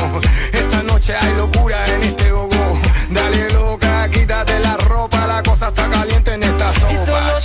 [0.52, 2.80] Esta noche hay locura en este gogo.
[3.10, 6.94] Dale loca, quítate la ropa, la cosa está caliente en esta sopa.
[6.94, 7.40] Y todo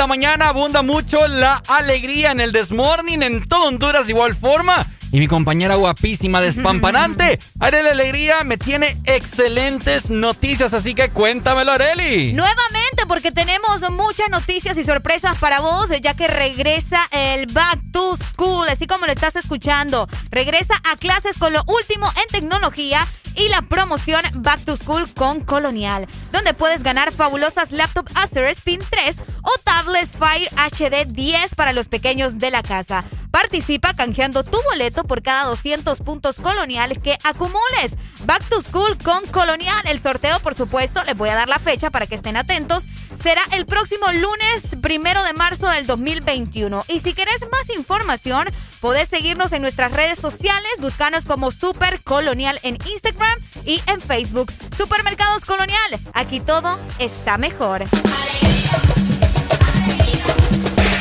[0.00, 4.86] la mañana abunda mucho la alegría en el Desmorning en todo Honduras de igual forma.
[5.12, 12.32] Y mi compañera guapísima, despampanante, Areli Alegría, me tiene excelentes noticias, así que cuéntamelo, Areli.
[12.32, 18.16] Nuevamente, porque tenemos muchas noticias y sorpresas para vos, ya que regresa el Back to
[18.16, 20.08] School, así como lo estás escuchando.
[20.30, 23.06] Regresa a clases con lo último en tecnología
[23.36, 28.80] y la promoción Back to School con Colonial, donde puedes ganar fabulosas laptop Acer Spin
[28.90, 33.04] 3 o tablets Fire HD 10 para los pequeños de la casa.
[33.30, 37.92] Participa canjeando tu boleto por cada 200 puntos coloniales que acumules.
[38.24, 39.82] Back to School con Colonial.
[39.86, 42.84] El sorteo, por supuesto, les voy a dar la fecha para que estén atentos.
[43.22, 46.84] Será el próximo lunes primero de marzo del 2021.
[46.88, 48.48] Y si querés más información,
[48.80, 50.70] podés seguirnos en nuestras redes sociales.
[50.78, 54.52] Búscanos como Super Colonial en Instagram y en Facebook.
[54.76, 56.00] Supermercados Colonial.
[56.14, 57.84] Aquí todo está mejor.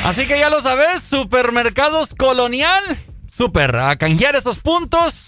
[0.06, 2.84] Así que ya lo sabes, Supermercados Colonial.
[3.32, 5.28] Super, a canjear esos puntos.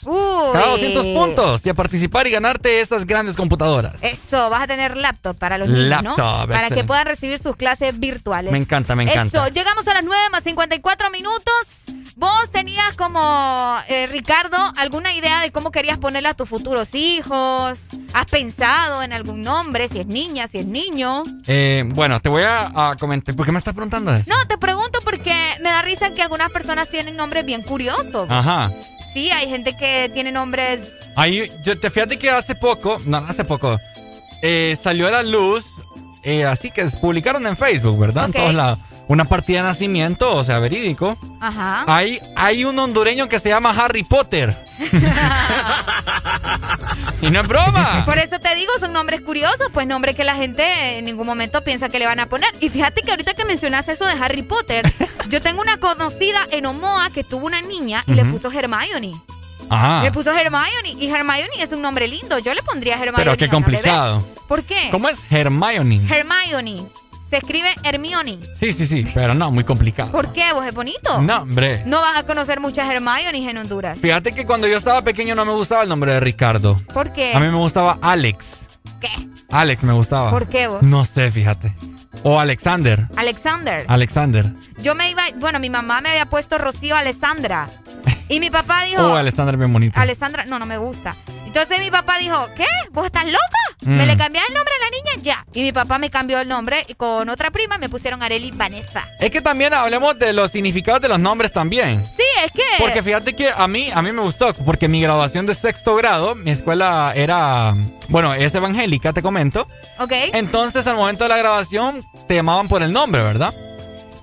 [0.54, 3.94] Cada 200 puntos y a participar y ganarte estas grandes computadoras.
[4.02, 6.16] Eso, vas a tener laptop para los niños, ¿no?
[6.16, 8.52] Para que puedan recibir sus clases virtuales.
[8.52, 9.46] Me encanta, me encanta.
[9.46, 11.86] Eso, llegamos a las 9 más 54 minutos.
[12.22, 17.80] Vos tenías como, eh, Ricardo, alguna idea de cómo querías ponerle a tus futuros hijos.
[18.14, 19.88] ¿Has pensado en algún nombre?
[19.88, 21.24] Si es niña, si es niño.
[21.48, 23.36] Eh, bueno, te voy a, comentar.
[23.36, 24.30] ¿Por qué me estás preguntando eso?
[24.30, 25.34] No, te pregunto porque
[25.64, 28.28] me da risa que algunas personas tienen nombres bien curiosos.
[28.30, 28.72] Ajá.
[29.16, 30.92] Sí, hay gente que tiene nombres.
[31.16, 33.80] Ahí, yo te fíjate que hace poco, no, hace poco,
[34.44, 35.66] eh, salió a la luz,
[36.48, 38.26] así que publicaron en Facebook, ¿verdad?
[38.26, 38.78] En todos lados
[39.12, 41.18] una partida de nacimiento, o sea, verídico.
[41.42, 41.84] Ajá.
[41.86, 44.58] Hay, hay un hondureño que se llama Harry Potter.
[47.22, 48.06] y no es broma.
[48.06, 51.62] Por eso te digo, son nombres curiosos, pues nombres que la gente en ningún momento
[51.62, 52.50] piensa que le van a poner.
[52.62, 54.90] Y fíjate que ahorita que mencionaste eso de Harry Potter,
[55.28, 59.14] yo tengo una conocida en Omoa que tuvo una niña y le puso Hermione.
[59.70, 60.04] Ajá.
[60.04, 62.40] Le puso Hermione y Hermione es un nombre lindo.
[62.40, 63.18] Yo le pondría Hermione.
[63.18, 64.26] Pero qué complicado.
[64.48, 64.88] ¿Por qué?
[64.90, 66.00] ¿Cómo es Hermione?
[66.10, 66.86] Hermione.
[67.32, 68.40] Se escribe Hermione.
[68.60, 70.12] Sí, sí, sí, pero no, muy complicado.
[70.12, 70.52] ¿Por qué?
[70.52, 71.22] ¿Vos es bonito?
[71.22, 71.82] No, hombre.
[71.86, 73.98] No vas a conocer muchas Hermiones en Honduras.
[74.00, 76.78] Fíjate que cuando yo estaba pequeño no me gustaba el nombre de Ricardo.
[76.94, 77.34] ¿Por qué?
[77.34, 78.68] A mí me gustaba Alex.
[79.00, 79.08] ¿Qué?
[79.50, 80.30] Alex me gustaba.
[80.30, 80.82] ¿Por qué vos?
[80.84, 81.74] No sé, fíjate.
[82.24, 83.08] O Alexander.
[83.16, 83.86] Alexander.
[83.88, 84.52] Alexander.
[84.82, 87.70] Yo me iba, bueno, mi mamá me había puesto Rocío Alessandra.
[88.32, 89.06] Y mi papá dijo.
[89.06, 90.00] Oh, Alessandra bien bonito.
[90.00, 91.16] Alessandra, no, no me gusta.
[91.46, 92.66] Entonces mi papá dijo, ¿qué?
[92.92, 93.40] ¿Vos estás loca?
[93.82, 94.18] ¿Me le mm.
[94.18, 95.22] cambiás el nombre a la niña?
[95.22, 95.46] Ya.
[95.54, 99.06] Y mi papá me cambió el nombre y con otra prima me pusieron Areli Vanessa.
[99.20, 102.06] Es que también hablemos de los significados de los nombres también.
[102.16, 102.64] Sí, es que...
[102.80, 106.34] Porque fíjate que a mí, a mí me gustó, porque mi graduación de sexto grado,
[106.34, 107.76] mi escuela era,
[108.08, 109.68] bueno, es evangélica, te comento.
[110.00, 110.14] Ok.
[110.32, 113.54] Entonces al momento de la graduación te llamaban por el nombre, ¿verdad?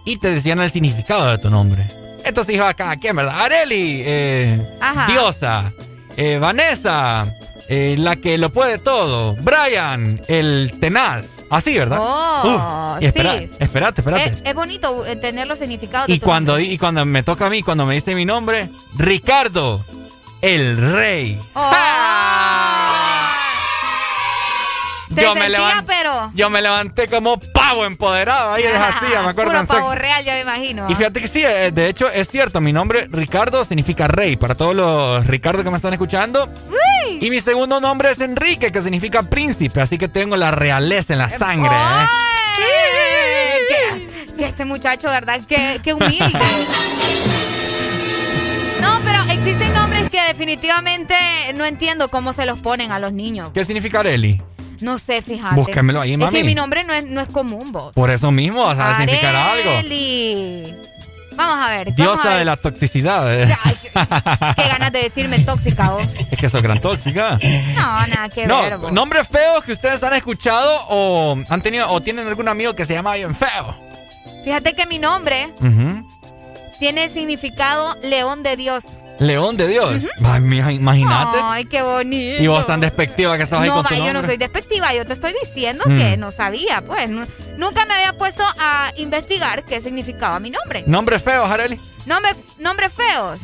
[0.06, 1.97] Y te decían el significado de tu nombre.
[2.24, 3.40] Entonces dijo acá, ¿quién, verdad?
[3.40, 4.66] Areli, eh,
[5.06, 5.72] Diosa,
[6.16, 7.32] eh, Vanessa,
[7.68, 11.98] eh, la que lo puede todo, Brian, el tenaz, así, ¿verdad?
[12.00, 13.06] Oh, sí.
[13.06, 14.34] Espérate, espérate.
[14.44, 16.08] Es, bonito tener los significados.
[16.08, 19.84] Y cuando, y cuando me toca a mí, cuando me dice mi nombre, Ricardo,
[20.42, 21.40] el rey.
[21.54, 23.07] Oh
[25.20, 26.30] yo me levanté, pero...
[26.34, 29.52] Yo me levanté como pavo empoderado ahí así, me acuerdo.
[29.52, 30.88] Puro pavo real, ya me imagino.
[30.88, 34.54] Y fíjate que sí, eh, de hecho es cierto, mi nombre Ricardo significa rey, para
[34.54, 36.48] todos los Ricardo que me están escuchando.
[37.20, 41.18] Y mi segundo nombre es Enrique, que significa príncipe, así que tengo la realeza en
[41.18, 41.70] la sangre.
[41.74, 42.06] ¿eh?
[44.38, 45.40] este muchacho, ¿verdad?
[45.46, 46.32] Qué, qué humilde.
[48.80, 51.14] No, pero existen nombres que definitivamente
[51.54, 53.50] no entiendo cómo se los ponen a los niños.
[53.52, 54.40] ¿Qué significa Areli?
[54.80, 55.54] No sé, fíjate.
[55.54, 56.36] Búscamelo ahí, mami.
[56.36, 57.92] Es que mi nombre no es, no es común, vos.
[57.94, 59.70] Por eso mismo, vas a significar algo.
[61.38, 61.94] Vamos a ver.
[61.94, 63.32] Diosa de la toxicidad.
[63.32, 63.46] ¿eh?
[64.56, 66.02] qué ganas de decirme tóxica, vos.
[66.32, 67.38] Es que sos gran tóxica.
[67.76, 68.76] No, nada que no, ver.
[68.78, 68.92] Vos.
[68.92, 72.94] Nombres feos que ustedes han escuchado o han tenido o tienen algún amigo que se
[72.94, 73.72] llama bien feo.
[74.44, 75.52] Fíjate que mi nombre
[76.80, 78.84] tiene significado león de Dios.
[79.18, 80.02] León de Dios.
[80.18, 81.38] Imagínate.
[81.42, 82.42] Ay, qué bonito.
[82.42, 84.94] Y vos tan despectiva que estabas ahí con tu No, yo no soy despectiva.
[84.94, 86.20] Yo te estoy diciendo que mm.
[86.20, 87.10] no sabía, pues.
[87.10, 90.84] nunca me había puesto a investigar qué significaba mi nombre.
[90.86, 91.78] ¿Nombres feos, Areli?
[92.06, 93.38] Nombre, nombres feos.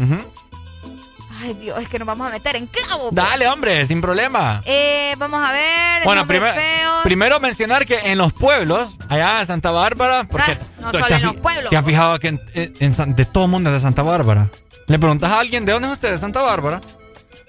[1.43, 3.11] Ay, Dios, es que nos vamos a meter en clavo.
[3.11, 3.15] Pues.
[3.15, 4.63] Dale, hombre, sin problema.
[4.65, 6.05] Eh, vamos a ver.
[6.05, 6.55] Bueno, primero,
[7.03, 11.23] primero mencionar que en los pueblos, allá en Santa Bárbara, porque ah, no solo en
[11.23, 11.71] los pueblos.
[11.71, 14.49] ¿Te has fijado que en, de todo el mundo es de Santa Bárbara?
[14.87, 16.81] Le preguntas a alguien de dónde es usted, de Santa Bárbara.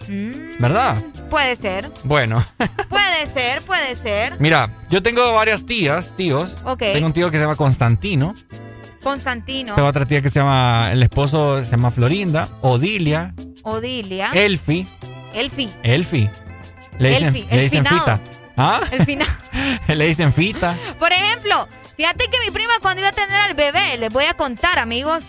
[0.08, 1.04] Mm, ¿Verdad?
[1.30, 1.92] puede ser.
[2.04, 2.46] Bueno.
[2.90, 4.40] puede ser, puede ser.
[4.40, 6.56] Mira, yo tengo varias tías, tíos.
[6.64, 6.80] Ok.
[6.80, 8.36] Tengo un tío que se llama Constantino.
[9.04, 9.76] Constantino.
[9.76, 13.34] Tengo otra tía que se llama, el esposo se llama Florinda, Odilia,
[13.64, 14.32] Odilia.
[14.34, 14.88] Elfi.
[15.34, 15.70] Elfi.
[15.84, 16.30] Elfi.
[16.98, 18.22] Le dicen, Elfi, le dicen fita.
[18.58, 18.82] ¿Ah?
[18.92, 19.28] El final.
[19.88, 20.76] le dicen fita.
[21.00, 21.68] Por ejemplo,
[21.98, 25.24] fíjate que mi prima cuando iba a tener al bebé, les voy a contar, amigos,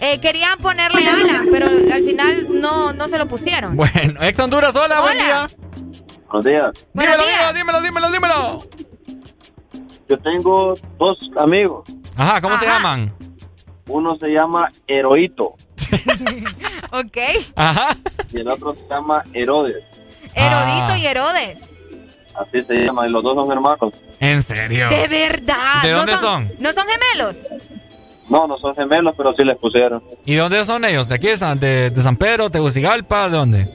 [0.00, 3.76] eh, querían ponerle Alan, pero al final no, no se lo pusieron.
[3.76, 5.48] Bueno, ex Honduras, hola, buen día.
[6.28, 6.70] Buenos días.
[6.94, 8.64] Dímelo, dímelo, dímelo, dímelo, dímelo.
[10.08, 11.88] Yo tengo dos amigos.
[12.16, 13.14] Ajá, ¿cómo se llaman?
[13.86, 15.56] Uno se llama Heroito
[16.92, 17.18] ok.
[17.56, 17.96] Ajá.
[18.32, 19.82] y el otro se llama Herodes.
[20.34, 20.98] Herodito Ah.
[20.98, 21.58] y Herodes.
[22.34, 23.06] Así se llama.
[23.06, 23.92] Y los dos son hermanos.
[24.20, 24.88] ¿En serio?
[24.88, 25.82] De verdad.
[25.82, 26.50] ¿De ¿No dónde son?
[26.58, 27.36] ¿No son gemelos?
[28.28, 30.02] No, no son gemelos, pero sí les pusieron.
[30.24, 31.08] ¿Y de dónde son ellos?
[31.08, 31.26] ¿De aquí?
[31.28, 33.28] ¿De San, de, de San Pedro, Tegucigalpa?
[33.28, 33.68] ¿De dónde?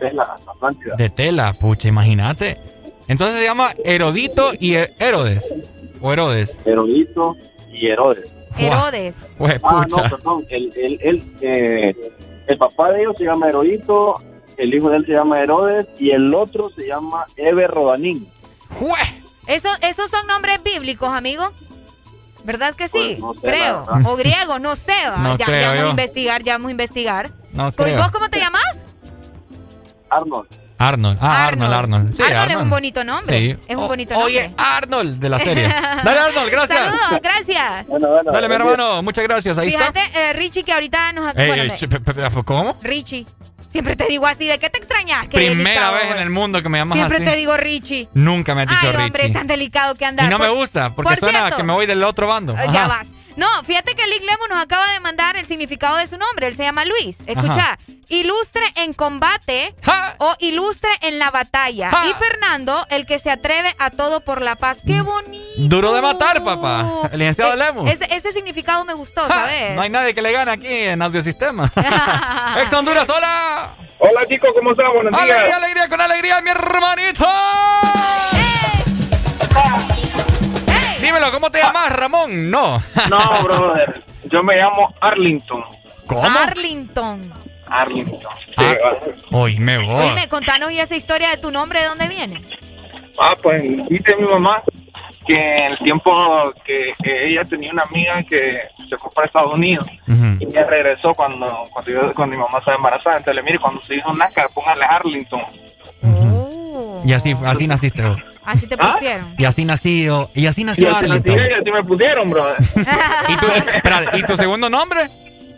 [0.00, 0.22] Es la
[0.54, 0.94] Atlántida.
[0.96, 2.58] De Tela, pucha, imagínate.
[3.08, 5.44] Entonces se llama Herodito y He- Herodes.
[6.00, 6.56] ¿O Herodes?
[6.64, 7.36] Herodito
[7.72, 8.32] y Herodes.
[8.58, 9.16] Herodes.
[9.38, 10.08] Pues Ah, no, pucha.
[10.10, 10.46] perdón.
[10.48, 11.96] El, el, el, eh,
[12.46, 14.14] el papá de ellos se llama Herodito,
[14.62, 18.28] el hijo de él se llama Herodes y el otro se llama Eber Rodanín.
[19.46, 21.50] Eso, esos son nombres bíblicos, amigo.
[22.44, 23.18] ¿Verdad que sí?
[23.18, 23.86] Pues, no sé, creo.
[24.04, 24.92] O griego, no sé.
[25.18, 25.86] No ya, creo ya vamos yo.
[25.86, 27.30] a investigar, ya vamos a investigar.
[27.52, 27.98] No ¿Y creo.
[27.98, 28.84] vos cómo te llamas?
[30.10, 30.48] Arnold.
[30.78, 31.18] Arnold.
[31.20, 32.16] Ah, Arnold, Arnold.
[32.16, 33.38] Sí, Arnold, es un bonito nombre.
[33.38, 33.56] Sí.
[33.68, 34.26] Es un O- bonito nombre.
[34.36, 35.68] Oye, Arnold de la serie.
[36.04, 36.78] Dale, Arnold, gracias.
[36.94, 37.86] Saludos, gracias.
[38.32, 39.58] Dale, mi hermano, muchas gracias.
[39.58, 40.30] Ahí Fíjate, está.
[40.30, 41.36] eh, Richie, que ahorita nos...
[41.36, 42.76] Ey, bueno, ey, ¿Cómo?
[42.82, 43.26] Richie.
[43.72, 45.22] Siempre te digo así, ¿de qué te extrañas?
[45.28, 45.56] Qué Primera
[45.88, 47.24] delicado, vez en el mundo que me llamas Siempre así.
[47.24, 48.08] te digo Richie.
[48.12, 49.04] Nunca me has dicho Ay, Richie.
[49.06, 50.26] hombre, tan delicado que andas.
[50.26, 52.52] y no me gusta, porque por suena cierto, que me voy del otro bando.
[52.52, 52.88] eh, Ya Ajá.
[52.88, 53.06] vas.
[53.36, 56.46] No, fíjate que Lick Lemon nos acaba de mandar el significado de su nombre.
[56.48, 57.16] Él se llama Luis.
[57.26, 57.78] Escucha, Ajá.
[58.08, 59.74] ilustre en combate
[60.18, 61.90] o ilustre en la batalla.
[62.08, 64.78] Y Fernando, el que se atreve a todo por la paz.
[64.86, 65.42] ¡Qué bonito!
[65.56, 67.08] Duro de matar, papá.
[67.10, 67.90] El licenciado Eh, Lemus.
[67.90, 69.74] Ese, ese significado me gustó, ¿sabes?
[69.74, 71.70] No hay nadie que le gane aquí en Audiosistema.
[72.60, 73.74] Ex Honduras, hola.
[73.98, 74.88] Hola chicos, ¿cómo están?
[74.92, 75.22] Buenos días.
[75.38, 77.26] Alegría, alegría, con alegría, mi hermanito.
[81.02, 82.50] Dímelo, ¿cómo te llamas, Ramón?
[82.50, 82.80] No.
[83.10, 84.02] No, brother.
[84.24, 85.64] Yo me llamo Arlington.
[86.06, 86.22] ¿Cómo?
[86.26, 87.32] Arlington.
[87.66, 88.20] Arlington.
[88.56, 88.74] Ah,
[89.30, 90.06] hoy me voy.
[90.08, 92.42] Oíme, contanos y esa historia de tu nombre, ¿de dónde viene?
[93.18, 94.62] Ah, pues dice mi mamá
[95.26, 98.58] que en el tiempo que, que ella tenía una amiga que
[98.88, 99.86] se fue para Estados Unidos
[100.40, 103.16] y ella regresó cuando cuando, yo- cuando mi mamá estaba embarazada.
[103.18, 105.42] Entonces le mire, cuando se hizo Naca, póngale Arlington.
[107.04, 108.18] Y así, así naciste vos.
[108.44, 108.90] Así te ¿Ah?
[108.92, 109.34] pusieron.
[109.38, 111.36] Y así nació, y así Y nació así, Arlington.
[111.36, 112.56] y así me pusieron, brother.
[113.28, 115.08] ¿Y tu, espera, ¿y tu segundo nombre?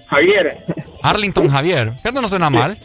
[0.09, 0.65] Javier.
[1.03, 1.93] Arlington Javier.
[1.97, 2.77] Fíjate, no suena mal.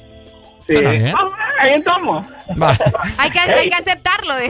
[0.66, 0.74] Sí.
[0.74, 1.14] Suena bien.
[1.18, 1.26] Ah,
[1.62, 2.26] ahí estamos.
[2.62, 2.78] Va.
[3.18, 4.36] Hay que, hay que aceptarlo.
[4.38, 4.50] De...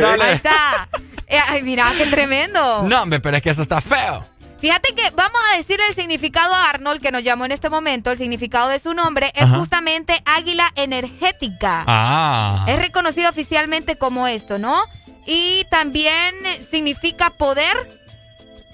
[0.00, 0.24] Dale.
[0.24, 0.88] Ahí está.
[1.28, 2.82] Eh, Ay, mira, qué tremendo.
[2.84, 4.22] No, hombre, pero es que eso está feo.
[4.58, 8.10] Fíjate que vamos a decir el significado a Arnold, que nos llamó en este momento.
[8.10, 9.58] El significado de su nombre es Ajá.
[9.58, 11.84] justamente águila energética.
[11.86, 12.64] Ah.
[12.66, 14.82] Es reconocido oficialmente como esto, ¿no?
[15.26, 16.34] Y también
[16.70, 18.00] significa poder,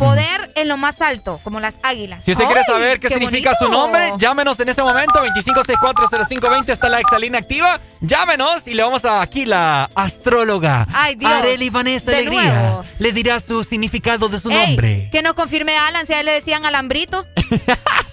[0.05, 2.25] poder en lo más alto, como las águilas.
[2.25, 6.89] Si usted quiere ¡Ay, saber qué, significa su nombre, llámenos en este momento, 25640520, está
[6.89, 7.81] la exalina activa.
[8.01, 10.87] Llámenos y le vamos a aquí la astróloga.
[10.93, 11.31] Ay, Dios.
[11.31, 12.43] Areli Vanessa De Alegría.
[12.55, 12.85] nuevo.
[12.99, 15.09] Le dirá su significado de su Ey, nombre.
[15.13, 17.27] que nos confirme Alan, si a él le decían alambrito.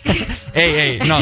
[0.53, 1.17] Ey, ey, no,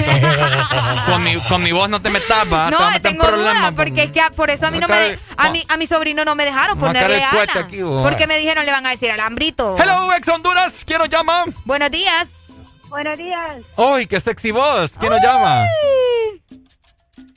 [1.05, 2.69] con, mi, con mi voz no te metas, va.
[2.69, 4.87] te No, en tengo problemas, duda, porque es que a- por eso a mí no
[4.87, 4.95] me...
[4.97, 7.49] De- a, mi, a mi sobrino no me dejaron ponerle Alan.
[7.57, 9.75] aquí, porque me dijeron, le van a decir alambrito.
[9.77, 11.45] Hello, ex Honduras, ¿quién nos llama?
[11.65, 12.27] Buenos días.
[12.89, 13.57] Buenos días.
[13.75, 14.97] ¡Uy, qué sexy voz!
[14.97, 15.65] ¿Quién nos llama?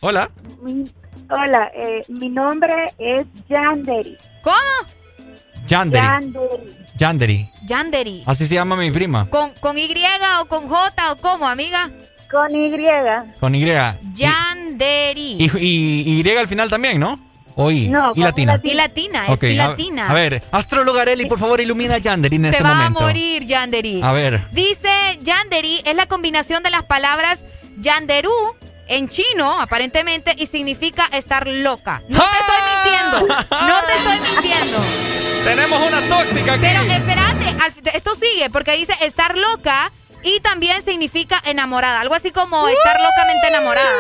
[0.00, 0.30] Hola.
[0.62, 0.90] Mi-
[1.28, 4.16] hola, eh, mi nombre es Yanderi.
[4.42, 4.56] ¿Cómo?
[5.70, 6.06] Yanderi.
[6.96, 7.50] Yanderi.
[7.64, 8.22] Yanderi.
[8.26, 9.30] Así se llama mi prima.
[9.30, 9.88] ¿Con, ¿Con Y
[10.40, 11.88] o con J o cómo, amiga?
[12.28, 12.72] Con Y.
[13.38, 13.64] Con Y.
[14.14, 15.36] Yanderi.
[15.38, 17.20] Y, y, y al final también, ¿no?
[17.54, 17.88] O I.
[17.88, 18.60] No, y con latina.
[18.64, 20.10] Y latina, es y a- latina.
[20.10, 22.98] A, ver, astróloga Areli, por favor, ilumina a Yanderi en Te este va momento.
[23.00, 24.00] a morir, Yanderi.
[24.02, 24.48] A ver.
[24.50, 24.90] Dice
[25.22, 27.40] Yanderi es la combinación de las palabras
[27.78, 28.32] Yanderu
[28.88, 32.02] en chino, aparentemente, y significa estar loca.
[32.08, 33.34] No te estoy mintiendo.
[33.50, 35.29] No te estoy mintiendo.
[35.44, 36.62] Tenemos una tóxica aquí.
[36.62, 37.56] Pero espérate,
[37.96, 39.90] esto sigue, porque dice estar loca
[40.22, 42.00] y también significa enamorada.
[42.00, 43.90] Algo así como estar locamente enamorada.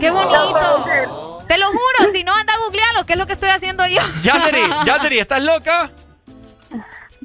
[0.00, 1.44] ¡Qué bonito!
[1.48, 4.00] Te lo juro, si no anda googlealo, que es lo que estoy haciendo yo.
[4.22, 5.90] Yanderi, Yanderi, ¿estás loca?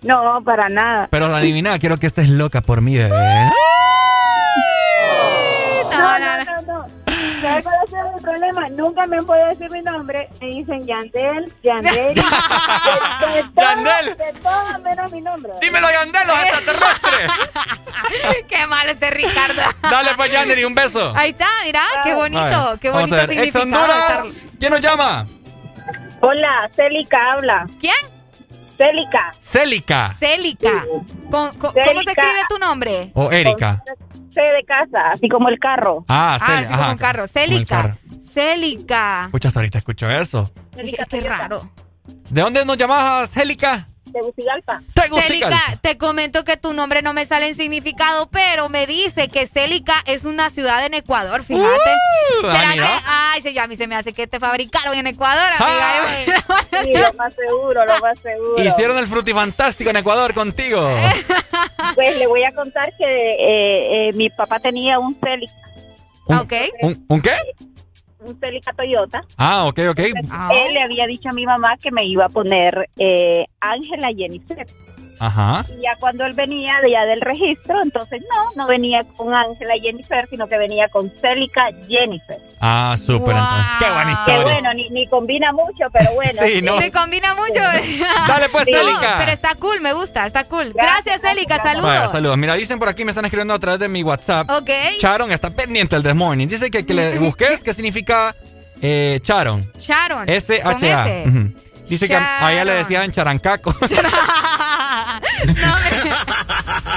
[0.01, 1.07] No, para nada.
[1.09, 3.09] Pero adivina, quiero que estés loca por mí, bebé.
[5.91, 6.52] No, no, no.
[7.61, 8.69] ¿Sabes cuál es el problema?
[8.69, 10.29] Nunca me han podido decir mi nombre.
[10.41, 11.93] Me dicen Yandel, Yandel.
[11.93, 14.17] de, de todo, Yandel.
[14.17, 15.51] De todo menos mi nombre.
[15.61, 17.31] Dímelo, Yandel, los extraterrestres.
[18.49, 19.61] qué mal este Ricardo.
[19.81, 21.13] Dale, pues, Yanderi, un beso.
[21.15, 23.63] Ahí está, mira, qué bonito, qué bonito significado.
[23.63, 25.27] Honduras, ¿Quién nos llama?
[26.21, 27.65] Hola, Célica habla.
[27.79, 27.93] ¿Quién?
[28.77, 29.33] Célica.
[29.39, 30.15] Célica.
[30.19, 30.83] Célica.
[31.29, 33.11] Con- con- ¿Cómo se escribe tu nombre?
[33.13, 33.83] O Erika.
[34.33, 36.05] C de casa, así como el carro.
[36.07, 36.69] Ah, Ah, Célica.
[36.69, 37.27] así como un carro.
[37.27, 37.97] Célica.
[38.33, 39.23] Célica.
[39.25, 40.51] Escucha, hasta ahorita escucho eso.
[40.75, 41.69] Qué, qué raro.
[42.29, 43.87] ¿De dónde nos llamabas, Célica?
[44.11, 44.81] Tegucigalpa.
[44.93, 45.57] Tegucigalpa.
[45.57, 49.47] Célica, te comento que tu nombre no me sale en significado, pero me dice que
[49.47, 51.65] Célica es una ciudad en Ecuador, fíjate.
[51.67, 53.01] Uh, ¿Será ah, que, mira.
[53.07, 56.45] ay, a mí se me hace que te fabricaron en Ecuador, amiga.
[56.83, 58.63] Sí, lo más seguro, lo más seguro.
[58.63, 60.81] Hicieron el frutifantástico en Ecuador contigo.
[61.95, 65.53] Pues le voy a contar que eh, eh, mi papá tenía un Celica,
[66.81, 67.35] ¿Un, un qué?
[68.23, 69.23] Un Celica Toyota.
[69.37, 69.99] Ah, ok, ok.
[69.99, 74.65] Él le había dicho a mi mamá que me iba a poner eh, Ángela Jennifer.
[75.19, 75.63] Ajá.
[75.69, 79.73] Y ya cuando él venía de allá del registro, entonces no, no venía con Ángela
[79.81, 82.37] Jennifer, sino que venía con Celica Jennifer.
[82.59, 83.65] Ah, súper entonces.
[83.79, 84.43] Qué buena Que historia.
[84.43, 86.41] bueno, ni, ni combina mucho, pero bueno.
[86.45, 86.79] Sí, no.
[86.81, 87.59] Se combina mucho.
[88.27, 89.15] Dale, pues, No, Célica.
[89.19, 90.73] pero está cool, me gusta, está cool.
[90.73, 91.83] Gracias, Célica, saludos.
[91.85, 92.37] Vaya, saludos.
[92.37, 94.49] Mira, dicen por aquí, me están escribiendo a través de mi WhatsApp.
[94.51, 94.69] Ok.
[94.99, 96.47] Charon está pendiente el This Morning.
[96.47, 98.35] Dice que, que le busques qué significa
[98.81, 99.71] eh, Charon.
[99.77, 100.27] Sharon.
[100.29, 101.05] S-H-A.
[101.87, 102.83] Dice que a, ella le Charon.
[102.83, 103.75] decían charancaco.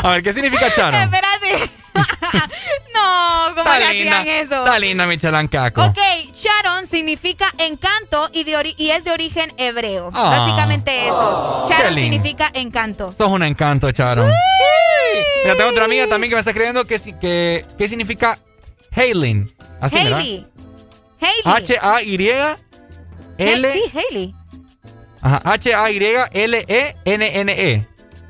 [0.03, 1.01] a ver, ¿qué significa Charon?
[1.03, 1.71] Espérate.
[2.95, 4.59] no, ¿cómo Está le linda, hacían eso?
[4.59, 5.83] está linda mi charancaco.
[5.85, 5.99] Ok,
[6.35, 10.11] Sharon significa encanto y, de ori- y es de origen hebreo.
[10.15, 10.37] Ah.
[10.39, 11.65] Básicamente eso.
[11.91, 12.01] Lindo.
[12.03, 13.13] significa encanto.
[13.13, 14.31] Sos un encanto, Charon.
[15.43, 18.39] Mira, tengo otra amiga también que me está escribiendo que, que, ¿qué significa
[18.93, 19.51] Hailing.
[19.81, 20.47] Hailey.
[21.21, 21.43] Hailey.
[21.45, 22.57] H-A-Y-L.
[23.73, 24.35] Sí, Hailey.
[25.20, 27.86] Ajá, H-A-Y-L-E-N-N-E.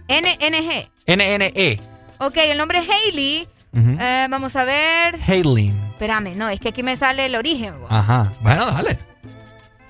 [0.08, 0.90] N-N-G.
[1.06, 1.80] N-N-E.
[2.18, 3.48] Ok, el nombre es Hailey.
[3.72, 3.96] Ujú.
[4.00, 5.18] Eh, vamos a ver.
[5.26, 5.76] Hailing.
[5.90, 7.74] Espérame, no, es que aquí me sale el origen.
[7.88, 8.32] Ajá.
[8.40, 8.98] Bueno, dale.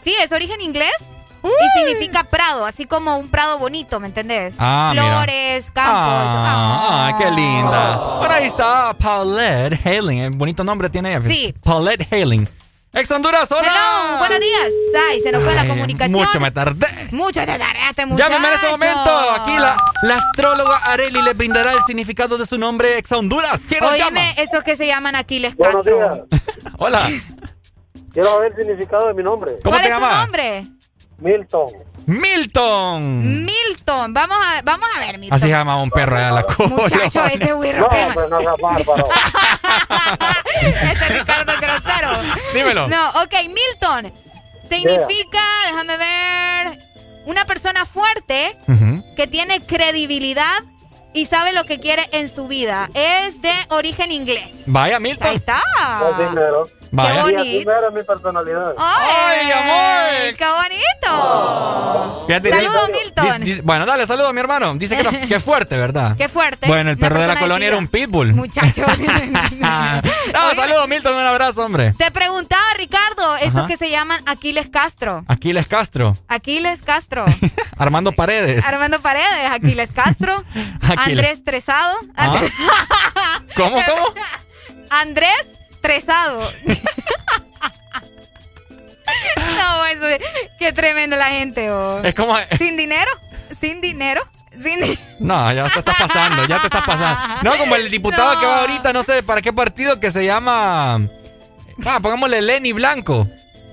[0.02, 0.92] Sí, es origen inglés.
[1.44, 4.56] Y significa prado, así como un prado bonito, ¿me entendés?
[4.58, 4.90] Ah.
[4.92, 5.94] Flores, campos.
[5.94, 7.96] Ah, qué linda.
[8.18, 10.18] Bueno, ahí está Paulette Hailing.
[10.18, 11.22] El bonito nombre tiene ella.
[11.22, 11.54] Sí.
[11.62, 12.48] Paulette Hailing.
[12.96, 13.60] Ex Honduras, hola.
[13.60, 14.72] Hello, buenos días.
[15.10, 16.12] Ay, se nos fue la Ay, comunicación.
[16.18, 16.86] Mucho me tardé.
[17.10, 18.30] Mucho te tardaste, muchacho.
[18.30, 19.10] Llámeme en este momento.
[19.32, 23.64] Aquí la, la astróloga Areli le brindará el significado de su nombre, Ex Honduras.
[23.68, 24.18] ¿Quién nos llama?
[24.18, 26.26] Óyeme, esos que se llaman Aquiles Buenos Castro.
[26.78, 27.06] Hola.
[28.14, 29.56] Quiero saber el significado de mi nombre.
[29.62, 30.18] ¿Cómo ¿Cuál te es tu llamas?
[30.22, 30.66] nombre?
[31.18, 31.68] Milton.
[32.06, 33.44] Milton.
[33.44, 34.12] Milton.
[34.14, 35.36] Vamos a, vamos a ver, Milton.
[35.36, 36.76] Así se llama un perro allá en la colonia.
[36.76, 37.80] Muchacho, este güiro.
[37.80, 39.08] No, pues no seas bárbaro.
[40.62, 42.10] este Ricardo Grosero.
[42.54, 42.88] Dímelo.
[42.88, 44.12] No, ok, Milton.
[44.68, 46.78] Significa, déjame ver,
[47.26, 48.58] una persona fuerte
[49.16, 50.58] que tiene credibilidad
[51.14, 52.90] y sabe lo que quiere en su vida.
[52.94, 54.64] Es de origen inglés.
[54.66, 55.28] Vaya, Milton.
[55.28, 55.62] Ahí está.
[56.10, 56.66] Es dinero.
[56.90, 57.14] Vaya.
[57.14, 57.70] Qué bonito.
[57.92, 58.74] mi personalidad.
[58.78, 60.34] ¡Ay, amor!
[60.36, 62.24] ¡Qué bonito!
[62.26, 63.24] Fíjate, Saludos, Milton.
[63.26, 64.74] dice- dice- bueno, dale, saludos a mi hermano.
[64.74, 66.16] Dice que, no- que fuerte, ¿verdad?
[66.16, 66.66] Qué fuerte.
[66.66, 68.34] Bueno, el perro de la colonia era un pitbull.
[68.34, 68.84] Muchacho.
[69.52, 71.14] no, saludos, Milton.
[71.14, 71.92] Un abrazo, hombre.
[71.96, 73.66] Te preguntaba, Ricardo, estos Ajá.
[73.68, 75.24] que se llaman Aquiles Castro.
[75.28, 76.16] Aquiles Castro.
[76.28, 77.24] Aquiles Castro.
[77.78, 78.64] Armando Paredes.
[78.64, 80.42] Armando Paredes, Aquiles Castro.
[80.82, 80.98] Aquiles.
[81.24, 81.96] Andrés Tresado.
[82.16, 82.34] Ah.
[83.56, 84.14] ¿Cómo, cómo?
[84.90, 86.40] Andrés Tresado.
[89.36, 90.20] no, eso es-
[90.58, 91.70] qué tremendo la gente.
[91.70, 92.02] oh.
[92.02, 92.36] Es como...
[92.58, 93.10] Sin dinero,
[93.60, 94.22] sin dinero,
[94.62, 94.80] sin
[95.20, 97.18] No, ya te estás pasando, ya te estás pasando.
[97.42, 98.40] No, como el diputado No.
[98.40, 100.96] que va ahorita, no sé para qué partido, que se llama...
[101.84, 103.28] Ah, pongámosle Lenny Blanco.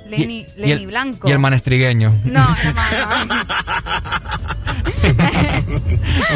[0.08, 1.28] Lenny, Y- y Lenny el- Blanco.
[1.30, 2.14] Y el manestrigueño.
[2.26, 3.46] No, hermano.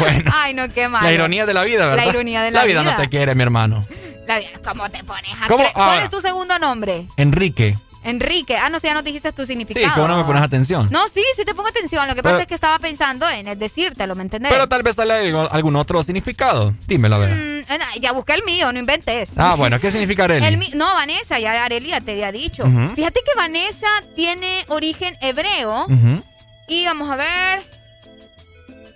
[0.00, 1.02] Bueno, Ay, no, qué mal.
[1.04, 2.04] la ironía de la vida, ¿verdad?
[2.04, 2.80] La ironía de la vida.
[2.82, 2.90] vida.
[2.92, 3.86] no te quiere, mi hermano.
[4.64, 5.32] ¿Cómo te pones?
[5.40, 5.64] a ¿Cómo?
[5.72, 7.06] ¿Cuál es tu segundo nombre?
[7.16, 7.76] Enrique.
[8.04, 8.56] Enrique.
[8.56, 9.94] Ah, no sé, ya no dijiste tu Sí, significado.
[9.94, 10.88] ¿cómo no me pones atención?
[10.90, 12.06] No, sí, sí te pongo atención.
[12.06, 14.50] Lo que Pero- pasa es que estaba pensando en decírtelo, ¿me entendés?
[14.52, 16.72] Pero tal vez sale algún otro significado.
[16.86, 17.64] Dímelo, a ver.
[17.66, 19.30] Mm, ya busqué el mío, no inventes.
[19.36, 20.46] Ah, bueno, ¿qué significa Areli?
[20.46, 22.64] El no, Vanessa, ya Arelia te había dicho.
[22.94, 25.86] Fíjate que Vanessa tiene origen hebreo.
[26.68, 27.78] Y vamos a ver.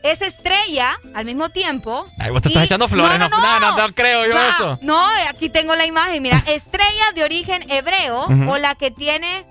[0.03, 2.07] Es estrella al mismo tiempo.
[2.19, 3.19] Ay, vos te estás echando flores.
[3.19, 4.79] No, no, no, no, creo yo eso.
[4.83, 6.23] No, aquí tengo la imagen.
[6.23, 9.47] Mira, estrella de origen hebreo o la que tiene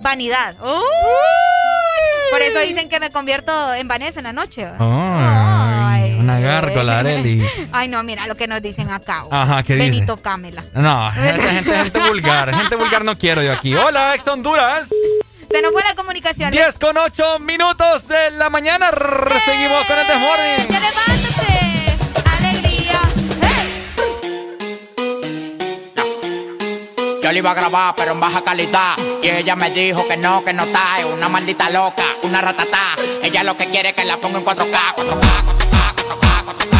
[0.00, 0.56] vanidad.
[2.30, 4.66] Por eso dicen que me convierto en Vanessa en la noche.
[4.78, 7.44] Ay, una gárgola, Areli.
[7.72, 9.24] Ay, no, mira lo que nos dicen acá.
[9.30, 9.90] Ajá, ¿qué dice?
[9.90, 10.64] Benito Cámela.
[10.74, 12.54] No, gente, gente, gente vulgar.
[12.54, 13.74] Gente vulgar no quiero yo aquí.
[13.74, 14.88] Hola, ex Honduras.
[15.50, 16.50] Se nos fue la comunicación.
[16.50, 18.90] 10 con 8 minutos de la mañana.
[19.44, 20.68] Seguimos con el Desmorning.
[20.68, 21.96] ¡Levántate!
[22.38, 23.00] ¡Alegría!
[27.22, 28.96] Yo le iba a grabar, pero en baja calidad.
[29.22, 30.98] Y ella me dijo que no, que no está.
[30.98, 32.96] Es una maldita loca, una ratata.
[33.22, 36.76] Ella lo que quiere es que la ponga en 4K, 4K, 4K, 4K, 4K.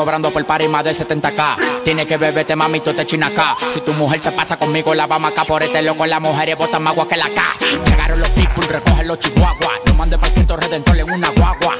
[0.00, 1.82] Cobrando por par y más de 70k.
[1.84, 3.54] Tiene que beberte, mami, tú te china acá.
[3.68, 6.06] Si tu mujer se pasa conmigo, la vamos acá por este loco.
[6.06, 7.42] La mujer y botan más agua que la K.
[7.84, 9.80] Llegaron los people, recogen los chihuahuas.
[9.84, 11.74] No mande para Cristo Redentor en una guagua.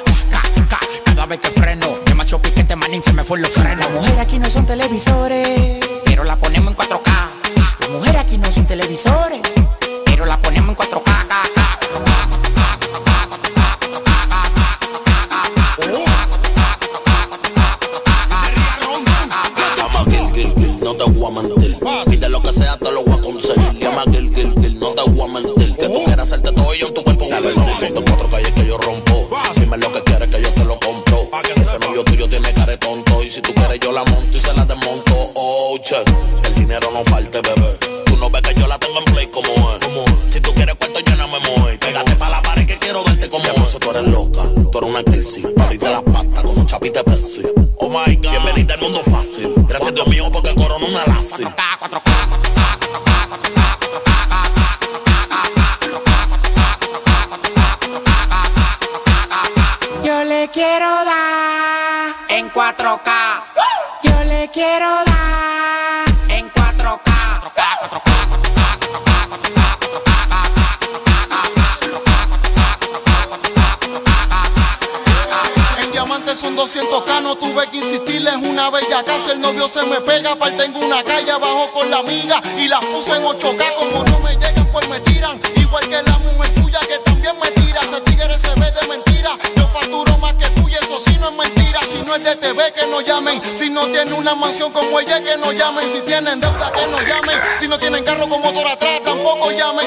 [1.07, 1.87] cada vez que freno.
[2.05, 3.79] Demasiado piquete, manín, se me fue los frenos.
[3.79, 7.11] Las mujeres aquí no son televisores, pero la ponemos en 4K.
[7.57, 9.41] Las mujeres aquí no son televisores,
[10.05, 11.10] pero la ponemos en 4K.
[22.09, 23.79] Pide lo que sea, te lo voy a conseguir.
[23.79, 25.77] Llama Gil, Gil, Gil, no te voy a mentir.
[25.77, 27.11] Que tú quieras hacerte todo yo en tu cuerpo.
[50.93, 52.10] Porque corona una lazi.
[79.05, 82.69] Casa, el novio se me pega, aparte tengo una calle abajo con la amiga y
[82.69, 86.55] las puse en 8k, como no me llegan pues me tiran, igual que la mujer
[86.55, 90.49] tuya que también me tira, ese tigre se ve de mentira, yo facturo más que
[90.51, 93.71] tú eso sí no es mentira, si no es de TV que nos llamen, si
[93.71, 97.41] no tiene una mansión como ella que nos llamen, si tienen deuda que nos llamen,
[97.59, 99.87] si no tienen carro con motor atrás tampoco llamen,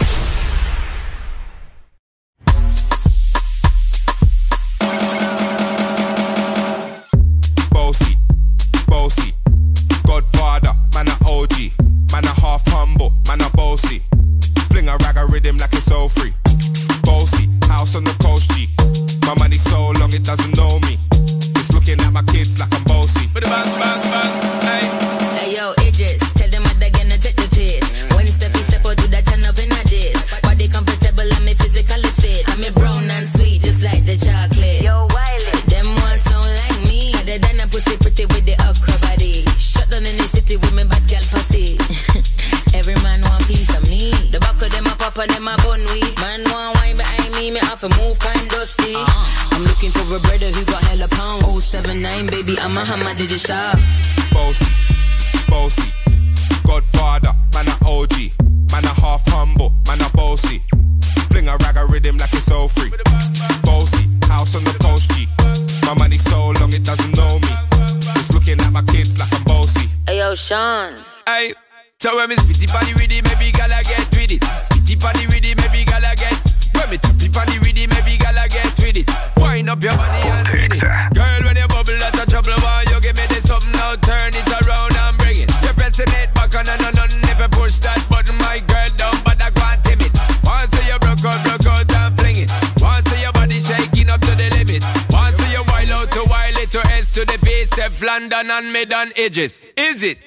[98.01, 99.53] Base, London and mid on edges.
[99.77, 100.17] Is it?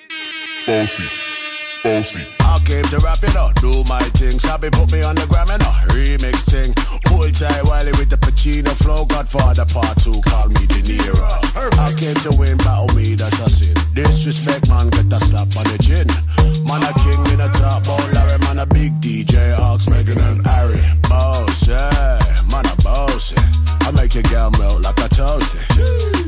[0.66, 1.04] Bossy,
[1.82, 2.22] bossy.
[2.40, 4.38] I came to rap it up, do my thing.
[4.38, 6.72] Sabi put me on the gram and a remix thing.
[7.08, 9.04] Hold tight Wiley with the Pacino flow.
[9.04, 11.78] Godfather part two, call me De Niro.
[11.78, 13.76] I came to win, battle me, that's a sin.
[13.94, 16.08] Disrespect, man, get a slap on the chin.
[16.66, 20.46] Man, a king in a top, oh Larry, man, a big DJ, Ox, Megan and
[20.46, 20.80] Harry.
[21.08, 22.18] Boss, yeah,
[22.50, 23.63] man, a boss, yeah.
[23.84, 25.60] I make your girl melt like a toasty.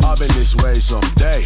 [0.04, 1.42] I've been this way someday.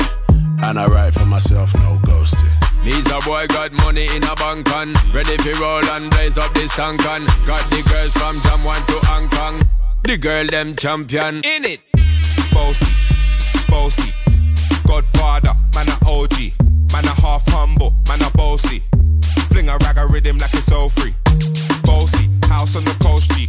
[0.63, 2.51] And I write for myself, no ghosting.
[2.85, 6.51] Needs a boy got money in a bank on Ready for roll and blaze up
[6.55, 9.69] this tank on Got the girls from Jamwan to Hong Kong.
[10.03, 11.37] The girl them champion.
[11.45, 11.81] In it.
[12.53, 12.93] Bossy,
[13.69, 14.13] bossy.
[14.87, 16.35] Godfather, man a OG
[16.93, 18.83] Man a half humble, man a bossy.
[19.53, 21.15] Fling a rag a rhythm like it's all free.
[21.85, 23.49] Bossy, house on the coast G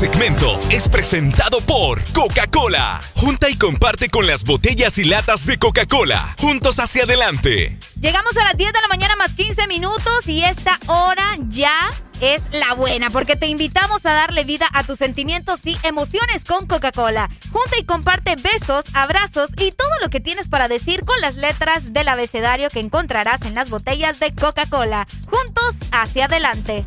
[0.00, 2.98] segmento es presentado por Coca-Cola.
[3.16, 6.36] Junta y comparte con las botellas y latas de Coca-Cola.
[6.40, 7.78] Juntos hacia adelante.
[8.00, 11.90] Llegamos a las 10 de la mañana más 15 minutos y esta hora ya
[12.22, 16.66] es la buena porque te invitamos a darle vida a tus sentimientos y emociones con
[16.66, 17.28] Coca-Cola.
[17.52, 21.92] Junta y comparte besos, abrazos y todo lo que tienes para decir con las letras
[21.92, 25.06] del abecedario que encontrarás en las botellas de Coca-Cola.
[25.28, 26.86] Juntos hacia adelante.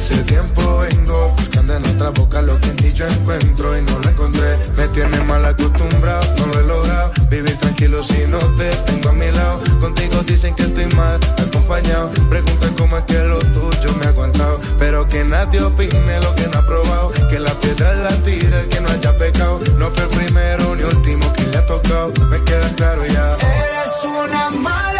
[0.00, 3.98] Hace tiempo vengo buscando en otra boca lo que en ti yo encuentro y no
[3.98, 4.56] lo encontré.
[4.74, 7.12] Me tienes mal acostumbrado, no lo he logrado.
[7.28, 9.60] Vivir tranquilo si no te tengo a mi lado.
[9.78, 12.08] Contigo dicen que estoy mal acompañado.
[12.30, 14.58] Preguntan cómo es que lo tuyo me ha aguantado.
[14.78, 17.12] Pero que nadie opine lo que no ha probado.
[17.28, 19.60] Que la piedra la tira que no haya pecado.
[19.76, 22.10] No fue el primero ni último que le ha tocado.
[22.30, 23.34] Me queda claro ya.
[23.34, 24.99] eres una mala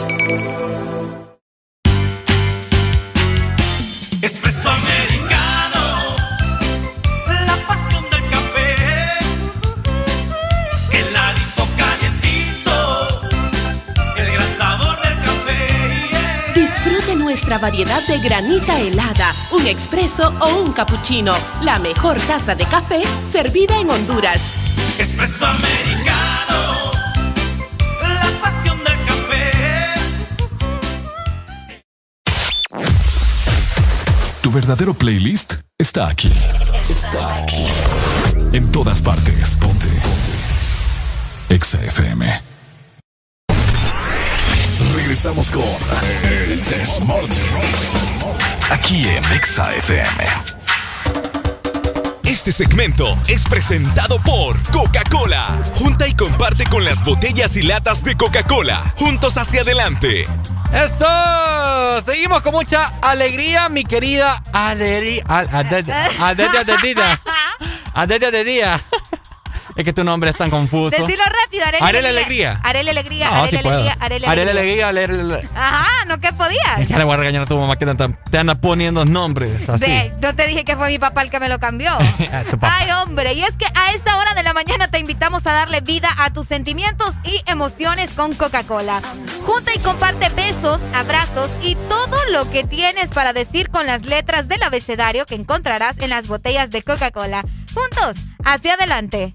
[17.61, 21.33] Variedad de granita helada, un expreso o un cappuccino.
[21.61, 24.41] La mejor taza de café servida en Honduras.
[24.97, 26.91] Espresso americano,
[28.01, 29.51] la pasión del café.
[34.41, 36.31] Tu verdadero playlist está aquí.
[36.89, 37.65] Está aquí.
[38.51, 39.55] En todas partes.
[39.55, 39.85] Ponte.
[39.85, 41.55] Ponte.
[41.55, 42.50] Exa FM.
[45.23, 45.63] Regresamos con
[46.23, 47.29] El Desmorning.
[48.71, 50.23] Aquí en Exa FM.
[52.23, 55.45] Este segmento es presentado por Coca-Cola.
[55.75, 58.95] Junta y comparte con las botellas y latas de Coca-Cola.
[58.97, 60.25] Juntos hacia adelante.
[60.73, 62.01] ¡Eso!
[62.03, 65.21] Seguimos con mucha alegría, mi querida Aleri...
[65.27, 66.63] Adelia
[68.31, 68.43] de
[69.81, 70.91] Es que tu nombre es tan confuso.
[70.91, 71.83] Decilo rápido, Arely.
[71.83, 72.61] Arely Alegría.
[72.63, 73.69] Arely Alegría, No, sí puedo.
[73.79, 74.87] Alegría, Arely Arely Alegría.
[74.89, 76.87] Alegría, Arely- Ajá, no que podías.
[76.87, 79.85] Ya le voy a regañar a tu mamá que te anda, poniendo nombres así.
[79.85, 81.89] Ve, no te dije que fue mi papá el que me lo cambió.
[82.61, 85.81] Ay, hombre, y es que a esta hora de la mañana te invitamos a darle
[85.81, 89.01] vida a tus sentimientos y emociones con Coca-Cola.
[89.43, 94.47] Junta y comparte besos, abrazos y todo lo que tienes para decir con las letras
[94.47, 97.43] del abecedario que encontrarás en las botellas de Coca-Cola.
[97.73, 99.33] Juntos, hacia adelante.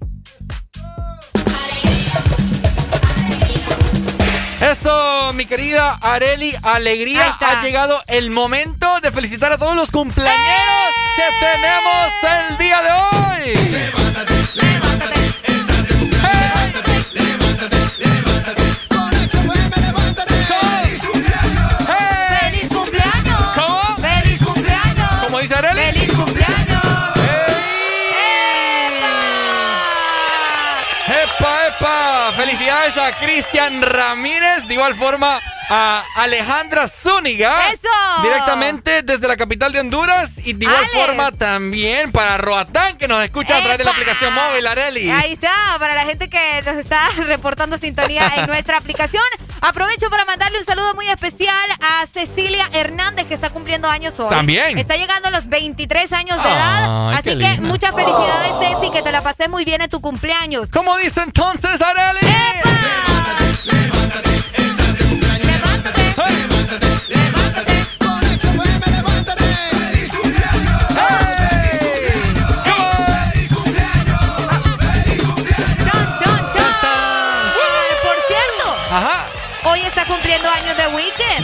[4.61, 7.37] Eso, mi querida Areli Alegría.
[7.39, 12.91] Ha llegado el momento de felicitar a todos los cumpleañeros que tenemos el día de
[12.91, 14.36] hoy.
[33.07, 37.69] A Cristian Ramírez, de igual forma a Alejandra Zúñiga.
[37.71, 38.21] ¡Eso!
[38.21, 41.05] Directamente desde la capital de Honduras y de igual Ale.
[41.05, 45.09] forma también para Roatán que nos escucha a través de la aplicación móvil, Areli.
[45.09, 49.23] Ahí está, para la gente que nos está reportando sintonía en nuestra aplicación.
[49.61, 54.29] Aprovecho para mandarle un saludo muy especial a Cecilia Hernández, que está cumpliendo años hoy.
[54.29, 54.77] También.
[54.77, 57.13] Está llegando a los 23 años de Ay, edad.
[57.13, 57.61] Así qué que linda.
[57.67, 60.71] muchas felicidades, Ceci, que te la pases muy bien en tu cumpleaños.
[60.71, 62.19] ¿Cómo dice entonces, Areli?
[62.63, 63.06] Por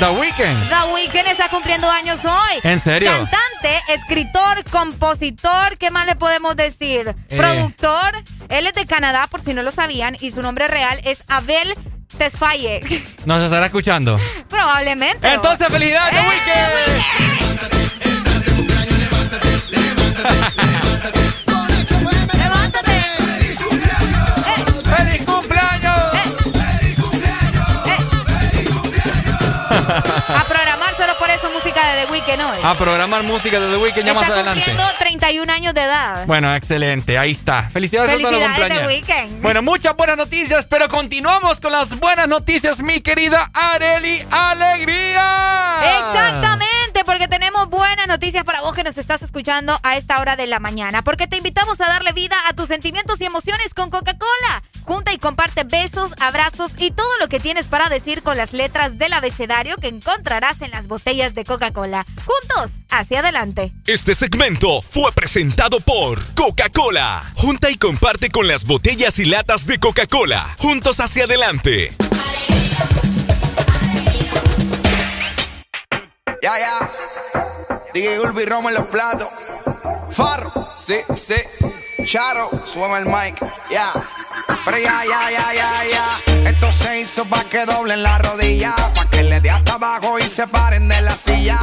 [0.03, 0.67] The Weeknd.
[0.67, 2.59] The Weeknd está cumpliendo años hoy.
[2.63, 3.09] ¿En serio?
[3.09, 7.15] Cantante, escritor, compositor, ¿qué más le podemos decir?
[7.29, 7.37] Eh.
[7.37, 8.21] Productor.
[8.49, 11.73] Él es de Canadá, por si no lo sabían, y su nombre real es Abel
[12.17, 12.81] Tesfaye.
[13.25, 14.19] Nos estará escuchando.
[14.49, 15.25] Probablemente.
[15.25, 17.33] Entonces, felicidades, The Weeknd.
[30.39, 30.43] A
[31.83, 32.41] música de The Weeknd.
[32.41, 32.59] Hoy.
[32.63, 34.71] A programar música de The Weeknd ya más adelante.
[34.71, 36.25] Está 31 años de edad.
[36.25, 37.69] Bueno, excelente, ahí está.
[37.69, 38.87] Felicidades, a todos los cumpleaños.
[38.87, 39.41] Weeknd.
[39.41, 45.79] Bueno, muchas buenas noticias, pero continuamos con las buenas noticias, mi querida Areli Alegría.
[45.99, 50.47] Exactamente, porque tenemos buenas noticias para vos que nos estás escuchando a esta hora de
[50.47, 54.63] la mañana, porque te invitamos a darle vida a tus sentimientos y emociones con Coca-Cola.
[54.85, 58.97] Junta y comparte besos, abrazos y todo lo que tienes para decir con las letras
[58.97, 61.72] del abecedario que encontrarás en las botellas de Coca-Cola.
[61.73, 63.73] Juntos, hacia adelante.
[63.87, 67.23] Este segmento fue presentado por Coca-Cola.
[67.35, 70.55] Junta y comparte con las botellas y latas de Coca-Cola.
[70.59, 71.95] Juntos hacia adelante.
[76.41, 76.91] Ya, ya.
[77.93, 79.29] DJ Ulvi Romo en los platos.
[80.11, 81.35] Farro, sí, sí.
[82.05, 83.39] Charo, súbeme el mic.
[83.71, 83.91] Ya.
[84.65, 86.49] Pero ya, ya, ya, ya, ya.
[86.49, 88.73] Esto se hizo pa' que doblen la rodilla.
[88.95, 91.59] Pa' que le dé hasta abajo y se paren de la silla.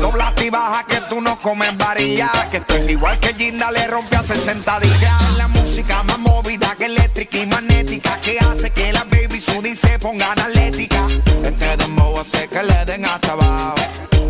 [0.00, 2.30] Dobla y baja que tú no comes varilla.
[2.50, 5.36] Que esto es igual que Ginda le rompe a 60 días.
[5.36, 8.18] La música más movida que eléctrica y magnética.
[8.20, 11.06] Que hace que la baby Sudi se pongan atlética.
[11.44, 13.74] Este dembow hace que le den hasta abajo.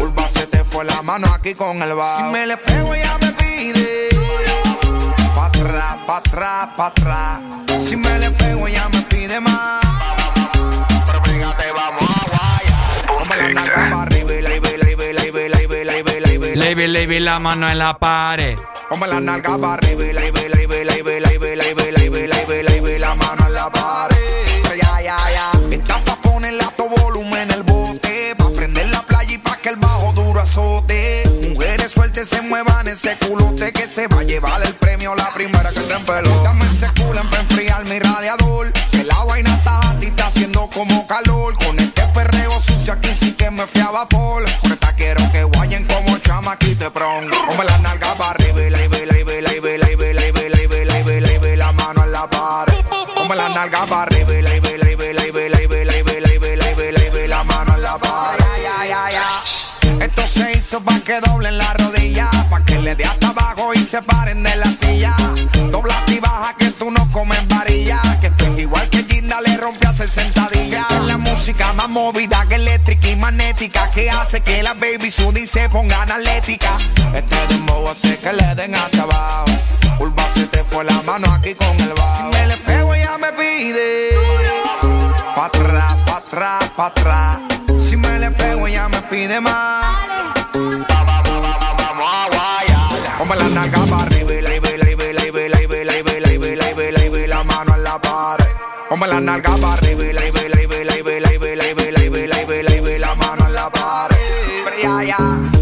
[0.00, 2.16] Urba se te fue la mano aquí con el bajo.
[2.16, 4.17] Si me le pego ya me pide.
[5.58, 7.40] Atrás, pa' atrás, pa' atrás.
[7.80, 9.80] Si me le pego ella me pide más.
[11.04, 13.18] Pero fíjate, vamos a guayar.
[13.18, 15.32] Ponme la nalga pa' arriba y la y la y la y la y la
[15.32, 18.56] y la y la y la y la Levy, levy la mano en la pared.
[18.88, 23.14] Ponme la nalga para arriba y la y la y la y la y la
[23.16, 24.16] mano en la pared.
[24.80, 25.50] Ya, ya, ya.
[25.72, 28.36] Está pa' ponerle a todo volumen el bote.
[28.38, 31.07] Pa' prender la playa y pa' que el bajo duro azote
[32.28, 35.98] se muevan ese culote que se va a llevar el premio la primera que se
[36.00, 36.42] pelo.
[36.42, 38.70] Dame ese culo para enfriar mi radiador.
[38.90, 41.54] Que la vaina está a ti, está haciendo como calor.
[41.64, 44.44] Con este perreo sucio aquí sí que me fui a vapor.
[44.62, 47.30] Por esta quiero que guayen como chamaquito de pron.
[47.30, 48.78] Come la nalga para arriba y la
[51.56, 52.74] la mano en la pared.
[53.16, 55.98] Come la nalga para arriba y vela y vela y vela y vela y vela
[55.98, 58.44] y vela y vela y la mano en la pared.
[60.00, 61.27] Esto se hizo para quedar
[63.88, 65.16] se paren de la silla.
[65.72, 69.56] Dobla y baja que tú no comes varilla, que esto es igual que Ginda le
[69.56, 70.84] rompe a 60 días.
[70.90, 75.46] Es la música más movida que eléctrica y magnética, que hace que la baby Sudi
[75.46, 76.76] se pongan atlética.
[77.14, 79.46] Este dembow hace que le den hasta abajo.
[80.00, 82.30] Urba se te fue la mano aquí con el bajo.
[82.30, 84.10] Si me le pego ella me pide.
[85.34, 87.38] Pa' atrás, pa' atrás, pa' atrás.
[87.80, 89.96] Si me le pego ella me pide más.
[99.08, 102.62] la nalga para arriba y la y la y la y la y la y
[102.62, 104.16] la y la mano en la pared.
[104.82, 105.16] Ya, ya,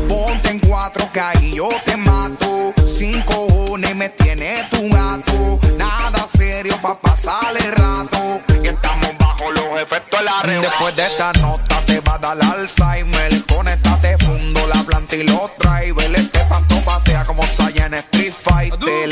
[0.08, 2.74] ponte en cuatro que ahí yo te mato.
[2.86, 5.60] Cinco cojones me tiene tu gato.
[5.78, 8.40] Nada serio pa' pasar el rato.
[8.62, 10.60] Y estamos bajo los efectos de la red.
[10.60, 13.44] Después de esta nota te va a dar Alzheimer.
[13.46, 15.95] Con esta te fundo la planta y los drive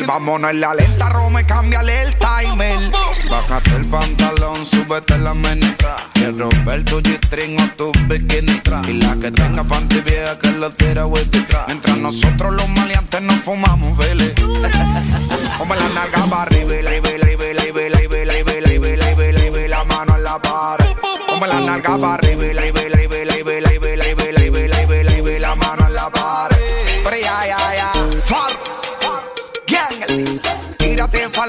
[0.07, 2.79] Vámonos en la lenta, Rome, cámbiale el timer.
[3.31, 5.97] Bájate el pantalón, súbete la menestra.
[6.13, 8.61] Quiero ver tu G-string o tu bikini.
[8.89, 11.45] Y la que tenga panty vieja que lo tira whisky.
[11.67, 14.35] Mientras nosotros los maleantes nos fumamos, vele.
[15.59, 17.95] Come la nalga para arriba y la y la y la y
[19.33, 20.87] la y la mano en la pared.
[21.29, 23.35] Come la nalga para arriba y la y la y la
[25.31, 26.57] y la mano en la pared.
[27.05, 27.57] Pero ya, ya,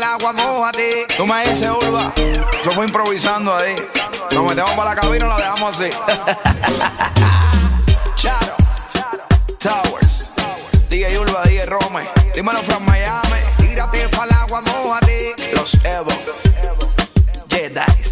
[0.05, 1.07] agua, mojate.
[1.17, 2.13] Tú me dices, Urba.
[2.63, 3.75] Yo fui improvisando ahí.
[4.33, 5.89] Nos metemos para la cabina y la dejamos así.
[8.15, 8.55] Charo.
[9.59, 10.29] Towers.
[10.89, 12.07] DJ Urba, DJ Rome.
[12.33, 13.39] Dímelo from Miami.
[13.57, 15.35] Tírate para el agua, mojate.
[15.53, 16.11] Los Evo.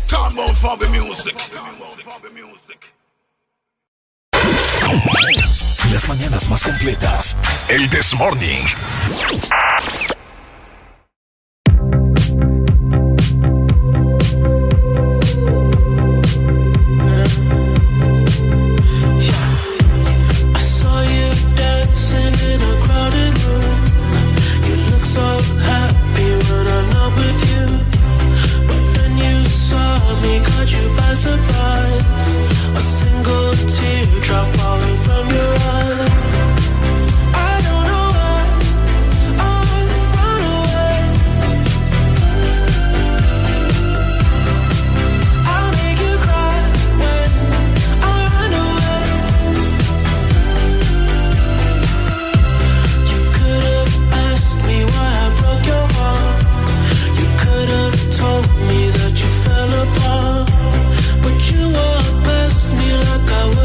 [0.10, 1.36] Down for the music.
[5.92, 7.38] Las mañanas más completas.
[7.68, 8.64] El This Morning.
[31.16, 32.36] Surprise.
[32.76, 34.93] A single teardrop falling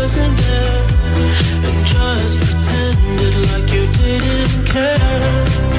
[0.08, 0.86] wasn't there
[1.68, 5.77] and just pretended like you didn't care.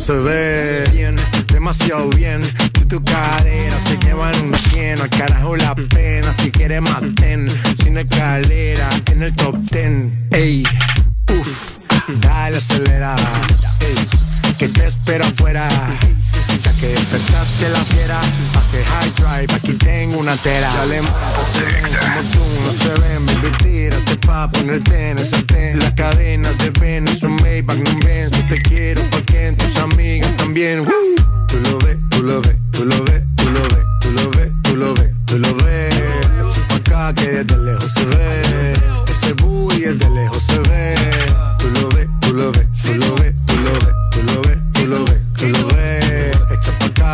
[0.00, 0.84] Se ve.
[0.92, 1.16] Bien,
[1.52, 2.40] demasiado bien.
[2.72, 5.00] Tú tu cadera se llevan un cien.
[5.00, 6.32] Al carajo la pena.
[6.32, 7.48] Si quieres maten.
[7.82, 10.28] Sin escalera en el top ten.
[10.30, 10.64] Ey,
[11.28, 11.70] uff,
[12.20, 13.14] dale acelera.
[13.80, 15.68] Ey, que te espera afuera.
[16.80, 18.20] Ya que despertaste la fiera,
[18.54, 20.72] pase high drive, aquí tengo una tera.
[20.72, 25.78] Dale como tú no se ven, baby, tírate pa' ponerte en el sartén.
[25.78, 30.34] La cadena de Venus, un Maybach, no ven, yo te quiero pa' que tus amigas
[30.36, 30.86] también.
[31.48, 34.50] Tú lo ves, tú lo ves, tú lo ves, tú lo ves, tú lo ves,
[34.62, 35.94] tú lo ves, tú lo ves.
[36.68, 38.72] Pa' acá que desde lejos se ve.
[39.06, 40.94] Ese booty desde lejos se ve.
[41.58, 43.34] Tú lo ves, tú lo ves, tú lo ves,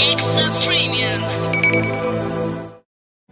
[0.00, 1.20] Extra Premium.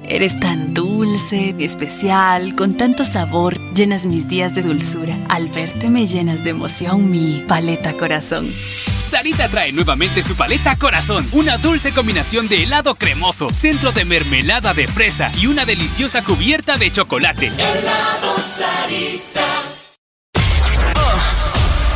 [0.03, 5.17] Eres tan dulce, especial, con tanto sabor, llenas mis días de dulzura.
[5.31, 8.53] Al verte me llenas de emoción mi paleta corazón.
[8.53, 14.75] Sarita trae nuevamente su paleta corazón, una dulce combinación de helado cremoso, centro de mermelada
[14.75, 17.47] de fresa y una deliciosa cubierta de chocolate.
[17.47, 19.47] Helado Sarita.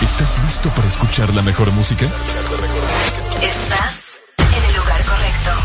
[0.03, 2.07] ¿Estás listo para escuchar la mejor música?
[3.43, 4.02] Estás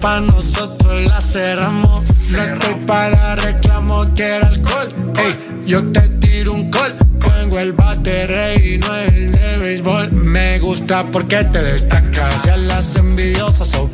[0.00, 2.04] pa' nosotros la cerramos.
[2.30, 4.92] No estoy para reclamo, quiero alcohol.
[5.16, 6.94] Ey, yo te tiro un call.
[7.38, 10.12] Tengo el baterey y no el de béisbol.
[10.12, 12.44] Me gusta porque te destacas.
[12.44, 13.87] Ya las envidiosas son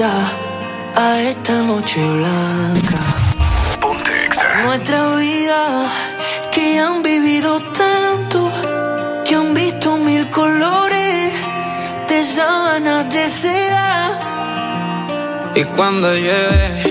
[0.00, 2.98] a esta noche blanca.
[3.78, 4.62] Ponte extra.
[4.64, 5.86] Nuestra vida
[6.50, 8.50] que han vivido tanto,
[9.24, 11.32] que han visto mil colores
[12.08, 14.18] de sábanas de seda.
[15.54, 16.81] Y cuando llueve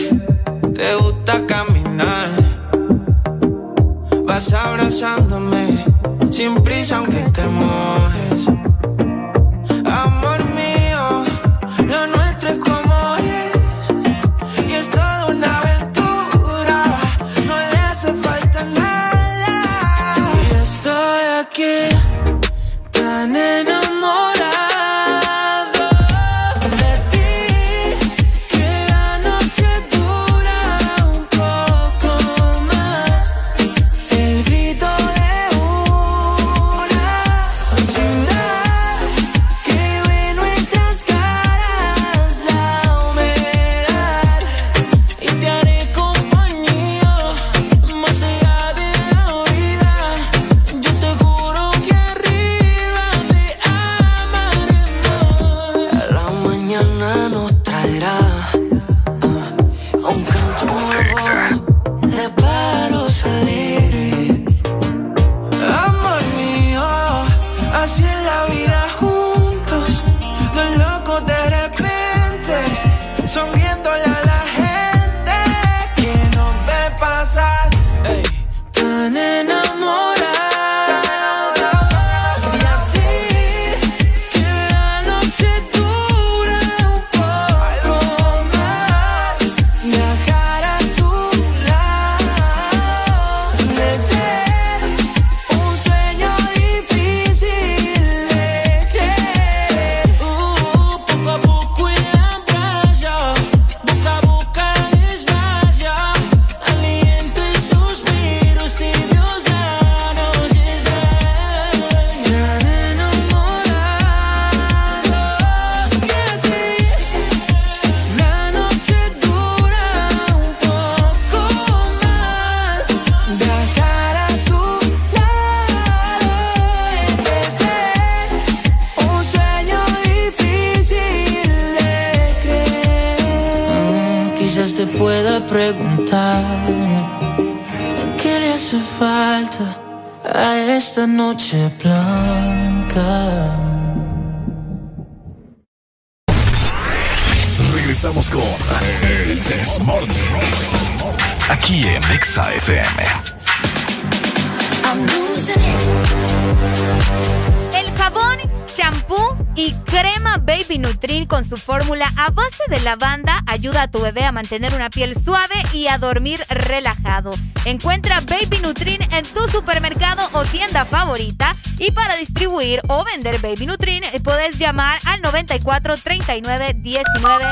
[164.81, 167.29] una piel suave y a dormir relajado.
[167.65, 173.67] Encuentra Baby Nutrin en tu supermercado o tienda favorita y para distribuir o vender Baby
[173.67, 177.45] Nutrin eh, puedes llamar al 94 39 19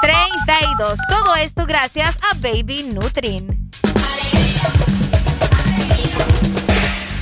[0.00, 0.98] 32.
[1.08, 3.70] Todo esto gracias a Baby Nutrin.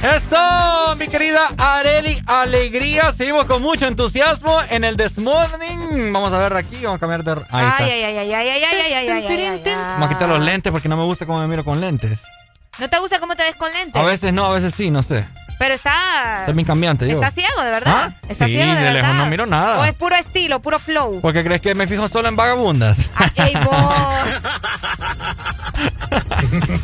[0.03, 3.13] Eso, mi querida Areli Alegría.
[3.13, 5.19] Seguimos con mucho entusiasmo en el This
[5.91, 6.13] Morning.
[6.13, 7.33] Vamos a ver aquí, vamos a cambiar de.
[7.51, 7.85] Ahí está.
[7.85, 9.75] Ay, ay, ay, ay, ay, ay, ay, ay, ay, ay, ay, ay.
[9.75, 12.21] Vamos a quitar los lentes porque no me gusta cómo me miro con lentes.
[12.79, 14.01] ¿No te gusta cómo te ves con lentes?
[14.01, 15.27] A veces no, a veces sí, no sé.
[15.59, 16.45] Pero está.
[16.47, 17.23] Es bien cambiante, digo.
[17.23, 17.93] Está ciego, de verdad.
[17.95, 18.11] ¿Ah?
[18.29, 19.03] Está sí, ciego, de, de verdad.
[19.03, 19.79] lejos no miro nada.
[19.81, 21.21] O es puro estilo, puro flow.
[21.21, 22.97] ¿Por qué crees que me fijo solo en vagabundas?
[23.35, 23.75] Ey, vos.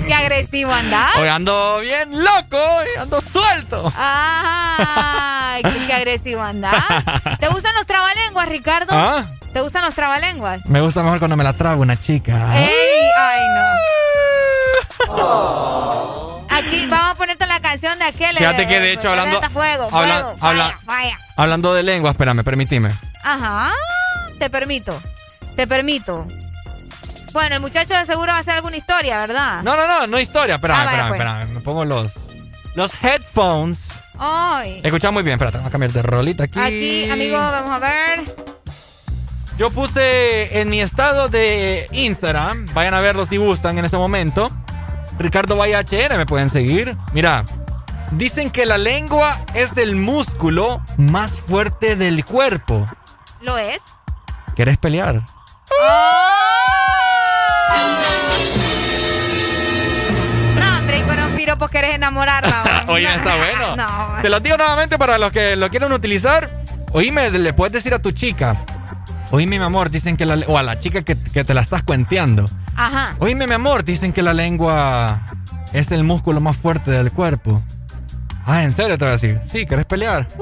[0.07, 1.17] Qué agresivo andás.
[1.17, 3.93] Hoy ando bien loco, hoy ando suelto.
[3.97, 6.75] Ay, qué, qué agresivo andás.
[7.39, 8.93] ¿Te gustan los trabalenguas, Ricardo?
[8.95, 9.25] ¿Ah?
[9.53, 10.65] ¿Te gustan los trabalenguas?
[10.67, 12.57] Me gusta mejor cuando me la trago una chica.
[12.59, 12.69] ¡Ey!
[13.19, 13.41] ¡Ay,
[15.09, 16.47] no!
[16.51, 18.37] Aquí vamos a ponerte la canción de aquel.
[18.37, 21.19] Fíjate eh, que de hecho hablando, Fuego, habla- fuego, habla- vaya, vaya.
[21.37, 22.91] hablando de lengua, espérame, permitime.
[23.23, 23.73] Ajá,
[24.39, 24.99] te permito,
[25.57, 26.27] te permito.
[27.37, 29.63] Bueno, el muchacho de seguro va a hacer alguna historia, ¿verdad?
[29.63, 31.21] No, no, no, no historia, espérame, Ah, espérame, pues.
[31.21, 31.53] espérame.
[31.53, 32.15] Me pongo los
[32.75, 33.91] los headphones.
[34.19, 34.81] Ay.
[34.83, 36.59] Escucha muy bien, espérate, vamos a cambiar de rolita aquí.
[36.59, 38.35] Aquí, amigo, vamos a ver.
[39.59, 44.49] Yo puse en mi estado de Instagram, vayan a verlo si gustan en este momento.
[45.19, 46.97] Ricardo Valle me pueden seguir.
[47.13, 47.45] Mira,
[48.13, 52.87] dicen que la lengua es el músculo más fuerte del cuerpo.
[53.43, 53.83] ¿Lo es?
[54.55, 55.23] ¿Quieres pelear?
[60.59, 62.85] No, hombre, y con un piropo querés enamorarla.
[62.89, 63.77] Oye, está bueno.
[63.77, 64.23] No.
[64.23, 66.49] Te lo digo nuevamente para los que lo quieran utilizar.
[66.93, 68.57] Oíme, le puedes decir a tu chica.
[69.31, 70.37] Oíme, mi amor, dicen que la...
[70.47, 72.47] O a la chica que, que te la estás cuenteando.
[72.77, 73.17] Ajá.
[73.19, 75.21] Oíme, mi amor, dicen que la lengua
[75.73, 77.63] es el músculo más fuerte del cuerpo.
[78.47, 79.41] Ah, ¿en serio te voy a decir?
[79.51, 80.29] Sí, ¿querés pelear?
[80.29, 80.35] Ya,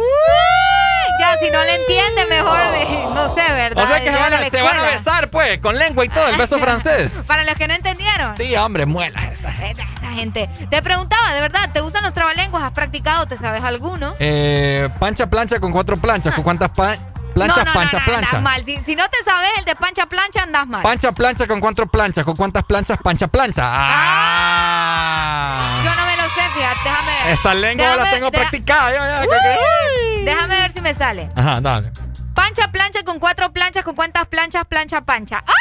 [1.45, 3.85] si no le entiende, mejor, eh, no sé, ¿verdad?
[3.85, 4.91] O sea que se van, a, Llévala se van a escuela.
[4.97, 7.13] besar, pues, con lengua y todo, el beso francés.
[7.27, 8.37] Para los que no entendieron.
[8.37, 9.23] Sí, hombre, muela.
[9.33, 10.49] Esta, esta gente.
[10.71, 12.63] Te preguntaba, de verdad, ¿te gustan los trabalenguas?
[12.63, 13.27] ¿Has practicado?
[13.27, 14.15] ¿Te sabes alguno?
[14.19, 16.35] Eh, pancha plancha con cuatro planchas.
[16.35, 16.97] ¿Con cuántas pa-
[17.35, 17.59] planchas?
[17.59, 18.29] no, no, pancha no, plancha.
[18.37, 18.65] andas mal.
[18.65, 20.83] Si, si no te sabes el de pancha plancha, andas mal.
[20.83, 22.25] Pancha plancha con cuatro planchas.
[22.25, 22.99] ¿Con cuántas planchas?
[23.03, 23.63] Pancha plancha.
[23.67, 25.81] Ah.
[25.85, 27.33] Yo no me lo sé, fíjate, déjame ver.
[27.33, 28.93] Esta lengua la tengo practicada.
[28.93, 31.31] ya, ya, Uy, que- Déjame ver si me sale.
[31.37, 31.93] Ajá, dale.
[32.35, 34.65] Pancha plancha con cuatro planchas, ¿con cuántas planchas?
[34.67, 35.43] Plancha pancha.
[35.47, 35.53] ¡Ah!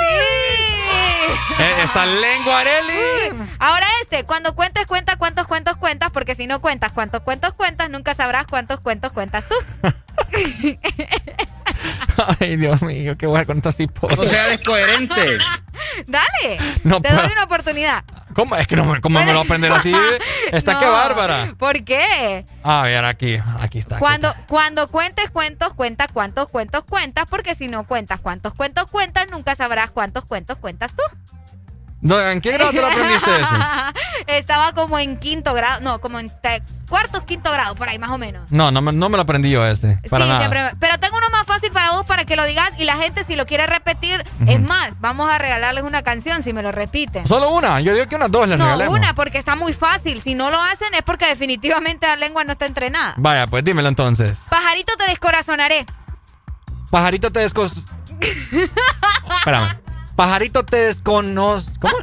[0.00, 0.06] ¡Sí!
[1.58, 3.46] Eh, esta lengua, Areli.
[3.58, 7.90] Ahora este, cuando cuentes, cuenta cuántos cuentos cuentas, porque si no cuentas cuántos cuentos cuentas,
[7.90, 9.54] nunca sabrás cuántos cuentos cuentas tú.
[12.40, 14.18] Ay, Dios mío, qué bueno con estas hipotas.
[14.18, 15.38] O sea, descoherente.
[16.06, 17.22] Dale, No te puedo.
[17.22, 18.04] doy una oportunidad.
[18.36, 18.54] ¿Cómo?
[18.54, 19.92] Es que no, me- ¿cómo me lo aprender así?
[20.52, 21.54] Está No, que bárbara.
[21.58, 22.44] ¿Por qué?
[22.62, 23.96] A ver, aquí, aquí está.
[23.96, 24.46] aquí Cuando, está.
[24.46, 29.54] cuando cuentes cuentos, cuenta cuántos cuentos cuentas, porque si no cuentas cuántos cuentos cuentas, nunca
[29.54, 31.02] sabrás cuántos cuentos cuentas tú.
[32.02, 33.48] No, ¿En qué grado te lo aprendiste eso?
[34.26, 36.30] Estaba como en quinto grado, no, como en
[36.88, 38.50] cuarto, quinto grado, por ahí más o menos.
[38.52, 39.98] No, no me, no me lo aprendí yo ese.
[40.10, 40.40] Para sí, nada.
[40.40, 40.76] siempre.
[40.78, 43.34] Pero tengo uno más fácil para vos para que lo digas y la gente si
[43.34, 47.26] lo quiere repetir, es más, vamos a regalarles una canción si me lo repiten.
[47.26, 47.80] Solo una.
[47.80, 48.94] Yo digo que unas dos les No, regalemos.
[48.94, 50.20] una, porque está muy fácil.
[50.20, 53.14] Si no lo hacen es porque definitivamente la lengua no está entrenada.
[53.16, 54.38] Vaya, pues dímelo entonces.
[54.50, 55.86] Pajarito te descorazonaré.
[56.90, 57.72] Pajarito te descos...
[59.38, 59.85] Espérame.
[60.16, 61.72] Pajarito te desconoz...
[61.78, 61.94] ¿Cómo?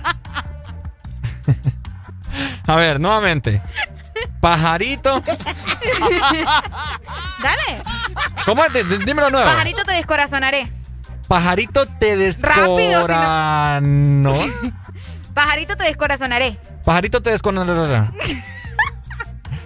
[2.66, 3.62] A ver, nuevamente.
[4.40, 5.22] Pajarito...
[7.42, 7.82] Dale.
[8.46, 8.72] ¿Cómo es?
[9.06, 9.46] Dímelo nuevo.
[9.50, 10.72] Pajarito te descorazonaré.
[11.28, 13.82] Pajarito te Rápido, si.
[13.82, 14.34] No.
[15.34, 16.60] Pajarito te descorazonaré.
[16.86, 18.12] Pajarito te descora...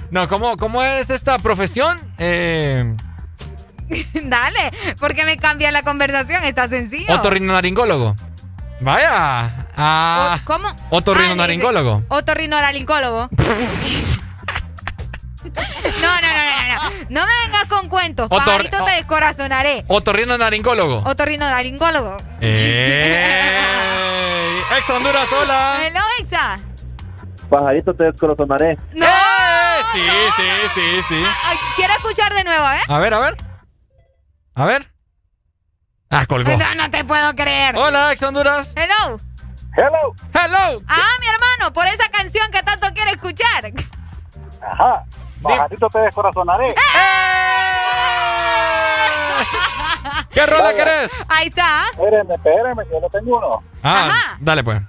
[0.09, 1.99] No, ¿cómo, ¿cómo es esta profesión?
[2.17, 2.95] Eh,
[4.23, 7.13] Dale, porque me cambia la conversación, está sencillo.
[7.13, 8.15] otorrinolaringólogo.
[8.79, 9.67] Vaya.
[9.75, 10.67] Ah, O- ¿Cómo?
[10.89, 12.03] Otorrinolaringólogo.
[12.09, 13.29] Otorrinolaringólogo.
[13.37, 13.41] no,
[16.21, 18.29] no, no, no, no me vengas con cuentos.
[18.29, 19.83] Otor- Pajarito te descorazonaré.
[19.87, 20.97] Otorrino naringólogo.
[21.09, 22.17] Otorrino laringólogo.
[22.41, 23.55] ¡Ey!
[24.77, 25.79] Ex Honduras, hola.
[25.85, 26.57] Hello, Exa.
[27.49, 28.77] Pajarito te descorazonaré.
[28.93, 29.05] No.
[29.05, 29.09] ¡Eh!
[29.93, 30.01] Sí,
[30.35, 30.43] sí,
[30.75, 31.23] sí, sí.
[31.45, 32.79] Ay, quiero escuchar de nuevo, ¿eh?
[32.87, 33.37] A ver, a ver.
[34.55, 34.91] A ver.
[36.09, 36.51] Ah, colgó.
[36.57, 37.75] No, no te puedo creer.
[37.75, 38.73] Hola, Ex Honduras.
[38.75, 39.17] Hello.
[39.75, 40.13] Hello.
[40.33, 40.81] Hello.
[40.87, 43.71] Ah, mi hermano, por esa canción que tanto quiere escuchar.
[44.61, 45.03] Ajá.
[45.41, 46.73] Pajarito te descorazonaré.
[50.31, 51.11] ¿Qué rola querés?
[51.29, 51.85] Ahí está.
[51.91, 53.63] Espéreme, que yo le tengo uno.
[53.83, 54.81] Ah, dale pues.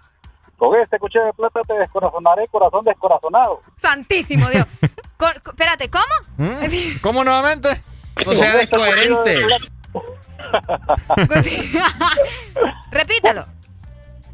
[0.56, 3.60] Con este cuchillo de plata te descorazonaré, corazón descorazonado.
[3.76, 4.66] Santísimo Dios.
[5.16, 6.04] Co- espérate, ¿cómo?
[6.36, 7.00] ¿Mm?
[7.02, 7.80] ¿Cómo nuevamente?
[8.26, 9.46] O sea, descoherente.
[12.90, 13.46] Repítalo.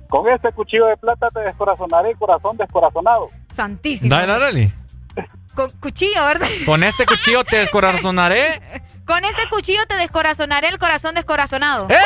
[0.08, 3.28] Con este cuchillo de plata te descorazonaré, corazón descorazonado.
[3.54, 4.14] Santísimo.
[4.14, 4.70] Dale, dale.
[5.54, 6.48] Con cuchillo, ¿verdad?
[6.66, 8.60] Con este cuchillo te descorazonaré.
[9.06, 11.86] Con este cuchillo te descorazonaré el corazón descorazonado.
[11.90, 11.96] ¡Eh!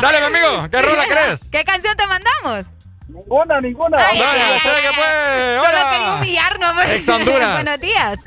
[0.00, 0.68] Dale, mi amigo.
[0.70, 1.40] ¿Qué rola crees?
[1.50, 2.66] ¿Qué canción te mandamos?
[3.08, 3.98] Ninguna, ninguna.
[3.98, 4.94] Ay, Dale, ay, ay, ay.
[4.94, 5.56] pues.
[5.56, 5.90] Solo Hola.
[5.90, 6.72] quería humillarnos.
[6.74, 6.90] pues.
[6.90, 7.52] Ex Honduras.
[7.62, 8.18] Buenos días.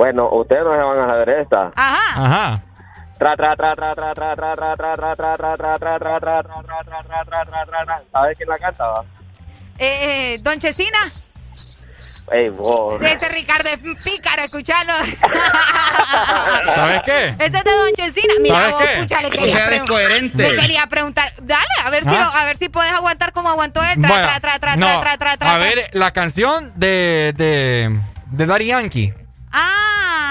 [0.00, 1.72] Bueno, ustedes no se van a saber esta.
[1.76, 2.24] Ajá.
[2.24, 2.62] Ajá.
[8.10, 9.04] ¿Sabes quién la cantaba?
[9.78, 10.98] Eh, Don Chesina.
[12.32, 12.50] Ey.
[13.02, 14.94] Este Ricardo es pícaro, escuchalo.
[16.64, 17.28] ¿Sabes qué?
[17.38, 18.34] Este es de Don Chesina.
[18.40, 19.50] Mira, vos, escúchale que.
[19.50, 20.56] Sea, eres coherente.
[20.56, 21.30] Quería preguntar.
[21.42, 24.58] Dale, a ver, si a ver si puedes aguantar como aguantó el tra, tra, tra,
[24.60, 28.00] tra, tra, tra, tra, A ver, la canción de, de,
[28.30, 29.12] de Yankee.
[29.52, 29.89] Ah,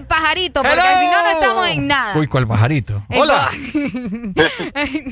[0.00, 2.16] del pajarito, porque si no, no estamos en nada.
[2.16, 3.04] Uy, ¿cuál pajarito?
[3.10, 3.50] Hola.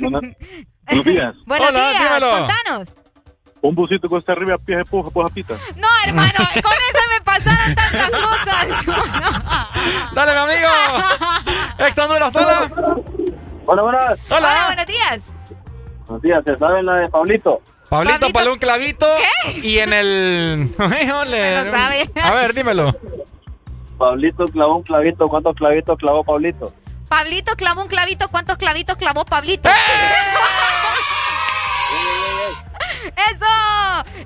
[0.01, 0.23] Buenos
[1.05, 1.35] días.
[1.47, 2.31] Buenos Hola, días, dímelo.
[2.31, 2.89] contanos.
[3.61, 5.55] Un busito con este arriba, pies de puja, puja pita.
[5.77, 8.67] No, hermano, con eso me pasaron tantas cosas.
[10.15, 10.69] Dale, mi amigo.
[11.79, 12.71] Ex Honduras, hola.
[13.67, 14.19] Hola, buenas.
[14.31, 15.21] Hola, buenos días.
[16.07, 17.61] Buenos días, ¿se saben la de Pablito?
[17.91, 18.33] Pablito, Pablito.
[18.33, 19.07] para un clavito.
[19.63, 20.71] Y en el.
[20.79, 22.09] No sabe.
[22.23, 22.95] A ver, dímelo.
[23.99, 25.29] Pablito clavó un clavito.
[25.29, 26.73] ¿Cuántos clavitos clavó Pablito?
[27.09, 28.29] Pablito clavó un clavito.
[28.29, 29.69] ¿Cuántos clavitos clavó Pablito?
[33.17, 33.47] ¡Eso!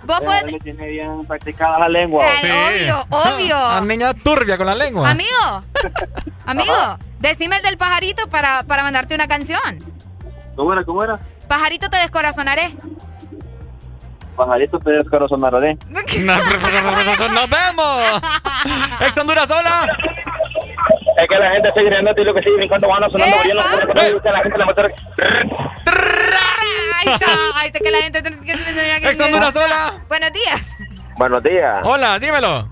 [0.05, 0.63] Vos podés...
[0.63, 2.25] Tiene bien practicada la lengua.
[2.43, 2.51] Ay,
[2.91, 3.57] Obvio, obvio.
[3.57, 5.11] La niña turbia con la lengua.
[5.11, 5.63] Amigo,
[6.47, 6.75] amigo,
[7.21, 9.79] decime el del pajarito para, para mandarte una canción.
[10.57, 10.85] ¿Cómo era?
[10.85, 11.19] ¿Cómo era?
[11.49, 12.75] Pajarito te descorazonaré.
[14.37, 15.77] Pajarito te descorazonaré.
[15.89, 16.05] ¡Nos
[17.51, 18.23] vemos!
[19.01, 19.87] ¡Ex Honduras, hola!
[21.19, 23.67] Es que la gente sigue riendo y lo que sigue brincando van sonando bien los
[24.23, 24.61] que la gente.
[27.05, 28.19] Ahí está, ahí está que la gente...
[29.09, 29.93] Ex Honduras, hola.
[30.09, 30.61] Buenos días.
[31.17, 31.81] Buenos días.
[31.85, 32.69] Hola, dímelo.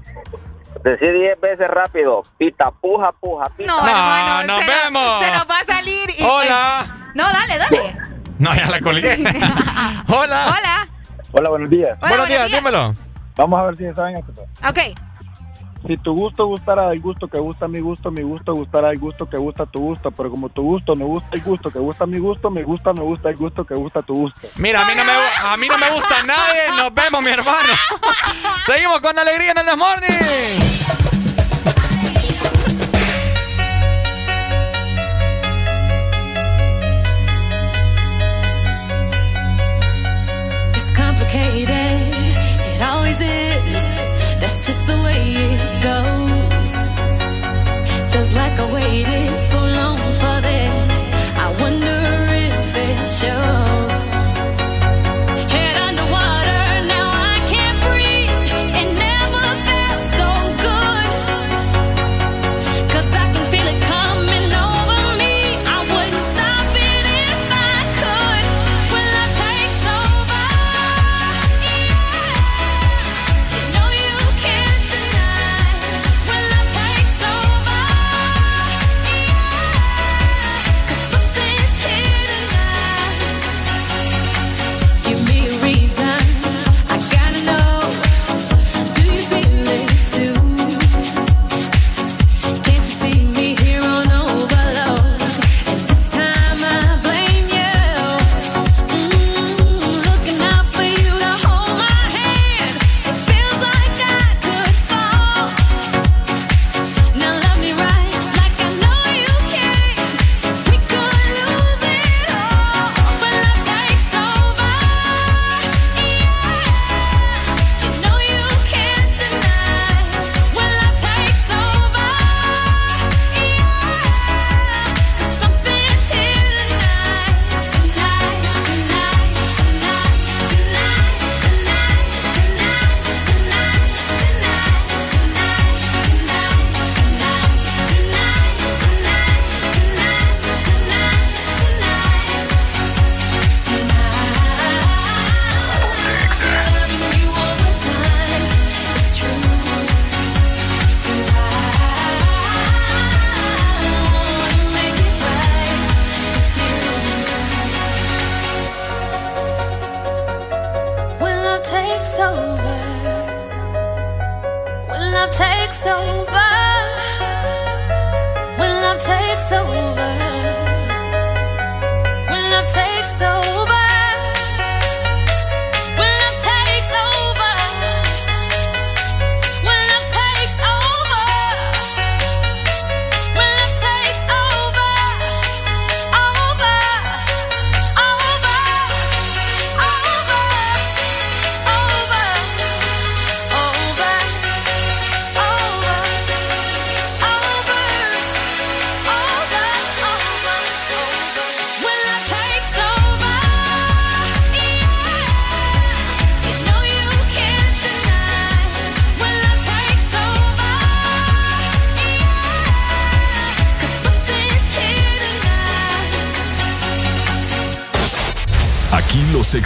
[0.84, 2.22] Decí 10 veces rápido.
[2.38, 3.70] Pita, puja, puja, pita.
[3.70, 5.24] No, hermano, nos se nos- vemos.
[5.24, 6.10] se nos va a salir.
[6.18, 6.86] y- Hola.
[7.14, 7.96] No, dale, dale.
[8.38, 9.14] No, ya la colgué.
[10.08, 10.46] Hola.
[10.56, 10.88] Hola.
[11.32, 11.96] Hola, buenos días.
[12.00, 12.60] Hola, Buenos días, días.
[12.60, 12.94] dímelo.
[13.36, 14.32] Vamos a ver si saben esto.
[14.68, 14.78] Ok.
[15.86, 19.28] Si tu gusto gustara del gusto que gusta mi gusto, mi gusto gustará el gusto
[19.30, 20.10] que gusta tu gusto.
[20.10, 23.00] Pero como tu gusto me gusta el gusto que gusta mi gusto, mi gusto me
[23.00, 24.40] gusta el gusto que gusta tu gusto.
[24.56, 26.76] Mira, a mí no me, a mí no me gusta nadie.
[26.76, 27.72] Nos vemos, mi hermano.
[28.66, 31.19] Seguimos con alegría en el Morning.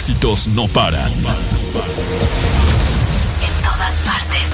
[0.05, 1.11] Éxitos no paran.
[1.11, 1.23] En
[3.63, 4.51] todas partes.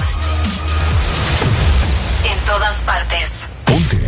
[2.24, 3.46] En todas partes.
[3.66, 4.00] Ponte.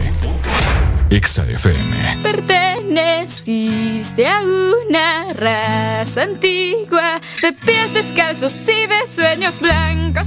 [1.11, 2.17] Exa FM.
[2.23, 10.24] Perteneciste a una raza antigua de pies descalzos y de sueños blancos.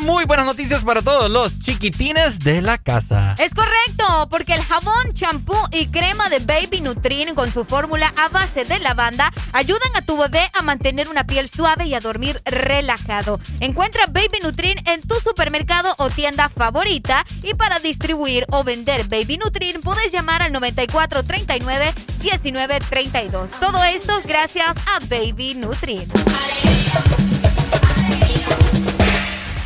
[0.00, 3.34] Muy buenas noticias para todos los chiquitines de la casa.
[3.38, 8.28] Es correcto, porque el jabón, champú y crema de Baby Nutrin con su fórmula a
[8.28, 12.40] base de lavanda ayudan a tu bebé a mantener una piel suave y a dormir
[12.44, 13.40] relajado.
[13.60, 19.38] Encuentra Baby Nutrin en tu supermercado o tienda favorita y para distribuir o vender Baby
[19.38, 23.50] Nutrin puedes llamar al 9439 1932.
[23.60, 26.06] Todo esto gracias a Baby Nutri.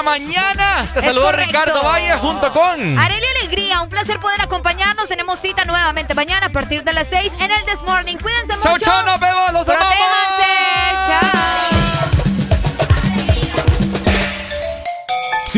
[0.00, 0.88] la mañana.
[0.94, 1.30] Te saludo.
[1.32, 2.98] Ricardo Valle junto con.
[2.98, 5.08] Arely Alegría, un placer poder acompañarnos.
[5.08, 8.16] Tenemos cita nuevamente mañana a partir de las 6 en el This Morning.
[8.16, 8.84] Cuídense Chau, mucho.
[8.84, 9.39] chau, nos vemos,